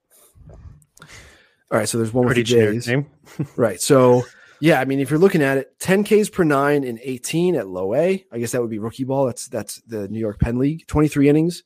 All 0.50 1.80
right, 1.80 1.90
so 1.90 1.98
there's 1.98 2.14
one 2.14 2.26
Pretty 2.26 2.42
with 2.42 2.86
the 2.86 2.92
name. 2.92 3.08
right. 3.56 3.82
So 3.82 4.24
yeah, 4.64 4.80
I 4.80 4.86
mean, 4.86 5.02
if 5.02 5.10
you're 5.10 5.20
looking 5.20 5.42
at 5.42 5.58
it, 5.58 5.78
10 5.80 6.06
Ks 6.06 6.30
per 6.30 6.46
nine 6.46 6.86
in 6.86 6.98
18 7.04 7.56
at 7.56 7.68
low 7.68 7.94
A, 7.96 8.26
I 8.32 8.40
guess 8.40 8.52
that 8.52 8.62
would 8.62 8.70
be 8.70 8.80
rookie 8.80 9.04
ball. 9.04 9.26
That's 9.26 9.48
that's 9.50 9.82
the 9.82 10.08
New 10.08 10.20
York 10.20 10.40
Penn 10.40 10.58
League. 10.58 10.88
23 10.88 11.28
innings, 11.28 11.64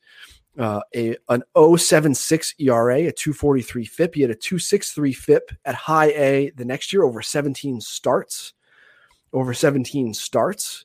uh, 0.58 0.80
a 0.96 1.16
an 1.28 1.44
076 1.54 2.54
ERA, 2.58 3.06
a 3.06 3.12
243 3.12 3.84
FIP. 3.84 4.14
He 4.16 4.22
had 4.22 4.30
a 4.30 4.34
263 4.34 5.12
FIP 5.12 5.52
at 5.64 5.76
high 5.76 6.10
A 6.10 6.50
the 6.56 6.64
next 6.64 6.92
year 6.92 7.04
over 7.04 7.22
17 7.22 7.80
starts, 7.80 8.54
over 9.32 9.54
17 9.54 10.14
starts. 10.14 10.84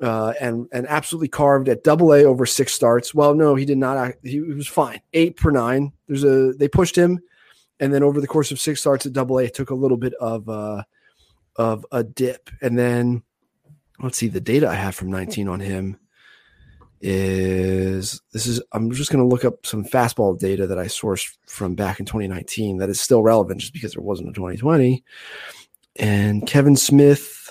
Uh, 0.00 0.32
and 0.40 0.68
and 0.70 0.86
absolutely 0.86 1.26
carved 1.26 1.68
at 1.68 1.82
double 1.82 2.14
A 2.14 2.22
over 2.22 2.46
six 2.46 2.72
starts. 2.72 3.12
Well, 3.12 3.34
no, 3.34 3.56
he 3.56 3.64
did 3.64 3.78
not. 3.78 4.14
He, 4.22 4.40
was 4.40 4.68
fine. 4.68 5.00
Eight 5.12 5.36
per 5.36 5.50
nine. 5.50 5.90
There's 6.06 6.22
a 6.22 6.52
they 6.52 6.68
pushed 6.68 6.96
him, 6.96 7.18
and 7.80 7.92
then 7.92 8.04
over 8.04 8.20
the 8.20 8.28
course 8.28 8.52
of 8.52 8.60
six 8.60 8.78
starts 8.78 9.06
at 9.06 9.12
double 9.12 9.40
A, 9.40 9.50
took 9.50 9.70
a 9.70 9.74
little 9.74 9.96
bit 9.96 10.14
of 10.20 10.48
uh, 10.48 10.84
of 11.56 11.84
a 11.90 12.04
dip. 12.04 12.48
And 12.62 12.78
then 12.78 13.24
let's 14.00 14.18
see, 14.18 14.28
the 14.28 14.40
data 14.40 14.68
I 14.68 14.74
have 14.74 14.94
from 14.94 15.10
19 15.10 15.48
on 15.48 15.60
him 15.60 15.98
is 17.00 18.20
this 18.32 18.46
is 18.46 18.60
I'm 18.72 18.90
just 18.90 19.10
going 19.10 19.22
to 19.22 19.28
look 19.28 19.44
up 19.44 19.64
some 19.64 19.84
fastball 19.84 20.38
data 20.38 20.66
that 20.66 20.78
I 20.78 20.86
sourced 20.86 21.36
from 21.46 21.74
back 21.74 22.00
in 22.00 22.06
2019 22.06 22.78
that 22.78 22.88
is 22.88 23.00
still 23.00 23.22
relevant 23.22 23.60
just 23.60 23.72
because 23.72 23.92
there 23.92 24.02
wasn't 24.02 24.30
a 24.30 24.32
2020. 24.32 25.04
And 25.96 26.46
Kevin 26.46 26.76
Smith 26.76 27.47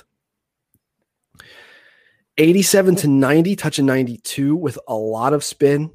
87 2.38 2.95
to 2.97 3.08
90, 3.08 3.56
touching 3.56 3.86
92 3.86 4.56
with 4.56 4.78
a 4.88 4.95
lot 4.95 5.34
of 5.34 5.43
spin 5.43 5.91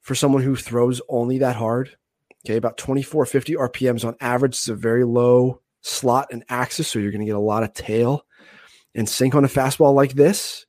for 0.00 0.14
someone 0.14 0.42
who 0.42 0.56
throws 0.56 1.00
only 1.08 1.38
that 1.38 1.56
hard. 1.56 1.96
Okay, 2.44 2.56
about 2.56 2.76
2450 2.76 3.54
RPMs 3.54 4.04
on 4.04 4.16
average. 4.20 4.52
It's 4.52 4.68
a 4.68 4.74
very 4.74 5.04
low 5.04 5.60
slot 5.80 6.28
and 6.32 6.44
axis, 6.48 6.88
so 6.88 6.98
you're 6.98 7.12
going 7.12 7.20
to 7.20 7.26
get 7.26 7.36
a 7.36 7.40
lot 7.40 7.62
of 7.62 7.72
tail 7.72 8.24
and 8.94 9.08
sink 9.08 9.34
on 9.34 9.44
a 9.44 9.48
fastball 9.48 9.94
like 9.94 10.12
this. 10.12 10.66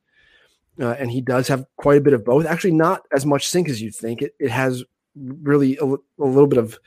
Uh, 0.80 0.92
and 0.92 1.12
he 1.12 1.22
does 1.22 1.48
have 1.48 1.66
quite 1.78 1.98
a 1.98 2.02
bit 2.02 2.14
of 2.14 2.26
both. 2.26 2.46
Actually, 2.46 2.74
not 2.74 3.04
as 3.16 3.26
much 3.26 3.48
sink 3.48 3.70
as 3.70 3.82
you'd 3.82 3.96
think. 3.96 4.22
It, 4.22 4.34
it 4.40 4.50
has 4.50 4.84
really 5.16 5.78
a, 5.78 5.86
a 5.86 6.26
little 6.26 6.48
bit 6.48 6.58
of 6.58 6.80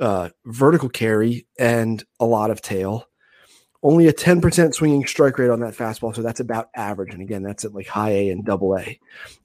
uh, 0.00 0.30
vertical 0.46 0.88
carry 0.88 1.46
and 1.58 2.02
a 2.20 2.26
lot 2.26 2.50
of 2.50 2.62
tail. 2.62 3.06
Only 3.84 4.06
a 4.06 4.12
10% 4.12 4.74
swinging 4.74 5.06
strike 5.06 5.38
rate 5.38 5.50
on 5.50 5.58
that 5.60 5.74
fastball, 5.74 6.14
so 6.14 6.22
that's 6.22 6.38
about 6.38 6.68
average. 6.76 7.12
And 7.12 7.20
again, 7.20 7.42
that's 7.42 7.64
at 7.64 7.74
like 7.74 7.88
high 7.88 8.10
A 8.10 8.28
and 8.30 8.44
double 8.44 8.78
A. 8.78 9.00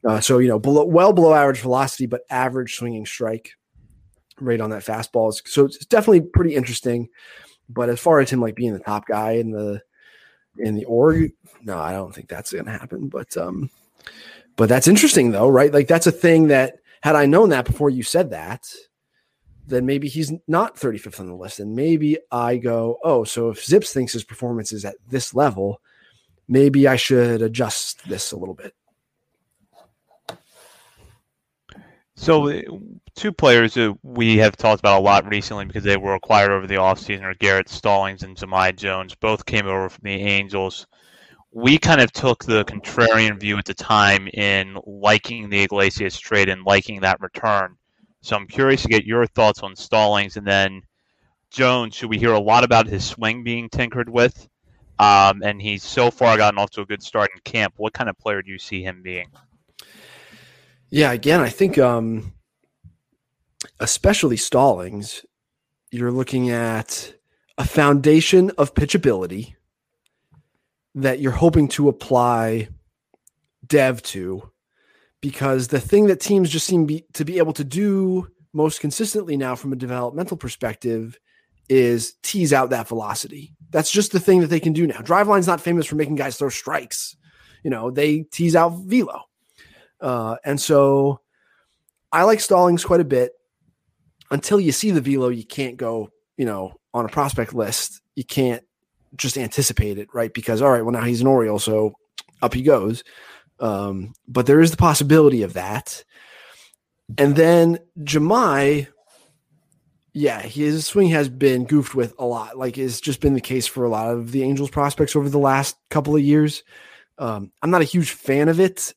Uh, 0.07 0.19
so 0.19 0.37
you 0.37 0.47
know, 0.47 0.59
below 0.59 0.85
well 0.85 1.11
below 1.11 1.33
average 1.33 1.61
velocity, 1.61 2.05
but 2.05 2.21
average 2.29 2.75
swinging 2.75 3.05
strike 3.05 3.51
rate 4.39 4.61
on 4.61 4.69
that 4.69 4.83
fastball. 4.83 5.29
is- 5.29 5.41
So 5.45 5.65
it's 5.65 5.83
definitely 5.87 6.21
pretty 6.21 6.53
interesting. 6.55 7.09
But 7.69 7.89
as 7.89 7.99
far 7.99 8.19
as 8.19 8.29
him 8.29 8.39
like 8.39 8.55
being 8.55 8.73
the 8.73 8.79
top 8.79 9.07
guy 9.07 9.31
in 9.31 9.49
the 9.51 9.81
in 10.59 10.75
the 10.75 10.85
org, 10.85 11.31
no, 11.63 11.77
I 11.79 11.91
don't 11.93 12.13
think 12.13 12.29
that's 12.29 12.53
gonna 12.53 12.71
happen. 12.71 13.07
But 13.09 13.35
um, 13.37 13.69
but 14.55 14.69
that's 14.69 14.87
interesting 14.87 15.31
though, 15.31 15.49
right? 15.49 15.73
Like 15.73 15.87
that's 15.87 16.07
a 16.07 16.11
thing 16.11 16.47
that 16.49 16.75
had 17.01 17.15
I 17.15 17.25
known 17.25 17.49
that 17.49 17.65
before 17.65 17.89
you 17.89 18.03
said 18.03 18.29
that, 18.29 18.67
then 19.67 19.85
maybe 19.85 20.07
he's 20.07 20.31
not 20.47 20.75
35th 20.75 21.19
on 21.19 21.27
the 21.27 21.35
list. 21.35 21.59
And 21.59 21.75
maybe 21.75 22.17
I 22.31 22.57
go, 22.57 22.99
oh, 23.03 23.25
so 23.25 23.49
if 23.49 23.63
Zips 23.63 23.91
thinks 23.91 24.13
his 24.13 24.23
performance 24.23 24.71
is 24.71 24.85
at 24.85 24.95
this 25.09 25.33
level, 25.33 25.81
maybe 26.47 26.87
I 26.87 26.95
should 26.95 27.41
adjust 27.41 28.07
this 28.07 28.31
a 28.31 28.37
little 28.37 28.55
bit. 28.55 28.73
So, 32.15 32.49
uh, 32.49 32.61
two 33.13 33.31
players 33.31 33.75
that 33.75 33.95
we 34.01 34.37
have 34.37 34.57
talked 34.57 34.79
about 34.79 34.99
a 34.99 35.03
lot 35.03 35.29
recently 35.29 35.65
because 35.65 35.83
they 35.83 35.97
were 35.97 36.15
acquired 36.15 36.49
over 36.49 36.65
the 36.65 36.75
offseason 36.75 37.21
are 37.21 37.35
Garrett 37.35 37.69
Stallings 37.69 38.23
and 38.23 38.35
Jahmai 38.35 38.75
Jones. 38.75 39.13
Both 39.13 39.45
came 39.45 39.67
over 39.67 39.87
from 39.87 40.01
the 40.03 40.13
Angels. 40.13 40.87
We 41.51 41.77
kind 41.77 42.01
of 42.01 42.11
took 42.11 42.43
the 42.43 42.65
contrarian 42.65 43.39
view 43.39 43.57
at 43.59 43.65
the 43.65 43.75
time 43.75 44.27
in 44.29 44.79
liking 44.87 45.49
the 45.49 45.61
Iglesias 45.61 46.17
trade 46.17 46.49
and 46.49 46.63
liking 46.63 47.01
that 47.01 47.21
return. 47.21 47.77
So, 48.27 48.35
I'm 48.35 48.45
curious 48.45 48.81
to 48.81 48.89
get 48.89 49.05
your 49.05 49.25
thoughts 49.25 49.63
on 49.63 49.73
Stallings 49.73 50.35
and 50.35 50.45
then 50.45 50.81
Jones. 51.49 51.95
Should 51.95 52.09
we 52.09 52.17
hear 52.17 52.33
a 52.33 52.39
lot 52.39 52.65
about 52.65 52.85
his 52.85 53.05
swing 53.05 53.41
being 53.41 53.69
tinkered 53.69 54.09
with? 54.09 54.49
Um, 54.99 55.41
and 55.43 55.61
he's 55.61 55.81
so 55.81 56.11
far 56.11 56.35
gotten 56.35 56.59
off 56.59 56.69
to 56.71 56.81
a 56.81 56.85
good 56.85 57.01
start 57.01 57.29
in 57.33 57.39
camp. 57.49 57.75
What 57.77 57.93
kind 57.93 58.09
of 58.09 58.17
player 58.17 58.41
do 58.41 58.51
you 58.51 58.59
see 58.59 58.83
him 58.83 59.01
being? 59.01 59.27
Yeah, 60.89 61.13
again, 61.13 61.39
I 61.39 61.47
think 61.47 61.77
um 61.77 62.33
especially 63.79 64.35
Stallings, 64.35 65.25
you're 65.89 66.11
looking 66.11 66.49
at 66.49 67.13
a 67.57 67.63
foundation 67.63 68.51
of 68.57 68.73
pitchability 68.73 69.55
that 70.93 71.21
you're 71.21 71.31
hoping 71.31 71.69
to 71.69 71.87
apply 71.87 72.67
dev 73.65 74.01
to 74.01 74.51
because 75.21 75.67
the 75.67 75.79
thing 75.79 76.07
that 76.07 76.19
teams 76.19 76.49
just 76.49 76.67
seem 76.67 76.85
be, 76.85 77.05
to 77.13 77.25
be 77.25 77.37
able 77.37 77.53
to 77.53 77.63
do 77.63 78.27
most 78.53 78.79
consistently 78.79 79.37
now 79.37 79.55
from 79.55 79.73
a 79.73 79.75
developmental 79.75 80.37
perspective 80.37 81.17
is 81.69 82.13
tease 82.23 82.53
out 82.53 82.69
that 82.69 82.87
velocity. 82.87 83.53
That's 83.71 83.91
just 83.91 84.11
the 84.11 84.19
thing 84.19 84.39
that 84.41 84.47
they 84.47 84.59
can 84.59 84.73
do 84.73 84.87
now. 84.87 85.01
Driveline's 85.01 85.47
not 85.47 85.61
famous 85.61 85.85
for 85.85 85.95
making 85.95 86.15
guys 86.15 86.37
throw 86.37 86.49
strikes. 86.49 87.15
You 87.63 87.69
know, 87.69 87.91
they 87.91 88.19
tease 88.21 88.55
out 88.55 88.69
velo. 88.85 89.23
Uh, 89.99 90.37
and 90.45 90.59
so 90.61 91.19
I 92.11 92.23
like 92.23 92.39
Stallings 92.39 92.85
quite 92.85 93.01
a 93.01 93.05
bit. 93.05 93.33
Until 94.29 94.59
you 94.59 94.71
see 94.71 94.91
the 94.91 95.01
velo, 95.01 95.29
you 95.29 95.45
can't 95.45 95.77
go, 95.77 96.09
you 96.37 96.45
know, 96.45 96.73
on 96.93 97.05
a 97.05 97.09
prospect 97.09 97.53
list. 97.53 98.01
You 98.15 98.25
can't 98.25 98.63
just 99.15 99.37
anticipate 99.37 99.97
it, 99.97 100.09
right? 100.13 100.33
Because 100.33 100.61
all 100.61 100.71
right, 100.71 100.83
well 100.83 100.93
now 100.93 101.03
he's 101.03 101.21
an 101.21 101.27
Oriole, 101.27 101.59
so 101.59 101.93
up 102.41 102.53
he 102.53 102.61
goes. 102.61 103.03
Um, 103.59 104.13
but 104.27 104.45
there 104.45 104.61
is 104.61 104.71
the 104.71 104.77
possibility 104.77 105.43
of 105.43 105.53
that. 105.53 106.03
And 107.17 107.35
then 107.35 107.79
Jahmai, 107.99 108.87
yeah, 110.13 110.41
his 110.41 110.85
swing 110.85 111.09
has 111.09 111.29
been 111.29 111.65
goofed 111.65 111.95
with 111.95 112.13
a 112.19 112.25
lot. 112.25 112.57
Like 112.57 112.77
it's 112.77 112.99
just 112.99 113.21
been 113.21 113.33
the 113.33 113.41
case 113.41 113.67
for 113.67 113.83
a 113.83 113.89
lot 113.89 114.11
of 114.11 114.31
the 114.31 114.43
Angels 114.43 114.69
prospects 114.69 115.15
over 115.15 115.29
the 115.29 115.39
last 115.39 115.77
couple 115.89 116.15
of 116.15 116.21
years. 116.21 116.63
Um, 117.17 117.51
I'm 117.61 117.71
not 117.71 117.81
a 117.81 117.85
huge 117.85 118.11
fan 118.11 118.49
of 118.49 118.59
it. 118.59 118.93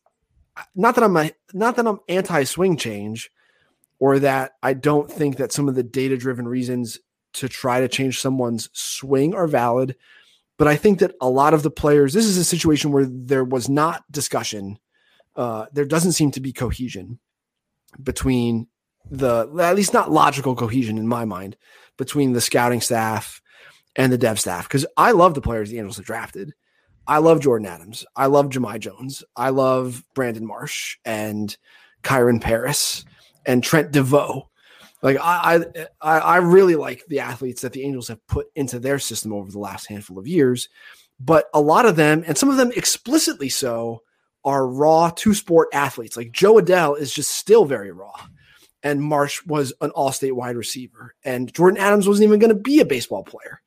Not 0.74 0.94
that 0.96 1.04
I'm 1.04 1.16
a, 1.16 1.30
not 1.54 1.76
that 1.76 1.86
I'm 1.86 2.00
anti 2.08 2.44
swing 2.44 2.76
change, 2.76 3.30
or 3.98 4.18
that 4.18 4.52
I 4.62 4.72
don't 4.74 5.10
think 5.10 5.36
that 5.36 5.52
some 5.52 5.68
of 5.68 5.74
the 5.74 5.82
data 5.82 6.16
driven 6.16 6.48
reasons 6.48 6.98
to 7.34 7.48
try 7.48 7.80
to 7.80 7.88
change 7.88 8.20
someone's 8.20 8.68
swing 8.72 9.34
are 9.34 9.46
valid. 9.46 9.96
But 10.60 10.68
I 10.68 10.76
think 10.76 10.98
that 10.98 11.14
a 11.22 11.30
lot 11.30 11.54
of 11.54 11.62
the 11.62 11.70
players, 11.70 12.12
this 12.12 12.26
is 12.26 12.36
a 12.36 12.44
situation 12.44 12.92
where 12.92 13.06
there 13.06 13.44
was 13.44 13.70
not 13.70 14.04
discussion. 14.12 14.78
Uh, 15.34 15.64
there 15.72 15.86
doesn't 15.86 16.12
seem 16.12 16.32
to 16.32 16.40
be 16.40 16.52
cohesion 16.52 17.18
between 18.02 18.66
the, 19.10 19.50
at 19.58 19.74
least 19.74 19.94
not 19.94 20.12
logical 20.12 20.54
cohesion 20.54 20.98
in 20.98 21.08
my 21.08 21.24
mind, 21.24 21.56
between 21.96 22.34
the 22.34 22.42
scouting 22.42 22.82
staff 22.82 23.40
and 23.96 24.12
the 24.12 24.18
dev 24.18 24.38
staff. 24.38 24.68
Because 24.68 24.84
I 24.98 25.12
love 25.12 25.32
the 25.32 25.40
players 25.40 25.70
the 25.70 25.78
Angels 25.78 25.96
have 25.96 26.04
drafted. 26.04 26.52
I 27.06 27.20
love 27.20 27.40
Jordan 27.40 27.66
Adams. 27.66 28.04
I 28.14 28.26
love 28.26 28.50
Jahmai 28.50 28.80
Jones. 28.80 29.24
I 29.34 29.48
love 29.48 30.04
Brandon 30.14 30.46
Marsh 30.46 30.98
and 31.06 31.56
Kyren 32.02 32.38
Paris 32.38 33.06
and 33.46 33.64
Trent 33.64 33.92
Deveaux. 33.92 34.49
Like 35.02 35.16
I, 35.20 35.64
I, 36.00 36.18
I 36.18 36.36
really 36.38 36.76
like 36.76 37.04
the 37.06 37.20
athletes 37.20 37.62
that 37.62 37.72
the 37.72 37.82
Angels 37.82 38.08
have 38.08 38.24
put 38.26 38.48
into 38.54 38.78
their 38.78 38.98
system 38.98 39.32
over 39.32 39.50
the 39.50 39.58
last 39.58 39.86
handful 39.86 40.18
of 40.18 40.26
years, 40.26 40.68
but 41.18 41.46
a 41.54 41.60
lot 41.60 41.86
of 41.86 41.96
them, 41.96 42.22
and 42.26 42.36
some 42.36 42.50
of 42.50 42.56
them 42.56 42.72
explicitly 42.76 43.48
so, 43.48 44.02
are 44.44 44.66
raw 44.66 45.10
two 45.10 45.34
sport 45.34 45.68
athletes. 45.72 46.16
Like 46.16 46.32
Jo 46.32 46.54
Adell 46.54 46.98
is 46.98 47.12
just 47.12 47.30
still 47.30 47.64
very 47.64 47.92
raw, 47.92 48.12
and 48.82 49.02
Marsh 49.02 49.44
was 49.46 49.72
an 49.80 49.90
all 49.90 50.12
state 50.12 50.36
wide 50.36 50.56
receiver, 50.56 51.14
and 51.24 51.52
Jordan 51.52 51.80
Adams 51.80 52.06
wasn't 52.06 52.24
even 52.24 52.38
going 52.38 52.54
to 52.54 52.60
be 52.60 52.80
a 52.80 52.86
baseball 52.86 53.24
player 53.24 53.60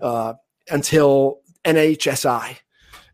uh, 0.00 0.34
until 0.70 1.40
NHSI 1.64 2.56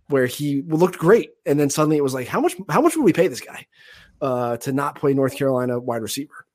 where 0.09 0.27
he 0.27 0.62
looked 0.66 0.99
great, 0.99 1.31
and 1.47 1.59
then 1.59 1.70
suddenly 1.70 1.97
it 1.97 2.03
was 2.03 2.14
like, 2.14 2.29
how 2.29 2.41
much 2.41 2.55
how 2.68 2.83
much 2.83 2.97
would 2.97 3.05
we 3.05 3.12
pay 3.12 3.29
this 3.29 3.41
guy 3.41 3.66
uh, 4.20 4.57
to 4.59 4.73
not 4.73 4.95
play 4.95 5.14
North 5.14 5.37
Carolina 5.37 5.79
wide 5.79 6.03
receiver? 6.03 6.47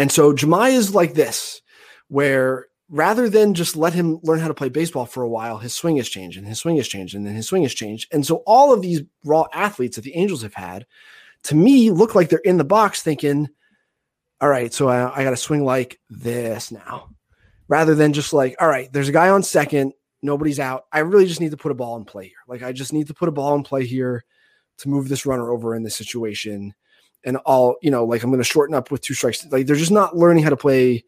And 0.00 0.10
so 0.10 0.32
Jahmai 0.32 0.70
is 0.70 0.94
like 0.94 1.12
this, 1.12 1.60
where 2.08 2.68
rather 2.88 3.28
than 3.28 3.52
just 3.52 3.76
let 3.76 3.92
him 3.92 4.18
learn 4.22 4.38
how 4.38 4.48
to 4.48 4.54
play 4.54 4.70
baseball 4.70 5.04
for 5.04 5.22
a 5.22 5.28
while, 5.28 5.58
his 5.58 5.74
swing 5.74 5.98
has 5.98 6.08
changed 6.08 6.38
and 6.38 6.46
his 6.46 6.58
swing 6.58 6.78
has 6.78 6.88
changed 6.88 7.14
and 7.14 7.26
then 7.26 7.34
his 7.34 7.46
swing 7.46 7.64
has 7.64 7.74
changed. 7.74 8.08
And 8.10 8.24
so 8.24 8.36
all 8.46 8.72
of 8.72 8.80
these 8.80 9.02
raw 9.26 9.44
athletes 9.52 9.96
that 9.96 10.02
the 10.02 10.16
Angels 10.16 10.40
have 10.40 10.54
had, 10.54 10.86
to 11.42 11.54
me, 11.54 11.90
look 11.90 12.14
like 12.14 12.30
they're 12.30 12.38
in 12.38 12.56
the 12.56 12.64
box 12.64 13.02
thinking, 13.02 13.50
all 14.40 14.48
right, 14.48 14.72
so 14.72 14.88
I, 14.88 15.20
I 15.20 15.22
got 15.22 15.30
to 15.30 15.36
swing 15.36 15.66
like 15.66 16.00
this 16.08 16.72
now, 16.72 17.10
rather 17.68 17.94
than 17.94 18.14
just 18.14 18.32
like, 18.32 18.56
all 18.58 18.68
right, 18.68 18.90
there's 18.94 19.10
a 19.10 19.12
guy 19.12 19.28
on 19.28 19.42
second, 19.42 19.92
nobody's 20.22 20.58
out. 20.58 20.86
I 20.94 21.00
really 21.00 21.26
just 21.26 21.42
need 21.42 21.50
to 21.50 21.58
put 21.58 21.72
a 21.72 21.74
ball 21.74 21.98
in 21.98 22.06
play 22.06 22.28
here. 22.28 22.42
Like 22.48 22.62
I 22.62 22.72
just 22.72 22.94
need 22.94 23.08
to 23.08 23.14
put 23.14 23.28
a 23.28 23.32
ball 23.32 23.54
in 23.54 23.64
play 23.64 23.84
here 23.84 24.24
to 24.78 24.88
move 24.88 25.10
this 25.10 25.26
runner 25.26 25.50
over 25.50 25.74
in 25.74 25.82
this 25.82 25.94
situation. 25.94 26.72
And 27.24 27.36
all, 27.38 27.76
you 27.82 27.90
know, 27.90 28.04
like 28.04 28.22
I'm 28.22 28.30
going 28.30 28.40
to 28.40 28.44
shorten 28.44 28.74
up 28.74 28.90
with 28.90 29.02
two 29.02 29.14
strikes. 29.14 29.46
Like 29.50 29.66
they're 29.66 29.76
just 29.76 29.90
not 29.90 30.16
learning 30.16 30.42
how 30.42 30.50
to 30.50 30.56
play 30.56 31.04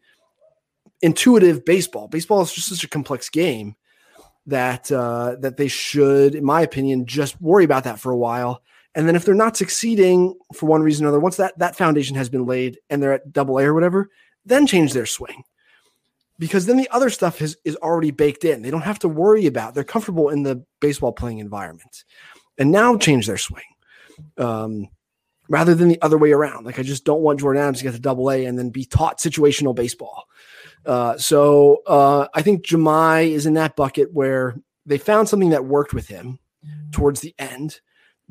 intuitive 1.01 1.65
baseball. 1.65 2.07
Baseball 2.07 2.41
is 2.41 2.53
just 2.53 2.69
such 2.69 2.83
a 2.83 2.87
complex 2.87 3.29
game 3.29 3.75
that 4.45 4.91
uh, 4.91 5.35
that 5.39 5.57
they 5.57 5.67
should, 5.67 6.35
in 6.35 6.43
my 6.45 6.61
opinion, 6.61 7.05
just 7.05 7.39
worry 7.41 7.63
about 7.63 7.83
that 7.85 7.99
for 7.99 8.11
a 8.11 8.17
while. 8.17 8.61
And 8.95 9.07
then 9.07 9.15
if 9.15 9.25
they're 9.25 9.33
not 9.33 9.57
succeeding 9.57 10.35
for 10.53 10.67
one 10.67 10.83
reason 10.83 11.05
or 11.05 11.09
another, 11.09 11.19
once 11.19 11.37
that 11.37 11.57
that 11.59 11.75
foundation 11.75 12.15
has 12.15 12.29
been 12.29 12.45
laid 12.45 12.79
and 12.89 13.01
they're 13.01 13.13
at 13.13 13.33
double 13.33 13.57
A 13.57 13.63
or 13.63 13.73
whatever, 13.73 14.09
then 14.45 14.67
change 14.67 14.93
their 14.93 15.05
swing. 15.05 15.43
Because 16.39 16.65
then 16.65 16.77
the 16.77 16.89
other 16.89 17.09
stuff 17.09 17.41
is, 17.41 17.57
is 17.63 17.75
already 17.77 18.11
baked 18.11 18.43
in. 18.43 18.61
They 18.61 18.71
don't 18.71 18.81
have 18.81 18.99
to 18.99 19.07
worry 19.07 19.45
about. 19.45 19.75
They're 19.75 19.83
comfortable 19.83 20.29
in 20.29 20.43
the 20.43 20.63
baseball 20.79 21.11
playing 21.11 21.39
environment, 21.39 22.03
and 22.57 22.71
now 22.71 22.97
change 22.97 23.27
their 23.27 23.37
swing. 23.37 23.63
Um, 24.37 24.89
rather 25.49 25.75
than 25.75 25.89
the 25.89 26.01
other 26.01 26.17
way 26.17 26.31
around. 26.31 26.65
Like 26.65 26.79
I 26.79 26.83
just 26.83 27.05
don't 27.05 27.21
want 27.21 27.39
Jordan 27.39 27.61
Adams 27.61 27.79
to 27.79 27.83
get 27.83 27.93
to 27.93 27.99
double 27.99 28.31
A 28.31 28.45
and 28.45 28.57
then 28.57 28.69
be 28.69 28.85
taught 28.85 29.19
situational 29.19 29.75
baseball. 29.75 30.25
Uh, 30.85 31.17
so 31.17 31.81
uh, 31.87 32.27
I 32.33 32.41
think 32.41 32.65
Jahmai 32.65 33.31
is 33.31 33.45
in 33.45 33.53
that 33.53 33.75
bucket 33.75 34.13
where 34.13 34.55
they 34.85 34.97
found 34.97 35.29
something 35.29 35.49
that 35.49 35.65
worked 35.65 35.93
with 35.93 36.07
him 36.07 36.39
towards 36.91 37.21
the 37.21 37.35
end. 37.39 37.79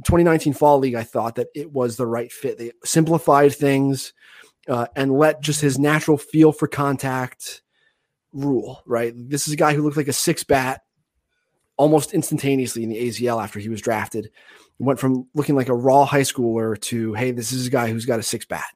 2019 0.04 0.54
Fall 0.54 0.78
League, 0.78 0.94
I 0.94 1.02
thought 1.02 1.36
that 1.36 1.48
it 1.54 1.72
was 1.72 1.96
the 1.96 2.06
right 2.06 2.32
fit. 2.32 2.58
They 2.58 2.72
simplified 2.84 3.54
things 3.54 4.12
uh, 4.68 4.86
and 4.96 5.12
let 5.12 5.42
just 5.42 5.60
his 5.60 5.78
natural 5.78 6.16
feel 6.16 6.52
for 6.52 6.66
contact 6.66 7.62
rule, 8.32 8.82
right? 8.86 9.12
This 9.14 9.46
is 9.46 9.52
a 9.52 9.56
guy 9.56 9.74
who 9.74 9.82
looked 9.82 9.96
like 9.96 10.08
a 10.08 10.12
six 10.12 10.44
bat 10.44 10.82
almost 11.76 12.14
instantaneously 12.14 12.82
in 12.82 12.88
the 12.88 13.08
AZL 13.08 13.42
after 13.42 13.58
he 13.58 13.68
was 13.68 13.80
drafted. 13.80 14.30
Went 14.78 14.98
from 14.98 15.28
looking 15.34 15.54
like 15.54 15.68
a 15.68 15.74
raw 15.74 16.04
high 16.04 16.22
schooler 16.22 16.80
to, 16.82 17.14
hey, 17.14 17.30
this 17.30 17.52
is 17.52 17.66
a 17.66 17.70
guy 17.70 17.90
who's 17.90 18.06
got 18.06 18.18
a 18.18 18.22
six 18.22 18.44
bat. 18.44 18.66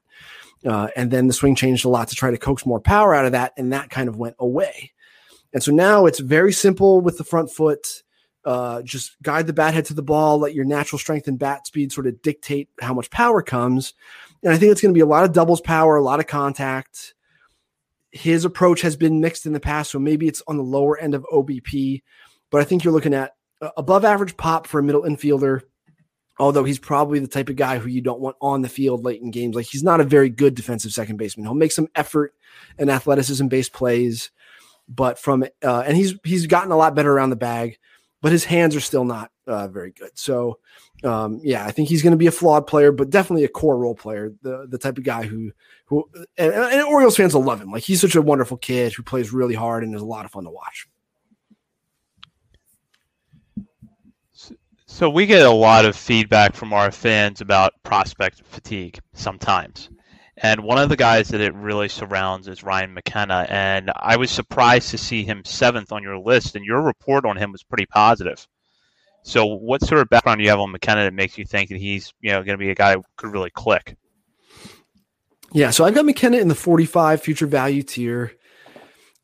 Uh, 0.65 0.87
and 0.95 1.11
then 1.11 1.27
the 1.27 1.33
swing 1.33 1.55
changed 1.55 1.85
a 1.85 1.89
lot 1.89 2.07
to 2.07 2.15
try 2.15 2.31
to 2.31 2.37
coax 2.37 2.65
more 2.65 2.79
power 2.79 3.13
out 3.13 3.25
of 3.25 3.33
that, 3.33 3.53
and 3.57 3.73
that 3.73 3.89
kind 3.89 4.09
of 4.09 4.17
went 4.17 4.35
away. 4.39 4.91
And 5.53 5.61
so 5.61 5.71
now 5.71 6.05
it's 6.05 6.19
very 6.19 6.53
simple 6.53 7.01
with 7.01 7.17
the 7.17 7.23
front 7.23 7.51
foot. 7.51 8.03
Uh, 8.45 8.81
just 8.81 9.21
guide 9.21 9.45
the 9.45 9.53
bat 9.53 9.73
head 9.73 9.85
to 9.85 9.93
the 9.93 10.01
ball, 10.01 10.39
let 10.39 10.53
your 10.53 10.63
natural 10.63 10.99
strength 10.99 11.27
and 11.27 11.37
bat 11.37 11.67
speed 11.67 11.91
sort 11.91 12.07
of 12.07 12.21
dictate 12.21 12.69
how 12.79 12.93
much 12.93 13.09
power 13.09 13.41
comes. 13.41 13.93
And 14.41 14.53
I 14.53 14.57
think 14.57 14.71
it's 14.71 14.81
going 14.81 14.93
to 14.93 14.97
be 14.97 15.01
a 15.01 15.05
lot 15.05 15.25
of 15.25 15.33
doubles 15.33 15.59
power, 15.59 15.97
a 15.97 16.01
lot 16.01 16.21
of 16.21 16.27
contact. 16.27 17.13
His 18.11 18.45
approach 18.45 18.81
has 18.81 18.95
been 18.95 19.19
mixed 19.19 19.45
in 19.45 19.51
the 19.51 19.59
past, 19.59 19.91
so 19.91 19.99
maybe 19.99 20.27
it's 20.27 20.41
on 20.47 20.55
the 20.55 20.63
lower 20.63 20.97
end 20.97 21.13
of 21.13 21.25
OBP, 21.31 22.01
but 22.49 22.61
I 22.61 22.63
think 22.63 22.83
you're 22.83 22.93
looking 22.93 23.13
at 23.13 23.35
above 23.75 24.05
average 24.05 24.37
pop 24.37 24.65
for 24.65 24.79
a 24.79 24.83
middle 24.83 25.03
infielder, 25.03 25.63
although 26.39 26.63
he's 26.63 26.79
probably 26.79 27.19
the 27.19 27.27
type 27.27 27.49
of 27.49 27.55
guy 27.55 27.77
who 27.77 27.89
you 27.89 28.01
don't 28.01 28.19
want 28.19 28.35
on 28.41 28.61
the 28.61 28.69
field 28.69 29.03
late 29.03 29.21
in 29.21 29.31
games. 29.31 29.55
Like 29.55 29.65
he's 29.65 29.83
not 29.83 30.01
a 30.01 30.05
very 30.05 30.29
good 30.29 30.55
defensive 30.55 30.93
second 30.93 31.17
baseman. 31.17 31.45
He'll 31.45 31.55
make 31.55 31.71
some 31.71 31.87
effort 31.95 32.33
and 32.77 32.89
athleticism 32.89 33.47
based 33.47 33.73
plays, 33.73 34.31
but 34.87 35.19
from 35.19 35.43
uh, 35.63 35.83
and 35.85 35.97
he's 35.97 36.15
he's 36.23 36.47
gotten 36.47 36.71
a 36.71 36.77
lot 36.77 36.95
better 36.95 37.11
around 37.11 37.31
the 37.31 37.35
bag, 37.35 37.77
but 38.21 38.31
his 38.31 38.45
hands 38.45 38.75
are 38.75 38.81
still 38.81 39.05
not 39.05 39.31
uh, 39.47 39.67
very 39.67 39.91
good. 39.91 40.11
So 40.15 40.59
um, 41.03 41.39
yeah, 41.43 41.65
I 41.65 41.71
think 41.71 41.89
he's 41.89 42.01
going 42.01 42.11
to 42.11 42.17
be 42.17 42.27
a 42.27 42.31
flawed 42.31 42.67
player, 42.67 42.91
but 42.91 43.09
definitely 43.09 43.43
a 43.43 43.49
core 43.49 43.77
role 43.77 43.95
player. 43.95 44.33
The 44.41 44.67
the 44.69 44.77
type 44.77 44.97
of 44.97 45.03
guy 45.03 45.23
who 45.23 45.51
who 45.85 46.09
and, 46.37 46.53
and 46.53 46.83
Orioles 46.83 47.17
fans 47.17 47.33
will 47.33 47.43
love 47.43 47.61
him. 47.61 47.71
Like 47.71 47.83
he's 47.83 48.01
such 48.01 48.15
a 48.15 48.21
wonderful 48.21 48.57
kid 48.57 48.93
who 48.93 49.03
plays 49.03 49.31
really 49.31 49.55
hard 49.55 49.83
and 49.83 49.95
is 49.95 50.01
a 50.01 50.05
lot 50.05 50.25
of 50.25 50.31
fun 50.31 50.43
to 50.45 50.49
watch. 50.49 50.87
So 54.89 55.09
we 55.09 55.25
get 55.25 55.45
a 55.45 55.51
lot 55.51 55.85
of 55.85 55.95
feedback 55.95 56.55
from 56.55 56.71
our 56.71 56.91
fans 56.91 57.41
about 57.41 57.73
prospect 57.83 58.41
fatigue 58.45 58.99
sometimes. 59.13 59.89
And 60.37 60.61
one 60.61 60.77
of 60.77 60.87
the 60.89 60.95
guys 60.95 61.27
that 61.29 61.41
it 61.41 61.53
really 61.55 61.89
surrounds 61.89 62.47
is 62.47 62.63
Ryan 62.63 62.93
McKenna. 62.93 63.45
And 63.49 63.91
I 63.97 64.15
was 64.15 64.31
surprised 64.31 64.89
to 64.91 64.97
see 64.97 65.23
him 65.23 65.43
seventh 65.43 65.91
on 65.91 66.03
your 66.03 66.17
list, 66.17 66.55
and 66.55 66.63
your 66.63 66.81
report 66.81 67.25
on 67.25 67.35
him 67.35 67.51
was 67.51 67.63
pretty 67.63 67.85
positive. 67.87 68.47
So, 69.23 69.45
what 69.45 69.81
sort 69.83 69.99
of 69.99 70.09
background 70.09 70.39
do 70.39 70.45
you 70.45 70.49
have 70.51 70.59
on 70.59 70.71
McKenna 70.71 71.03
that 71.03 71.13
makes 71.13 71.37
you 71.37 71.43
think 71.43 71.69
that 71.69 71.79
he's, 71.79 72.13
you 72.21 72.31
know, 72.31 72.41
going 72.43 72.57
to 72.57 72.63
be 72.63 72.71
a 72.71 72.75
guy 72.75 72.93
who 72.93 73.03
could 73.17 73.33
really 73.33 73.49
click? 73.49 73.97
Yeah, 75.51 75.71
so 75.71 75.83
I've 75.83 75.95
got 75.95 76.05
McKenna 76.05 76.37
in 76.37 76.47
the 76.47 76.55
45 76.55 77.21
future 77.21 77.47
value 77.47 77.83
tier, 77.83 78.33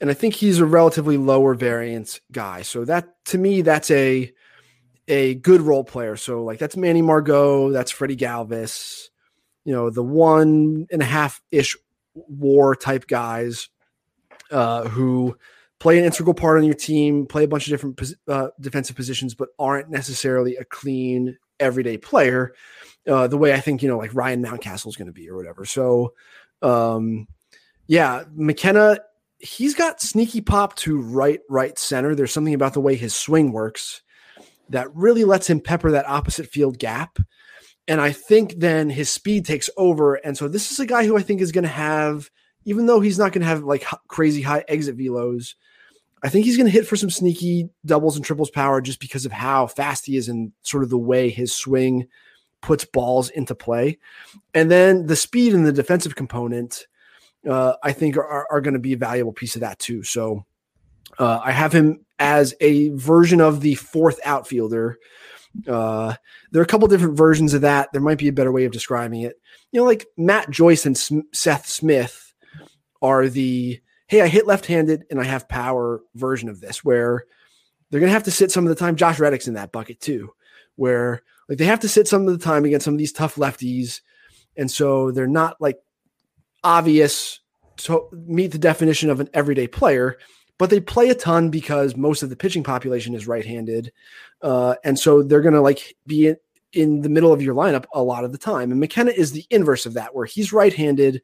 and 0.01 0.09
I 0.09 0.13
think 0.13 0.35
he's 0.35 0.59
a 0.59 0.65
relatively 0.65 1.15
lower 1.15 1.53
variance 1.53 2.19
guy. 2.31 2.63
So 2.63 2.83
that 2.85 3.07
to 3.25 3.37
me, 3.37 3.61
that's 3.61 3.91
a 3.91 4.33
a 5.07 5.35
good 5.35 5.61
role 5.61 5.83
player. 5.83 6.15
So 6.15 6.43
like 6.43 6.59
that's 6.59 6.77
Manny 6.77 7.01
Margot, 7.01 7.71
that's 7.71 7.91
Freddie 7.91 8.17
Galvis, 8.17 9.09
you 9.65 9.73
know, 9.73 9.89
the 9.89 10.03
one 10.03 10.87
and 10.91 11.01
a 11.01 11.05
half 11.05 11.41
ish 11.51 11.75
war 12.13 12.75
type 12.75 13.07
guys 13.07 13.69
uh, 14.51 14.87
who 14.87 15.37
play 15.79 15.97
an 15.97 16.05
integral 16.05 16.33
part 16.33 16.57
on 16.57 16.63
your 16.63 16.73
team, 16.73 17.25
play 17.25 17.43
a 17.43 17.47
bunch 17.47 17.67
of 17.67 17.71
different 17.71 18.01
uh, 18.27 18.49
defensive 18.59 18.95
positions, 18.95 19.35
but 19.35 19.49
aren't 19.59 19.89
necessarily 19.89 20.55
a 20.55 20.63
clean 20.65 21.37
everyday 21.59 21.97
player. 21.97 22.53
Uh, 23.07 23.27
the 23.27 23.37
way 23.37 23.53
I 23.53 23.59
think 23.59 23.83
you 23.83 23.89
know, 23.89 23.97
like 23.97 24.15
Ryan 24.15 24.43
Mountcastle 24.43 24.87
is 24.87 24.95
going 24.95 25.07
to 25.07 25.13
be 25.13 25.29
or 25.29 25.35
whatever. 25.35 25.65
So, 25.65 26.13
um, 26.61 27.27
yeah, 27.87 28.23
McKenna, 28.33 28.99
he's 29.39 29.75
got 29.75 30.01
sneaky 30.01 30.39
pop 30.39 30.75
to 30.77 31.01
right, 31.01 31.41
right 31.49 31.77
center. 31.77 32.15
There's 32.15 32.31
something 32.31 32.53
about 32.53 32.73
the 32.73 32.79
way 32.81 32.95
his 32.95 33.13
swing 33.13 33.51
works 33.51 34.01
that 34.69 34.93
really 34.95 35.23
lets 35.23 35.49
him 35.49 35.59
pepper 35.59 35.91
that 35.91 36.07
opposite 36.07 36.47
field 36.47 36.79
gap. 36.79 37.19
And 37.87 37.99
I 37.99 38.11
think 38.11 38.55
then 38.57 38.89
his 38.89 39.09
speed 39.09 39.45
takes 39.45 39.69
over. 39.75 40.15
And 40.15 40.37
so 40.37 40.47
this 40.47 40.71
is 40.71 40.79
a 40.79 40.85
guy 40.85 41.05
who 41.05 41.17
I 41.17 41.21
think 41.21 41.41
is 41.41 41.51
going 41.51 41.63
to 41.63 41.69
have, 41.69 42.29
even 42.65 42.85
though 42.85 43.01
he's 43.01 43.19
not 43.19 43.33
going 43.33 43.41
to 43.41 43.47
have 43.47 43.63
like 43.63 43.85
crazy 44.07 44.41
high 44.41 44.63
exit 44.67 44.97
velos, 44.97 45.55
I 46.23 46.29
think 46.29 46.45
he's 46.45 46.55
going 46.55 46.67
to 46.67 46.71
hit 46.71 46.87
for 46.87 46.95
some 46.95 47.09
sneaky 47.09 47.69
doubles 47.85 48.15
and 48.15 48.23
triples 48.23 48.49
power 48.49 48.79
just 48.79 49.01
because 49.01 49.25
of 49.25 49.33
how 49.33 49.67
fast 49.67 50.05
he 50.05 50.15
is 50.15 50.29
and 50.29 50.53
sort 50.61 50.83
of 50.83 50.89
the 50.89 50.97
way 50.97 51.29
his 51.29 51.53
swing 51.53 52.07
puts 52.61 52.85
balls 52.85 53.29
into 53.29 53.53
play. 53.53 53.99
And 54.53 54.71
then 54.71 55.05
the 55.07 55.17
speed 55.17 55.53
and 55.53 55.65
the 55.65 55.73
defensive 55.73 56.15
component, 56.15 56.87
uh, 57.47 57.73
I 57.83 57.91
think 57.91 58.15
are, 58.15 58.47
are 58.49 58.61
going 58.61 58.75
to 58.75 58.79
be 58.79 58.93
a 58.93 58.97
valuable 58.97 59.33
piece 59.33 59.55
of 59.55 59.61
that 59.61 59.79
too. 59.79 60.03
So 60.03 60.45
uh, 61.19 61.41
I 61.43 61.51
have 61.51 61.73
him 61.73 62.05
as 62.23 62.53
a 62.61 62.87
version 62.91 63.41
of 63.41 63.59
the 63.59 63.75
fourth 63.75 64.17
outfielder. 64.23 64.97
Uh, 65.67 66.15
there 66.51 66.61
are 66.61 66.63
a 66.63 66.67
couple 66.67 66.87
different 66.87 67.17
versions 67.17 67.53
of 67.53 67.61
that. 67.61 67.89
There 67.91 68.01
might 68.01 68.17
be 68.17 68.29
a 68.29 68.33
better 68.33 68.51
way 68.51 68.63
of 68.63 68.71
describing 68.71 69.23
it. 69.23 69.35
You 69.73 69.81
know, 69.81 69.85
like 69.85 70.05
Matt 70.15 70.49
Joyce 70.49 70.85
and 70.85 70.95
S- 70.95 71.11
Seth 71.33 71.67
Smith 71.67 72.33
are 73.01 73.27
the 73.27 73.81
hey, 74.07 74.21
I 74.21 74.27
hit 74.27 74.47
left-handed 74.47 75.05
and 75.09 75.19
I 75.19 75.25
have 75.25 75.49
power 75.49 76.01
version 76.15 76.47
of 76.47 76.61
this, 76.61 76.83
where 76.83 77.25
they're 77.89 77.99
gonna 77.99 78.13
have 78.13 78.23
to 78.23 78.31
sit 78.31 78.51
some 78.51 78.63
of 78.63 78.69
the 78.69 78.75
time. 78.75 78.95
Josh 78.95 79.19
Reddick's 79.19 79.49
in 79.49 79.55
that 79.55 79.73
bucket 79.73 79.99
too, 79.99 80.33
where 80.75 81.23
like 81.49 81.57
they 81.57 81.65
have 81.65 81.81
to 81.81 81.89
sit 81.89 82.07
some 82.07 82.25
of 82.25 82.39
the 82.39 82.43
time 82.43 82.63
against 82.63 82.85
some 82.85 82.93
of 82.93 82.99
these 82.99 83.11
tough 83.11 83.35
lefties, 83.35 83.99
and 84.55 84.71
so 84.71 85.11
they're 85.11 85.27
not 85.27 85.59
like 85.59 85.77
obvious 86.63 87.41
to 87.75 88.07
meet 88.13 88.53
the 88.53 88.57
definition 88.57 89.09
of 89.09 89.19
an 89.19 89.29
everyday 89.33 89.67
player 89.67 90.17
but 90.57 90.69
they 90.69 90.79
play 90.79 91.09
a 91.09 91.15
ton 91.15 91.49
because 91.49 91.95
most 91.95 92.23
of 92.23 92.29
the 92.29 92.35
pitching 92.35 92.63
population 92.63 93.15
is 93.15 93.27
right-handed, 93.27 93.91
uh, 94.41 94.75
and 94.83 94.97
so 94.97 95.23
they're 95.23 95.41
going 95.41 95.53
to 95.53 95.61
like 95.61 95.95
be 96.05 96.27
in, 96.27 96.37
in 96.73 97.01
the 97.01 97.09
middle 97.09 97.33
of 97.33 97.41
your 97.41 97.55
lineup 97.55 97.85
a 97.93 98.03
lot 98.03 98.23
of 98.23 98.31
the 98.31 98.37
time. 98.37 98.71
And 98.71 98.79
McKenna 98.79 99.11
is 99.11 99.31
the 99.31 99.45
inverse 99.49 99.85
of 99.85 99.93
that, 99.93 100.15
where 100.15 100.25
he's 100.25 100.53
right-handed, 100.53 101.21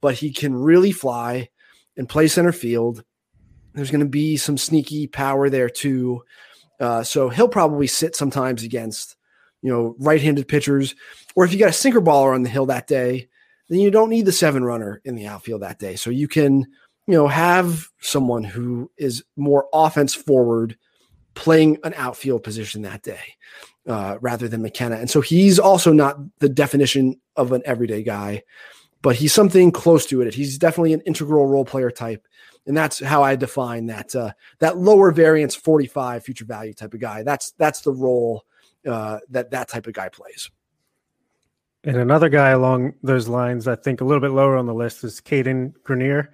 but 0.00 0.14
he 0.14 0.32
can 0.32 0.54
really 0.54 0.92
fly 0.92 1.48
and 1.96 2.08
play 2.08 2.28
center 2.28 2.52
field. 2.52 3.04
There's 3.74 3.90
going 3.90 4.00
to 4.00 4.06
be 4.06 4.36
some 4.36 4.58
sneaky 4.58 5.06
power 5.06 5.50
there 5.50 5.68
too, 5.68 6.24
uh, 6.78 7.02
so 7.02 7.28
he'll 7.28 7.48
probably 7.48 7.86
sit 7.86 8.16
sometimes 8.16 8.62
against 8.62 9.16
you 9.62 9.70
know 9.70 9.94
right-handed 9.98 10.48
pitchers, 10.48 10.94
or 11.34 11.44
if 11.44 11.52
you 11.52 11.58
got 11.58 11.70
a 11.70 11.72
sinker 11.72 12.00
baller 12.00 12.34
on 12.34 12.42
the 12.42 12.48
hill 12.48 12.66
that 12.66 12.86
day, 12.86 13.28
then 13.68 13.78
you 13.80 13.90
don't 13.90 14.10
need 14.10 14.26
the 14.26 14.32
seven 14.32 14.64
runner 14.64 15.00
in 15.04 15.14
the 15.16 15.26
outfield 15.26 15.62
that 15.62 15.78
day, 15.78 15.96
so 15.96 16.10
you 16.10 16.28
can 16.28 16.66
you 17.10 17.16
know, 17.16 17.26
have 17.26 17.88
someone 17.98 18.44
who 18.44 18.88
is 18.96 19.24
more 19.36 19.66
offense 19.72 20.14
forward 20.14 20.78
playing 21.34 21.76
an 21.82 21.92
outfield 21.96 22.44
position 22.44 22.82
that 22.82 23.02
day 23.02 23.18
uh, 23.88 24.16
rather 24.20 24.46
than 24.46 24.62
McKenna. 24.62 24.94
And 24.94 25.10
so 25.10 25.20
he's 25.20 25.58
also 25.58 25.92
not 25.92 26.18
the 26.38 26.48
definition 26.48 27.20
of 27.34 27.50
an 27.50 27.62
everyday 27.64 28.04
guy, 28.04 28.44
but 29.02 29.16
he's 29.16 29.32
something 29.32 29.72
close 29.72 30.06
to 30.06 30.20
it. 30.20 30.34
He's 30.34 30.56
definitely 30.56 30.92
an 30.92 31.00
integral 31.00 31.48
role 31.48 31.64
player 31.64 31.90
type. 31.90 32.24
And 32.68 32.76
that's 32.76 33.00
how 33.00 33.24
I 33.24 33.34
define 33.34 33.86
that 33.86 34.14
uh, 34.14 34.30
that 34.60 34.76
lower 34.76 35.10
variance 35.10 35.56
45 35.56 36.22
future 36.22 36.44
value 36.44 36.74
type 36.74 36.94
of 36.94 37.00
guy. 37.00 37.24
That's 37.24 37.50
that's 37.58 37.80
the 37.80 37.92
role 37.92 38.44
uh, 38.86 39.18
that 39.30 39.50
that 39.50 39.68
type 39.68 39.88
of 39.88 39.94
guy 39.94 40.10
plays. 40.10 40.48
And 41.82 41.96
another 41.96 42.28
guy 42.28 42.50
along 42.50 42.92
those 43.02 43.26
lines, 43.26 43.66
I 43.66 43.74
think 43.74 44.00
a 44.00 44.04
little 44.04 44.20
bit 44.20 44.30
lower 44.30 44.56
on 44.56 44.66
the 44.66 44.74
list 44.74 45.02
is 45.02 45.20
Cadyn 45.20 45.72
Grenier, 45.82 46.30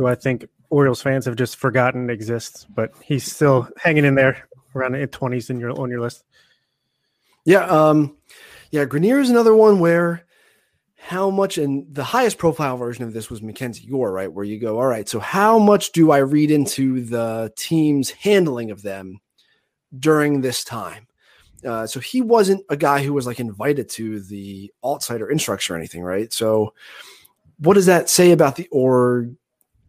who 0.00 0.06
I 0.06 0.14
think 0.14 0.46
Orioles 0.70 1.02
fans 1.02 1.26
have 1.26 1.36
just 1.36 1.56
forgotten 1.56 2.08
exists, 2.08 2.66
but 2.74 2.90
he's 3.02 3.30
still 3.30 3.68
hanging 3.76 4.06
in 4.06 4.14
there 4.14 4.48
around 4.74 4.92
the 4.92 5.06
twenties 5.06 5.50
in 5.50 5.60
your 5.60 5.78
on 5.78 5.90
your 5.90 6.00
list. 6.00 6.24
Yeah, 7.44 7.66
um, 7.66 8.16
yeah. 8.70 8.86
Grenier 8.86 9.20
is 9.20 9.28
another 9.28 9.54
one 9.54 9.78
where 9.78 10.24
how 10.96 11.28
much 11.28 11.58
and 11.58 11.94
the 11.94 12.04
highest 12.04 12.38
profile 12.38 12.78
version 12.78 13.04
of 13.04 13.12
this 13.12 13.28
was 13.28 13.42
Mackenzie 13.42 13.86
Gore, 13.86 14.10
right? 14.10 14.32
Where 14.32 14.44
you 14.44 14.58
go, 14.58 14.78
all 14.78 14.86
right, 14.86 15.06
so 15.06 15.20
how 15.20 15.58
much 15.58 15.92
do 15.92 16.12
I 16.12 16.18
read 16.18 16.50
into 16.50 17.02
the 17.02 17.52
team's 17.56 18.10
handling 18.10 18.70
of 18.70 18.80
them 18.80 19.20
during 19.98 20.40
this 20.40 20.64
time? 20.64 21.08
Uh, 21.62 21.86
so 21.86 22.00
he 22.00 22.22
wasn't 22.22 22.64
a 22.70 22.76
guy 22.76 23.02
who 23.02 23.12
was 23.12 23.26
like 23.26 23.40
invited 23.40 23.90
to 23.90 24.20
the 24.20 24.72
alt 24.82 25.10
or 25.10 25.30
instructor 25.30 25.74
or 25.74 25.76
anything, 25.76 26.02
right? 26.02 26.32
So 26.32 26.72
what 27.58 27.74
does 27.74 27.86
that 27.86 28.08
say 28.08 28.30
about 28.30 28.56
the 28.56 28.68
org 28.70 29.36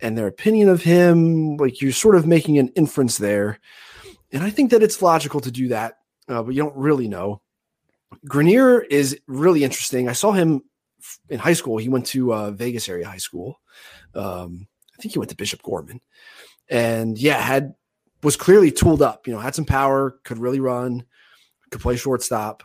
and 0.01 0.17
their 0.17 0.27
opinion 0.27 0.69
of 0.69 0.83
him? 0.83 1.57
Like 1.57 1.81
you're 1.81 1.91
sort 1.91 2.15
of 2.15 2.25
making 2.25 2.57
an 2.57 2.69
inference 2.69 3.17
there. 3.17 3.59
And 4.31 4.43
I 4.43 4.49
think 4.49 4.71
that 4.71 4.83
it's 4.83 5.01
logical 5.01 5.41
to 5.41 5.51
do 5.51 5.69
that, 5.69 5.95
uh, 6.27 6.41
but 6.43 6.55
you 6.55 6.61
don't 6.61 6.75
really 6.75 7.07
know. 7.07 7.41
Grenier 8.27 8.81
is 8.81 9.19
really 9.27 9.63
interesting. 9.63 10.09
I 10.09 10.13
saw 10.13 10.31
him 10.31 10.63
in 11.29 11.39
high 11.39 11.53
school. 11.53 11.77
He 11.77 11.89
went 11.89 12.05
to 12.07 12.33
uh, 12.33 12.51
Vegas 12.51 12.87
area 12.89 13.07
high 13.07 13.17
school. 13.17 13.59
Um, 14.13 14.67
I 14.97 15.01
think 15.01 15.13
he 15.13 15.19
went 15.19 15.29
to 15.29 15.35
Bishop 15.35 15.61
Gorman, 15.63 16.01
and 16.69 17.17
yeah, 17.17 17.41
had 17.41 17.73
was 18.21 18.35
clearly 18.35 18.71
tooled 18.71 19.01
up. 19.01 19.27
You 19.27 19.33
know, 19.33 19.39
had 19.39 19.55
some 19.55 19.65
power, 19.65 20.19
could 20.23 20.37
really 20.37 20.59
run, 20.59 21.05
could 21.71 21.81
play 21.81 21.95
shortstop, 21.95 22.63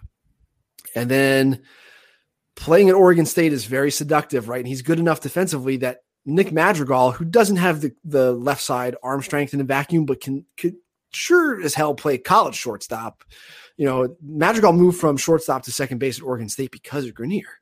and 0.94 1.10
then 1.10 1.62
playing 2.56 2.88
at 2.88 2.94
Oregon 2.94 3.26
State 3.26 3.52
is 3.52 3.64
very 3.64 3.90
seductive, 3.90 4.48
right? 4.48 4.58
And 4.60 4.68
he's 4.68 4.82
good 4.82 4.98
enough 4.98 5.20
defensively 5.20 5.78
that 5.78 6.00
Nick 6.26 6.52
Madrigal, 6.52 7.12
who 7.12 7.24
doesn't 7.24 7.56
have 7.56 7.80
the, 7.80 7.94
the 8.04 8.32
left 8.32 8.60
side 8.60 8.96
arm 9.02 9.22
strength 9.22 9.54
in 9.54 9.60
a 9.60 9.64
vacuum, 9.64 10.04
but 10.04 10.20
can 10.20 10.44
could 10.56 10.74
sure 11.12 11.62
as 11.62 11.74
hell 11.74 11.94
play 11.94 12.18
college 12.18 12.56
shortstop. 12.56 13.24
You 13.76 13.86
know, 13.86 14.16
Madrigal 14.20 14.72
moved 14.72 14.98
from 14.98 15.16
shortstop 15.16 15.62
to 15.62 15.72
second 15.72 15.98
base 15.98 16.18
at 16.18 16.24
Oregon 16.24 16.48
State 16.48 16.72
because 16.72 17.06
of 17.06 17.14
Grenier. 17.14 17.60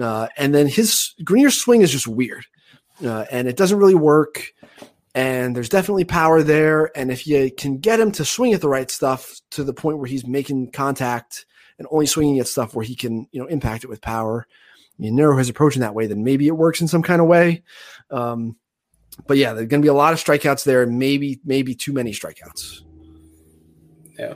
Uh, 0.00 0.26
and 0.36 0.54
then 0.54 0.66
his 0.66 1.14
Grenier's 1.22 1.60
swing 1.60 1.82
is 1.82 1.92
just 1.92 2.08
weird, 2.08 2.44
uh, 3.04 3.24
and 3.30 3.46
it 3.48 3.56
doesn't 3.56 3.78
really 3.78 3.94
work. 3.94 4.52
And 5.14 5.54
there's 5.54 5.68
definitely 5.68 6.04
power 6.04 6.42
there. 6.42 6.90
And 6.96 7.12
if 7.12 7.26
you 7.26 7.50
can 7.56 7.78
get 7.78 8.00
him 8.00 8.12
to 8.12 8.24
swing 8.24 8.54
at 8.54 8.62
the 8.62 8.68
right 8.68 8.90
stuff 8.90 9.40
to 9.50 9.62
the 9.62 9.74
point 9.74 9.98
where 9.98 10.06
he's 10.08 10.26
making 10.26 10.70
contact 10.72 11.44
and 11.78 11.86
only 11.90 12.06
swinging 12.06 12.38
at 12.38 12.48
stuff 12.48 12.74
where 12.74 12.84
he 12.84 12.96
can, 12.96 13.28
you 13.30 13.40
know, 13.40 13.46
impact 13.46 13.84
it 13.84 13.90
with 13.90 14.00
power, 14.00 14.46
you 14.98 15.10
narrow 15.10 15.36
his 15.36 15.48
approach 15.48 15.74
in 15.74 15.80
that 15.80 15.94
way, 15.94 16.06
then 16.06 16.24
maybe 16.24 16.46
it 16.46 16.56
works 16.56 16.80
in 16.80 16.88
some 16.88 17.02
kind 17.02 17.20
of 17.20 17.26
way. 17.26 17.62
Um, 18.10 18.56
but 19.26 19.36
yeah, 19.36 19.52
there's 19.52 19.68
going 19.68 19.80
to 19.82 19.84
be 19.84 19.88
a 19.88 19.94
lot 19.94 20.12
of 20.12 20.18
strikeouts 20.18 20.64
there, 20.64 20.86
maybe 20.86 21.40
maybe 21.44 21.74
too 21.74 21.92
many 21.92 22.12
strikeouts. 22.12 22.82
Yeah. 24.18 24.34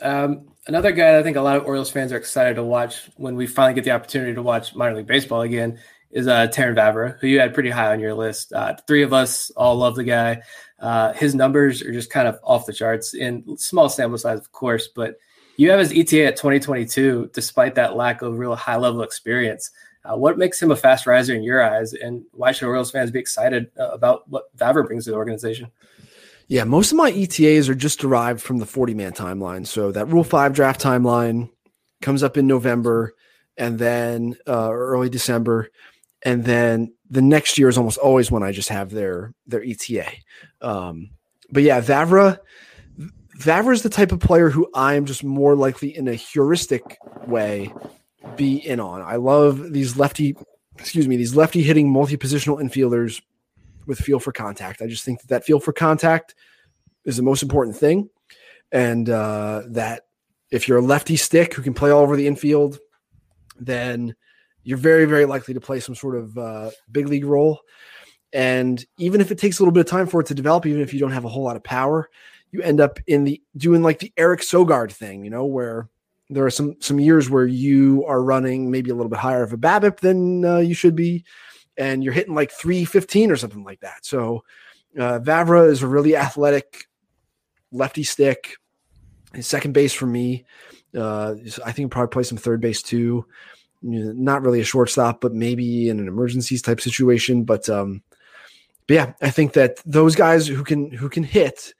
Um, 0.00 0.48
another 0.66 0.92
guy 0.92 1.18
I 1.18 1.22
think 1.22 1.36
a 1.36 1.42
lot 1.42 1.56
of 1.56 1.64
Orioles 1.64 1.90
fans 1.90 2.12
are 2.12 2.16
excited 2.16 2.56
to 2.56 2.64
watch 2.64 3.10
when 3.16 3.36
we 3.36 3.46
finally 3.46 3.74
get 3.74 3.84
the 3.84 3.90
opportunity 3.90 4.34
to 4.34 4.42
watch 4.42 4.74
minor 4.74 4.96
league 4.96 5.06
baseball 5.06 5.42
again 5.42 5.78
is 6.10 6.26
uh, 6.26 6.46
Terrin 6.48 6.74
Vavra, 6.74 7.18
who 7.20 7.26
you 7.26 7.38
had 7.38 7.52
pretty 7.52 7.70
high 7.70 7.92
on 7.92 8.00
your 8.00 8.14
list. 8.14 8.52
Uh, 8.52 8.74
three 8.86 9.02
of 9.02 9.12
us 9.12 9.50
all 9.56 9.76
love 9.76 9.94
the 9.94 10.04
guy. 10.04 10.42
Uh, 10.78 11.12
his 11.12 11.34
numbers 11.34 11.82
are 11.82 11.92
just 11.92 12.10
kind 12.10 12.28
of 12.28 12.38
off 12.42 12.66
the 12.66 12.72
charts 12.72 13.14
in 13.14 13.56
small 13.58 13.88
sample 13.88 14.16
size, 14.16 14.38
of 14.38 14.50
course, 14.52 14.88
but 14.88 15.16
you 15.56 15.70
have 15.70 15.80
his 15.80 15.92
ETA 15.92 16.26
at 16.26 16.36
2022, 16.36 17.30
despite 17.34 17.74
that 17.74 17.96
lack 17.96 18.22
of 18.22 18.38
real 18.38 18.54
high 18.54 18.76
level 18.76 19.02
experience. 19.02 19.70
Uh, 20.04 20.16
what 20.16 20.38
makes 20.38 20.60
him 20.60 20.70
a 20.70 20.76
fast 20.76 21.06
riser 21.06 21.34
in 21.34 21.42
your 21.42 21.62
eyes, 21.62 21.92
and 21.92 22.24
why 22.32 22.52
should 22.52 22.68
Orioles 22.68 22.90
fans 22.90 23.10
be 23.10 23.18
excited 23.18 23.70
uh, 23.78 23.88
about 23.88 24.28
what 24.28 24.54
Vavra 24.56 24.86
brings 24.86 25.04
to 25.04 25.10
the 25.10 25.16
organization? 25.16 25.70
Yeah, 26.48 26.64
most 26.64 26.92
of 26.92 26.96
my 26.96 27.10
ETAs 27.10 27.68
are 27.68 27.74
just 27.74 28.00
derived 28.00 28.40
from 28.40 28.58
the 28.58 28.66
40 28.66 28.94
man 28.94 29.12
timeline. 29.12 29.66
So 29.66 29.92
that 29.92 30.06
Rule 30.06 30.24
5 30.24 30.54
draft 30.54 30.80
timeline 30.80 31.50
comes 32.00 32.22
up 32.22 32.38
in 32.38 32.46
November 32.46 33.14
and 33.58 33.78
then 33.78 34.34
uh, 34.46 34.70
early 34.72 35.10
December. 35.10 35.68
And 36.22 36.44
then 36.44 36.94
the 37.10 37.20
next 37.20 37.58
year 37.58 37.68
is 37.68 37.76
almost 37.76 37.98
always 37.98 38.30
when 38.30 38.42
I 38.42 38.52
just 38.52 38.70
have 38.70 38.90
their 38.90 39.34
their 39.46 39.62
ETA. 39.62 40.10
Um, 40.62 41.10
but 41.50 41.62
yeah, 41.62 41.80
Vavra, 41.80 42.38
Vavra 43.38 43.72
is 43.72 43.82
the 43.82 43.88
type 43.88 44.10
of 44.10 44.20
player 44.20 44.48
who 44.48 44.68
I'm 44.74 45.04
just 45.04 45.22
more 45.22 45.54
likely 45.54 45.96
in 45.96 46.08
a 46.08 46.14
heuristic 46.14 46.98
way 47.26 47.72
be 48.36 48.56
in 48.56 48.80
on. 48.80 49.02
I 49.02 49.16
love 49.16 49.72
these 49.72 49.96
lefty, 49.96 50.36
excuse 50.78 51.06
me, 51.06 51.16
these 51.16 51.36
lefty 51.36 51.62
hitting 51.62 51.90
multi 51.90 52.16
positional 52.16 52.60
infielders 52.60 53.20
with 53.86 53.98
feel 53.98 54.20
for 54.20 54.32
contact. 54.32 54.82
I 54.82 54.86
just 54.86 55.04
think 55.04 55.20
that 55.20 55.28
that 55.28 55.44
feel 55.44 55.60
for 55.60 55.72
contact 55.72 56.34
is 57.04 57.16
the 57.16 57.22
most 57.22 57.42
important 57.42 57.76
thing, 57.76 58.10
and 58.72 59.08
uh, 59.08 59.62
that 59.68 60.06
if 60.50 60.68
you're 60.68 60.78
a 60.78 60.82
lefty 60.82 61.16
stick 61.16 61.54
who 61.54 61.62
can 61.62 61.74
play 61.74 61.90
all 61.90 62.02
over 62.02 62.16
the 62.16 62.26
infield, 62.26 62.78
then 63.58 64.14
you're 64.62 64.78
very 64.78 65.04
very 65.04 65.24
likely 65.24 65.54
to 65.54 65.60
play 65.60 65.80
some 65.80 65.94
sort 65.94 66.16
of 66.16 66.36
uh, 66.36 66.70
big 66.90 67.08
league 67.08 67.24
role. 67.24 67.60
And 68.32 68.84
even 68.98 69.22
if 69.22 69.30
it 69.30 69.38
takes 69.38 69.58
a 69.58 69.62
little 69.62 69.72
bit 69.72 69.80
of 69.80 69.86
time 69.86 70.06
for 70.06 70.20
it 70.20 70.26
to 70.26 70.34
develop, 70.34 70.66
even 70.66 70.82
if 70.82 70.92
you 70.92 71.00
don't 71.00 71.12
have 71.12 71.24
a 71.24 71.30
whole 71.30 71.44
lot 71.44 71.56
of 71.56 71.64
power, 71.64 72.10
you 72.50 72.60
end 72.62 72.80
up 72.80 72.98
in 73.06 73.24
the 73.24 73.40
doing 73.56 73.82
like 73.82 74.00
the 74.00 74.12
Eric 74.16 74.40
Sogard 74.40 74.92
thing, 74.92 75.24
you 75.24 75.30
know, 75.30 75.46
where 75.46 75.88
there 76.30 76.44
are 76.44 76.50
some 76.50 76.76
some 76.80 77.00
years 77.00 77.30
where 77.30 77.46
you 77.46 78.04
are 78.06 78.22
running 78.22 78.70
maybe 78.70 78.90
a 78.90 78.94
little 78.94 79.10
bit 79.10 79.18
higher 79.18 79.42
of 79.42 79.52
a 79.52 79.56
BABIP 79.56 80.00
than 80.00 80.44
uh, 80.44 80.58
you 80.58 80.74
should 80.74 80.94
be, 80.94 81.24
and 81.76 82.04
you're 82.04 82.12
hitting 82.12 82.34
like 82.34 82.50
315 82.50 83.30
or 83.30 83.36
something 83.36 83.64
like 83.64 83.80
that. 83.80 84.04
So 84.04 84.44
uh, 84.98 85.20
Vavra 85.20 85.68
is 85.68 85.82
a 85.82 85.86
really 85.86 86.16
athletic 86.16 86.86
lefty 87.72 88.04
stick. 88.04 88.56
His 89.34 89.46
second 89.46 89.72
base 89.72 89.92
for 89.92 90.06
me. 90.06 90.44
Uh, 90.96 91.34
I 91.64 91.72
think 91.72 91.90
probably 91.90 92.12
play 92.12 92.22
some 92.22 92.38
third 92.38 92.60
base 92.60 92.82
too. 92.82 93.26
Not 93.82 94.42
really 94.42 94.60
a 94.60 94.64
shortstop, 94.64 95.20
but 95.20 95.34
maybe 95.34 95.88
in 95.88 96.00
an 96.00 96.08
emergencies 96.08 96.62
type 96.62 96.80
situation. 96.80 97.44
But 97.44 97.68
um, 97.68 98.02
but 98.86 98.94
yeah, 98.94 99.12
I 99.20 99.30
think 99.30 99.52
that 99.52 99.76
those 99.84 100.16
guys 100.16 100.46
who 100.46 100.64
can 100.64 100.90
who 100.90 101.08
can 101.08 101.22
hit 101.22 101.74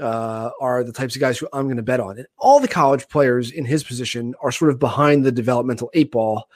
uh, 0.00 0.50
are 0.60 0.82
the 0.82 0.92
types 0.92 1.14
of 1.14 1.20
guys 1.20 1.38
who 1.38 1.48
I'm 1.52 1.66
going 1.66 1.76
to 1.76 1.82
bet 1.82 2.00
on. 2.00 2.18
And 2.18 2.26
all 2.38 2.60
the 2.60 2.68
college 2.68 3.08
players 3.08 3.50
in 3.50 3.64
his 3.64 3.84
position 3.84 4.34
are 4.42 4.52
sort 4.52 4.70
of 4.70 4.78
behind 4.78 5.24
the 5.24 5.32
developmental 5.32 5.90
eight 5.94 6.10
ball. 6.10 6.48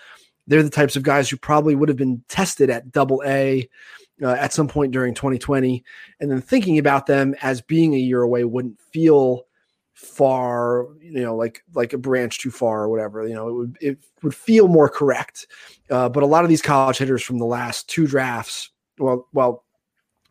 They're 0.46 0.62
the 0.62 0.70
types 0.70 0.96
of 0.96 1.02
guys 1.02 1.28
who 1.28 1.36
probably 1.36 1.74
would 1.74 1.88
have 1.88 1.98
been 1.98 2.22
tested 2.28 2.70
at 2.70 2.92
double 2.92 3.22
A 3.26 3.68
uh, 4.22 4.32
at 4.32 4.52
some 4.52 4.68
point 4.68 4.92
during 4.92 5.14
2020. 5.14 5.84
And 6.20 6.30
then 6.30 6.40
thinking 6.40 6.78
about 6.78 7.06
them 7.06 7.34
as 7.42 7.60
being 7.60 7.94
a 7.94 7.98
year 7.98 8.22
away 8.22 8.44
wouldn't 8.44 8.80
feel 8.80 9.44
far, 9.94 10.86
you 11.00 11.22
know, 11.22 11.36
like 11.36 11.62
like 11.72 11.92
a 11.92 11.98
branch 11.98 12.40
too 12.40 12.50
far 12.50 12.82
or 12.82 12.88
whatever. 12.88 13.26
You 13.26 13.34
know, 13.34 13.48
it 13.48 13.52
would 13.52 13.78
it 13.80 13.98
would 14.22 14.34
feel 14.34 14.68
more 14.68 14.88
correct. 14.88 15.46
Uh, 15.90 16.08
but 16.08 16.22
a 16.22 16.26
lot 16.26 16.44
of 16.44 16.50
these 16.50 16.62
college 16.62 16.98
hitters 16.98 17.22
from 17.22 17.38
the 17.38 17.46
last 17.46 17.88
two 17.88 18.06
drafts, 18.06 18.70
well, 18.98 19.28
well, 19.32 19.64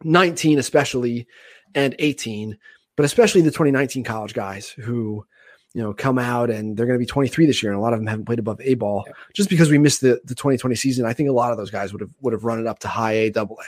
19 0.04 0.60
especially, 0.60 1.28
and 1.76 1.96
18, 2.00 2.58
but 2.96 3.06
especially 3.06 3.42
the 3.42 3.52
2019 3.52 4.04
college 4.04 4.34
guys 4.34 4.70
who 4.70 5.26
you 5.74 5.82
know, 5.82 5.94
come 5.94 6.20
out 6.20 6.50
and 6.52 6.78
they're 6.78 6.86
going 6.86 6.98
to 6.98 7.04
be 7.04 7.06
23 7.06 7.48
this 7.48 7.64
year, 7.64 7.72
and 7.72 7.80
a 7.80 7.82
lot 7.82 7.94
of 7.94 8.00
them 8.00 8.08
haven't 8.08 8.26
played 8.26 8.40
above 8.40 8.62
A 8.62 8.76
ball 8.76 9.06
yeah. 9.08 9.14
just 9.34 9.50
because 9.50 9.70
we 9.72 9.78
missed 9.80 10.02
the, 10.02 10.22
the 10.24 10.36
2020 10.36 10.76
season. 10.76 11.06
I 11.06 11.14
think 11.14 11.30
a 11.30 11.34
lot 11.34 11.52
of 11.52 11.58
those 11.58 11.72
guys 11.72 11.92
would 11.92 12.02
have 12.02 12.12
would 12.22 12.34
have 12.34 12.44
run 12.44 12.60
it 12.60 12.68
up 12.68 12.80
to 12.80 12.88
high 12.88 13.14
A, 13.14 13.30
double 13.32 13.58
A. 13.60 13.66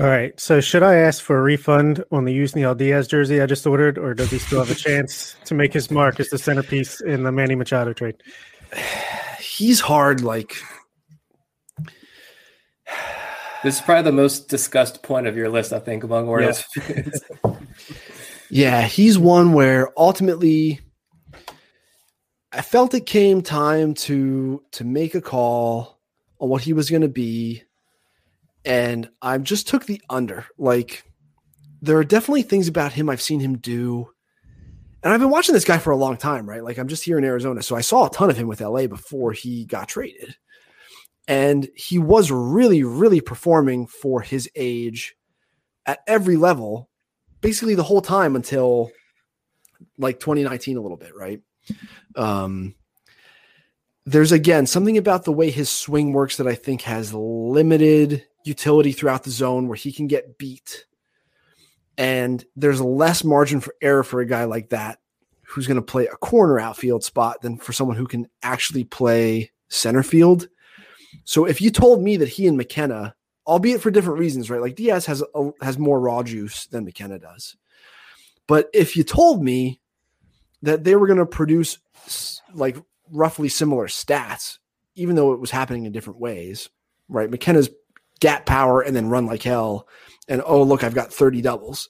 All 0.00 0.06
right. 0.06 0.38
So 0.38 0.60
should 0.60 0.84
I 0.84 0.94
ask 0.94 1.22
for 1.22 1.36
a 1.36 1.42
refund 1.42 2.04
on 2.12 2.24
the 2.24 2.36
Yusniel 2.36 2.76
Diaz 2.76 3.08
jersey 3.08 3.42
I 3.42 3.46
just 3.46 3.66
ordered, 3.66 3.98
or 3.98 4.14
does 4.14 4.30
he 4.30 4.38
still 4.38 4.60
have 4.60 4.70
a 4.70 4.74
chance 4.74 5.34
to 5.46 5.54
make 5.54 5.72
his 5.72 5.90
mark 5.90 6.20
as 6.20 6.28
the 6.30 6.38
centerpiece 6.38 7.00
in 7.00 7.24
the 7.24 7.32
Manny 7.32 7.56
Machado 7.56 7.92
trade? 7.92 8.14
He's 9.40 9.80
hard. 9.80 10.22
Like 10.22 10.56
this 13.62 13.76
is 13.76 13.80
probably 13.80 14.04
the 14.04 14.16
most 14.16 14.48
discussed 14.48 15.02
point 15.02 15.26
of 15.26 15.36
your 15.36 15.48
list, 15.48 15.72
I 15.72 15.78
think, 15.78 16.04
among 16.04 16.28
Orioles 16.28 16.64
yeah. 16.76 17.12
Yeah, 18.52 18.82
he's 18.82 19.16
one 19.16 19.52
where 19.52 19.92
ultimately 19.96 20.80
I 22.52 22.62
felt 22.62 22.94
it 22.94 23.06
came 23.06 23.42
time 23.42 23.94
to 23.94 24.62
to 24.72 24.84
make 24.84 25.14
a 25.14 25.20
call 25.20 26.00
on 26.40 26.48
what 26.48 26.62
he 26.62 26.72
was 26.72 26.90
going 26.90 27.02
to 27.02 27.08
be 27.08 27.62
and 28.64 29.08
I 29.22 29.38
just 29.38 29.68
took 29.68 29.86
the 29.86 30.02
under. 30.10 30.46
Like 30.58 31.04
there 31.80 31.96
are 31.96 32.04
definitely 32.04 32.42
things 32.42 32.68
about 32.68 32.92
him 32.92 33.08
I've 33.08 33.22
seen 33.22 33.40
him 33.40 33.58
do. 33.58 34.10
And 35.02 35.12
I've 35.12 35.20
been 35.20 35.30
watching 35.30 35.54
this 35.54 35.64
guy 35.64 35.78
for 35.78 35.92
a 35.92 35.96
long 35.96 36.16
time, 36.16 36.46
right? 36.46 36.62
Like 36.62 36.78
I'm 36.78 36.88
just 36.88 37.04
here 37.04 37.18
in 37.18 37.24
Arizona. 37.24 37.62
So 37.62 37.76
I 37.76 37.80
saw 37.80 38.06
a 38.06 38.10
ton 38.10 38.30
of 38.30 38.36
him 38.36 38.48
with 38.48 38.60
LA 38.60 38.86
before 38.86 39.32
he 39.32 39.64
got 39.64 39.88
traded. 39.88 40.36
And 41.30 41.68
he 41.76 41.96
was 41.96 42.32
really, 42.32 42.82
really 42.82 43.20
performing 43.20 43.86
for 43.86 44.20
his 44.20 44.50
age 44.56 45.14
at 45.86 46.00
every 46.08 46.36
level, 46.36 46.90
basically 47.40 47.76
the 47.76 47.84
whole 47.84 48.02
time 48.02 48.34
until 48.34 48.90
like 49.96 50.18
2019, 50.18 50.76
a 50.76 50.80
little 50.80 50.96
bit, 50.96 51.14
right? 51.14 51.40
Um, 52.16 52.74
there's 54.06 54.32
again 54.32 54.66
something 54.66 54.98
about 54.98 55.22
the 55.22 55.32
way 55.32 55.52
his 55.52 55.70
swing 55.70 56.12
works 56.12 56.36
that 56.38 56.48
I 56.48 56.56
think 56.56 56.82
has 56.82 57.14
limited 57.14 58.26
utility 58.44 58.90
throughout 58.90 59.22
the 59.22 59.30
zone 59.30 59.68
where 59.68 59.76
he 59.76 59.92
can 59.92 60.08
get 60.08 60.36
beat. 60.36 60.84
And 61.96 62.44
there's 62.56 62.80
less 62.80 63.22
margin 63.22 63.60
for 63.60 63.72
error 63.80 64.02
for 64.02 64.20
a 64.20 64.26
guy 64.26 64.44
like 64.44 64.70
that 64.70 64.98
who's 65.42 65.68
going 65.68 65.76
to 65.76 65.82
play 65.82 66.08
a 66.08 66.16
corner 66.16 66.58
outfield 66.58 67.04
spot 67.04 67.40
than 67.40 67.56
for 67.56 67.72
someone 67.72 67.96
who 67.96 68.08
can 68.08 68.26
actually 68.42 68.82
play 68.82 69.52
center 69.68 70.02
field. 70.02 70.48
So 71.24 71.44
if 71.44 71.60
you 71.60 71.70
told 71.70 72.02
me 72.02 72.16
that 72.16 72.28
he 72.28 72.46
and 72.46 72.56
McKenna, 72.56 73.14
albeit 73.46 73.80
for 73.80 73.90
different 73.90 74.18
reasons, 74.18 74.50
right? 74.50 74.60
Like 74.60 74.76
Diaz 74.76 75.06
has 75.06 75.22
a, 75.34 75.50
has 75.62 75.78
more 75.78 76.00
raw 76.00 76.22
juice 76.22 76.66
than 76.66 76.84
McKenna 76.84 77.18
does. 77.18 77.56
But 78.46 78.68
if 78.72 78.96
you 78.96 79.04
told 79.04 79.42
me 79.42 79.80
that 80.62 80.84
they 80.84 80.96
were 80.96 81.06
going 81.06 81.18
to 81.18 81.26
produce 81.26 81.78
like 82.52 82.76
roughly 83.10 83.48
similar 83.48 83.86
stats, 83.86 84.58
even 84.94 85.16
though 85.16 85.32
it 85.32 85.40
was 85.40 85.50
happening 85.50 85.84
in 85.84 85.92
different 85.92 86.20
ways, 86.20 86.68
right? 87.08 87.30
McKenna's 87.30 87.70
gap 88.20 88.46
power 88.46 88.80
and 88.80 88.94
then 88.94 89.08
run 89.08 89.26
like 89.26 89.42
hell. 89.42 89.88
And 90.28 90.42
oh, 90.44 90.62
look, 90.62 90.84
I've 90.84 90.94
got 90.94 91.12
30 91.12 91.40
doubles. 91.40 91.88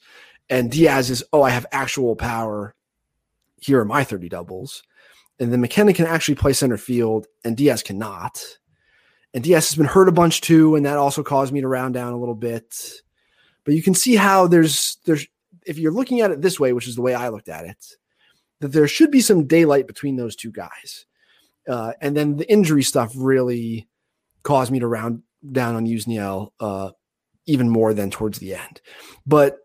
And 0.49 0.71
Diaz 0.71 1.11
is, 1.11 1.25
oh, 1.33 1.43
I 1.43 1.51
have 1.51 1.67
actual 1.73 2.17
power. 2.17 2.75
Here 3.61 3.81
are 3.81 3.85
my 3.85 4.05
30 4.05 4.29
doubles. 4.29 4.83
And 5.39 5.53
then 5.53 5.61
McKenna 5.61 5.93
can 5.93 6.07
actually 6.07 6.35
play 6.35 6.53
center 6.53 6.77
field 6.77 7.27
and 7.45 7.57
Diaz 7.57 7.83
cannot. 7.83 8.43
And 9.33 9.45
Diaz 9.45 9.69
has 9.69 9.77
been 9.77 9.87
hurt 9.87 10.09
a 10.09 10.13
bunch 10.13 10.41
too. 10.41 10.75
And 10.77 10.87
that 10.87 10.97
also 10.97 11.23
caused 11.23 11.53
me 11.53 11.61
to 11.61 11.69
round 11.69 11.95
down 11.95 12.13
a 12.13 12.19
little 12.19 12.35
bit. 12.35 13.01
But 13.65 13.75
you 13.75 13.83
can 13.83 13.95
see 13.95 14.17
how 14.17 14.47
there's, 14.47 14.99
there's, 15.05 15.27
if 15.67 15.79
you're 15.79 15.93
looking 15.93 16.21
at 16.21 16.31
it 16.31 16.41
this 16.41 16.59
way, 16.59 16.73
which 16.73 16.89
is 16.89 16.97
the 16.97 17.03
way 17.03 17.15
I 17.15 17.29
looked 17.29 17.49
at 17.49 17.65
it, 17.65 17.87
that 18.61 18.69
there 18.69 18.89
should 18.89 19.11
be 19.11 19.21
some 19.21 19.47
daylight 19.47 19.87
between 19.87 20.17
those 20.17 20.37
two 20.37 20.51
guys. 20.51 21.07
Uh, 21.69 21.93
and 22.01 22.17
then 22.17 22.37
the 22.37 22.51
injury 22.51 22.83
stuff 22.83 23.13
really 23.15 23.89
caused 24.43 24.73
me 24.73 24.81
to 24.81 24.87
round 24.87 25.23
down 25.53 25.75
on 25.75 25.87
Yusniel 25.87 26.51
uh, 26.61 26.91
even 27.47 27.69
more 27.69 27.95
than 27.95 28.11
towards 28.11 28.39
the 28.39 28.55
end. 28.55 28.81
But 29.27 29.59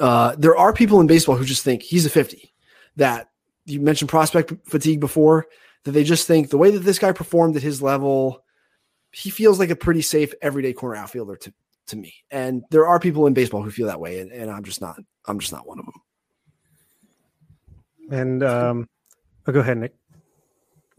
uh, 0.00 0.34
there 0.36 0.56
are 0.56 0.72
people 0.72 1.00
in 1.00 1.06
baseball 1.06 1.36
who 1.36 1.44
just 1.44 1.64
think 1.64 1.82
he's 1.82 2.06
a 2.06 2.10
50. 2.10 2.52
That 2.96 3.28
you 3.66 3.80
mentioned 3.80 4.08
prospect 4.08 4.52
fatigue 4.66 5.00
before, 5.00 5.46
that 5.84 5.92
they 5.92 6.04
just 6.04 6.26
think 6.26 6.50
the 6.50 6.58
way 6.58 6.70
that 6.70 6.80
this 6.80 6.98
guy 6.98 7.12
performed 7.12 7.56
at 7.56 7.62
his 7.62 7.82
level, 7.82 8.44
he 9.14 9.30
feels 9.30 9.58
like 9.58 9.70
a 9.70 9.76
pretty 9.76 10.02
safe 10.02 10.34
everyday 10.42 10.72
corner 10.72 10.96
outfielder 10.96 11.36
to, 11.36 11.52
to 11.86 11.96
me. 11.96 12.14
And 12.30 12.64
there 12.70 12.86
are 12.86 12.98
people 12.98 13.26
in 13.26 13.34
baseball 13.34 13.62
who 13.62 13.70
feel 13.70 13.86
that 13.86 14.00
way, 14.00 14.20
and, 14.20 14.32
and 14.32 14.50
I'm 14.50 14.64
just 14.64 14.80
not. 14.80 14.98
I'm 15.26 15.38
just 15.38 15.52
not 15.52 15.66
one 15.66 15.78
of 15.78 15.86
them. 15.86 15.94
And 18.10 18.42
um, 18.42 18.88
oh, 19.46 19.52
go 19.52 19.60
ahead, 19.60 19.78
Nick. 19.78 19.94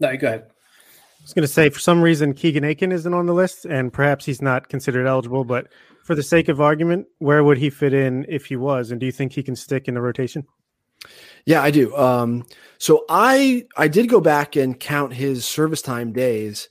No, 0.00 0.16
go 0.16 0.26
ahead. 0.26 0.46
I 0.48 1.22
was 1.22 1.32
going 1.32 1.42
to 1.42 1.52
say, 1.52 1.70
for 1.70 1.80
some 1.80 2.02
reason, 2.02 2.34
Keegan 2.34 2.64
Akin 2.64 2.92
isn't 2.92 3.14
on 3.14 3.26
the 3.26 3.34
list, 3.34 3.64
and 3.64 3.92
perhaps 3.92 4.24
he's 4.24 4.42
not 4.42 4.68
considered 4.68 5.06
eligible. 5.06 5.44
But 5.44 5.68
for 6.04 6.14
the 6.14 6.22
sake 6.22 6.48
of 6.48 6.60
argument, 6.60 7.06
where 7.18 7.42
would 7.42 7.58
he 7.58 7.70
fit 7.70 7.92
in 7.92 8.26
if 8.28 8.46
he 8.46 8.56
was? 8.56 8.90
And 8.90 9.00
do 9.00 9.06
you 9.06 9.12
think 9.12 9.32
he 9.32 9.42
can 9.42 9.56
stick 9.56 9.88
in 9.88 9.94
the 9.94 10.00
rotation? 10.00 10.46
Yeah, 11.44 11.62
I 11.62 11.70
do. 11.70 11.96
Um, 11.96 12.46
so 12.78 13.04
I 13.08 13.66
I 13.76 13.88
did 13.88 14.08
go 14.08 14.20
back 14.20 14.56
and 14.56 14.78
count 14.78 15.12
his 15.12 15.44
service 15.44 15.82
time 15.82 16.12
days, 16.12 16.68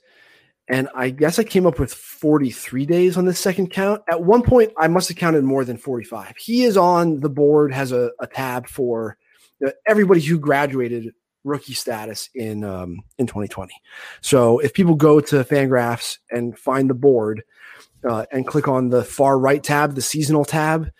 and 0.68 0.88
I 0.94 1.10
guess 1.10 1.38
I 1.38 1.44
came 1.44 1.66
up 1.66 1.78
with 1.78 1.92
43 1.92 2.86
days 2.86 3.16
on 3.16 3.24
this 3.24 3.38
second 3.38 3.70
count. 3.70 4.02
At 4.08 4.24
one 4.24 4.42
point, 4.42 4.72
I 4.76 4.88
must 4.88 5.08
have 5.08 5.16
counted 5.16 5.44
more 5.44 5.64
than 5.64 5.76
45. 5.76 6.36
He 6.36 6.64
is 6.64 6.76
on 6.76 7.20
the 7.20 7.28
board, 7.28 7.72
has 7.72 7.92
a, 7.92 8.10
a 8.20 8.26
tab 8.26 8.66
for 8.66 9.16
everybody 9.86 10.20
who 10.20 10.38
graduated 10.38 11.12
rookie 11.44 11.74
status 11.74 12.28
in 12.34 12.64
um, 12.64 13.00
in 13.18 13.26
2020. 13.26 13.72
So 14.20 14.58
if 14.58 14.74
people 14.74 14.94
go 14.94 15.20
to 15.20 15.44
Fangraphs 15.44 16.18
and 16.30 16.58
find 16.58 16.90
the 16.90 16.94
board 16.94 17.42
uh, 18.08 18.26
and 18.32 18.46
click 18.46 18.68
on 18.68 18.90
the 18.90 19.04
far 19.04 19.38
right 19.38 19.62
tab, 19.62 19.94
the 19.94 20.02
seasonal 20.02 20.44
tab, 20.44 20.90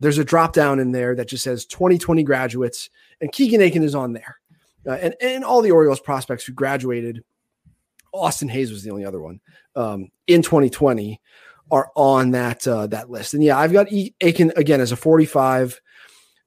there's 0.00 0.18
a 0.18 0.24
drop 0.24 0.52
down 0.52 0.78
in 0.78 0.92
there 0.92 1.16
that 1.16 1.28
just 1.28 1.44
says 1.44 1.64
2020 1.66 2.22
graduates, 2.22 2.90
and 3.20 3.32
Keegan 3.32 3.62
Akin 3.62 3.82
is 3.82 3.94
on 3.94 4.12
there, 4.12 4.36
uh, 4.86 4.92
and 4.92 5.14
and 5.20 5.44
all 5.44 5.62
the 5.62 5.72
Orioles 5.72 6.00
prospects 6.00 6.44
who 6.44 6.52
graduated. 6.52 7.24
Austin 8.14 8.48
Hays 8.48 8.70
was 8.70 8.82
the 8.82 8.90
only 8.90 9.04
other 9.04 9.20
one 9.20 9.40
um, 9.76 10.08
in 10.26 10.42
2020 10.42 11.20
are 11.70 11.90
on 11.96 12.30
that 12.32 12.66
uh, 12.66 12.86
that 12.88 13.10
list. 13.10 13.34
And 13.34 13.42
yeah, 13.42 13.58
I've 13.58 13.72
got 13.72 13.88
Akin 14.20 14.52
again 14.56 14.80
as 14.80 14.92
a 14.92 14.96
45 14.96 15.80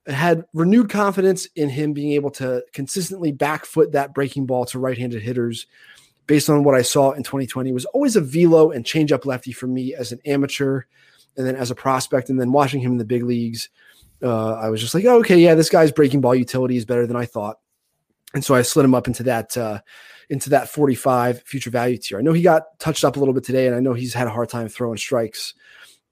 had 0.07 0.45
renewed 0.53 0.89
confidence 0.89 1.47
in 1.55 1.69
him 1.69 1.91
being 1.93 2.13
able 2.13 2.31
to 2.31 2.63
consistently 2.71 3.31
back 3.31 3.65
foot 3.65 3.91
that 3.91 4.13
breaking 4.13 4.45
ball 4.45 4.65
to 4.65 4.79
right-handed 4.79 5.21
hitters 5.21 5.67
based 6.27 6.49
on 6.49 6.63
what 6.63 6.75
I 6.75 6.81
saw 6.81 7.11
in 7.11 7.23
2020 7.23 7.73
was 7.73 7.85
always 7.85 8.15
a 8.15 8.21
velo 8.21 8.71
and 8.71 8.85
changeup 8.85 9.25
lefty 9.25 9.51
for 9.51 9.67
me 9.67 9.93
as 9.93 10.13
an 10.13 10.19
amateur 10.25 10.83
and 11.35 11.45
then 11.45 11.57
as 11.57 11.71
a 11.71 11.75
prospect 11.75 12.29
and 12.29 12.39
then 12.39 12.53
watching 12.53 12.79
him 12.79 12.93
in 12.93 12.97
the 12.97 13.05
big 13.05 13.23
leagues 13.23 13.69
uh, 14.23 14.53
I 14.53 14.69
was 14.69 14.81
just 14.81 14.93
like 14.93 15.05
oh, 15.05 15.19
okay 15.19 15.37
yeah 15.37 15.55
this 15.55 15.69
guy's 15.69 15.91
breaking 15.91 16.21
ball 16.21 16.35
utility 16.35 16.77
is 16.77 16.85
better 16.85 17.05
than 17.05 17.17
I 17.17 17.25
thought. 17.25 17.59
And 18.33 18.43
so 18.43 18.55
I 18.55 18.61
slid 18.61 18.85
him 18.85 18.95
up 18.95 19.07
into 19.07 19.23
that 19.23 19.57
uh, 19.57 19.81
into 20.29 20.49
that 20.49 20.69
45 20.69 21.41
future 21.43 21.69
value 21.69 21.97
tier 21.97 22.19
I 22.19 22.21
know 22.21 22.33
he 22.33 22.41
got 22.41 22.79
touched 22.79 23.05
up 23.05 23.15
a 23.15 23.19
little 23.19 23.33
bit 23.33 23.43
today 23.43 23.67
and 23.67 23.75
I 23.75 23.79
know 23.79 23.93
he's 23.93 24.13
had 24.13 24.27
a 24.27 24.31
hard 24.31 24.49
time 24.49 24.67
throwing 24.67 24.97
strikes 24.97 25.53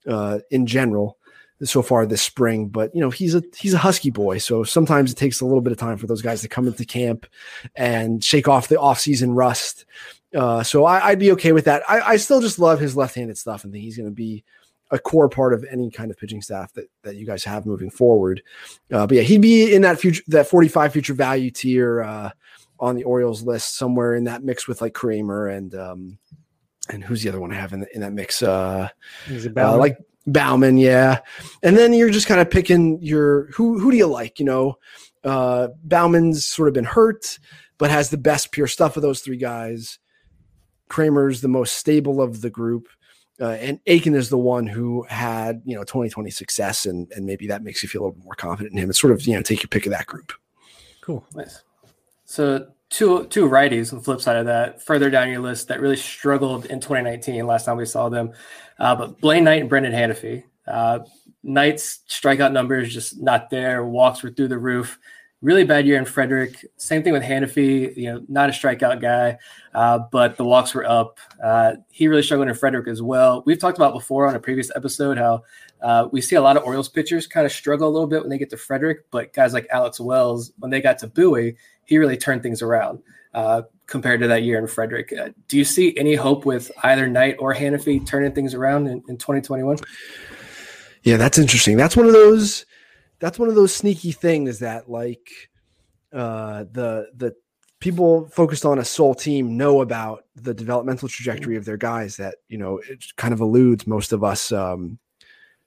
uh, 0.07 0.39
in 0.51 0.65
general 0.65 1.17
so 1.63 1.81
far 1.81 2.05
this 2.05 2.21
spring. 2.21 2.67
But 2.67 2.93
you 2.93 3.01
know, 3.01 3.09
he's 3.09 3.35
a 3.35 3.43
he's 3.57 3.73
a 3.73 3.79
husky 3.79 4.09
boy, 4.09 4.39
so 4.39 4.63
sometimes 4.63 5.11
it 5.11 5.15
takes 5.15 5.41
a 5.41 5.45
little 5.45 5.61
bit 5.61 5.71
of 5.71 5.77
time 5.77 5.97
for 5.97 6.07
those 6.07 6.21
guys 6.21 6.41
to 6.41 6.49
come 6.49 6.67
into 6.67 6.85
camp 6.85 7.25
and 7.75 8.23
shake 8.23 8.47
off 8.47 8.67
the 8.67 8.75
offseason 8.75 9.35
rust. 9.35 9.85
Uh, 10.35 10.63
so 10.63 10.83
I, 10.83 11.11
would 11.11 11.19
be 11.19 11.31
okay 11.31 11.53
with 11.53 11.65
that. 11.65 11.83
I, 11.87 12.01
I, 12.01 12.17
still 12.17 12.41
just 12.41 12.59
love 12.59 12.77
his 12.77 12.97
left-handed 12.97 13.37
stuff 13.37 13.63
and 13.63 13.71
think 13.71 13.85
he's 13.85 13.95
going 13.95 14.09
to 14.09 14.13
be 14.13 14.43
a 14.91 14.99
core 14.99 15.29
part 15.29 15.53
of 15.53 15.65
any 15.71 15.89
kind 15.89 16.11
of 16.11 16.17
pitching 16.17 16.41
staff 16.41 16.73
that, 16.73 16.89
that 17.03 17.15
you 17.15 17.25
guys 17.25 17.45
have 17.45 17.65
moving 17.65 17.89
forward. 17.89 18.43
Uh, 18.91 19.07
but 19.07 19.15
yeah, 19.15 19.23
he'd 19.23 19.41
be 19.41 19.73
in 19.73 19.83
that 19.83 19.97
future 19.97 20.23
that 20.27 20.47
45 20.47 20.91
future 20.91 21.13
value 21.13 21.51
tier 21.51 22.01
uh, 22.01 22.31
on 22.79 22.95
the 22.95 23.03
Orioles 23.03 23.43
list 23.43 23.75
somewhere 23.75 24.15
in 24.15 24.25
that 24.25 24.43
mix 24.43 24.67
with 24.67 24.81
like 24.81 24.93
Kremer 24.93 25.47
and 25.47 25.73
um, 25.75 26.17
and 26.89 27.03
who's 27.03 27.23
the 27.23 27.29
other 27.29 27.39
one 27.39 27.51
I 27.51 27.55
have 27.55 27.73
in, 27.73 27.81
the, 27.81 27.95
in 27.95 28.01
that 28.01 28.13
mix? 28.13 28.41
Uh, 28.41 28.89
uh 29.29 29.77
like 29.77 29.97
Baumann, 30.27 30.77
yeah. 30.77 31.19
And 31.63 31.77
then 31.77 31.93
you're 31.93 32.09
just 32.09 32.27
kind 32.27 32.41
of 32.41 32.49
picking 32.49 33.01
your 33.01 33.47
who 33.51 33.79
who 33.79 33.91
do 33.91 33.97
you 33.97 34.07
like? 34.07 34.39
You 34.39 34.45
know, 34.45 34.77
uh, 35.23 35.69
Baumann's 35.83 36.45
sort 36.45 36.67
of 36.67 36.73
been 36.73 36.83
hurt, 36.83 37.39
but 37.77 37.91
has 37.91 38.09
the 38.09 38.17
best 38.17 38.51
pure 38.51 38.67
stuff 38.67 38.97
of 38.97 39.03
those 39.03 39.21
three 39.21 39.37
guys. 39.37 39.99
Kremer's 40.89 41.41
the 41.41 41.47
most 41.47 41.77
stable 41.77 42.21
of 42.21 42.41
the 42.41 42.49
group. 42.49 42.87
Uh, 43.39 43.49
and 43.49 43.79
Akin 43.85 44.15
is 44.15 44.29
the 44.29 44.37
one 44.37 44.65
who 44.65 45.03
had, 45.09 45.61
you 45.65 45.75
know, 45.75 45.83
2020 45.83 46.29
success, 46.29 46.85
and 46.85 47.11
and 47.11 47.25
maybe 47.25 47.47
that 47.47 47.63
makes 47.63 47.83
you 47.83 47.89
feel 47.89 48.01
a 48.01 48.03
little 48.03 48.15
bit 48.15 48.23
more 48.23 48.35
confident 48.35 48.73
in 48.73 48.81
him. 48.81 48.89
It's 48.89 48.99
sort 48.99 49.11
of, 49.11 49.21
you 49.27 49.35
know, 49.35 49.41
take 49.41 49.61
your 49.61 49.67
pick 49.67 49.85
of 49.85 49.91
that 49.91 50.05
group. 50.05 50.31
Cool. 51.01 51.25
Nice. 51.35 51.63
So 52.25 52.67
two 52.89 53.25
two 53.27 53.47
righties 53.47 53.91
on 53.91 53.99
the 53.99 54.03
flip 54.03 54.21
side 54.21 54.37
of 54.37 54.45
that, 54.47 54.83
further 54.83 55.09
down 55.09 55.29
your 55.29 55.41
list 55.41 55.67
that 55.69 55.79
really 55.79 55.95
struggled 55.95 56.65
in 56.65 56.79
2019. 56.79 57.45
Last 57.45 57.65
time 57.65 57.77
we 57.77 57.85
saw 57.85 58.09
them, 58.09 58.33
uh, 58.79 58.95
but 58.95 59.19
Blaine 59.19 59.43
Knight 59.43 59.61
and 59.61 59.69
Brenan 59.69 59.93
Hanifee. 59.93 60.43
Uh, 60.67 60.99
Knight's 61.43 61.99
strikeout 62.09 62.51
numbers 62.51 62.91
just 62.91 63.21
not 63.21 63.51
there. 63.51 63.85
Walks 63.85 64.23
were 64.23 64.31
through 64.31 64.47
the 64.47 64.57
roof. 64.57 64.97
Really 65.45 65.63
bad 65.63 65.85
year 65.85 65.99
in 65.99 66.05
Frederick. 66.05 66.65
Same 66.77 67.03
thing 67.03 67.13
with 67.13 67.21
Hanifee, 67.21 67.95
You 67.95 68.13
know, 68.13 68.25
not 68.27 68.49
a 68.49 68.51
strikeout 68.51 68.99
guy, 68.99 69.37
uh, 69.75 69.99
but 70.11 70.37
the 70.37 70.43
walks 70.43 70.73
were 70.73 70.89
up. 70.89 71.19
Uh, 71.41 71.75
he 71.91 72.07
really 72.07 72.23
struggled 72.23 72.49
in 72.49 72.55
Frederick 72.55 72.87
as 72.87 73.03
well. 73.03 73.43
We've 73.45 73.59
talked 73.59 73.77
about 73.77 73.93
before 73.93 74.25
on 74.25 74.35
a 74.35 74.39
previous 74.39 74.71
episode 74.75 75.19
how 75.19 75.43
uh, 75.83 76.07
we 76.11 76.19
see 76.19 76.35
a 76.35 76.41
lot 76.41 76.57
of 76.57 76.63
Orioles 76.63 76.89
pitchers 76.89 77.27
kind 77.27 77.45
of 77.45 77.51
struggle 77.51 77.87
a 77.87 77.91
little 77.91 78.07
bit 78.07 78.21
when 78.21 78.31
they 78.31 78.39
get 78.39 78.49
to 78.49 78.57
Frederick, 78.57 79.05
but 79.11 79.33
guys 79.33 79.53
like 79.53 79.67
Alex 79.69 79.99
Wells, 79.99 80.51
when 80.57 80.71
they 80.71 80.81
got 80.81 80.97
to 80.97 81.07
Bowie, 81.07 81.57
he 81.83 81.99
really 81.99 82.17
turned 82.17 82.41
things 82.41 82.63
around 82.63 83.03
uh, 83.35 83.61
compared 83.85 84.21
to 84.21 84.27
that 84.27 84.41
year 84.41 84.57
in 84.57 84.65
Frederick. 84.65 85.13
Uh, 85.13 85.29
do 85.47 85.59
you 85.59 85.63
see 85.63 85.95
any 85.95 86.15
hope 86.15 86.47
with 86.47 86.71
either 86.81 87.07
Knight 87.07 87.35
or 87.37 87.53
Hanifee 87.53 88.03
turning 88.03 88.31
things 88.31 88.55
around 88.55 88.87
in, 88.87 89.03
in 89.07 89.17
2021? 89.17 89.77
Yeah, 91.03 91.17
that's 91.17 91.37
interesting. 91.37 91.77
That's 91.77 91.95
one 91.95 92.07
of 92.07 92.13
those. 92.13 92.65
That's 93.19 93.39
one 93.39 93.49
of 93.49 93.55
those 93.55 93.73
sneaky 93.73 94.11
things 94.11 94.59
that 94.59 94.89
like 94.89 95.29
uh, 96.13 96.65
the 96.71 97.09
the 97.15 97.35
people 97.79 98.27
focused 98.29 98.65
on 98.65 98.79
a 98.79 98.85
sole 98.85 99.15
team 99.15 99.57
know 99.57 99.81
about 99.81 100.25
the 100.35 100.53
developmental 100.53 101.07
trajectory 101.07 101.55
of 101.55 101.65
their 101.65 101.77
guys. 101.77 102.17
That 102.17 102.35
you 102.47 102.57
know 102.57 102.79
it 102.79 103.05
kind 103.17 103.33
of 103.33 103.39
eludes 103.39 103.87
most 103.87 104.11
of 104.11 104.23
us 104.23 104.51
um, 104.51 104.97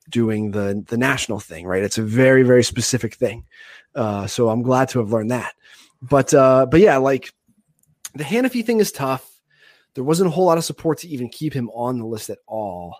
doing 0.09 0.51
the 0.51 0.85
the 0.87 0.99
national 0.99 1.41
thing, 1.41 1.67
right? 1.67 1.83
It's 1.83 1.99
a 1.99 2.03
very 2.03 2.43
very 2.43 2.65
specific 2.65 3.15
thing. 3.15 3.45
Uh, 3.95 4.27
so 4.27 4.49
I'm 4.49 4.63
glad 4.63 4.89
to 4.91 4.99
have 4.99 5.13
learned 5.13 5.31
that. 5.31 5.55
But 6.03 6.33
uh, 6.35 6.67
but 6.67 6.81
yeah, 6.81 6.97
like 6.99 7.33
the 8.15 8.25
Hanifee 8.25 8.65
thing 8.65 8.81
is 8.81 8.93
tough. 8.93 9.29
There 9.95 10.05
wasn't 10.05 10.29
a 10.29 10.31
whole 10.31 10.47
lot 10.47 10.59
of 10.59 10.65
support 10.65 10.99
to 10.99 11.09
even 11.09 11.29
keep 11.29 11.53
him 11.53 11.71
on 11.71 11.99
the 11.99 12.07
list 12.07 12.31
at 12.31 12.39
all. 12.47 12.97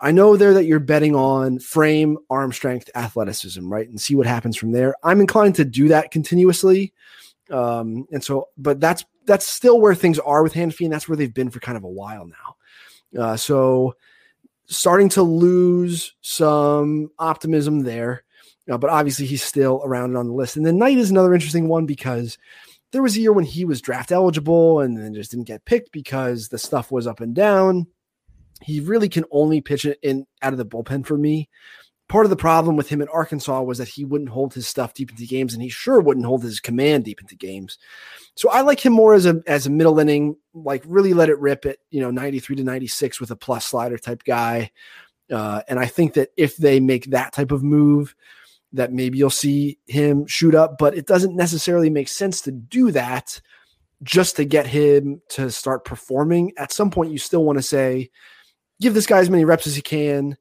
I 0.00 0.10
know 0.10 0.36
there 0.36 0.54
that 0.54 0.66
you're 0.66 0.78
betting 0.78 1.14
on 1.14 1.58
frame, 1.58 2.18
arm 2.28 2.52
strength, 2.52 2.90
athleticism, 2.94 3.66
right? 3.66 3.88
And 3.88 4.00
see 4.00 4.14
what 4.14 4.26
happens 4.26 4.56
from 4.56 4.72
there. 4.72 4.94
I'm 5.02 5.20
inclined 5.20 5.54
to 5.56 5.64
do 5.64 5.88
that 5.88 6.10
continuously. 6.10 6.92
Um, 7.50 8.06
and 8.12 8.22
so, 8.22 8.48
but 8.58 8.80
that's 8.80 9.04
that's 9.24 9.46
still 9.46 9.80
where 9.80 9.94
things 9.94 10.18
are 10.18 10.42
with 10.42 10.54
Hanifee, 10.54 10.84
and 10.84 10.92
that's 10.92 11.08
where 11.08 11.16
they've 11.16 11.32
been 11.32 11.50
for 11.50 11.60
kind 11.60 11.78
of 11.78 11.84
a 11.84 11.88
while 11.88 12.26
now. 12.26 13.22
Uh, 13.22 13.36
so 13.36 13.94
starting 14.66 15.08
to 15.10 15.22
lose 15.22 16.14
some 16.20 17.10
optimism 17.18 17.80
there. 17.80 18.24
Uh, 18.70 18.76
but 18.76 18.90
obviously 18.90 19.26
he's 19.26 19.44
still 19.44 19.80
around 19.84 20.16
on 20.16 20.26
the 20.26 20.34
list. 20.34 20.56
And 20.56 20.66
then 20.66 20.78
Knight 20.78 20.98
is 20.98 21.10
another 21.10 21.34
interesting 21.34 21.68
one 21.68 21.86
because 21.86 22.36
there 22.90 23.02
was 23.02 23.16
a 23.16 23.20
year 23.20 23.32
when 23.32 23.44
he 23.44 23.64
was 23.64 23.80
draft 23.80 24.10
eligible 24.10 24.80
and 24.80 24.96
then 24.96 25.14
just 25.14 25.30
didn't 25.30 25.46
get 25.46 25.64
picked 25.64 25.92
because 25.92 26.48
the 26.48 26.58
stuff 26.58 26.90
was 26.90 27.06
up 27.06 27.20
and 27.20 27.34
down. 27.34 27.86
He 28.62 28.80
really 28.80 29.08
can 29.08 29.24
only 29.30 29.60
pitch 29.60 29.84
it 29.84 29.98
in 30.02 30.26
out 30.42 30.52
of 30.52 30.58
the 30.58 30.66
bullpen 30.66 31.06
for 31.06 31.16
me. 31.18 31.48
Part 32.08 32.24
of 32.24 32.30
the 32.30 32.36
problem 32.36 32.76
with 32.76 32.88
him 32.88 33.02
in 33.02 33.08
Arkansas 33.08 33.62
was 33.62 33.78
that 33.78 33.88
he 33.88 34.04
wouldn't 34.04 34.30
hold 34.30 34.54
his 34.54 34.68
stuff 34.68 34.94
deep 34.94 35.10
into 35.10 35.26
games, 35.26 35.54
and 35.54 35.62
he 35.62 35.68
sure 35.68 36.00
wouldn't 36.00 36.26
hold 36.26 36.44
his 36.44 36.60
command 36.60 37.04
deep 37.04 37.20
into 37.20 37.34
games. 37.34 37.78
So 38.36 38.48
I 38.48 38.60
like 38.60 38.84
him 38.84 38.92
more 38.92 39.14
as 39.14 39.26
a 39.26 39.42
as 39.46 39.66
a 39.66 39.70
middle 39.70 39.98
inning, 39.98 40.36
like 40.54 40.84
really 40.86 41.14
let 41.14 41.28
it 41.28 41.38
rip 41.40 41.66
at 41.66 41.78
you 41.90 42.00
know 42.00 42.10
93 42.10 42.56
to 42.56 42.64
96 42.64 43.20
with 43.20 43.32
a 43.32 43.36
plus 43.36 43.66
slider 43.66 43.98
type 43.98 44.22
guy. 44.24 44.70
Uh, 45.30 45.62
and 45.68 45.80
I 45.80 45.86
think 45.86 46.14
that 46.14 46.30
if 46.36 46.56
they 46.56 46.78
make 46.78 47.06
that 47.06 47.32
type 47.32 47.50
of 47.50 47.64
move, 47.64 48.14
that 48.72 48.92
maybe 48.92 49.18
you'll 49.18 49.30
see 49.30 49.78
him 49.86 50.26
shoot 50.26 50.54
up, 50.54 50.78
but 50.78 50.96
it 50.96 51.06
doesn't 51.06 51.34
necessarily 51.34 51.90
make 51.90 52.08
sense 52.08 52.40
to 52.42 52.52
do 52.52 52.90
that 52.92 53.40
just 54.02 54.36
to 54.36 54.44
get 54.44 54.66
him 54.66 55.20
to 55.30 55.50
start 55.50 55.84
performing. 55.84 56.52
At 56.56 56.72
some 56.72 56.90
point, 56.90 57.12
you 57.12 57.18
still 57.18 57.44
want 57.44 57.58
to 57.58 57.62
say, 57.62 58.10
give 58.80 58.94
this 58.94 59.06
guy 59.06 59.18
as 59.18 59.30
many 59.30 59.44
reps 59.44 59.66
as 59.66 59.76
he 59.76 59.82
can, 59.82 60.36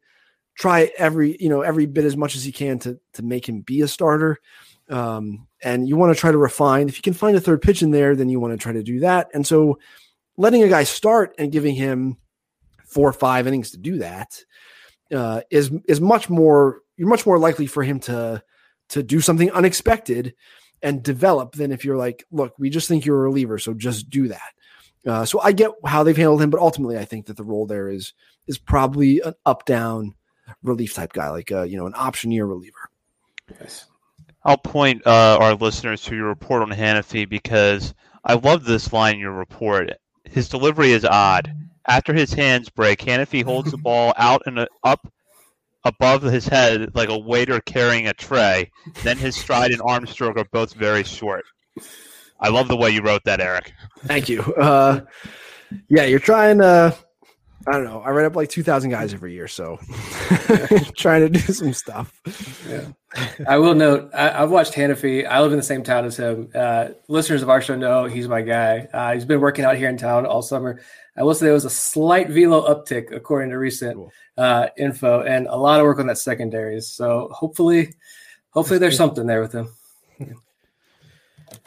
try 0.56 0.92
every, 0.98 1.38
you 1.40 1.50
know, 1.50 1.62
every 1.62 1.86
bit 1.86 2.06
as 2.06 2.18
much 2.18 2.36
as 2.36 2.44
he 2.44 2.52
can 2.52 2.80
to 2.80 3.00
to 3.14 3.24
make 3.24 3.48
him 3.48 3.62
be 3.62 3.82
a 3.82 3.88
starter. 3.88 4.38
Um, 4.90 5.48
and 5.64 5.88
you 5.90 5.96
want 5.96 6.14
to 6.14 6.20
try 6.20 6.32
to 6.32 6.38
refine. 6.38 6.88
If 6.88 6.98
you 6.98 7.02
can 7.02 7.14
find 7.14 7.36
a 7.36 7.42
third 7.42 7.62
pitch 7.62 7.82
in 7.82 7.92
there, 7.92 8.16
then 8.16 8.30
you 8.30 8.40
want 8.40 8.54
to 8.54 8.58
try 8.58 8.72
to 8.74 8.84
do 8.84 9.00
that. 9.00 9.30
And 9.34 9.46
so 9.46 9.80
letting 10.38 10.64
a 10.64 10.70
guy 10.70 10.84
start 10.84 11.34
and 11.40 11.52
giving 11.52 11.76
him 11.76 12.18
four 12.86 13.10
or 13.10 13.14
five 13.14 13.48
innings 13.48 13.72
to 13.72 13.78
do 13.78 13.98
that 13.98 14.44
uh, 15.14 15.42
is 15.50 15.72
is 15.88 16.00
much 16.00 16.30
more 16.30 16.82
you're 16.98 17.10
much 17.10 17.26
more 17.26 17.40
likely 17.40 17.68
for 17.68 17.84
him 17.84 18.00
to 18.00 18.42
to 18.90 19.04
do 19.04 19.20
something 19.20 19.52
unexpected 19.52 20.36
and 20.82 21.02
develop 21.02 21.54
than 21.56 21.72
if 21.72 21.84
you're 21.84 21.98
like, 21.98 22.24
look, 22.32 22.54
we 22.60 22.70
just 22.70 22.88
think 22.88 23.06
you're 23.06 23.18
a 23.18 23.24
reliever, 23.24 23.58
so 23.58 23.74
just 23.74 24.10
do 24.10 24.28
that. 24.28 24.54
Uh, 25.06 25.26
so 25.26 25.40
I 25.42 25.52
get 25.52 25.72
how 25.86 26.04
they've 26.04 26.18
handled 26.18 26.42
him, 26.42 26.50
but 26.50 26.60
ultimately, 26.60 26.98
I 26.98 27.06
think 27.06 27.28
that 27.28 27.38
the 27.38 27.44
role 27.44 27.66
there 27.66 27.90
is 27.90 28.14
is 28.48 28.58
probably 28.58 29.20
an 29.22 29.34
up 29.46 29.66
down 29.66 30.16
relief 30.64 30.94
type 30.94 31.14
guy, 31.14 31.30
like 31.30 31.52
a, 31.52 31.62
uh, 31.62 31.64
you 31.64 31.78
know 31.78 31.86
an 31.86 31.94
option 31.96 32.32
year 32.32 32.46
reliever. 32.46 32.90
Nice. 33.60 33.86
I'll 34.44 34.58
point 34.58 35.06
uh, 35.06 35.38
our 35.40 35.56
listeners 35.56 36.04
to 36.04 36.16
your 36.16 36.28
report 36.28 36.62
on 36.62 36.70
Hanifee 36.70 37.28
because 37.28 37.94
I 38.24 38.36
love 38.36 38.64
this 38.64 38.94
line 38.94 39.16
in 39.16 39.20
your 39.20 39.32
report. 39.32 39.92
His 40.24 40.50
delivery 40.50 40.92
is 40.92 41.04
odd. 41.04 41.52
After 41.88 42.14
his 42.14 42.34
hands 42.34 42.70
break, 42.70 43.00
Hanifee 43.00 43.44
holds 43.44 43.72
the 43.72 43.78
ball 43.84 44.14
out 44.18 44.44
and 44.46 44.68
up 44.84 45.12
above 45.84 46.24
his 46.24 46.48
head 46.48 46.94
like 46.96 47.10
a 47.10 47.18
waiter 47.18 47.60
carrying 47.62 48.08
a 48.08 48.14
tray. 48.14 48.72
Then 49.04 49.18
his 49.18 49.36
stride 49.36 49.72
and 49.72 49.82
arm 49.84 50.06
stroke 50.06 50.38
are 50.38 50.48
both 50.52 50.74
very 50.74 51.04
short. 51.04 51.46
I 52.40 52.50
love 52.50 52.68
the 52.68 52.76
way 52.76 52.92
you 52.92 53.02
wrote 53.02 53.24
that, 53.26 53.40
Eric. 53.40 53.74
Thank 54.06 54.30
you. 54.30 54.42
Uh, 54.42 55.02
yeah, 55.90 56.04
you're 56.04 56.20
trying 56.20 56.60
to. 56.60 56.96
I 57.68 57.72
don't 57.72 57.86
know. 57.86 58.02
I 58.02 58.12
write 58.12 58.26
up 58.26 58.36
like 58.36 58.50
2,000 58.50 58.92
guys 58.92 59.12
every 59.12 59.34
year, 59.34 59.48
so 59.48 59.78
trying 60.98 61.22
to 61.22 61.30
do 61.30 61.40
some 61.40 61.74
stuff. 61.74 62.22
Yeah. 62.70 62.86
I 63.48 63.58
will 63.58 63.74
note, 63.74 64.12
I, 64.14 64.30
have 64.30 64.52
watched 64.52 64.74
Hanifee. 64.74 65.26
I 65.26 65.42
live 65.42 65.52
in 65.52 65.58
the 65.58 65.64
same 65.64 65.82
town 65.82 66.06
as 66.06 66.16
him. 66.16 66.50
Uh, 66.54 66.90
listeners 67.08 67.42
of 67.42 67.50
our 67.50 67.62
show 67.62 67.76
know 67.76 68.06
he's 68.06 68.28
my 68.28 68.44
guy. 68.44 68.88
Uh, 68.94 69.14
he's 69.14 69.26
been 69.26 69.40
working 69.40 69.66
out 69.66 69.78
here 69.78 69.90
in 69.90 69.98
town 69.98 70.28
all 70.28 70.44
summer. 70.44 70.80
I 71.18 71.24
will 71.24 71.34
say 71.34 71.46
there 71.46 71.54
was 71.54 71.66
a 71.66 71.70
slight 71.72 72.30
velo 72.30 72.72
uptick 72.72 73.16
according 73.16 73.50
to 73.50 73.58
recent 73.58 73.96
cool. 73.96 74.12
uh, 74.38 74.68
info, 74.78 75.22
and 75.24 75.48
a 75.48 75.56
lot 75.56 75.80
of 75.80 75.86
work 75.86 75.98
on 75.98 76.06
that 76.08 76.20
secondaries. 76.20 76.90
So 76.90 77.30
hopefully, 77.32 77.96
hopefully 78.52 78.78
there's 78.78 78.98
something 79.04 79.26
there 79.26 79.42
with 79.42 79.54
him. 79.54 79.70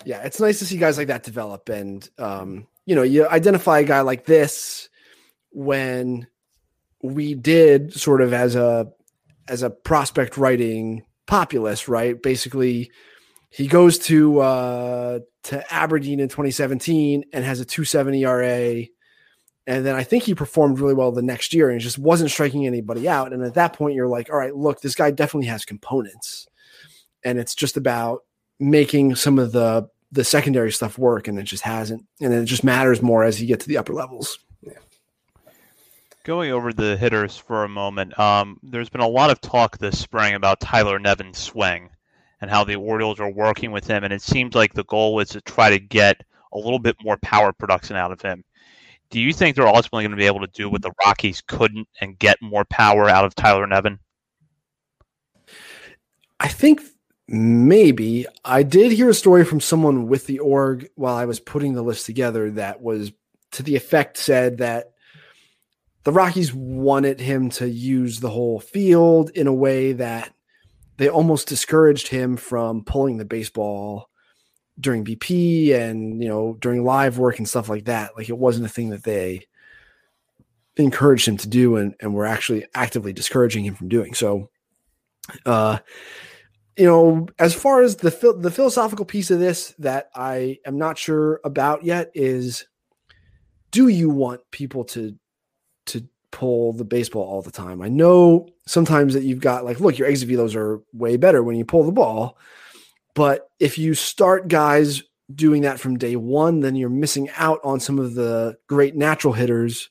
Yeah, 0.09 0.23
it's 0.23 0.41
nice 0.41 0.59
to 0.61 0.65
see 0.65 0.79
guys 0.79 0.97
like 0.97 1.09
that 1.09 1.23
develop, 1.23 1.69
and 1.69 2.09
um, 2.17 2.67
you 2.87 2.95
know, 2.95 3.03
you 3.03 3.29
identify 3.29 3.81
a 3.81 3.85
guy 3.85 4.01
like 4.01 4.25
this 4.25 4.89
when 5.51 6.27
we 7.03 7.35
did 7.35 7.93
sort 7.93 8.23
of 8.23 8.33
as 8.33 8.57
a 8.57 8.91
as 9.49 9.63
a 9.63 9.69
prospect 9.69 10.39
writing 10.39 11.05
populace, 11.27 11.89
right? 11.89 12.21
Basically, 12.23 12.91
he 13.51 13.67
goes 13.67 13.99
to 13.99 14.41
uh, 14.41 15.19
to 15.43 15.75
Aberdeen 15.75 16.21
in 16.21 16.31
2017 16.31 17.25
and 17.35 17.45
has 17.45 17.61
a 17.61 17.67
270 17.67 18.25
ERA 18.25 18.87
and 19.67 19.85
then 19.85 19.95
I 19.95 20.05
think 20.05 20.25
he 20.25 20.35
performed 20.35 20.81
really 20.81 20.95
well 20.95 21.13
the 21.13 21.21
next 21.21 21.53
year 21.53 21.69
and 21.69 21.79
just 21.79 21.99
wasn't 21.99 22.31
striking 22.31 22.67
anybody 22.67 23.07
out. 23.07 23.35
And 23.35 23.43
at 23.43 23.53
that 23.53 23.75
point, 23.75 23.95
you're 23.95 24.09
like, 24.09 24.31
all 24.31 24.39
right, 24.39 24.57
look, 24.57 24.81
this 24.81 24.95
guy 24.95 25.11
definitely 25.11 25.49
has 25.49 25.67
components. 25.67 26.49
And 27.23 27.39
it's 27.39 27.55
just 27.55 27.77
about 27.77 28.23
making 28.59 29.15
some 29.15 29.39
of 29.39 29.53
the 29.53 29.91
the 30.13 30.25
secondary 30.25 30.73
stuff 30.73 30.99
work, 30.99 31.29
and 31.29 31.39
it 31.39 31.45
just 31.45 31.63
hasn't. 31.63 32.05
And 32.21 32.33
it 32.33 32.45
just 32.45 32.65
matters 32.65 33.03
more 33.03 33.25
as 33.25 33.41
you 33.41 33.47
get 33.47 33.61
to 33.61 33.69
the 33.69 33.77
upper 33.77 33.93
levels. 33.93 34.39
Yeah. 34.63 34.73
Going 36.25 36.51
over 36.51 36.73
the 36.73 36.97
hitters 36.97 37.37
for 37.37 37.65
a 37.65 37.69
moment, 37.69 38.19
um, 38.19 38.59
there's 38.63 38.89
been 38.89 39.01
a 39.01 39.09
lot 39.09 39.31
of 39.31 39.41
talk 39.41 39.79
this 39.79 39.99
spring 39.99 40.35
about 40.35 40.61
Tyler 40.61 40.99
Nevin's 40.99 41.39
swing 41.39 41.91
and 42.41 42.51
how 42.51 42.65
the 42.65 42.77
Orioles 42.77 43.21
are 43.21 43.31
working 43.31 43.73
with 43.73 43.87
him, 43.87 44.05
and 44.05 44.13
it 44.13 44.23
seems 44.23 44.55
like 44.55 44.75
the 44.75 44.85
goal 44.85 45.21
is 45.21 45.31
to 45.31 45.41
try 45.41 45.71
to 45.71 45.79
get 45.79 46.23
a 46.53 46.59
little 46.59 46.79
bit 46.79 46.97
more 47.03 47.17
power 47.19 47.53
production 47.53 47.97
out 47.97 48.13
of 48.13 48.23
him 48.23 48.45
do 49.11 49.21
you 49.21 49.33
think 49.33 49.57
they're 49.57 49.67
ultimately 49.67 50.05
going 50.05 50.11
to 50.11 50.17
be 50.17 50.27
able 50.27 50.41
to 50.41 50.47
do 50.49 50.69
what 50.69 50.83
the 50.83 50.93
Rockies 51.05 51.41
couldn't 51.47 51.89
and 52.01 52.19
get 52.19 52.41
more 52.43 52.65
power 52.67 53.09
out 53.09 53.25
of 53.25 53.35
Tyler 53.35 53.67
Nevin? 53.67 53.99
I 56.41 56.49
think 56.49 56.83
maybe. 57.29 58.27
I 58.45 58.63
did 58.63 58.93
hear 58.93 59.11
a 59.11 59.15
story 59.15 59.45
from 59.45 59.61
someone 59.61 60.09
with 60.09 60.27
the 60.27 60.39
org 60.39 60.89
while 60.95 61.15
I 61.15 61.27
was 61.27 61.39
putting 61.39 61.75
the 61.75 61.83
list 61.83 62.07
together 62.07 62.51
that 62.53 62.81
was 62.81 63.13
to 63.53 63.63
the 63.63 63.77
effect 63.77 64.17
said 64.17 64.59
that 64.59 64.93
the 66.05 66.13
Rockies 66.13 66.55
wanted 66.55 67.21
him 67.21 67.51
to 67.51 67.69
use 67.69 68.21
the 68.21 68.31
whole 68.31 68.61
field 68.61 69.31
in 69.31 69.47
a 69.47 69.53
way 69.53 69.93
that 69.93 70.33
they 70.97 71.09
almost 71.09 71.49
discouraged 71.49 72.09
him 72.09 72.37
from 72.37 72.83
pulling 72.83 73.19
the 73.19 73.25
baseball 73.25 74.09
during 74.81 75.05
BP 75.05 75.75
and 75.75 76.23
you 76.23 76.29
know 76.29 76.57
during 76.61 76.85
live 76.85 77.19
work 77.19 77.39
and 77.39 77.49
stuff 77.49 77.69
like 77.69 77.85
that. 77.85 78.17
Like 78.17 78.31
it 78.31 78.39
wasn't 78.39 78.67
a 78.67 78.71
thing 78.71 78.91
that 78.91 79.05
they 79.05 79.47
encouraged 80.77 81.27
him 81.27 81.37
to 81.37 81.49
do 81.49 81.77
and, 81.77 81.95
and 82.01 82.15
were 82.15 82.27
actually 82.27 82.65
actively 82.75 83.13
discouraging 83.13 83.65
him 83.65 83.75
from 83.75 83.89
doing. 83.89 84.15
So 84.15 84.49
uh 85.45 85.79
you 86.79 86.87
know, 86.87 87.27
as 87.41 87.55
far 87.55 87.83
as 87.83 87.97
the 87.97 88.37
the 88.39 88.53
philosophical 88.53 89.05
piece 89.05 89.33
of 89.33 89.41
this 89.41 89.75
that 89.81 90.11
I 90.15 90.59
am 90.65 90.79
not 90.79 90.97
sure 90.97 91.41
about 91.45 91.85
yet 91.85 92.13
is 92.15 92.67
do 93.73 93.89
you 93.89 94.09
want 94.09 94.41
people 94.53 94.85
to 94.85 95.17
to 95.87 96.09
pull 96.31 96.73
the 96.73 96.85
baseball 96.85 97.25
all 97.25 97.43
the 97.43 97.51
time? 97.51 97.83
I 97.83 97.89
know 97.89 98.49
sometimes 98.67 99.15
that 99.15 99.25
you've 99.25 99.41
got 99.41 99.65
like 99.65 99.81
look, 99.81 99.99
your 99.99 100.07
exit 100.07 100.29
velos 100.29 100.55
are 100.55 100.81
way 100.93 101.17
better 101.17 101.43
when 101.43 101.57
you 101.57 101.65
pull 101.65 101.83
the 101.83 101.93
ball. 101.93 102.39
But 103.15 103.49
if 103.59 103.77
you 103.77 103.95
start 103.95 104.47
guys 104.47 105.03
doing 105.35 105.63
that 105.63 105.81
from 105.81 105.99
day 105.99 106.15
one, 106.15 106.61
then 106.61 106.77
you're 106.77 106.89
missing 106.89 107.29
out 107.37 107.59
on 107.65 107.81
some 107.81 107.99
of 107.99 108.15
the 108.15 108.57
great 108.69 108.95
natural 108.95 109.33
hitters 109.33 109.91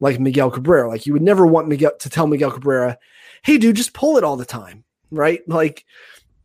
like 0.00 0.18
Miguel 0.18 0.50
Cabrera. 0.50 0.88
Like 0.88 1.06
you 1.06 1.12
would 1.12 1.22
never 1.22 1.46
want 1.46 1.68
Miguel 1.68 1.92
to 2.00 2.10
tell 2.10 2.26
Miguel 2.26 2.50
Cabrera, 2.50 2.98
"Hey, 3.42 3.58
dude, 3.58 3.76
just 3.76 3.94
pull 3.94 4.16
it 4.16 4.24
all 4.24 4.36
the 4.36 4.44
time." 4.44 4.82
Right? 5.12 5.40
Like 5.46 5.84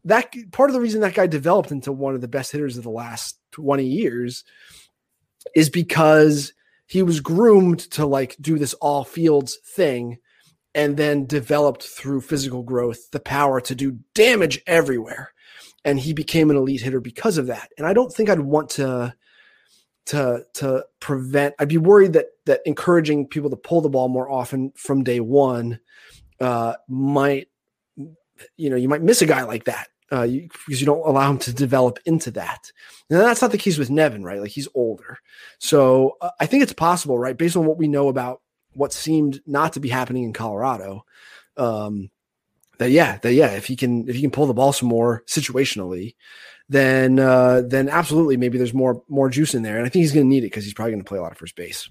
that. 0.05 0.33
Part 0.51 0.69
of 0.69 0.73
the 0.73 0.81
reason 0.81 1.01
that 1.01 1.13
guy 1.13 1.27
developed 1.27 1.71
into 1.71 1.91
one 1.91 2.15
of 2.15 2.21
the 2.21 2.27
best 2.27 2.51
hitters 2.51 2.77
of 2.77 2.83
the 2.83 2.89
last 2.89 3.37
20 3.51 3.85
years 3.85 4.43
is 5.55 5.69
because 5.69 6.53
he 6.87 7.03
was 7.03 7.19
groomed 7.19 7.79
to 7.91 8.05
like 8.05 8.35
do 8.41 8.57
this 8.57 8.73
all 8.75 9.03
fields 9.03 9.57
thing 9.75 10.17
and 10.73 10.97
then 10.97 11.25
developed 11.25 11.83
through 11.83 12.21
physical 12.21 12.63
growth 12.63 13.11
the 13.11 13.19
power 13.19 13.59
to 13.59 13.75
do 13.75 13.99
damage 14.13 14.61
everywhere 14.67 15.33
and 15.83 15.99
he 15.99 16.13
became 16.13 16.49
an 16.49 16.57
elite 16.57 16.81
hitter 16.81 16.99
because 16.99 17.37
of 17.37 17.47
that. 17.47 17.71
And 17.77 17.87
I 17.87 17.93
don't 17.93 18.13
think 18.13 18.29
I'd 18.29 18.39
want 18.39 18.69
to 18.71 19.15
to 20.07 20.45
to 20.55 20.85
prevent. 20.99 21.55
I'd 21.59 21.69
be 21.69 21.77
worried 21.77 22.13
that 22.13 22.27
that 22.45 22.61
encouraging 22.65 23.27
people 23.27 23.49
to 23.49 23.55
pull 23.55 23.81
the 23.81 23.89
ball 23.89 24.09
more 24.09 24.29
often 24.29 24.71
from 24.75 25.03
day 25.03 25.19
one 25.19 25.79
uh, 26.39 26.75
might 26.87 27.47
you 28.57 28.69
know 28.69 28.75
you 28.75 28.89
might 28.89 29.03
miss 29.03 29.21
a 29.21 29.25
guy 29.25 29.43
like 29.43 29.65
that 29.65 29.87
uh, 30.11 30.23
you, 30.23 30.49
because 30.65 30.79
you 30.79 30.85
don't 30.85 31.05
allow 31.07 31.29
him 31.29 31.37
to 31.39 31.53
develop 31.53 31.99
into 32.05 32.31
that. 32.31 32.71
And 33.09 33.19
that's 33.19 33.41
not 33.41 33.51
the 33.51 33.57
case 33.57 33.77
with 33.77 33.89
Nevin, 33.89 34.23
right? 34.23 34.41
Like 34.41 34.51
he's 34.51 34.67
older, 34.73 35.17
so 35.59 36.17
uh, 36.21 36.31
I 36.39 36.45
think 36.45 36.63
it's 36.63 36.73
possible, 36.73 37.17
right? 37.17 37.37
Based 37.37 37.57
on 37.57 37.65
what 37.65 37.77
we 37.77 37.87
know 37.87 38.07
about 38.07 38.41
what 38.73 38.93
seemed 38.93 39.41
not 39.45 39.73
to 39.73 39.79
be 39.79 39.89
happening 39.89 40.23
in 40.23 40.33
Colorado, 40.33 41.05
um, 41.57 42.09
that 42.77 42.91
yeah, 42.91 43.17
that 43.19 43.33
yeah, 43.33 43.51
if 43.51 43.67
he 43.67 43.75
can 43.75 44.07
if 44.09 44.15
he 44.15 44.21
can 44.21 44.31
pull 44.31 44.47
the 44.47 44.53
ball 44.53 44.73
some 44.73 44.89
more 44.89 45.23
situationally, 45.27 46.15
then 46.67 47.19
uh, 47.19 47.61
then 47.65 47.89
absolutely 47.89 48.37
maybe 48.37 48.57
there's 48.57 48.73
more 48.73 49.03
more 49.07 49.29
juice 49.29 49.53
in 49.53 49.61
there, 49.61 49.77
and 49.77 49.85
I 49.85 49.89
think 49.89 50.01
he's 50.01 50.13
going 50.13 50.25
to 50.25 50.29
need 50.29 50.43
it 50.43 50.47
because 50.47 50.63
he's 50.63 50.73
probably 50.73 50.93
going 50.93 51.03
to 51.03 51.07
play 51.07 51.19
a 51.19 51.21
lot 51.21 51.31
of 51.31 51.37
first 51.37 51.55
base. 51.55 51.89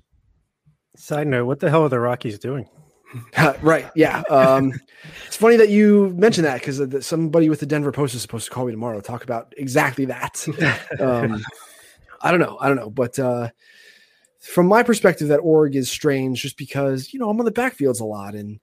Side 0.96 1.26
note: 1.26 1.46
What 1.46 1.60
the 1.60 1.70
hell 1.70 1.84
are 1.84 1.88
the 1.88 2.00
Rockies 2.00 2.38
doing? 2.38 2.68
right. 3.62 3.88
Yeah. 3.94 4.22
Um, 4.30 4.72
it's 5.26 5.36
funny 5.36 5.56
that 5.56 5.68
you 5.68 6.14
mentioned 6.16 6.46
that 6.46 6.60
because 6.60 7.06
somebody 7.06 7.48
with 7.48 7.60
the 7.60 7.66
Denver 7.66 7.92
Post 7.92 8.14
is 8.14 8.22
supposed 8.22 8.46
to 8.46 8.50
call 8.50 8.66
me 8.66 8.72
tomorrow 8.72 9.00
to 9.00 9.06
talk 9.06 9.24
about 9.24 9.52
exactly 9.56 10.04
that. 10.06 10.46
Um, 11.00 11.42
I 12.22 12.30
don't 12.30 12.40
know. 12.40 12.58
I 12.60 12.68
don't 12.68 12.76
know. 12.76 12.90
But 12.90 13.18
uh, 13.18 13.48
from 14.40 14.66
my 14.66 14.82
perspective, 14.82 15.28
that 15.28 15.38
org 15.38 15.74
is 15.74 15.90
strange 15.90 16.42
just 16.42 16.58
because, 16.58 17.12
you 17.12 17.18
know, 17.18 17.30
I'm 17.30 17.38
on 17.38 17.46
the 17.46 17.52
backfields 17.52 18.00
a 18.00 18.04
lot. 18.04 18.34
And 18.34 18.60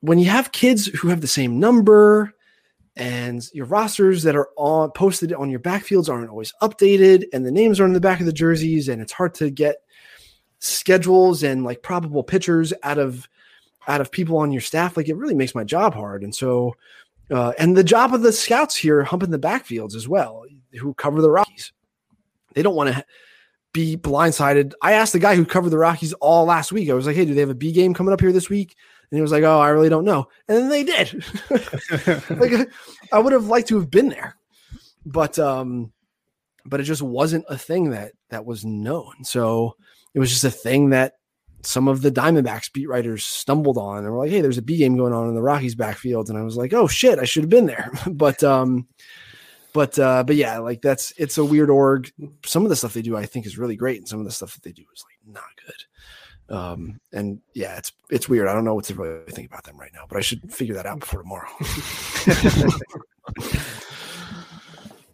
when 0.00 0.18
you 0.18 0.28
have 0.30 0.50
kids 0.50 0.86
who 0.86 1.08
have 1.08 1.20
the 1.20 1.28
same 1.28 1.60
number 1.60 2.34
and 2.96 3.42
your 3.52 3.66
rosters 3.66 4.24
that 4.24 4.34
are 4.34 4.48
on 4.56 4.90
posted 4.90 5.32
on 5.32 5.50
your 5.50 5.60
backfields 5.60 6.08
aren't 6.08 6.30
always 6.30 6.52
updated 6.60 7.24
and 7.32 7.46
the 7.46 7.52
names 7.52 7.78
are 7.78 7.84
on 7.84 7.92
the 7.92 8.00
back 8.00 8.20
of 8.20 8.26
the 8.26 8.32
jerseys 8.32 8.88
and 8.88 9.00
it's 9.00 9.12
hard 9.12 9.34
to 9.34 9.50
get 9.50 9.76
schedules 10.60 11.42
and 11.42 11.64
like 11.64 11.82
probable 11.82 12.22
pitchers 12.22 12.72
out 12.82 12.98
of 12.98 13.28
out 13.88 14.00
of 14.00 14.10
people 14.10 14.36
on 14.36 14.52
your 14.52 14.60
staff 14.60 14.96
like 14.96 15.08
it 15.08 15.16
really 15.16 15.34
makes 15.34 15.54
my 15.54 15.64
job 15.64 15.94
hard. 15.94 16.22
And 16.22 16.34
so 16.34 16.76
uh, 17.30 17.52
and 17.58 17.76
the 17.76 17.84
job 17.84 18.14
of 18.14 18.22
the 18.22 18.32
scouts 18.32 18.76
here 18.76 19.02
humping 19.02 19.30
the 19.30 19.38
backfields 19.38 19.94
as 19.94 20.08
well 20.08 20.44
who 20.78 20.94
cover 20.94 21.20
the 21.20 21.30
rockies. 21.30 21.72
They 22.54 22.62
don't 22.62 22.74
want 22.76 22.94
to 22.94 23.04
be 23.72 23.96
blindsided. 23.96 24.72
I 24.82 24.92
asked 24.92 25.12
the 25.12 25.18
guy 25.18 25.36
who 25.36 25.44
covered 25.44 25.70
the 25.70 25.78
rockies 25.78 26.12
all 26.14 26.44
last 26.44 26.72
week. 26.72 26.90
I 26.90 26.94
was 26.94 27.06
like 27.06 27.16
hey 27.16 27.24
do 27.24 27.34
they 27.34 27.40
have 27.40 27.50
a 27.50 27.54
b 27.54 27.72
game 27.72 27.94
coming 27.94 28.12
up 28.12 28.20
here 28.20 28.32
this 28.32 28.50
week? 28.50 28.76
And 29.10 29.18
he 29.18 29.22
was 29.22 29.32
like 29.32 29.42
oh 29.42 29.58
i 29.58 29.68
really 29.68 29.88
don't 29.88 30.04
know. 30.04 30.28
And 30.48 30.58
then 30.58 30.68
they 30.68 30.84
did. 30.84 31.24
Like 32.30 32.68
i 33.12 33.18
would 33.18 33.32
have 33.32 33.46
liked 33.46 33.68
to 33.68 33.78
have 33.78 33.90
been 33.90 34.08
there 34.08 34.36
but 35.06 35.38
um 35.38 35.92
but 36.66 36.80
it 36.80 36.84
just 36.84 37.02
wasn't 37.02 37.44
a 37.48 37.56
thing 37.56 37.90
that 37.90 38.12
that 38.28 38.44
was 38.44 38.64
known. 38.64 39.24
So 39.24 39.76
it 40.14 40.18
was 40.18 40.30
just 40.30 40.44
a 40.44 40.50
thing 40.50 40.90
that 40.90 41.14
some 41.62 41.88
of 41.88 42.02
the 42.02 42.10
Diamondbacks 42.10 42.72
beat 42.72 42.88
writers 42.88 43.24
stumbled 43.24 43.78
on 43.78 43.98
and 43.98 44.10
were 44.10 44.18
like, 44.18 44.30
"Hey, 44.30 44.40
there's 44.40 44.58
a 44.58 44.62
B 44.62 44.78
game 44.78 44.96
going 44.96 45.12
on 45.12 45.28
in 45.28 45.34
the 45.34 45.42
Rockies 45.42 45.74
backfield," 45.74 46.28
and 46.28 46.38
I 46.38 46.42
was 46.42 46.56
like, 46.56 46.72
"Oh 46.72 46.88
shit, 46.88 47.18
I 47.18 47.24
should 47.24 47.42
have 47.42 47.50
been 47.50 47.66
there." 47.66 47.90
but 48.10 48.42
um, 48.42 48.88
but 49.72 49.98
uh, 49.98 50.24
but 50.24 50.36
yeah, 50.36 50.58
like 50.58 50.82
that's 50.82 51.12
it's 51.16 51.38
a 51.38 51.44
weird 51.44 51.70
org. 51.70 52.10
Some 52.44 52.64
of 52.64 52.70
the 52.70 52.76
stuff 52.76 52.94
they 52.94 53.02
do, 53.02 53.16
I 53.16 53.26
think, 53.26 53.46
is 53.46 53.58
really 53.58 53.76
great, 53.76 53.98
and 53.98 54.08
some 54.08 54.20
of 54.20 54.24
the 54.24 54.32
stuff 54.32 54.54
that 54.54 54.62
they 54.62 54.72
do 54.72 54.84
is 54.94 55.04
like 55.04 55.34
not 55.34 55.44
good. 55.66 56.56
Um, 56.56 57.00
and 57.12 57.40
yeah, 57.54 57.76
it's 57.76 57.92
it's 58.10 58.28
weird. 58.28 58.48
I 58.48 58.54
don't 58.54 58.64
know 58.64 58.74
what 58.74 58.86
to 58.86 58.94
really 58.94 59.30
think 59.30 59.48
about 59.48 59.64
them 59.64 59.78
right 59.78 59.92
now, 59.94 60.04
but 60.08 60.18
I 60.18 60.22
should 60.22 60.52
figure 60.52 60.74
that 60.74 60.86
out 60.86 61.00
before 61.00 61.22
tomorrow. 61.22 61.48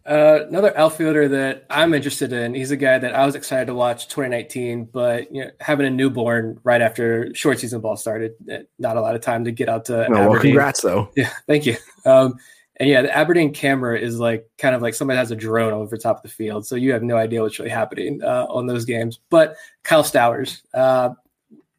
Uh, 0.07 0.47
another 0.49 0.77
outfielder 0.79 1.27
that 1.27 1.67
I'm 1.69 1.93
interested 1.93 2.33
in. 2.33 2.55
He's 2.55 2.71
a 2.71 2.77
guy 2.77 2.99
that 2.99 3.15
I 3.15 3.27
was 3.27 3.35
excited 3.35 3.67
to 3.67 3.75
watch 3.75 4.07
2019, 4.07 4.85
but 4.93 5.35
you 5.35 5.45
know, 5.45 5.51
having 5.61 5.85
a 5.85 5.91
newborn 5.91 6.61
right 6.63 6.81
after 6.81 7.35
short 7.35 7.59
season 7.59 7.81
ball 7.81 7.97
started, 7.97 8.35
eh, 8.49 8.63
not 8.79 8.97
a 8.97 9.01
lot 9.01 9.17
of 9.17 9.21
time 9.21 9.45
to 9.45 9.51
get 9.51 9.69
out 9.69 9.85
to. 9.87 10.09
No, 10.09 10.31
well, 10.31 10.41
congrats 10.41 10.83
though. 10.83 11.11
Yeah, 11.17 11.33
thank 11.49 11.67
you. 11.67 11.77
Um, 12.05 12.37
and 12.77 12.89
yeah, 12.89 13.03
the 13.03 13.17
Aberdeen 13.17 13.53
camera 13.53 13.99
is 13.99 14.21
like 14.21 14.49
kind 14.59 14.77
of 14.77 14.83
like 14.83 14.95
somebody 14.95 15.19
has 15.19 15.33
a 15.33 15.37
drone 15.37 15.73
over 15.73 15.97
top 15.97 16.19
of 16.19 16.23
the 16.23 16.29
field, 16.29 16.67
so 16.67 16.77
you 16.77 16.93
have 16.93 17.03
no 17.03 17.17
idea 17.17 17.43
what's 17.43 17.59
really 17.59 17.71
happening 17.71 18.23
uh, 18.23 18.47
on 18.49 18.67
those 18.67 18.85
games. 18.85 19.19
But 19.29 19.57
Kyle 19.83 20.05
Stowers, 20.05 20.63
uh, 20.73 21.11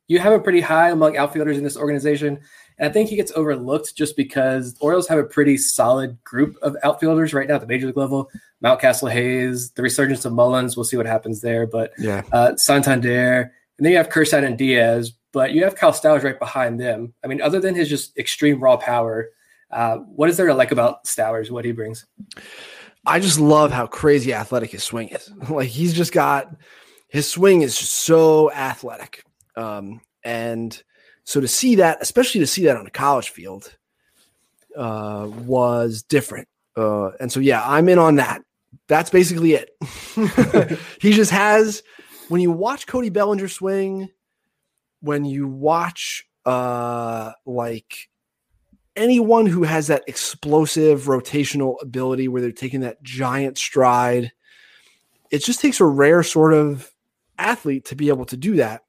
you 0.08 0.20
have 0.20 0.34
a 0.34 0.40
pretty 0.40 0.62
high 0.62 0.90
among 0.90 1.16
outfielders 1.16 1.58
in 1.58 1.64
this 1.64 1.78
organization. 1.78 2.42
And 2.78 2.90
I 2.90 2.94
think 2.94 3.10
he 3.10 3.16
gets 3.16 3.32
overlooked 3.36 3.96
just 3.96 4.16
because 4.16 4.76
Orioles 4.80 5.08
have 5.08 5.20
a 5.20 5.24
pretty 5.24 5.58
solid 5.58 6.24
group 6.24 6.58
of 6.62 6.76
outfielders 6.84 7.34
right 7.34 7.48
now 7.48 7.56
at 7.56 7.62
the 7.62 7.68
major 7.68 7.88
league 7.88 7.98
level. 7.98 8.30
Mountcastle 8.64 9.12
Hays, 9.12 9.72
the 9.72 9.82
resurgence 9.82 10.26
of 10.26 10.34
Mullins, 10.34 10.76
we'll 10.76 10.84
see 10.84 10.98
what 10.98 11.06
happens 11.06 11.42
there. 11.42 11.66
But 11.68 11.92
yeah, 11.98 12.24
uh, 12.32 12.56
Santander, 12.56 13.52
and 13.78 13.86
then 13.86 13.92
you 13.92 13.98
have 13.98 14.10
Kjerstad 14.10 14.44
and 14.44 14.58
Diaz, 14.58 15.14
but 15.32 15.54
you 15.54 15.64
have 15.64 15.76
Kyle 15.76 15.94
Stowers 15.94 16.24
right 16.24 16.40
behind 16.40 16.80
them. 16.80 17.14
I 17.24 17.28
mean, 17.28 17.42
other 17.42 17.60
than 17.60 17.76
his 17.76 17.90
just 17.90 18.18
extreme 18.18 18.60
raw 18.60 18.78
power, 18.78 19.30
uh, 19.72 19.98
what 19.98 20.30
is 20.30 20.38
there 20.38 20.48
to 20.48 20.54
like 20.54 20.72
about 20.72 21.06
Stowers? 21.06 21.52
What 21.52 21.66
he 21.66 21.72
brings? 21.72 22.06
I 23.06 23.20
just 23.20 23.40
love 23.40 23.72
how 23.72 23.88
crazy 23.88 24.34
athletic 24.34 24.72
his 24.72 24.84
swing 24.84 25.10
is. 25.10 25.32
like 25.50 25.70
he's 25.70 25.94
just 25.94 26.12
got 26.12 26.56
his 27.08 27.30
swing 27.30 27.62
is 27.62 27.78
just 27.78 27.94
so 27.94 28.52
athletic. 28.52 29.24
Um, 29.56 30.02
and 30.24 30.82
so 31.28 31.42
to 31.42 31.48
see 31.48 31.76
that, 31.76 31.98
especially 32.00 32.40
to 32.40 32.48
see 32.48 32.64
that 32.64 32.78
on 32.78 32.88
a 32.88 32.90
college 32.90 33.32
field, 33.32 33.76
uh, 34.78 35.30
was 35.46 36.02
different. 36.04 36.48
Uh, 36.78 37.10
and 37.20 37.30
so 37.30 37.42
yeah, 37.42 37.62
I'm 37.66 37.90
in 37.90 38.00
on 38.00 38.16
that. 38.16 38.44
That's 38.88 39.10
basically 39.10 39.52
it. 39.52 39.72
he 41.02 41.12
just 41.12 41.32
has 41.32 41.84
when 42.30 42.40
you 42.40 42.50
watch 42.50 42.88
Cody 42.88 43.10
Bellinger 43.10 43.50
swing, 43.50 44.08
when 45.02 45.26
you 45.26 45.50
watch 45.50 46.26
uh, 46.46 47.34
like 47.46 48.08
anyone 48.96 49.48
who 49.48 49.64
has 49.64 49.88
that 49.88 50.06
explosive 50.08 51.08
rotational 51.08 51.76
ability 51.82 52.30
where 52.30 52.42
they're 52.42 52.54
taking 52.54 52.80
that 52.82 53.04
giant 53.04 53.58
stride, 53.58 54.32
it 55.30 55.44
just 55.44 55.60
takes 55.60 55.82
a 55.82 55.86
rare 55.86 56.24
sort 56.24 56.54
of 56.54 56.90
athlete 57.38 57.84
to 57.84 57.98
be 57.98 58.08
able 58.08 58.26
to 58.26 58.38
do 58.38 58.56
that 58.56 58.84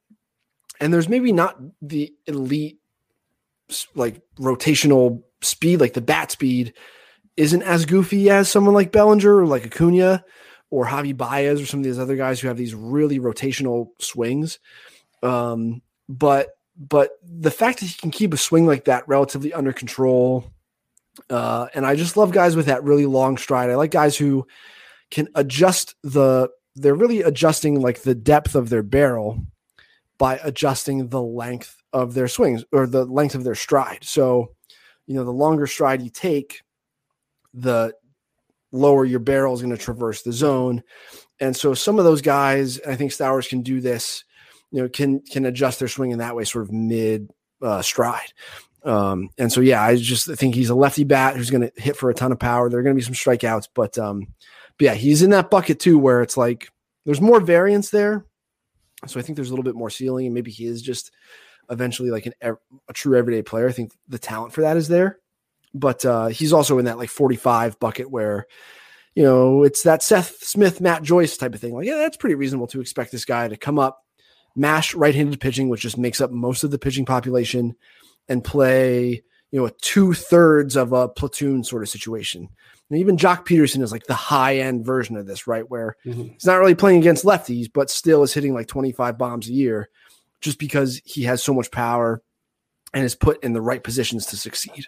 and 0.80 0.92
there's 0.92 1.08
maybe 1.08 1.32
not 1.32 1.58
the 1.82 2.14
elite 2.26 2.78
like 3.94 4.20
rotational 4.38 5.22
speed, 5.42 5.80
like 5.80 5.94
the 5.94 6.00
bat 6.00 6.30
speed 6.30 6.74
isn't 7.36 7.62
as 7.62 7.86
goofy 7.86 8.30
as 8.30 8.48
someone 8.48 8.74
like 8.74 8.92
Bellinger 8.92 9.36
or 9.36 9.46
like 9.46 9.64
Acuna 9.64 10.24
or 10.70 10.86
Javi 10.86 11.16
Baez 11.16 11.60
or 11.60 11.66
some 11.66 11.80
of 11.80 11.84
these 11.84 11.98
other 11.98 12.16
guys 12.16 12.40
who 12.40 12.48
have 12.48 12.56
these 12.56 12.74
really 12.74 13.20
rotational 13.20 13.88
swings. 14.00 14.58
Um, 15.22 15.82
but 16.08 16.50
but 16.76 17.10
the 17.22 17.50
fact 17.50 17.80
that 17.80 17.86
he 17.86 17.94
can 17.94 18.10
keep 18.10 18.32
a 18.32 18.36
swing 18.36 18.66
like 18.66 18.84
that 18.84 19.06
relatively 19.08 19.52
under 19.52 19.72
control, 19.72 20.52
uh, 21.28 21.66
and 21.74 21.84
I 21.84 21.96
just 21.96 22.16
love 22.16 22.32
guys 22.32 22.54
with 22.54 22.66
that 22.66 22.84
really 22.84 23.06
long 23.06 23.36
stride. 23.36 23.70
I 23.70 23.74
like 23.74 23.90
guys 23.90 24.16
who 24.16 24.46
can 25.10 25.28
adjust 25.34 25.94
the. 26.02 26.48
They're 26.76 26.94
really 26.94 27.22
adjusting 27.22 27.80
like 27.80 28.02
the 28.02 28.14
depth 28.14 28.54
of 28.54 28.68
their 28.68 28.84
barrel 28.84 29.44
by 30.18 30.40
adjusting 30.42 31.08
the 31.08 31.22
length 31.22 31.76
of 31.92 32.14
their 32.14 32.28
swings 32.28 32.64
or 32.72 32.86
the 32.86 33.04
length 33.04 33.34
of 33.34 33.44
their 33.44 33.54
stride. 33.54 34.02
So, 34.02 34.52
you 35.06 35.14
know, 35.14 35.24
the 35.24 35.30
longer 35.30 35.66
stride 35.66 36.02
you 36.02 36.10
take, 36.10 36.62
the 37.54 37.94
lower 38.72 39.04
your 39.04 39.20
barrel 39.20 39.54
is 39.54 39.62
going 39.62 39.74
to 39.74 39.82
traverse 39.82 40.22
the 40.22 40.32
zone. 40.32 40.82
And 41.40 41.56
so 41.56 41.72
some 41.74 41.98
of 41.98 42.04
those 42.04 42.20
guys, 42.20 42.80
I 42.80 42.96
think 42.96 43.12
Stowers 43.12 43.48
can 43.48 43.62
do 43.62 43.80
this, 43.80 44.24
you 44.70 44.82
know, 44.82 44.88
can 44.88 45.20
can 45.20 45.46
adjust 45.46 45.78
their 45.78 45.88
swing 45.88 46.10
in 46.10 46.18
that 46.18 46.36
way, 46.36 46.44
sort 46.44 46.64
of 46.64 46.72
mid 46.72 47.30
uh, 47.62 47.80
stride. 47.80 48.32
Um, 48.84 49.30
and 49.38 49.52
so 49.52 49.60
yeah, 49.60 49.82
I 49.82 49.96
just 49.96 50.26
think 50.26 50.54
he's 50.54 50.70
a 50.70 50.74
lefty 50.74 51.04
bat 51.04 51.36
who's 51.36 51.50
going 51.50 51.68
to 51.68 51.80
hit 51.80 51.96
for 51.96 52.10
a 52.10 52.14
ton 52.14 52.32
of 52.32 52.38
power. 52.38 52.68
There 52.68 52.78
are 52.78 52.82
going 52.82 52.94
to 52.94 53.00
be 53.00 53.04
some 53.04 53.14
strikeouts, 53.14 53.68
but 53.74 53.98
um, 53.98 54.26
but 54.78 54.84
yeah, 54.84 54.94
he's 54.94 55.22
in 55.22 55.30
that 55.30 55.50
bucket 55.50 55.80
too, 55.80 55.98
where 55.98 56.22
it's 56.22 56.36
like 56.36 56.70
there's 57.04 57.20
more 57.20 57.40
variance 57.40 57.90
there, 57.90 58.24
so 59.06 59.20
I 59.20 59.22
think 59.22 59.36
there's 59.36 59.48
a 59.48 59.52
little 59.52 59.64
bit 59.64 59.76
more 59.76 59.90
ceiling, 59.90 60.26
and 60.26 60.34
maybe 60.34 60.50
he 60.50 60.66
is 60.66 60.82
just 60.82 61.12
eventually 61.70 62.10
like 62.10 62.26
an, 62.26 62.32
a 62.42 62.92
true 62.92 63.16
everyday 63.16 63.42
player. 63.42 63.68
I 63.68 63.72
think 63.72 63.92
the 64.08 64.18
talent 64.18 64.52
for 64.52 64.62
that 64.62 64.76
is 64.76 64.88
there, 64.88 65.18
but 65.74 66.04
uh, 66.04 66.28
he's 66.28 66.52
also 66.52 66.78
in 66.78 66.86
that 66.86 66.98
like 66.98 67.10
45 67.10 67.78
bucket 67.78 68.10
where 68.10 68.46
you 69.14 69.22
know 69.22 69.62
it's 69.62 69.82
that 69.82 70.02
Seth 70.02 70.38
Smith, 70.42 70.80
Matt 70.80 71.02
Joyce 71.02 71.36
type 71.36 71.54
of 71.54 71.60
thing. 71.60 71.74
Like, 71.74 71.86
yeah, 71.86 71.96
that's 71.96 72.16
pretty 72.16 72.34
reasonable 72.34 72.66
to 72.68 72.80
expect 72.80 73.12
this 73.12 73.24
guy 73.24 73.48
to 73.48 73.56
come 73.56 73.78
up, 73.78 74.00
mash 74.56 74.94
right-handed 74.94 75.40
pitching, 75.40 75.68
which 75.68 75.82
just 75.82 75.98
makes 75.98 76.20
up 76.20 76.30
most 76.30 76.64
of 76.64 76.70
the 76.70 76.78
pitching 76.78 77.04
population, 77.04 77.74
and 78.28 78.42
play 78.42 79.22
you 79.50 79.60
know 79.60 79.66
a 79.66 79.72
two 79.82 80.12
thirds 80.12 80.76
of 80.76 80.92
a 80.92 81.08
platoon 81.08 81.62
sort 81.62 81.82
of 81.82 81.88
situation. 81.88 82.48
And 82.90 82.98
even 82.98 83.16
Joc 83.16 83.46
Pederson 83.46 83.82
is 83.82 83.92
like 83.92 84.06
the 84.06 84.14
high 84.14 84.58
end 84.58 84.84
version 84.84 85.16
of 85.16 85.26
this, 85.26 85.46
right? 85.46 85.68
Where 85.68 85.96
mm-hmm. 86.06 86.28
he's 86.34 86.46
not 86.46 86.58
really 86.58 86.74
playing 86.74 87.00
against 87.00 87.24
lefties, 87.24 87.70
but 87.72 87.90
still 87.90 88.22
is 88.22 88.32
hitting 88.32 88.54
like 88.54 88.66
25 88.66 89.18
bombs 89.18 89.48
a 89.48 89.52
year 89.52 89.90
just 90.40 90.58
because 90.58 91.00
he 91.04 91.24
has 91.24 91.42
so 91.42 91.52
much 91.52 91.70
power 91.70 92.22
and 92.94 93.04
is 93.04 93.14
put 93.14 93.42
in 93.44 93.52
the 93.52 93.60
right 93.60 93.82
positions 93.82 94.26
to 94.26 94.36
succeed. 94.36 94.86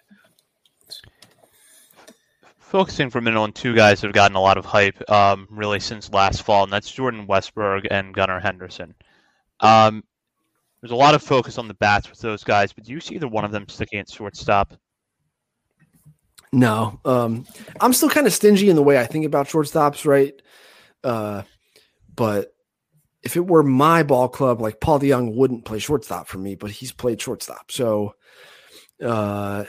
Focusing 2.58 3.10
for 3.10 3.18
a 3.18 3.22
minute 3.22 3.40
on 3.40 3.52
two 3.52 3.74
guys 3.74 4.00
that 4.00 4.06
have 4.06 4.14
gotten 4.14 4.36
a 4.36 4.40
lot 4.40 4.56
of 4.56 4.64
hype 4.64 5.10
um, 5.10 5.46
really 5.50 5.80
since 5.80 6.12
last 6.12 6.42
fall, 6.42 6.62
and 6.64 6.72
that's 6.72 6.90
Jordan 6.90 7.26
Westburg 7.26 7.86
and 7.90 8.14
Gunnar 8.14 8.38
Henderson. 8.38 8.94
Um, 9.58 10.04
There's 10.80 10.92
a 10.92 10.96
lot 10.96 11.16
of 11.16 11.22
focus 11.22 11.58
on 11.58 11.66
the 11.66 11.74
bats 11.74 12.08
with 12.08 12.20
those 12.20 12.44
guys, 12.44 12.72
but 12.72 12.84
do 12.84 12.92
you 12.92 13.00
see 13.00 13.16
either 13.16 13.28
one 13.28 13.44
of 13.44 13.50
them 13.50 13.68
sticking 13.68 13.98
at 13.98 14.08
shortstop? 14.08 14.74
No, 16.52 17.00
um, 17.04 17.46
I'm 17.80 17.92
still 17.92 18.10
kind 18.10 18.26
of 18.26 18.32
stingy 18.32 18.68
in 18.68 18.76
the 18.76 18.82
way 18.82 18.98
I 18.98 19.06
think 19.06 19.24
about 19.24 19.48
shortstops, 19.48 20.04
right? 20.04 20.34
Uh, 21.04 21.42
but 22.14 22.52
if 23.22 23.36
it 23.36 23.46
were 23.46 23.62
my 23.62 24.02
ball 24.02 24.28
club, 24.28 24.60
like 24.60 24.80
Paul 24.80 24.98
DeJong 24.98 25.36
wouldn't 25.36 25.64
play 25.64 25.78
shortstop 25.78 26.26
for 26.26 26.38
me, 26.38 26.56
but 26.56 26.70
he's 26.70 26.92
played 26.92 27.20
shortstop. 27.20 27.70
So, 27.70 28.14
uh, 29.04 29.64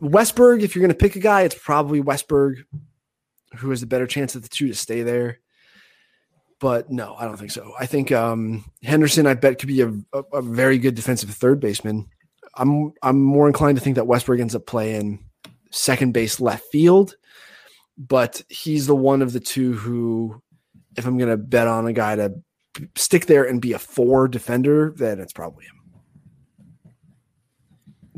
Westburg, 0.00 0.62
if 0.62 0.74
you're 0.74 0.82
going 0.82 0.96
to 0.96 1.02
pick 1.02 1.16
a 1.16 1.20
guy, 1.20 1.42
it's 1.42 1.58
probably 1.58 2.00
Westburg, 2.00 2.64
who 3.56 3.70
has 3.70 3.82
a 3.82 3.86
better 3.86 4.06
chance 4.06 4.34
of 4.34 4.42
the 4.42 4.48
two 4.48 4.68
to 4.68 4.74
stay 4.74 5.02
there. 5.02 5.40
But 6.60 6.90
no, 6.90 7.16
I 7.18 7.24
don't 7.24 7.36
think 7.36 7.50
so. 7.50 7.72
I 7.78 7.86
think 7.86 8.12
um, 8.12 8.64
Henderson, 8.82 9.26
I 9.26 9.34
bet, 9.34 9.58
could 9.58 9.68
be 9.68 9.80
a, 9.80 9.88
a, 10.12 10.22
a 10.34 10.42
very 10.42 10.78
good 10.78 10.94
defensive 10.94 11.30
third 11.30 11.58
baseman. 11.58 12.08
I'm 12.56 12.92
I'm 13.02 13.20
more 13.20 13.48
inclined 13.48 13.76
to 13.78 13.82
think 13.82 13.96
that 13.96 14.06
Westburg 14.06 14.40
ends 14.40 14.54
up 14.54 14.64
playing 14.64 15.24
second 15.74 16.12
base 16.12 16.40
left 16.40 16.64
field, 16.70 17.16
but 17.98 18.42
he's 18.48 18.86
the 18.86 18.96
one 18.96 19.22
of 19.22 19.32
the 19.32 19.40
two 19.40 19.72
who, 19.72 20.42
if 20.96 21.06
I'm 21.06 21.18
going 21.18 21.30
to 21.30 21.36
bet 21.36 21.66
on 21.66 21.86
a 21.86 21.92
guy 21.92 22.16
to 22.16 22.34
stick 22.96 23.26
there 23.26 23.44
and 23.44 23.60
be 23.60 23.72
a 23.72 23.78
four 23.78 24.28
defender, 24.28 24.92
then 24.96 25.20
it's 25.20 25.32
probably 25.32 25.64
him. 25.64 25.84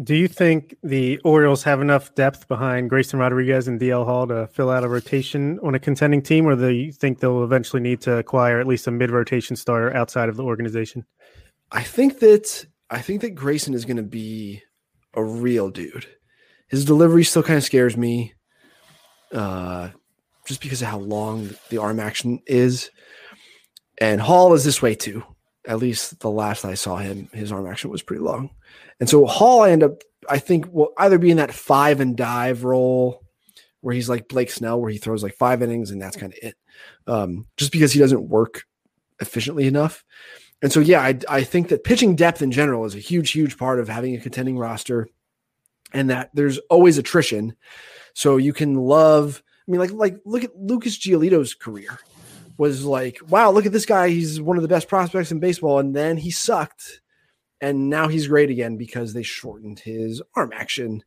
Do 0.03 0.15
you 0.15 0.29
think 0.29 0.77
the 0.83 1.19
Orioles 1.25 1.63
have 1.63 1.81
enough 1.81 2.15
depth 2.15 2.49
behind 2.49 2.91
Grayson 2.91 3.19
Rodriguez 3.19 3.67
and 3.67 3.81
DL 3.81 4.05
Hall 4.05 4.27
to 4.27 4.47
fill 4.49 4.69
out 4.69 4.85
a 4.85 4.89
rotation 4.89 5.59
on 5.63 5.75
a 5.75 5.79
contending 5.79 6.21
team, 6.21 6.47
or 6.47 6.55
do 6.55 6.69
you 6.69 6.93
think 6.93 7.21
they'll 7.21 7.43
eventually 7.43 7.81
need 7.81 8.03
to 8.03 8.19
acquire 8.19 8.61
at 8.61 8.67
least 8.67 8.87
a 8.87 8.91
mid-rotation 8.91 9.57
starter 9.57 9.97
outside 9.97 10.29
of 10.29 10.37
the 10.37 10.45
organization? 10.45 11.07
I 11.73 11.83
think 11.83 12.19
that 12.21 12.67
I 12.91 13.01
think 13.01 13.23
that 13.23 13.31
Grayson 13.31 13.73
is 13.73 13.87
going 13.87 13.97
to 13.97 14.03
be 14.03 14.63
a 15.15 15.25
real 15.25 15.71
dude. 15.71 16.07
His 16.69 16.85
delivery 16.85 17.25
still 17.25 17.43
kind 17.43 17.57
of 17.57 17.65
scares 17.65 17.97
me, 17.97 18.35
uh, 19.33 19.91
just 20.47 20.61
because 20.61 20.83
of 20.83 20.89
how 20.89 20.99
long 20.99 21.51
the 21.71 21.79
arm 21.79 22.01
action 22.01 22.41
is. 22.47 22.91
And 23.99 24.21
Hall 24.21 24.55
is 24.55 24.65
this 24.65 24.83
way 24.83 24.95
too. 24.95 25.23
At 25.67 25.79
least 25.79 26.21
the 26.21 26.31
last 26.31 26.65
I 26.65 26.75
saw 26.75 26.97
him, 26.97 27.29
his 27.33 27.51
arm 27.51 27.67
action 27.67 27.91
was 27.91 28.03
pretty 28.03 28.23
long. 28.23 28.51
And 29.01 29.09
so 29.09 29.27
Hall, 29.27 29.63
I 29.63 29.71
end 29.71 29.83
up, 29.83 30.03
I 30.29 30.39
think, 30.39 30.73
will 30.73 30.93
either 30.99 31.19
be 31.19 31.31
in 31.31 31.39
that 31.39 31.53
five 31.53 32.01
and 32.01 32.17
dive 32.17 32.65
role 32.65 33.23
where 33.81 33.95
he's 33.95 34.09
like 34.09 34.29
Blake 34.29 34.51
Snell, 34.51 34.81
where 34.81 34.91
he 34.91 34.99
throws 34.99 35.23
like 35.23 35.35
five 35.35 35.63
innings 35.63 35.91
and 35.91 36.01
that's 36.01 36.17
kind 36.17 36.33
of 36.33 36.39
it. 36.43 36.57
Um, 37.07 37.47
just 37.57 37.73
because 37.73 37.93
he 37.93 38.01
doesn't 38.01 38.29
work 38.29 38.65
efficiently 39.21 39.67
enough. 39.67 40.05
And 40.63 40.73
so, 40.73 40.81
yeah, 40.81 41.01
I, 41.01 41.19
I 41.29 41.43
think 41.43 41.69
that 41.69 41.85
pitching 41.85 42.17
depth 42.17 42.43
in 42.43 42.51
general 42.51 42.85
is 42.85 42.95
a 42.95 43.01
huge, 43.01 43.31
huge 43.31 43.59
part 43.59 43.79
of 43.79 43.89
having 43.89 44.15
a 44.15 44.21
contending 44.21 44.59
roster 44.59 45.09
and 45.97 46.11
that 46.11 46.29
there's 46.35 46.59
always 46.69 46.99
attrition. 46.99 47.57
So 48.13 48.37
you 48.37 48.53
can 48.53 48.75
love, 48.75 49.43
I 49.67 49.71
mean, 49.71 49.81
like, 49.81 49.93
like 49.93 50.21
look 50.27 50.45
at 50.45 50.55
Lucas 50.55 50.99
Giolito's 50.99 51.55
career 51.55 51.99
was 52.59 52.85
like, 52.85 53.19
wow, 53.31 53.51
look 53.51 53.65
at 53.65 53.73
this 53.73 53.87
guy. 53.87 54.11
He's 54.11 54.39
one 54.39 54.59
of 54.59 54.63
the 54.63 54.69
best 54.69 54.89
prospects 54.89 55.33
in 55.33 55.41
baseball. 55.41 55.79
And 55.79 55.97
then 55.97 56.19
he 56.19 56.31
sucked. 56.31 57.01
And 57.63 57.89
now 57.89 58.09
he's 58.09 58.29
great 58.29 58.51
again 58.51 58.77
because 58.77 59.15
they 59.15 59.23
shortened 59.23 59.79
his 59.79 60.21
arm 60.35 60.53
action. 60.55 61.03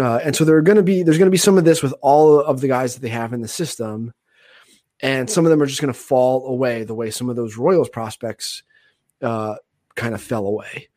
Uh, 0.00 0.20
and 0.22 0.36
so 0.36 0.44
there 0.44 0.56
are 0.56 0.62
going 0.62 0.76
to 0.76 0.84
be, 0.84 1.02
there's 1.02 1.18
going 1.18 1.26
to 1.26 1.32
be 1.32 1.36
some 1.36 1.58
of 1.58 1.64
this 1.64 1.82
with 1.82 1.94
all 2.00 2.38
of 2.38 2.60
the 2.60 2.68
guys 2.68 2.94
that 2.94 3.00
they 3.00 3.08
have 3.08 3.32
in 3.32 3.40
the 3.40 3.48
system. 3.48 4.12
And 5.00 5.28
some 5.28 5.44
of 5.44 5.50
them 5.50 5.60
are 5.60 5.66
just 5.66 5.80
going 5.80 5.92
to 5.92 5.98
fall 5.98 6.46
away 6.46 6.84
the 6.84 6.94
way 6.94 7.10
some 7.10 7.28
of 7.28 7.34
those 7.34 7.56
Royals 7.56 7.88
prospects 7.88 8.62
uh, 9.22 9.56
kind 9.96 10.14
of 10.14 10.22
fell 10.22 10.46
away. 10.46 10.89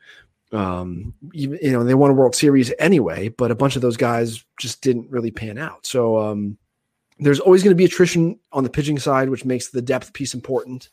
Um, 0.54 1.14
even, 1.34 1.58
you 1.62 1.72
know, 1.72 1.84
they 1.84 1.96
won 1.96 2.12
a 2.12 2.14
World 2.14 2.36
Series 2.36 2.72
anyway, 2.78 3.30
but 3.30 3.52
a 3.52 3.56
bunch 3.56 3.76
of 3.76 3.82
those 3.82 3.98
guys 3.98 4.46
just 4.60 4.82
didn't 4.82 5.10
really 5.10 5.32
pan 5.32 5.58
out. 5.58 5.86
So, 5.86 6.20
um, 6.20 6.58
there's 7.20 7.40
always 7.40 7.64
going 7.64 7.72
to 7.72 7.78
be 7.78 7.86
attrition 7.86 8.40
on 8.52 8.64
the 8.64 8.70
pitching 8.70 9.00
side, 9.00 9.30
which 9.30 9.46
makes 9.46 9.70
the 9.70 9.82
depth 9.82 10.14
piece 10.14 10.34
important. 10.34 10.90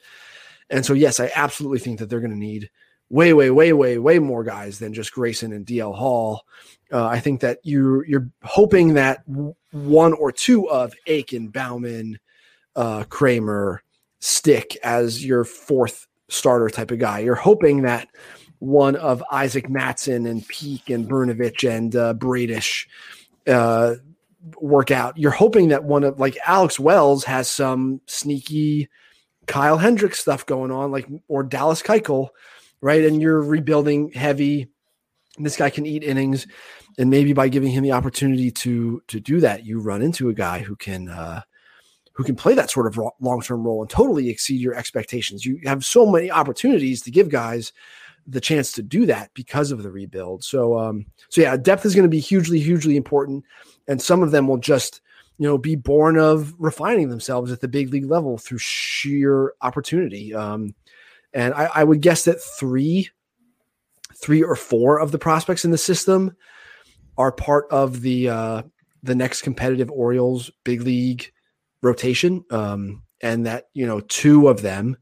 And 0.71 0.85
so, 0.85 0.95
yes, 0.95 1.21
I 1.21 1.31
absolutely 1.35 1.79
think 1.79 1.99
that 1.99 2.09
they're 2.09 2.21
going 2.21 2.31
to 2.31 2.39
need 2.39 2.71
way, 3.11 3.33
way, 3.33 3.51
way, 3.51 3.73
way, 3.73 3.99
way 3.99 4.19
more 4.19 4.45
guys 4.45 4.79
than 4.79 4.95
just 4.95 5.13
Grayson 5.13 5.53
and 5.53 5.67
DL 5.67 5.95
Hall. 5.95 6.43
Uh, 6.93 7.07
I 7.07 7.21
think 7.21 7.41
that 7.41 7.59
you 7.63 8.03
you're 8.07 8.29
hoping 8.43 8.95
that 8.95 9.23
one 9.73 10.13
or 10.15 10.33
two 10.33 10.69
of 10.71 10.95
Akin, 11.07 11.49
Baumann, 11.49 12.19
uh, 12.77 13.05
Kremer 13.05 13.83
stick 14.21 14.77
as 14.83 15.25
your 15.25 15.45
fourth 15.45 16.07
starter 16.29 16.69
type 16.69 16.91
of 16.91 16.99
guy. 16.99 17.21
You're 17.21 17.35
hoping 17.35 17.83
that 17.83 18.09
one 18.61 18.95
of 18.97 19.25
Isaac 19.33 19.69
Mattson 19.69 20.31
and 20.31 20.47
Peak 20.47 20.89
and 20.89 21.09
Brnovich 21.09 21.69
and 21.69 21.97
uh, 21.97 22.15
Bradish 22.15 22.87
uh, 23.49 23.97
work 24.61 24.91
out. 24.91 25.19
You're 25.19 25.31
hoping 25.33 25.69
that 25.69 25.85
one 25.85 26.05
of 26.05 26.21
like 26.21 26.39
Alex 26.47 26.79
Wells 26.79 27.25
has 27.25 27.51
some 27.51 28.01
sneaky 28.07 28.89
Kyle 29.47 29.79
Hendricks 29.79 30.21
stuff 30.21 30.47
going 30.47 30.71
on, 30.71 30.93
like 30.93 31.09
or 31.27 31.43
Dallas 31.43 31.83
Keuchel, 31.83 32.29
right? 32.81 33.05
And 33.05 33.21
you're 33.21 33.43
rebuilding 33.43 34.13
heavy. 34.13 34.69
This 35.39 35.57
guy 35.57 35.71
can 35.71 35.87
eat 35.87 36.05
innings, 36.05 36.47
and 36.99 37.09
maybe 37.09 37.33
by 37.33 37.49
giving 37.49 37.73
him 37.73 37.83
the 37.83 37.93
opportunity 37.93 38.51
to 38.51 39.03
to 39.09 39.21
do 39.21 39.41
that, 39.41 39.65
you 39.65 39.81
run 39.81 40.03
into 40.03 40.29
a 40.29 40.35
guy 40.35 40.59
who 40.59 40.77
can 40.77 41.09
uh, 41.09 41.41
who 42.13 42.25
can 42.25 42.37
play 42.37 42.55
that 42.55 42.71
sort 42.71 42.87
of 42.87 42.99
long 43.21 43.41
term 43.41 43.65
role 43.65 43.81
and 43.81 43.91
totally 43.91 44.29
exceed 44.29 44.61
your 44.61 44.75
expectations. 44.75 45.47
You 45.47 45.61
have 45.65 45.85
so 45.85 46.05
many 46.05 46.31
opportunities 46.31 47.01
to 47.03 47.11
give 47.11 47.31
guys 47.31 47.73
the 48.27 48.41
chance 48.41 48.73
to 48.73 48.83
do 48.83 49.07
that 49.07 49.31
because 49.35 49.71
of 49.71 49.83
the 49.83 49.91
rebuild. 49.91 50.45
So, 50.45 50.79
um, 50.79 51.07
so 51.29 51.41
yeah, 51.41 51.57
depth 51.57 51.85
is 51.85 51.95
going 51.95 52.05
to 52.05 52.09
be 52.09 52.21
hugely, 52.21 52.61
hugely 52.61 52.97
important. 52.97 53.45
And 53.89 54.01
some 54.01 54.23
of 54.23 54.31
them 54.31 54.49
will 54.49 54.59
just 54.59 55.01
you 55.39 55.47
know 55.47 55.57
be 55.57 55.75
born 55.75 56.18
of 56.18 56.55
refining 56.59 57.09
themselves 57.09 57.51
at 57.51 57.61
the 57.61 57.68
big 57.68 57.91
league 57.91 58.05
level 58.05 58.39
through 58.39 58.59
sheer 58.59 59.55
opportunity. 59.62 60.35
Um, 60.35 60.75
and 61.33 61.55
I, 61.55 61.71
I, 61.77 61.85
would 61.85 62.03
guess 62.03 62.25
that 62.25 62.43
three 62.43 63.09
three 64.16 64.43
or 64.43 64.55
four 64.55 65.01
of 65.01 65.12
the 65.12 65.18
prospects 65.18 65.64
in 65.64 65.71
the 65.71 65.79
system 65.79 66.37
are 67.16 67.33
part 67.33 67.66
of 67.71 68.03
the 68.03 68.29
uh, 68.29 68.62
the 69.03 69.14
next 69.14 69.43
competitive 69.43 69.91
orioles 69.91 70.51
big 70.64 70.83
league 70.83 71.33
rotation. 71.83 72.45
Um, 72.51 73.03
and 73.21 73.47
that 73.47 73.68
you 73.75 73.87
know 73.87 74.01
two 74.01 74.49
of 74.49 74.62
them 74.62 74.97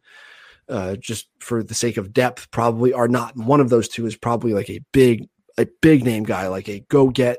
uh, 0.69 0.97
just 0.97 1.29
for 1.41 1.63
the 1.63 1.75
sake 1.75 1.97
of 1.97 2.13
depth 2.13 2.51
probably 2.51 2.93
are 2.93 3.09
not 3.09 3.37
one 3.37 3.61
of 3.61 3.71
those 3.71 3.89
two 3.89 4.07
is 4.07 4.17
probably 4.17 4.53
like 4.53 4.71
a 4.71 4.81
big 4.93 5.29
a 5.59 5.67
big 5.81 6.05
name 6.05 6.23
guy 6.23 6.49
like 6.49 6.69
a 6.69 6.81
go 6.89 7.09
get 7.09 7.39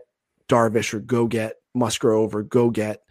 Darvish 0.50 0.94
or 0.94 1.00
go 1.00 1.28
get 1.28 1.54
Musgrove 1.74 2.36
or 2.36 2.44
go 2.44 2.70
get 2.70 3.02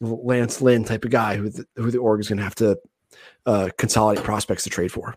Lance 0.00 0.60
Lynn 0.60 0.84
type 0.84 1.04
of 1.04 1.10
guy 1.10 1.36
who 1.36 1.50
the, 1.50 1.66
who 1.76 1.90
the 1.90 1.98
org 1.98 2.20
is 2.20 2.28
going 2.28 2.38
to 2.38 2.44
have 2.44 2.54
to 2.56 2.78
uh, 3.46 3.68
consolidate 3.76 4.24
prospects 4.24 4.64
to 4.64 4.70
trade 4.70 4.92
for. 4.92 5.14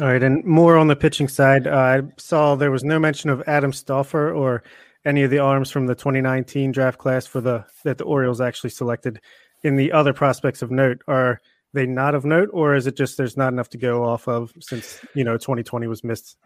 All 0.00 0.08
right, 0.08 0.22
and 0.22 0.44
more 0.44 0.76
on 0.76 0.88
the 0.88 0.96
pitching 0.96 1.28
side, 1.28 1.66
uh, 1.66 1.70
I 1.70 2.02
saw 2.18 2.54
there 2.54 2.70
was 2.70 2.84
no 2.84 2.98
mention 2.98 3.30
of 3.30 3.42
Adam 3.46 3.72
Stauffer 3.72 4.30
or 4.30 4.62
any 5.06 5.22
of 5.22 5.30
the 5.30 5.38
arms 5.38 5.70
from 5.70 5.86
the 5.86 5.94
2019 5.94 6.70
draft 6.72 6.98
class 6.98 7.26
for 7.26 7.40
the 7.40 7.64
that 7.84 7.96
the 7.96 8.04
Orioles 8.04 8.40
actually 8.40 8.70
selected. 8.70 9.20
In 9.62 9.76
the 9.76 9.90
other 9.90 10.12
prospects 10.12 10.60
of 10.60 10.70
note, 10.70 11.00
are 11.08 11.40
they 11.76 11.86
not 11.86 12.14
of 12.14 12.24
note, 12.24 12.48
or 12.52 12.74
is 12.74 12.86
it 12.86 12.96
just 12.96 13.16
there's 13.16 13.36
not 13.36 13.52
enough 13.52 13.68
to 13.68 13.78
go 13.78 14.02
off 14.02 14.26
of 14.26 14.52
since 14.60 15.00
you 15.14 15.22
know 15.22 15.36
2020 15.36 15.86
was 15.86 16.02
missed? 16.02 16.36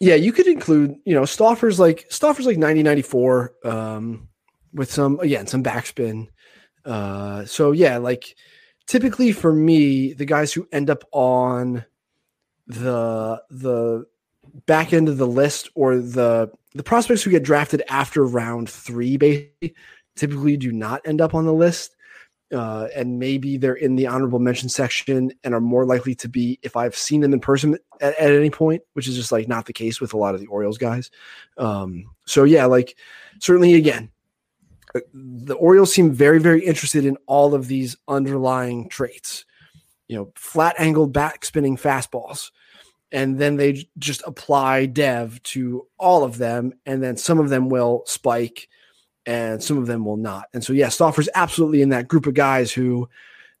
Yeah, 0.00 0.14
you 0.14 0.32
could 0.32 0.46
include, 0.46 0.96
you 1.04 1.14
know, 1.14 1.24
Stauffer's 1.24 1.78
like 1.78 2.06
Stauffer's 2.08 2.46
like 2.46 2.56
90 2.56 2.82
94 2.82 3.54
um 3.64 4.28
with 4.72 4.90
some 4.90 5.20
again 5.20 5.46
some 5.46 5.62
backspin. 5.62 6.28
Uh 6.84 7.44
so 7.44 7.72
yeah, 7.72 7.98
like 7.98 8.34
typically 8.86 9.32
for 9.32 9.52
me, 9.52 10.14
the 10.14 10.24
guys 10.24 10.52
who 10.52 10.66
end 10.72 10.88
up 10.88 11.04
on 11.12 11.84
the 12.66 13.42
the 13.50 14.06
back 14.66 14.92
end 14.92 15.08
of 15.08 15.18
the 15.18 15.26
list 15.26 15.68
or 15.74 15.96
the 15.96 16.50
the 16.74 16.82
prospects 16.82 17.22
who 17.22 17.30
get 17.30 17.42
drafted 17.42 17.82
after 17.88 18.24
round 18.24 18.70
3 18.70 19.16
basically 19.16 19.74
typically 20.16 20.56
do 20.56 20.72
not 20.72 21.00
end 21.04 21.20
up 21.20 21.34
on 21.34 21.44
the 21.44 21.52
list 21.52 21.96
uh, 22.52 22.88
and 22.94 23.18
maybe 23.18 23.56
they're 23.56 23.74
in 23.74 23.96
the 23.96 24.06
honorable 24.06 24.38
mention 24.38 24.68
section 24.68 25.32
and 25.44 25.54
are 25.54 25.60
more 25.60 25.86
likely 25.86 26.14
to 26.16 26.28
be 26.28 26.58
if 26.62 26.76
I've 26.76 26.96
seen 26.96 27.20
them 27.20 27.32
in 27.32 27.40
person 27.40 27.78
at, 28.00 28.18
at 28.18 28.32
any 28.32 28.50
point, 28.50 28.82
which 28.94 29.08
is 29.08 29.16
just 29.16 29.32
like 29.32 29.48
not 29.48 29.66
the 29.66 29.72
case 29.72 30.00
with 30.00 30.12
a 30.12 30.16
lot 30.16 30.34
of 30.34 30.40
the 30.40 30.46
Orioles 30.46 30.78
guys. 30.78 31.10
Um, 31.58 32.06
so 32.26 32.44
yeah, 32.44 32.66
like 32.66 32.96
certainly 33.38 33.74
again, 33.74 34.10
uh, 34.94 35.00
the 35.14 35.54
Orioles 35.54 35.92
seem 35.92 36.12
very, 36.12 36.40
very 36.40 36.64
interested 36.64 37.04
in 37.04 37.16
all 37.26 37.54
of 37.54 37.68
these 37.68 37.96
underlying 38.08 38.88
traits. 38.88 39.44
You 40.08 40.16
know, 40.16 40.32
flat 40.34 40.74
angled 40.78 41.12
back 41.12 41.44
spinning 41.44 41.76
fastballs. 41.76 42.50
And 43.12 43.38
then 43.38 43.56
they 43.56 43.88
just 43.98 44.22
apply 44.24 44.86
dev 44.86 45.42
to 45.42 45.86
all 45.98 46.22
of 46.22 46.38
them. 46.38 46.74
And 46.86 47.02
then 47.02 47.16
some 47.16 47.40
of 47.40 47.48
them 47.48 47.68
will 47.68 48.04
spike 48.06 48.68
and 49.26 49.62
some 49.62 49.78
of 49.78 49.86
them 49.86 50.04
will 50.04 50.16
not. 50.16 50.46
And 50.54 50.64
so, 50.64 50.72
yeah, 50.72 50.88
Stauffer's 50.88 51.28
absolutely 51.34 51.82
in 51.82 51.90
that 51.90 52.08
group 52.08 52.26
of 52.26 52.34
guys 52.34 52.72
who 52.72 53.08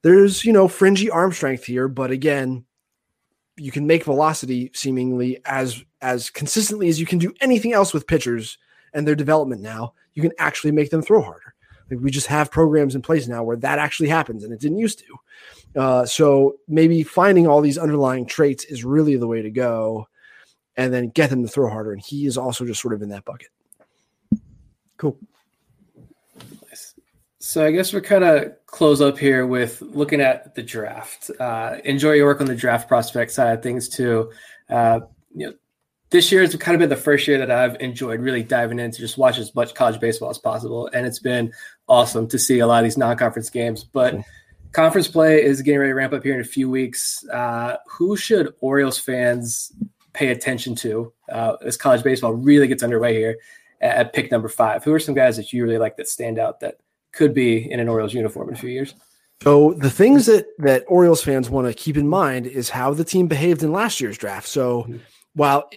there's, 0.02 0.44
you 0.44 0.52
know, 0.52 0.68
fringy 0.68 1.10
arm 1.10 1.32
strength 1.32 1.64
here, 1.64 1.88
but 1.88 2.10
again, 2.10 2.64
you 3.56 3.70
can 3.70 3.86
make 3.86 4.04
velocity 4.04 4.70
seemingly 4.74 5.40
as 5.44 5.84
as 6.00 6.30
consistently 6.30 6.88
as 6.88 6.98
you 6.98 7.04
can 7.04 7.18
do 7.18 7.34
anything 7.42 7.74
else 7.74 7.92
with 7.92 8.06
pitchers 8.06 8.56
and 8.94 9.06
their 9.06 9.14
development 9.14 9.60
now. 9.60 9.92
You 10.14 10.22
can 10.22 10.32
actually 10.38 10.72
make 10.72 10.90
them 10.90 11.02
throw 11.02 11.20
harder. 11.20 11.54
Like 11.90 12.00
we 12.00 12.10
just 12.10 12.28
have 12.28 12.50
programs 12.50 12.94
in 12.94 13.02
place 13.02 13.28
now 13.28 13.42
where 13.42 13.58
that 13.58 13.78
actually 13.78 14.08
happens, 14.08 14.44
and 14.44 14.52
it 14.52 14.60
didn't 14.60 14.78
used 14.78 15.00
to. 15.00 15.80
Uh, 15.80 16.06
so 16.06 16.56
maybe 16.68 17.02
finding 17.02 17.46
all 17.46 17.60
these 17.60 17.78
underlying 17.78 18.26
traits 18.26 18.64
is 18.64 18.84
really 18.84 19.16
the 19.16 19.26
way 19.26 19.42
to 19.42 19.50
go, 19.50 20.08
and 20.76 20.94
then 20.94 21.10
get 21.10 21.30
them 21.30 21.42
to 21.42 21.48
throw 21.48 21.68
harder. 21.68 21.92
And 21.92 22.00
he 22.00 22.26
is 22.26 22.38
also 22.38 22.64
just 22.64 22.80
sort 22.80 22.94
of 22.94 23.02
in 23.02 23.10
that 23.10 23.24
bucket. 23.24 23.48
Cool. 24.96 25.18
So 27.42 27.64
I 27.64 27.70
guess 27.70 27.94
we're 27.94 28.02
kind 28.02 28.22
of 28.22 28.52
close 28.66 29.00
up 29.00 29.16
here 29.16 29.46
with 29.46 29.80
looking 29.80 30.20
at 30.20 30.54
the 30.54 30.62
draft. 30.62 31.30
Uh, 31.40 31.78
enjoy 31.86 32.12
your 32.12 32.26
work 32.26 32.42
on 32.42 32.46
the 32.46 32.54
draft 32.54 32.86
prospect 32.86 33.30
side 33.32 33.56
of 33.56 33.62
things 33.62 33.88
too. 33.88 34.30
Uh, 34.68 35.00
you 35.34 35.46
know, 35.46 35.54
this 36.10 36.30
year 36.30 36.42
has 36.42 36.54
kind 36.56 36.74
of 36.74 36.80
been 36.80 36.90
the 36.90 36.96
first 36.96 37.26
year 37.26 37.38
that 37.38 37.50
I've 37.50 37.80
enjoyed 37.80 38.20
really 38.20 38.42
diving 38.42 38.78
into 38.78 38.98
just 38.98 39.16
watch 39.16 39.38
as 39.38 39.54
much 39.54 39.74
college 39.74 39.98
baseball 39.98 40.28
as 40.28 40.36
possible, 40.36 40.90
and 40.92 41.06
it's 41.06 41.18
been 41.18 41.50
awesome 41.88 42.28
to 42.28 42.38
see 42.38 42.58
a 42.58 42.66
lot 42.66 42.80
of 42.80 42.84
these 42.84 42.98
non-conference 42.98 43.48
games. 43.48 43.84
But 43.84 44.16
conference 44.72 45.08
play 45.08 45.42
is 45.42 45.62
getting 45.62 45.80
ready 45.80 45.92
to 45.92 45.94
ramp 45.94 46.12
up 46.12 46.22
here 46.22 46.34
in 46.34 46.40
a 46.40 46.44
few 46.44 46.68
weeks. 46.68 47.26
Uh, 47.28 47.76
who 47.88 48.18
should 48.18 48.52
Orioles 48.60 48.98
fans 48.98 49.72
pay 50.12 50.28
attention 50.28 50.74
to 50.74 51.10
uh, 51.32 51.56
as 51.64 51.78
college 51.78 52.02
baseball 52.02 52.34
really 52.34 52.68
gets 52.68 52.82
underway 52.82 53.14
here 53.14 53.38
at, 53.80 53.96
at 53.96 54.12
pick 54.12 54.30
number 54.30 54.48
five? 54.48 54.84
Who 54.84 54.92
are 54.92 55.00
some 55.00 55.14
guys 55.14 55.38
that 55.38 55.54
you 55.54 55.64
really 55.64 55.78
like 55.78 55.96
that 55.96 56.08
stand 56.08 56.38
out 56.38 56.60
that 56.60 56.80
could 57.12 57.34
be 57.34 57.70
in 57.70 57.80
an 57.80 57.88
Orioles 57.88 58.14
uniform 58.14 58.48
in 58.48 58.54
a 58.54 58.58
few 58.58 58.70
years. 58.70 58.94
So 59.42 59.72
the 59.72 59.90
things 59.90 60.26
that 60.26 60.46
that 60.58 60.84
Orioles 60.86 61.22
fans 61.22 61.48
want 61.48 61.66
to 61.66 61.74
keep 61.74 61.96
in 61.96 62.08
mind 62.08 62.46
is 62.46 62.68
how 62.68 62.92
the 62.92 63.04
team 63.04 63.26
behaved 63.26 63.62
in 63.62 63.72
last 63.72 64.00
year's 64.00 64.18
draft. 64.18 64.46
So 64.46 64.82
mm-hmm. 64.82 64.98
while 65.34 65.70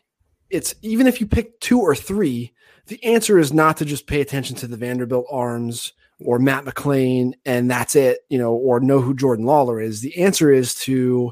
it's 0.50 0.76
even 0.82 1.08
if 1.08 1.22
you 1.22 1.28
pick 1.28 1.60
two 1.60 1.80
or 1.80 1.96
three, 1.96 2.54
the 2.88 3.04
answer 3.04 3.40
is 3.40 3.54
not 3.54 3.78
to 3.78 3.86
just 3.86 4.08
pay 4.08 4.22
attention 4.22 4.56
to 4.58 4.68
the 4.68 4.78
Vanderbilt 4.78 5.26
arms 5.32 5.94
or 6.20 6.40
Matt 6.40 6.66
McLain 6.66 7.34
and 7.46 7.72
that's 7.72 7.96
it, 7.96 8.20
you 8.30 8.38
know, 8.38 8.54
or 8.54 8.80
know 8.80 9.02
who 9.02 9.16
Jordan 9.16 9.46
Lawlar 9.46 9.84
is. 9.84 10.02
The 10.02 10.22
answer 10.22 10.52
is 10.52 10.76
to 10.82 11.32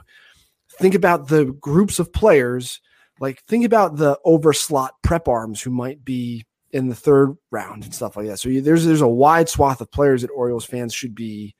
think 0.79 0.95
about 0.95 1.27
the 1.27 1.45
groups 1.45 1.99
of 1.99 2.13
players, 2.13 2.79
like 3.19 3.43
think 3.43 3.65
about 3.65 3.97
the 3.97 4.17
overslot 4.25 4.91
prep 5.03 5.27
arms 5.27 5.61
who 5.61 5.69
might 5.69 6.03
be 6.03 6.45
in 6.73 6.87
the 6.87 6.95
third 6.95 7.35
round 7.51 7.83
and 7.83 7.93
stuff 7.93 8.15
like 8.15 8.27
that. 8.27 8.39
So 8.39 8.49
you, 8.49 8.61
there's 8.61 8.85
there's 8.85 9.01
a 9.01 9.07
wide 9.07 9.49
swath 9.49 9.81
of 9.81 9.91
players 9.91 10.21
that 10.21 10.29
Orioles 10.29 10.65
fans 10.65 10.93
should 10.93 11.15
be 11.15 11.55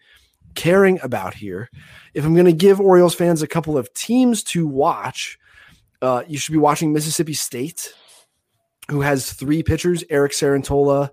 caring 0.55 0.99
about 1.01 1.33
here. 1.33 1.69
If 2.13 2.25
I'm 2.25 2.33
going 2.33 2.45
to 2.45 2.53
give 2.53 2.79
Orioles 2.79 3.15
fans 3.15 3.41
a 3.41 3.47
couple 3.47 3.77
of 3.77 3.93
teams 3.93 4.43
to 4.43 4.67
watch, 4.67 5.37
uh, 6.01 6.23
you 6.27 6.37
should 6.37 6.53
be 6.53 6.57
watching 6.57 6.93
Mississippi 6.93 7.33
State, 7.33 7.93
who 8.89 9.01
has 9.01 9.31
three 9.31 9.63
pitchers: 9.63 10.03
Eric 10.09 10.31
Cerantola, 10.31 11.09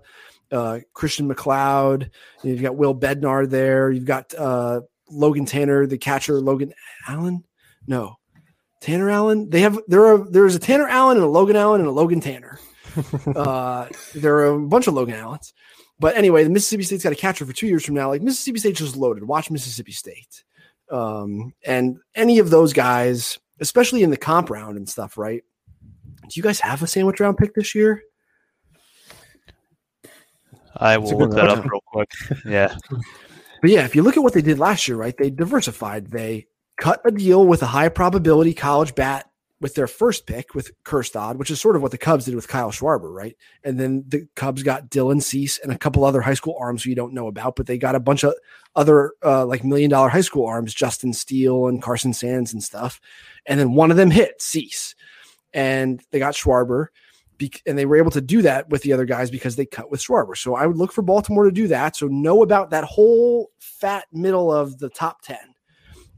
uh, 0.51 0.79
Christian 0.93 1.29
McLeod. 1.29 2.09
You've 2.43 2.61
got 2.61 2.77
Will 2.77 2.95
Bednar 2.95 3.49
there. 3.49 3.91
You've 3.91 4.05
got 4.05 4.33
uh, 4.33 4.81
Logan 5.09 5.45
Tanner, 5.45 5.85
the 5.85 5.97
catcher. 5.97 6.39
Logan 6.39 6.73
Allen, 7.07 7.43
no, 7.85 8.15
Tanner 8.79 9.09
Allen. 9.09 9.49
They 9.49 9.61
have 9.61 9.77
there 9.87 10.05
are 10.05 10.29
there's 10.29 10.55
a 10.55 10.59
Tanner 10.59 10.87
Allen 10.87 11.17
and 11.17 11.25
a 11.25 11.29
Logan 11.29 11.57
Allen 11.57 11.81
and 11.81 11.89
a 11.89 11.93
Logan 11.93 12.21
Tanner 12.21 12.59
uh, 13.35 13.87
there 14.15 14.37
are 14.37 14.55
a 14.55 14.59
bunch 14.59 14.87
of 14.87 14.93
Logan 14.93 15.15
Allens. 15.15 15.53
But 15.99 16.15
anyway, 16.15 16.43
the 16.43 16.49
Mississippi 16.49 16.83
State's 16.83 17.03
got 17.03 17.11
a 17.11 17.15
catcher 17.15 17.45
for 17.45 17.53
two 17.53 17.67
years 17.67 17.85
from 17.85 17.95
now. 17.95 18.09
Like 18.09 18.21
Mississippi 18.21 18.59
State 18.59 18.75
just 18.75 18.95
loaded. 18.95 19.23
Watch 19.23 19.51
Mississippi 19.51 19.91
State. 19.91 20.43
Um, 20.89 21.53
and 21.65 21.97
any 22.15 22.39
of 22.39 22.49
those 22.49 22.73
guys, 22.73 23.37
especially 23.59 24.03
in 24.03 24.09
the 24.09 24.17
comp 24.17 24.49
round 24.49 24.77
and 24.77 24.87
stuff, 24.87 25.17
right? 25.17 25.43
Do 26.21 26.29
you 26.33 26.43
guys 26.43 26.59
have 26.61 26.81
a 26.81 26.87
sandwich 26.87 27.19
round 27.19 27.37
pick 27.37 27.53
this 27.53 27.75
year? 27.75 28.01
I 30.77 30.97
will 30.97 31.17
look 31.17 31.31
that 31.31 31.49
up 31.49 31.65
real 31.65 31.83
quick. 31.85 32.09
Yeah. 32.45 32.75
But 33.61 33.71
yeah, 33.71 33.83
if 33.83 33.93
you 33.93 34.03
look 34.03 34.15
at 34.15 34.23
what 34.23 34.33
they 34.33 34.41
did 34.41 34.57
last 34.57 34.87
year, 34.87 34.95
right? 34.95 35.15
They 35.17 35.29
diversified. 35.29 36.07
They 36.07 36.47
cut 36.77 37.01
a 37.03 37.11
deal 37.11 37.45
with 37.45 37.61
a 37.61 37.65
high 37.65 37.89
probability 37.89 38.53
college 38.53 38.95
bat 38.95 39.28
with 39.61 39.75
their 39.75 39.87
first 39.87 40.25
pick 40.25 40.55
with 40.55 40.71
Kjerstad, 40.83 41.35
which 41.35 41.51
is 41.51 41.59
sort 41.59 41.75
of 41.75 41.81
what 41.81 41.91
the 41.91 41.97
Cubs 41.97 42.25
did 42.25 42.35
with 42.35 42.47
Kyle 42.47 42.71
Schwarber, 42.71 43.13
right? 43.13 43.35
And 43.63 43.79
then 43.79 44.05
the 44.07 44.27
Cubs 44.35 44.63
got 44.63 44.89
Dylan 44.89 45.21
Cease 45.21 45.59
and 45.59 45.71
a 45.71 45.77
couple 45.77 46.05
other 46.05 46.21
high 46.21 46.33
school 46.33 46.55
arms 46.59 46.85
you 46.85 46.95
don't 46.95 47.13
know 47.13 47.27
about, 47.27 47.55
but 47.55 47.65
they 47.65 47.77
got 47.77 47.95
a 47.95 47.99
bunch 47.99 48.23
of 48.23 48.33
other 48.75 49.13
uh, 49.23 49.45
like 49.45 49.63
million 49.63 49.89
dollar 49.89 50.09
high 50.09 50.21
school 50.21 50.45
arms, 50.45 50.73
Justin 50.73 51.13
Steele 51.13 51.67
and 51.67 51.81
Carson 51.81 52.13
Sands 52.13 52.53
and 52.53 52.63
stuff. 52.63 53.01
And 53.45 53.59
then 53.59 53.73
one 53.73 53.91
of 53.91 53.97
them 53.97 54.11
hit 54.11 54.41
Cease, 54.41 54.95
and 55.53 56.01
they 56.11 56.19
got 56.19 56.35
Schwarber. 56.35 56.87
and 57.65 57.77
they 57.77 57.85
were 57.85 57.97
able 57.97 58.11
to 58.11 58.21
do 58.21 58.41
that 58.43 58.69
with 58.69 58.81
the 58.83 58.93
other 58.93 59.05
guys 59.05 59.29
because 59.29 59.55
they 59.55 59.65
cut 59.65 59.91
with 59.91 60.01
Schwarber. 60.01 60.37
So 60.37 60.55
I 60.55 60.67
would 60.67 60.77
look 60.77 60.93
for 60.93 61.01
Baltimore 61.01 61.45
to 61.45 61.51
do 61.51 61.67
that. 61.67 61.97
So 61.97 62.07
know 62.07 62.43
about 62.43 62.69
that 62.69 62.85
whole 62.85 63.51
fat 63.59 64.05
middle 64.13 64.53
of 64.53 64.77
the 64.77 64.89
top 64.89 65.21
10 65.21 65.37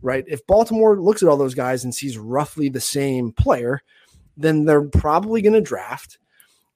right? 0.01 0.23
If 0.27 0.45
Baltimore 0.47 0.99
looks 0.99 1.21
at 1.23 1.29
all 1.29 1.37
those 1.37 1.55
guys 1.55 1.83
and 1.83 1.93
sees 1.93 2.17
roughly 2.17 2.69
the 2.69 2.81
same 2.81 3.31
player, 3.31 3.81
then 4.37 4.65
they're 4.65 4.83
probably 4.83 5.41
going 5.41 5.53
to 5.53 5.61
draft 5.61 6.17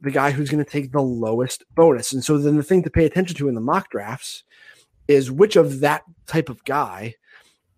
the 0.02 0.12
guy 0.12 0.32
who's 0.32 0.50
going 0.50 0.64
to 0.64 0.70
take 0.70 0.92
the 0.92 1.02
lowest 1.02 1.64
bonus. 1.74 2.14
And 2.14 2.24
so 2.24 2.38
then 2.38 2.58
the 2.58 2.64
thing 2.64 2.84
to 2.84 2.90
pay 2.90 3.06
attention 3.06 3.36
to 3.38 3.48
in 3.48 3.56
the 3.56 3.62
mock 3.62 3.90
drafts 3.90 4.44
is 5.08 5.32
which 5.32 5.56
of 5.56 5.80
that 5.80 6.04
type 6.28 6.50
of 6.50 6.64
guy 6.66 7.16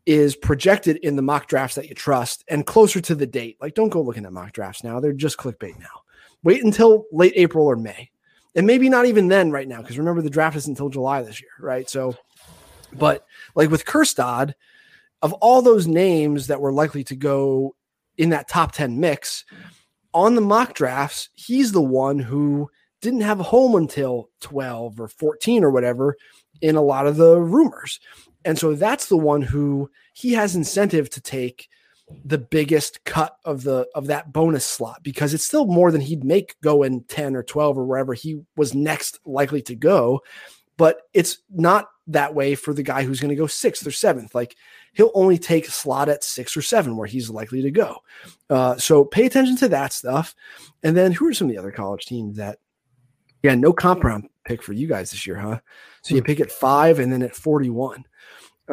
is 0.05 0.35
projected 0.35 0.97
in 0.97 1.15
the 1.15 1.21
mock 1.21 1.47
drafts 1.47 1.75
that 1.75 1.89
you 1.89 1.95
trust 1.95 2.43
and 2.47 2.65
closer 2.65 3.01
to 3.01 3.13
the 3.13 3.27
date. 3.27 3.57
Like, 3.59 3.75
don't 3.75 3.89
go 3.89 4.01
looking 4.01 4.25
at 4.25 4.31
mock 4.31 4.53
drafts 4.53 4.83
now. 4.83 4.99
They're 4.99 5.13
just 5.13 5.37
clickbait 5.37 5.79
now. 5.79 6.01
Wait 6.43 6.63
until 6.63 7.05
late 7.11 7.33
April 7.35 7.65
or 7.65 7.75
May. 7.75 8.09
And 8.55 8.65
maybe 8.65 8.89
not 8.89 9.05
even 9.05 9.27
then 9.27 9.51
right 9.51 9.67
now, 9.67 9.81
because 9.81 9.97
remember 9.99 10.21
the 10.21 10.29
draft 10.29 10.55
is 10.55 10.67
until 10.67 10.89
July 10.89 11.21
this 11.21 11.41
year, 11.41 11.51
right? 11.59 11.89
So, 11.89 12.15
but 12.93 13.25
like 13.53 13.69
with 13.69 13.85
Kjerstad, 13.85 14.53
of 15.21 15.33
all 15.33 15.61
those 15.61 15.87
names 15.87 16.47
that 16.47 16.61
were 16.61 16.71
likely 16.71 17.03
to 17.05 17.15
go 17.15 17.75
in 18.17 18.29
that 18.29 18.47
top 18.47 18.71
10 18.71 18.99
mix 18.99 19.45
on 20.13 20.35
the 20.35 20.41
mock 20.41 20.73
drafts, 20.73 21.29
he's 21.35 21.71
the 21.71 21.81
one 21.81 22.19
who 22.19 22.69
didn't 23.01 23.21
have 23.21 23.39
a 23.39 23.43
home 23.43 23.75
until 23.75 24.29
12 24.41 24.99
or 24.99 25.07
14 25.07 25.63
or 25.63 25.69
whatever 25.69 26.15
in 26.61 26.75
a 26.75 26.81
lot 26.81 27.05
of 27.05 27.17
the 27.17 27.39
rumors. 27.39 27.99
And 28.43 28.57
so 28.57 28.73
that's 28.73 29.07
the 29.07 29.17
one 29.17 29.41
who 29.41 29.89
he 30.13 30.33
has 30.33 30.55
incentive 30.55 31.09
to 31.11 31.21
take 31.21 31.69
the 32.23 32.37
biggest 32.37 33.03
cut 33.03 33.35
of 33.43 33.63
the 33.63 33.85
of 33.93 34.07
that 34.07 34.31
bonus 34.31 34.65
slot 34.65 35.03
because 35.03 35.33
it's 35.33 35.45
still 35.45 35.65
more 35.65 35.91
than 35.91 35.99
he'd 35.99 36.23
make 36.23 36.55
going 36.61 37.03
10 37.09 37.35
or 37.35 37.43
12 37.43 37.77
or 37.77 37.85
wherever 37.85 38.13
he 38.13 38.39
was 38.55 38.73
next 38.73 39.19
likely 39.25 39.61
to 39.61 39.75
go 39.75 40.21
but 40.77 41.01
it's 41.13 41.39
not 41.49 41.89
that 42.05 42.33
way 42.33 42.55
for 42.55 42.73
the 42.73 42.83
guy 42.83 43.03
who's 43.03 43.19
going 43.19 43.29
to 43.29 43.35
go 43.35 43.47
sixth 43.47 43.85
or 43.85 43.91
seventh. 43.91 44.33
Like 44.33 44.55
he'll 44.97 45.11
only 45.13 45.37
take 45.37 45.67
a 45.67 45.71
slot 45.71 46.09
at 46.09 46.23
six 46.23 46.57
or 46.57 46.61
seven 46.63 46.97
where 46.97 47.07
he's 47.07 47.29
likely 47.29 47.61
to 47.61 47.69
go. 47.69 47.97
Uh, 48.49 48.75
so 48.77 49.05
pay 49.05 49.27
attention 49.27 49.55
to 49.55 49.69
that 49.69 49.93
stuff. 49.93 50.35
And 50.81 50.97
then 50.97 51.11
who 51.11 51.27
are 51.27 51.33
some 51.33 51.47
of 51.47 51.53
the 51.53 51.59
other 51.59 51.71
college 51.71 52.05
teams 52.07 52.37
that, 52.37 52.57
yeah, 53.43 53.53
no 53.53 53.71
comp 53.71 54.03
round 54.03 54.27
pick 54.45 54.63
for 54.63 54.73
you 54.73 54.87
guys 54.87 55.11
this 55.11 55.27
year, 55.27 55.37
huh? 55.37 55.59
So 56.01 56.15
you 56.15 56.21
hmm. 56.21 56.25
pick 56.25 56.39
at 56.39 56.51
five 56.51 56.97
and 56.97 57.13
then 57.13 57.21
at 57.21 57.35
41. 57.35 58.05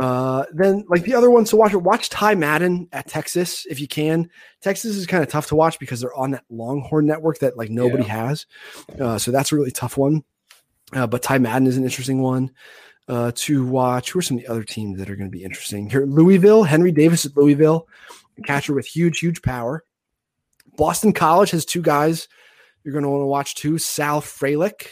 Uh, 0.01 0.45
then 0.53 0.85
like 0.89 1.03
the 1.03 1.15
other 1.15 1.31
ones 1.31 1.51
to 1.51 1.57
watch, 1.57 1.75
watch 1.75 2.09
Ty 2.09 2.37
Madden 2.37 2.89
at 2.91 3.07
Texas 3.07 3.67
if 3.67 3.79
you 3.79 3.87
can. 3.87 4.31
Texas 4.63 4.97
is 4.97 5.07
kind 5.07 5.23
of 5.23 5.29
tough 5.29 5.49
to 5.49 5.57
watch 5.57 5.79
because 5.79 6.01
they're 6.01 6.15
on 6.15 6.31
that 6.31 6.45
Longhorn 6.49 7.05
network 7.05 7.39
that 7.41 7.59
like 7.59 7.69
nobody 7.69 8.05
yeah. 8.05 8.29
has. 8.29 8.47
Uh, 8.99 9.19
so 9.19 9.31
that's 9.31 9.53
a 9.53 9.57
really 9.57 9.71
tough 9.71 9.99
one. 9.99 10.25
Uh, 10.95 11.07
but 11.07 11.23
Ty 11.23 11.39
Madden 11.39 11.69
is 11.69 11.77
an 11.77 11.85
interesting 11.85 12.23
one 12.23 12.51
uh, 13.09 13.33
to 13.35 13.67
watch. 13.67 14.11
Who 14.11 14.19
are 14.19 14.23
some 14.23 14.39
of 14.39 14.43
the 14.43 14.51
other 14.51 14.65
teams 14.65 14.99
that 14.99 15.11
are 15.11 15.17
going 15.17 15.31
to 15.31 15.37
be 15.37 15.45
interesting 15.45 15.91
here? 15.91 16.07
Louisville, 16.07 16.65
Henry 16.65 16.93
Davis 16.93 17.27
at 17.27 17.37
Louisville, 17.37 17.87
catcher 18.45 18.75
with 18.75 18.87
huge, 18.87 19.19
huge 19.19 19.43
power. 19.43 19.85
Boston 20.77 21.13
College 21.13 21.51
has 21.51 21.65
two 21.65 21.83
guys 21.83 22.29
you're 22.85 22.93
going 22.93 23.05
to 23.05 23.11
want 23.11 23.23
to 23.23 23.27
watch 23.27 23.55
too. 23.55 23.79
Sal 23.79 24.21
Frelick, 24.21 24.89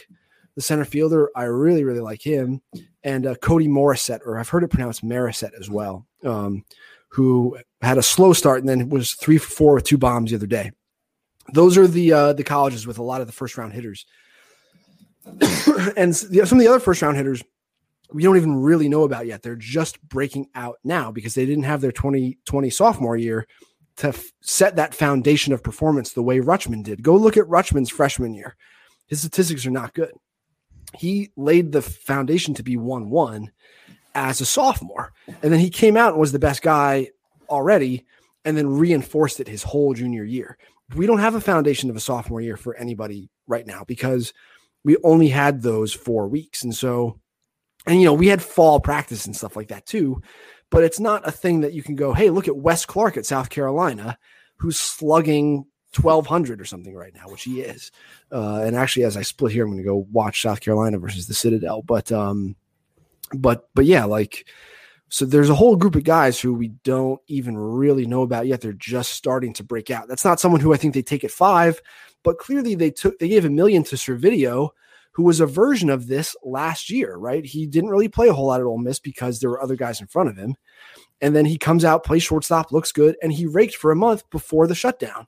the 0.55 0.61
center 0.61 0.85
fielder, 0.85 1.29
I 1.35 1.43
really, 1.43 1.83
really 1.83 1.99
like 1.99 2.21
him, 2.21 2.61
and 3.03 3.25
uh, 3.25 3.35
Cody 3.35 3.67
Morissette, 3.67 4.21
or 4.25 4.37
I've 4.37 4.49
heard 4.49 4.63
it 4.63 4.69
pronounced 4.69 5.05
Marisette 5.05 5.57
as 5.59 5.69
well, 5.69 6.07
um, 6.23 6.65
who 7.09 7.57
had 7.81 7.97
a 7.97 8.03
slow 8.03 8.33
start 8.33 8.59
and 8.59 8.69
then 8.69 8.89
was 8.89 9.13
three 9.13 9.37
for 9.37 9.49
four 9.49 9.73
with 9.75 9.83
two 9.83 9.97
bombs 9.97 10.31
the 10.31 10.37
other 10.37 10.47
day. 10.47 10.71
Those 11.53 11.77
are 11.77 11.87
the 11.87 12.11
uh, 12.11 12.33
the 12.33 12.43
colleges 12.43 12.87
with 12.87 12.97
a 12.97 13.03
lot 13.03 13.21
of 13.21 13.27
the 13.27 13.33
first 13.33 13.57
round 13.57 13.73
hitters. 13.73 14.05
and 15.97 16.15
some 16.15 16.31
of 16.31 16.59
the 16.59 16.67
other 16.67 16.79
first 16.79 17.01
round 17.01 17.17
hitters 17.17 17.43
we 18.13 18.23
don't 18.23 18.37
even 18.37 18.55
really 18.55 18.87
know 18.87 19.03
about 19.03 19.25
yet. 19.25 19.41
They're 19.41 19.55
just 19.55 20.01
breaking 20.07 20.47
out 20.55 20.77
now 20.83 21.11
because 21.11 21.33
they 21.33 21.45
didn't 21.45 21.63
have 21.63 21.81
their 21.81 21.91
2020 21.91 22.69
sophomore 22.69 23.17
year 23.17 23.47
to 23.97 24.09
f- 24.09 24.31
set 24.41 24.75
that 24.75 24.95
foundation 24.95 25.53
of 25.53 25.63
performance 25.63 26.13
the 26.13 26.23
way 26.23 26.39
Rutschman 26.39 26.83
did. 26.83 27.03
Go 27.03 27.15
look 27.15 27.37
at 27.37 27.45
Rutschman's 27.45 27.89
freshman 27.89 28.33
year. 28.33 28.55
His 29.07 29.19
statistics 29.19 29.65
are 29.65 29.71
not 29.71 29.93
good. 29.93 30.11
He 30.95 31.31
laid 31.35 31.71
the 31.71 31.81
foundation 31.81 32.53
to 32.55 32.63
be 32.63 32.77
1 32.77 33.09
1 33.09 33.51
as 34.15 34.41
a 34.41 34.45
sophomore. 34.45 35.11
And 35.41 35.51
then 35.51 35.59
he 35.59 35.69
came 35.69 35.97
out 35.97 36.11
and 36.11 36.19
was 36.19 36.31
the 36.31 36.39
best 36.39 36.61
guy 36.61 37.09
already 37.49 38.05
and 38.45 38.57
then 38.57 38.67
reinforced 38.67 39.39
it 39.39 39.47
his 39.47 39.63
whole 39.63 39.93
junior 39.93 40.23
year. 40.23 40.57
We 40.95 41.07
don't 41.07 41.19
have 41.19 41.35
a 41.35 41.41
foundation 41.41 41.89
of 41.89 41.95
a 41.95 42.01
sophomore 42.01 42.41
year 42.41 42.57
for 42.57 42.75
anybody 42.75 43.29
right 43.47 43.65
now 43.65 43.83
because 43.87 44.33
we 44.83 44.97
only 45.03 45.29
had 45.29 45.61
those 45.61 45.93
four 45.93 46.27
weeks. 46.27 46.63
And 46.63 46.75
so, 46.75 47.19
and 47.85 47.99
you 47.99 48.05
know, 48.05 48.13
we 48.13 48.27
had 48.27 48.41
fall 48.41 48.79
practice 48.79 49.25
and 49.25 49.35
stuff 49.35 49.55
like 49.55 49.67
that 49.69 49.85
too, 49.85 50.21
but 50.69 50.83
it's 50.83 50.99
not 50.99 51.27
a 51.27 51.31
thing 51.31 51.61
that 51.61 51.73
you 51.73 51.83
can 51.83 51.95
go, 51.95 52.13
hey, 52.13 52.29
look 52.29 52.47
at 52.47 52.57
Wes 52.57 52.85
Clarke 52.85 53.17
at 53.17 53.25
South 53.25 53.49
Carolina, 53.49 54.17
who's 54.57 54.79
slugging 54.79 55.65
1200 55.95 56.59
or 56.59 56.65
something 56.65 56.95
right 56.95 57.13
now, 57.13 57.27
which 57.27 57.43
he 57.43 57.61
is. 57.61 57.91
Uh, 58.31 58.61
and 58.63 58.75
actually, 58.75 59.03
as 59.03 59.17
I 59.17 59.21
split 59.21 59.51
here, 59.51 59.65
I'm 59.65 59.71
going 59.71 59.83
to 59.83 59.87
go 59.87 60.07
watch 60.11 60.41
South 60.41 60.61
Carolina 60.61 60.97
versus 60.97 61.27
the 61.27 61.33
Citadel. 61.33 61.81
But, 61.83 62.11
um, 62.11 62.55
but, 63.33 63.69
but 63.75 63.85
yeah, 63.85 64.05
like, 64.05 64.47
so 65.09 65.25
there's 65.25 65.51
a 65.51 65.55
whole 65.55 65.75
group 65.75 65.95
of 65.95 66.03
guys 66.03 66.39
who 66.39 66.55
we 66.55 66.69
don't 66.83 67.21
even 67.27 67.55
really 67.55 68.07
know 68.07 68.23
about 68.23 68.47
yet. 68.47 68.61
They're 68.61 68.73
just 68.73 69.11
starting 69.11 69.53
to 69.53 69.63
break 69.63 69.91
out. 69.91 70.07
That's 70.07 70.25
not 70.25 70.39
someone 70.39 70.59
who 70.59 70.73
I 70.73 70.77
think 70.77 70.95
they 70.95 71.03
take 71.03 71.23
at 71.23 71.29
five, 71.29 71.79
but 72.23 72.39
clearly 72.39 72.73
they 72.73 72.89
took 72.89 73.19
they 73.19 73.27
gave 73.27 73.45
a 73.45 73.49
million 73.51 73.83
to 73.83 73.95
Servideo, 73.95 74.69
who 75.13 75.23
was 75.23 75.39
a 75.39 75.45
version 75.45 75.89
of 75.89 76.07
this 76.07 76.35
last 76.43 76.89
year, 76.89 77.15
right? 77.15 77.45
He 77.45 77.65
didn't 77.65 77.89
really 77.89 78.07
play 78.07 78.27
a 78.27 78.33
whole 78.33 78.47
lot 78.47 78.59
at 78.59 78.65
Ole 78.65 78.77
Miss 78.79 78.99
because 78.99 79.39
there 79.39 79.49
were 79.49 79.61
other 79.61 79.75
guys 79.75 80.01
in 80.01 80.07
front 80.07 80.29
of 80.29 80.37
him. 80.37 80.55
And 81.21 81.35
then 81.35 81.45
he 81.45 81.57
comes 81.57 81.85
out, 81.85 82.03
plays 82.03 82.23
shortstop, 82.23 82.71
looks 82.71 82.91
good, 82.91 83.15
and 83.21 83.31
he 83.31 83.45
raked 83.45 83.75
for 83.75 83.91
a 83.91 83.95
month 83.95 84.29
before 84.29 84.67
the 84.67 84.75
shutdown. 84.75 85.27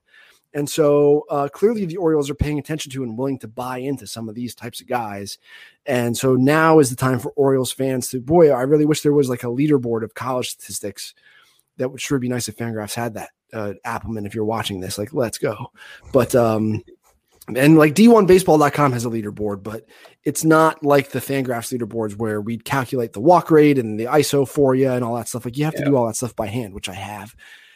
And 0.55 0.69
so 0.69 1.25
uh, 1.29 1.49
clearly 1.49 1.85
the 1.85 1.97
Orioles 1.97 2.29
are 2.29 2.35
paying 2.35 2.57
attention 2.57 2.91
to 2.93 3.03
and 3.03 3.17
willing 3.17 3.39
to 3.39 3.47
buy 3.47 3.79
into 3.79 4.07
some 4.07 4.29
of 4.29 4.35
these 4.35 4.55
types 4.55 4.81
of 4.81 4.87
guys. 4.87 5.37
And 5.85 6.17
so 6.17 6.35
now 6.35 6.79
is 6.79 6.89
the 6.89 6.95
time 6.95 7.19
for 7.19 7.31
Orioles 7.35 7.73
fans 7.73 8.09
to, 8.09 8.21
boy, 8.21 8.49
I 8.51 8.61
really 8.61 8.85
wish 8.85 9.01
there 9.01 9.13
was 9.13 9.29
like 9.29 9.43
a 9.43 9.47
leaderboard 9.47 10.03
of 10.03 10.13
college 10.13 10.51
statistics. 10.51 11.13
That 11.77 11.89
would 11.89 11.99
sure 12.01 12.19
be 12.19 12.29
nice 12.29 12.47
if 12.47 12.55
Fangraphs 12.55 12.95
had 12.95 13.15
that. 13.15 13.31
Uh, 13.53 13.73
Appelman, 13.85 14.25
if 14.25 14.33
you're 14.33 14.45
watching 14.45 14.79
this, 14.79 14.97
like, 14.97 15.13
let's 15.13 15.37
go. 15.37 15.71
But, 16.11 16.33
um, 16.35 16.83
and 17.53 17.77
like 17.77 17.93
D1baseball.com 17.93 18.93
has 18.93 19.05
a 19.05 19.09
leaderboard, 19.09 19.61
but 19.61 19.85
it's 20.23 20.43
not 20.43 20.83
like 20.83 21.11
the 21.11 21.19
Fangraphs 21.19 21.77
leaderboards 21.77 22.17
where 22.17 22.41
we 22.41 22.57
calculate 22.57 23.13
the 23.13 23.19
walk 23.19 23.51
rate 23.51 23.77
and 23.77 23.99
the 23.99 24.05
ISO 24.05 24.47
for 24.47 24.73
you 24.73 24.89
and 24.89 25.03
all 25.03 25.15
that 25.15 25.27
stuff. 25.27 25.45
Like 25.45 25.57
you 25.57 25.65
have 25.65 25.75
yeah. 25.75 25.81
to 25.81 25.85
do 25.85 25.95
all 25.95 26.07
that 26.07 26.15
stuff 26.15 26.35
by 26.35 26.47
hand, 26.47 26.73
which 26.73 26.89
I 26.89 26.93
have, 26.93 27.35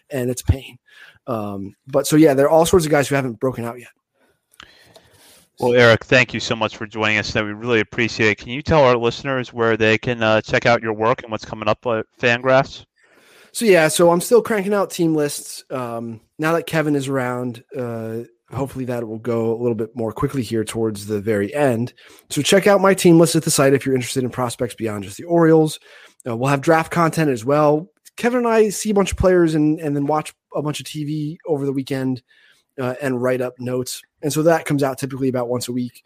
and 0.10 0.30
it's 0.30 0.42
pain. 0.42 0.80
Um, 1.28 1.76
but 1.88 2.08
so 2.08 2.16
yeah, 2.16 2.34
there 2.34 2.48
are 2.48 2.50
all 2.50 2.66
sorts 2.66 2.86
of 2.86 2.92
guys 2.92 3.08
who 3.08 3.16
haven't 3.16 3.40
broken 3.40 3.64
out 3.64 3.80
yet. 3.80 3.90
Well, 5.60 5.74
Eric, 5.74 6.06
thank 6.06 6.34
you 6.34 6.40
so 6.40 6.56
much 6.56 6.78
for 6.78 6.88
joining 6.88 7.18
us 7.18 7.28
today. 7.28 7.44
We 7.44 7.52
really 7.52 7.82
appreciate 7.82 8.30
it. 8.32 8.38
Can 8.38 8.50
you 8.50 8.62
tell 8.62 8.86
our 8.86 8.96
listeners 8.96 9.52
where 9.52 9.76
they 9.76 9.98
can 9.98 10.24
uh, 10.24 10.40
check 10.42 10.66
out 10.66 10.82
your 10.82 10.94
work 10.94 11.22
and 11.22 11.32
what's 11.32 11.44
coming 11.44 11.68
up 11.68 11.86
at 11.86 12.06
Fangraphs? 12.18 12.86
So 13.52 13.66
yeah, 13.66 13.90
so 13.90 14.10
I'm 14.10 14.22
still 14.22 14.42
cranking 14.42 14.74
out 14.74 14.90
team 14.90 15.16
lists. 15.16 15.66
Um, 15.70 16.22
now 16.38 16.54
that 16.54 16.66
Kevin 16.66 16.96
is 16.96 17.10
around, 17.10 17.64
uh, 17.78 18.22
hopefully 18.52 18.86
that 18.86 19.08
will 19.08 19.20
go 19.20 19.54
a 19.54 19.60
little 19.60 19.76
bit 19.76 19.96
more 19.96 20.12
quickly 20.12 20.42
here 20.42 20.64
towards 20.64 21.06
the 21.06 21.22
very 21.22 21.54
end. 21.54 21.94
So 22.30 22.42
check 22.42 22.68
out 22.68 22.82
my 22.82 22.94
team 22.94 23.20
list 23.20 23.36
at 23.36 23.44
the 23.44 23.52
site 23.52 23.74
if 23.74 23.86
you're 23.86 23.96
interested 23.96 24.24
in 24.24 24.30
prospects 24.30 24.76
beyond 24.76 25.04
just 25.04 25.18
the 25.18 25.24
Orioles. 25.26 25.80
Uh, 26.28 26.36
we'll 26.36 26.50
have 26.50 26.62
draft 26.62 26.92
content 26.92 27.30
as 27.30 27.46
well. 27.46 27.90
Kevin 28.18 28.40
and 28.40 28.48
I 28.48 28.70
see 28.70 28.90
a 28.90 28.94
bunch 28.94 29.12
of 29.12 29.18
players 29.18 29.56
and 29.56 29.80
and 29.80 29.96
then 29.96 30.06
watch 30.06 30.34
a 30.54 30.62
bunch 30.62 30.80
of 30.80 30.86
TV 30.86 31.38
over 31.48 31.66
the 31.66 31.72
weekend 31.72 32.22
uh, 32.80 32.96
and 33.02 33.22
write 33.22 33.42
up 33.42 33.54
notes. 33.60 34.02
And 34.22 34.34
so 34.34 34.44
that 34.44 34.66
comes 34.66 34.84
out 34.84 34.98
typically 34.98 35.30
about 35.30 35.48
once 35.48 35.68
a 35.68 35.72
week. 35.72 36.04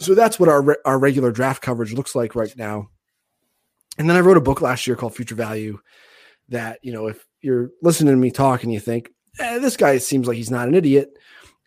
So 0.00 0.14
that's 0.14 0.40
what 0.40 0.48
our 0.48 0.62
re- 0.62 0.76
our 0.84 0.98
regular 0.98 1.30
draft 1.30 1.62
coverage 1.62 1.92
looks 1.92 2.14
like 2.14 2.34
right 2.34 2.56
now. 2.56 2.88
And 3.98 4.08
then 4.08 4.16
I 4.16 4.20
wrote 4.20 4.36
a 4.36 4.42
book 4.42 4.60
last 4.60 4.86
year 4.86 4.96
called 4.96 5.14
Future 5.14 5.34
Value 5.34 5.78
that, 6.48 6.78
you 6.82 6.92
know, 6.92 7.08
if 7.08 7.24
you're 7.40 7.70
listening 7.82 8.14
to 8.14 8.18
me 8.18 8.30
talk 8.30 8.62
and 8.62 8.72
you 8.72 8.80
think, 8.80 9.10
eh, 9.38 9.58
this 9.58 9.76
guy 9.76 9.98
seems 9.98 10.26
like 10.26 10.36
he's 10.36 10.50
not 10.50 10.66
an 10.66 10.74
idiot, 10.74 11.18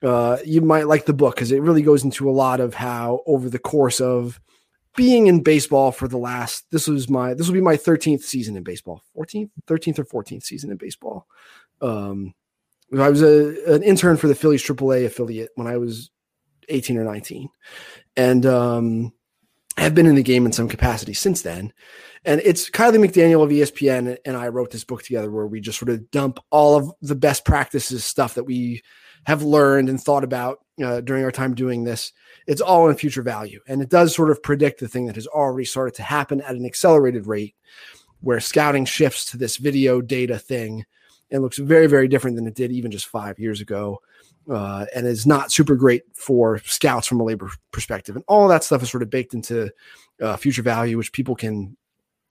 uh, 0.04 0.38
you 0.46 0.62
might 0.62 0.88
like 0.88 1.06
the 1.06 1.14
book 1.14 1.36
because 1.36 1.52
it 1.52 1.62
really 1.62 1.82
goes 1.82 2.04
into 2.04 2.30
a 2.30 2.32
lot 2.32 2.60
of 2.60 2.74
how 2.74 3.22
over 3.26 3.50
the 3.50 3.60
course 3.60 4.02
of 4.02 4.40
being 4.96 5.28
in 5.28 5.44
baseball 5.44 5.92
for 5.92 6.08
the 6.08 6.18
last 6.18 6.66
this 6.72 6.88
was 6.88 7.10
my 7.10 7.34
this 7.34 7.48
will 7.48 7.54
be 7.54 7.62
my 7.62 7.76
13th 7.76 8.22
season 8.22 8.56
in 8.56 8.64
baseball. 8.64 9.02
14th 9.18 9.50
13th 9.68 10.00
or 10.00 10.24
14th 10.24 10.44
season 10.44 10.72
in 10.72 10.78
baseball. 10.78 11.28
Um 11.82 12.34
i 12.98 13.10
was 13.10 13.22
a, 13.22 13.74
an 13.74 13.84
intern 13.84 14.16
for 14.16 14.28
the 14.28 14.36
phillies 14.36 14.64
aaa 14.64 15.06
affiliate 15.06 15.50
when 15.56 15.68
i 15.68 15.76
was 15.76 16.12
18 16.70 16.98
or 16.98 17.04
19 17.04 17.50
and 18.16 18.46
um 18.46 19.12
have 19.78 19.96
been 19.96 20.06
in 20.06 20.16
the 20.16 20.24
game 20.24 20.46
in 20.46 20.54
some 20.54 20.70
capacity 20.70 21.14
since 21.14 21.42
then. 21.42 21.74
And 22.24 22.40
it's 22.46 22.70
Kiley 22.70 22.96
McDaniel 22.96 23.44
of 23.44 23.50
espn 23.50 24.18
and 24.24 24.38
i 24.38 24.48
wrote 24.48 24.72
this 24.72 24.84
book 24.84 25.04
together 25.04 25.30
where 25.32 25.48
we 25.48 25.60
just 25.60 25.80
sort 25.80 25.90
of 25.90 26.10
dump 26.12 26.40
all 26.52 26.76
of 26.78 26.92
the 27.02 27.16
best 27.16 27.44
practices 27.44 28.06
stuff 28.06 28.36
that 28.36 28.46
we 28.46 28.82
have 29.26 29.44
learned 29.44 29.90
and 29.90 30.02
thought 30.02 30.24
about 30.24 30.60
uh, 30.84 31.02
during 31.02 31.24
our 31.24 31.32
time 31.32 31.54
doing 31.54 31.84
this 31.84 32.12
it's 32.48 32.62
all 32.62 32.90
in 32.90 32.96
future 32.96 33.22
value. 33.22 33.60
And 33.68 33.82
it 33.82 33.90
does 33.90 34.16
sort 34.16 34.30
of 34.30 34.42
predict 34.42 34.80
the 34.80 34.88
thing 34.88 35.06
that 35.08 35.16
has 35.16 35.28
already 35.28 35.66
started 35.66 35.96
to 35.96 36.04
happen 36.04 36.42
at 36.42 36.56
an 36.56 36.66
accelerated 36.66 37.28
rate 37.28 37.56
where 38.22 38.40
scouting 38.40 38.86
shifts 38.86 39.26
to 39.32 39.38
this 39.38 39.58
video 39.58 40.02
data 40.02 40.38
thing 40.38 40.86
and 41.32 41.42
looks 41.42 41.58
very, 41.58 41.88
very 41.88 42.08
different 42.08 42.36
than 42.36 42.48
it 42.48 42.56
did 42.56 42.72
even 42.72 42.92
just 42.92 43.08
five 43.08 43.40
years 43.40 43.62
ago. 43.62 44.02
Uh, 44.48 44.86
and 44.96 45.08
is 45.08 45.26
not 45.26 45.52
super 45.52 45.76
great 45.76 46.04
for 46.14 46.60
scouts 46.66 47.08
from 47.08 47.20
a 47.20 47.24
labor 47.24 47.50
perspective. 47.72 48.16
And 48.16 48.24
all 48.28 48.48
that 48.48 48.64
stuff 48.64 48.84
is 48.84 48.92
sort 48.92 49.02
of 49.02 49.10
baked 49.10 49.34
into 49.34 49.72
uh, 50.22 50.38
future 50.38 50.62
value, 50.62 50.98
which 50.98 51.12
people 51.12 51.36
can 51.36 51.76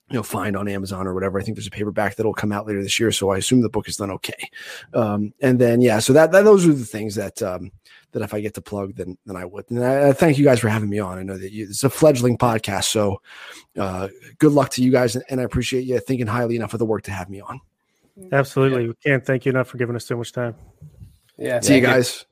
you 0.09 0.15
know 0.15 0.23
find 0.23 0.55
on 0.55 0.67
Amazon 0.67 1.07
or 1.07 1.13
whatever. 1.13 1.39
I 1.39 1.43
think 1.43 1.57
there's 1.57 1.67
a 1.67 1.71
paperback 1.71 2.15
that'll 2.15 2.33
come 2.33 2.51
out 2.51 2.67
later 2.67 2.81
this 2.81 2.99
year, 2.99 3.11
so 3.11 3.31
I 3.31 3.37
assume 3.37 3.61
the 3.61 3.69
book 3.69 3.87
is 3.87 3.97
done 3.97 4.11
okay. 4.11 4.49
Um, 4.93 5.33
and 5.41 5.59
then 5.59 5.81
yeah, 5.81 5.99
so 5.99 6.13
that, 6.13 6.31
that 6.31 6.43
those 6.43 6.67
are 6.67 6.73
the 6.73 6.85
things 6.85 7.15
that 7.15 7.41
um, 7.41 7.71
that 8.11 8.21
if 8.21 8.33
I 8.33 8.39
get 8.39 8.53
to 8.55 8.61
plug, 8.61 8.95
then 8.95 9.17
then 9.25 9.35
I 9.35 9.45
would. 9.45 9.65
And 9.69 9.83
I, 9.83 10.09
I 10.09 10.13
thank 10.13 10.37
you 10.37 10.43
guys 10.43 10.59
for 10.59 10.69
having 10.69 10.89
me 10.89 10.99
on. 10.99 11.17
I 11.17 11.23
know 11.23 11.37
that 11.37 11.51
you, 11.51 11.65
it's 11.65 11.83
a 11.83 11.89
fledgling 11.89 12.37
podcast, 12.37 12.85
so 12.85 13.21
uh, 13.79 14.09
good 14.37 14.51
luck 14.51 14.69
to 14.71 14.83
you 14.83 14.91
guys, 14.91 15.15
and, 15.15 15.25
and, 15.29 15.41
I 15.41 15.43
appreciate 15.43 15.85
you 15.85 15.99
thinking 15.99 16.27
highly 16.27 16.55
enough 16.55 16.73
of 16.73 16.79
the 16.79 16.85
work 16.85 17.03
to 17.03 17.11
have 17.11 17.29
me 17.29 17.41
on. 17.41 17.59
Absolutely, 18.31 18.83
yeah. 18.83 18.87
we 18.89 18.93
can't 19.03 19.25
thank 19.25 19.45
you 19.45 19.51
enough 19.51 19.67
for 19.67 19.77
giving 19.77 19.95
us 19.95 20.05
so 20.05 20.17
much 20.17 20.31
time. 20.31 20.55
Yeah, 21.37 21.59
see 21.61 21.75
you 21.75 21.81
guys. 21.81 22.25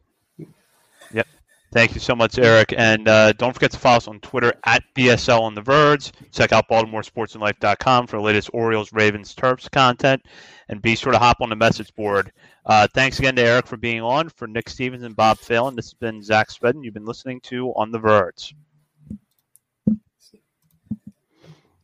Thank 1.73 1.95
you 1.95 1.99
so 1.99 2.15
much, 2.15 2.37
Eric. 2.37 2.71
And 2.77 3.07
uh, 3.07 3.33
don't 3.33 3.51
forget 3.51 3.71
to 3.71 3.79
follow 3.79 3.97
us 3.97 4.07
on 4.07 4.19
Twitter 4.19 4.53
at 4.63 4.83
BSL 4.93 5.41
on 5.41 5.55
the 5.55 5.61
Verge. 5.61 6.11
Check 6.31 6.51
out 6.51 6.69
BaltimoreSportsAndLife.com 6.69 8.05
for 8.05 8.17
the 8.17 8.21
latest 8.21 8.51
Orioles, 8.53 8.93
Ravens, 8.93 9.33
Terps 9.33 9.71
content. 9.71 10.23
And 10.69 10.83
be 10.83 10.95
sure 10.95 11.11
to 11.11 11.17
hop 11.17 11.41
on 11.41 11.49
the 11.49 11.55
message 11.55 11.91
board. 11.95 12.31
Uh, 12.63 12.87
thanks 12.93 13.17
again 13.17 13.35
to 13.37 13.41
Eric 13.41 13.65
for 13.65 13.77
being 13.77 14.01
on. 14.01 14.29
For 14.29 14.47
Nick 14.47 14.69
Stevens 14.69 15.01
and 15.01 15.15
Bob 15.15 15.39
Phelan, 15.39 15.75
this 15.75 15.85
has 15.85 15.95
been 15.95 16.21
Zach 16.21 16.49
Spedden. 16.49 16.83
You've 16.83 16.93
been 16.93 17.05
listening 17.05 17.41
to 17.45 17.73
On 17.75 17.91
the 17.91 17.99
Verge. 17.99 18.53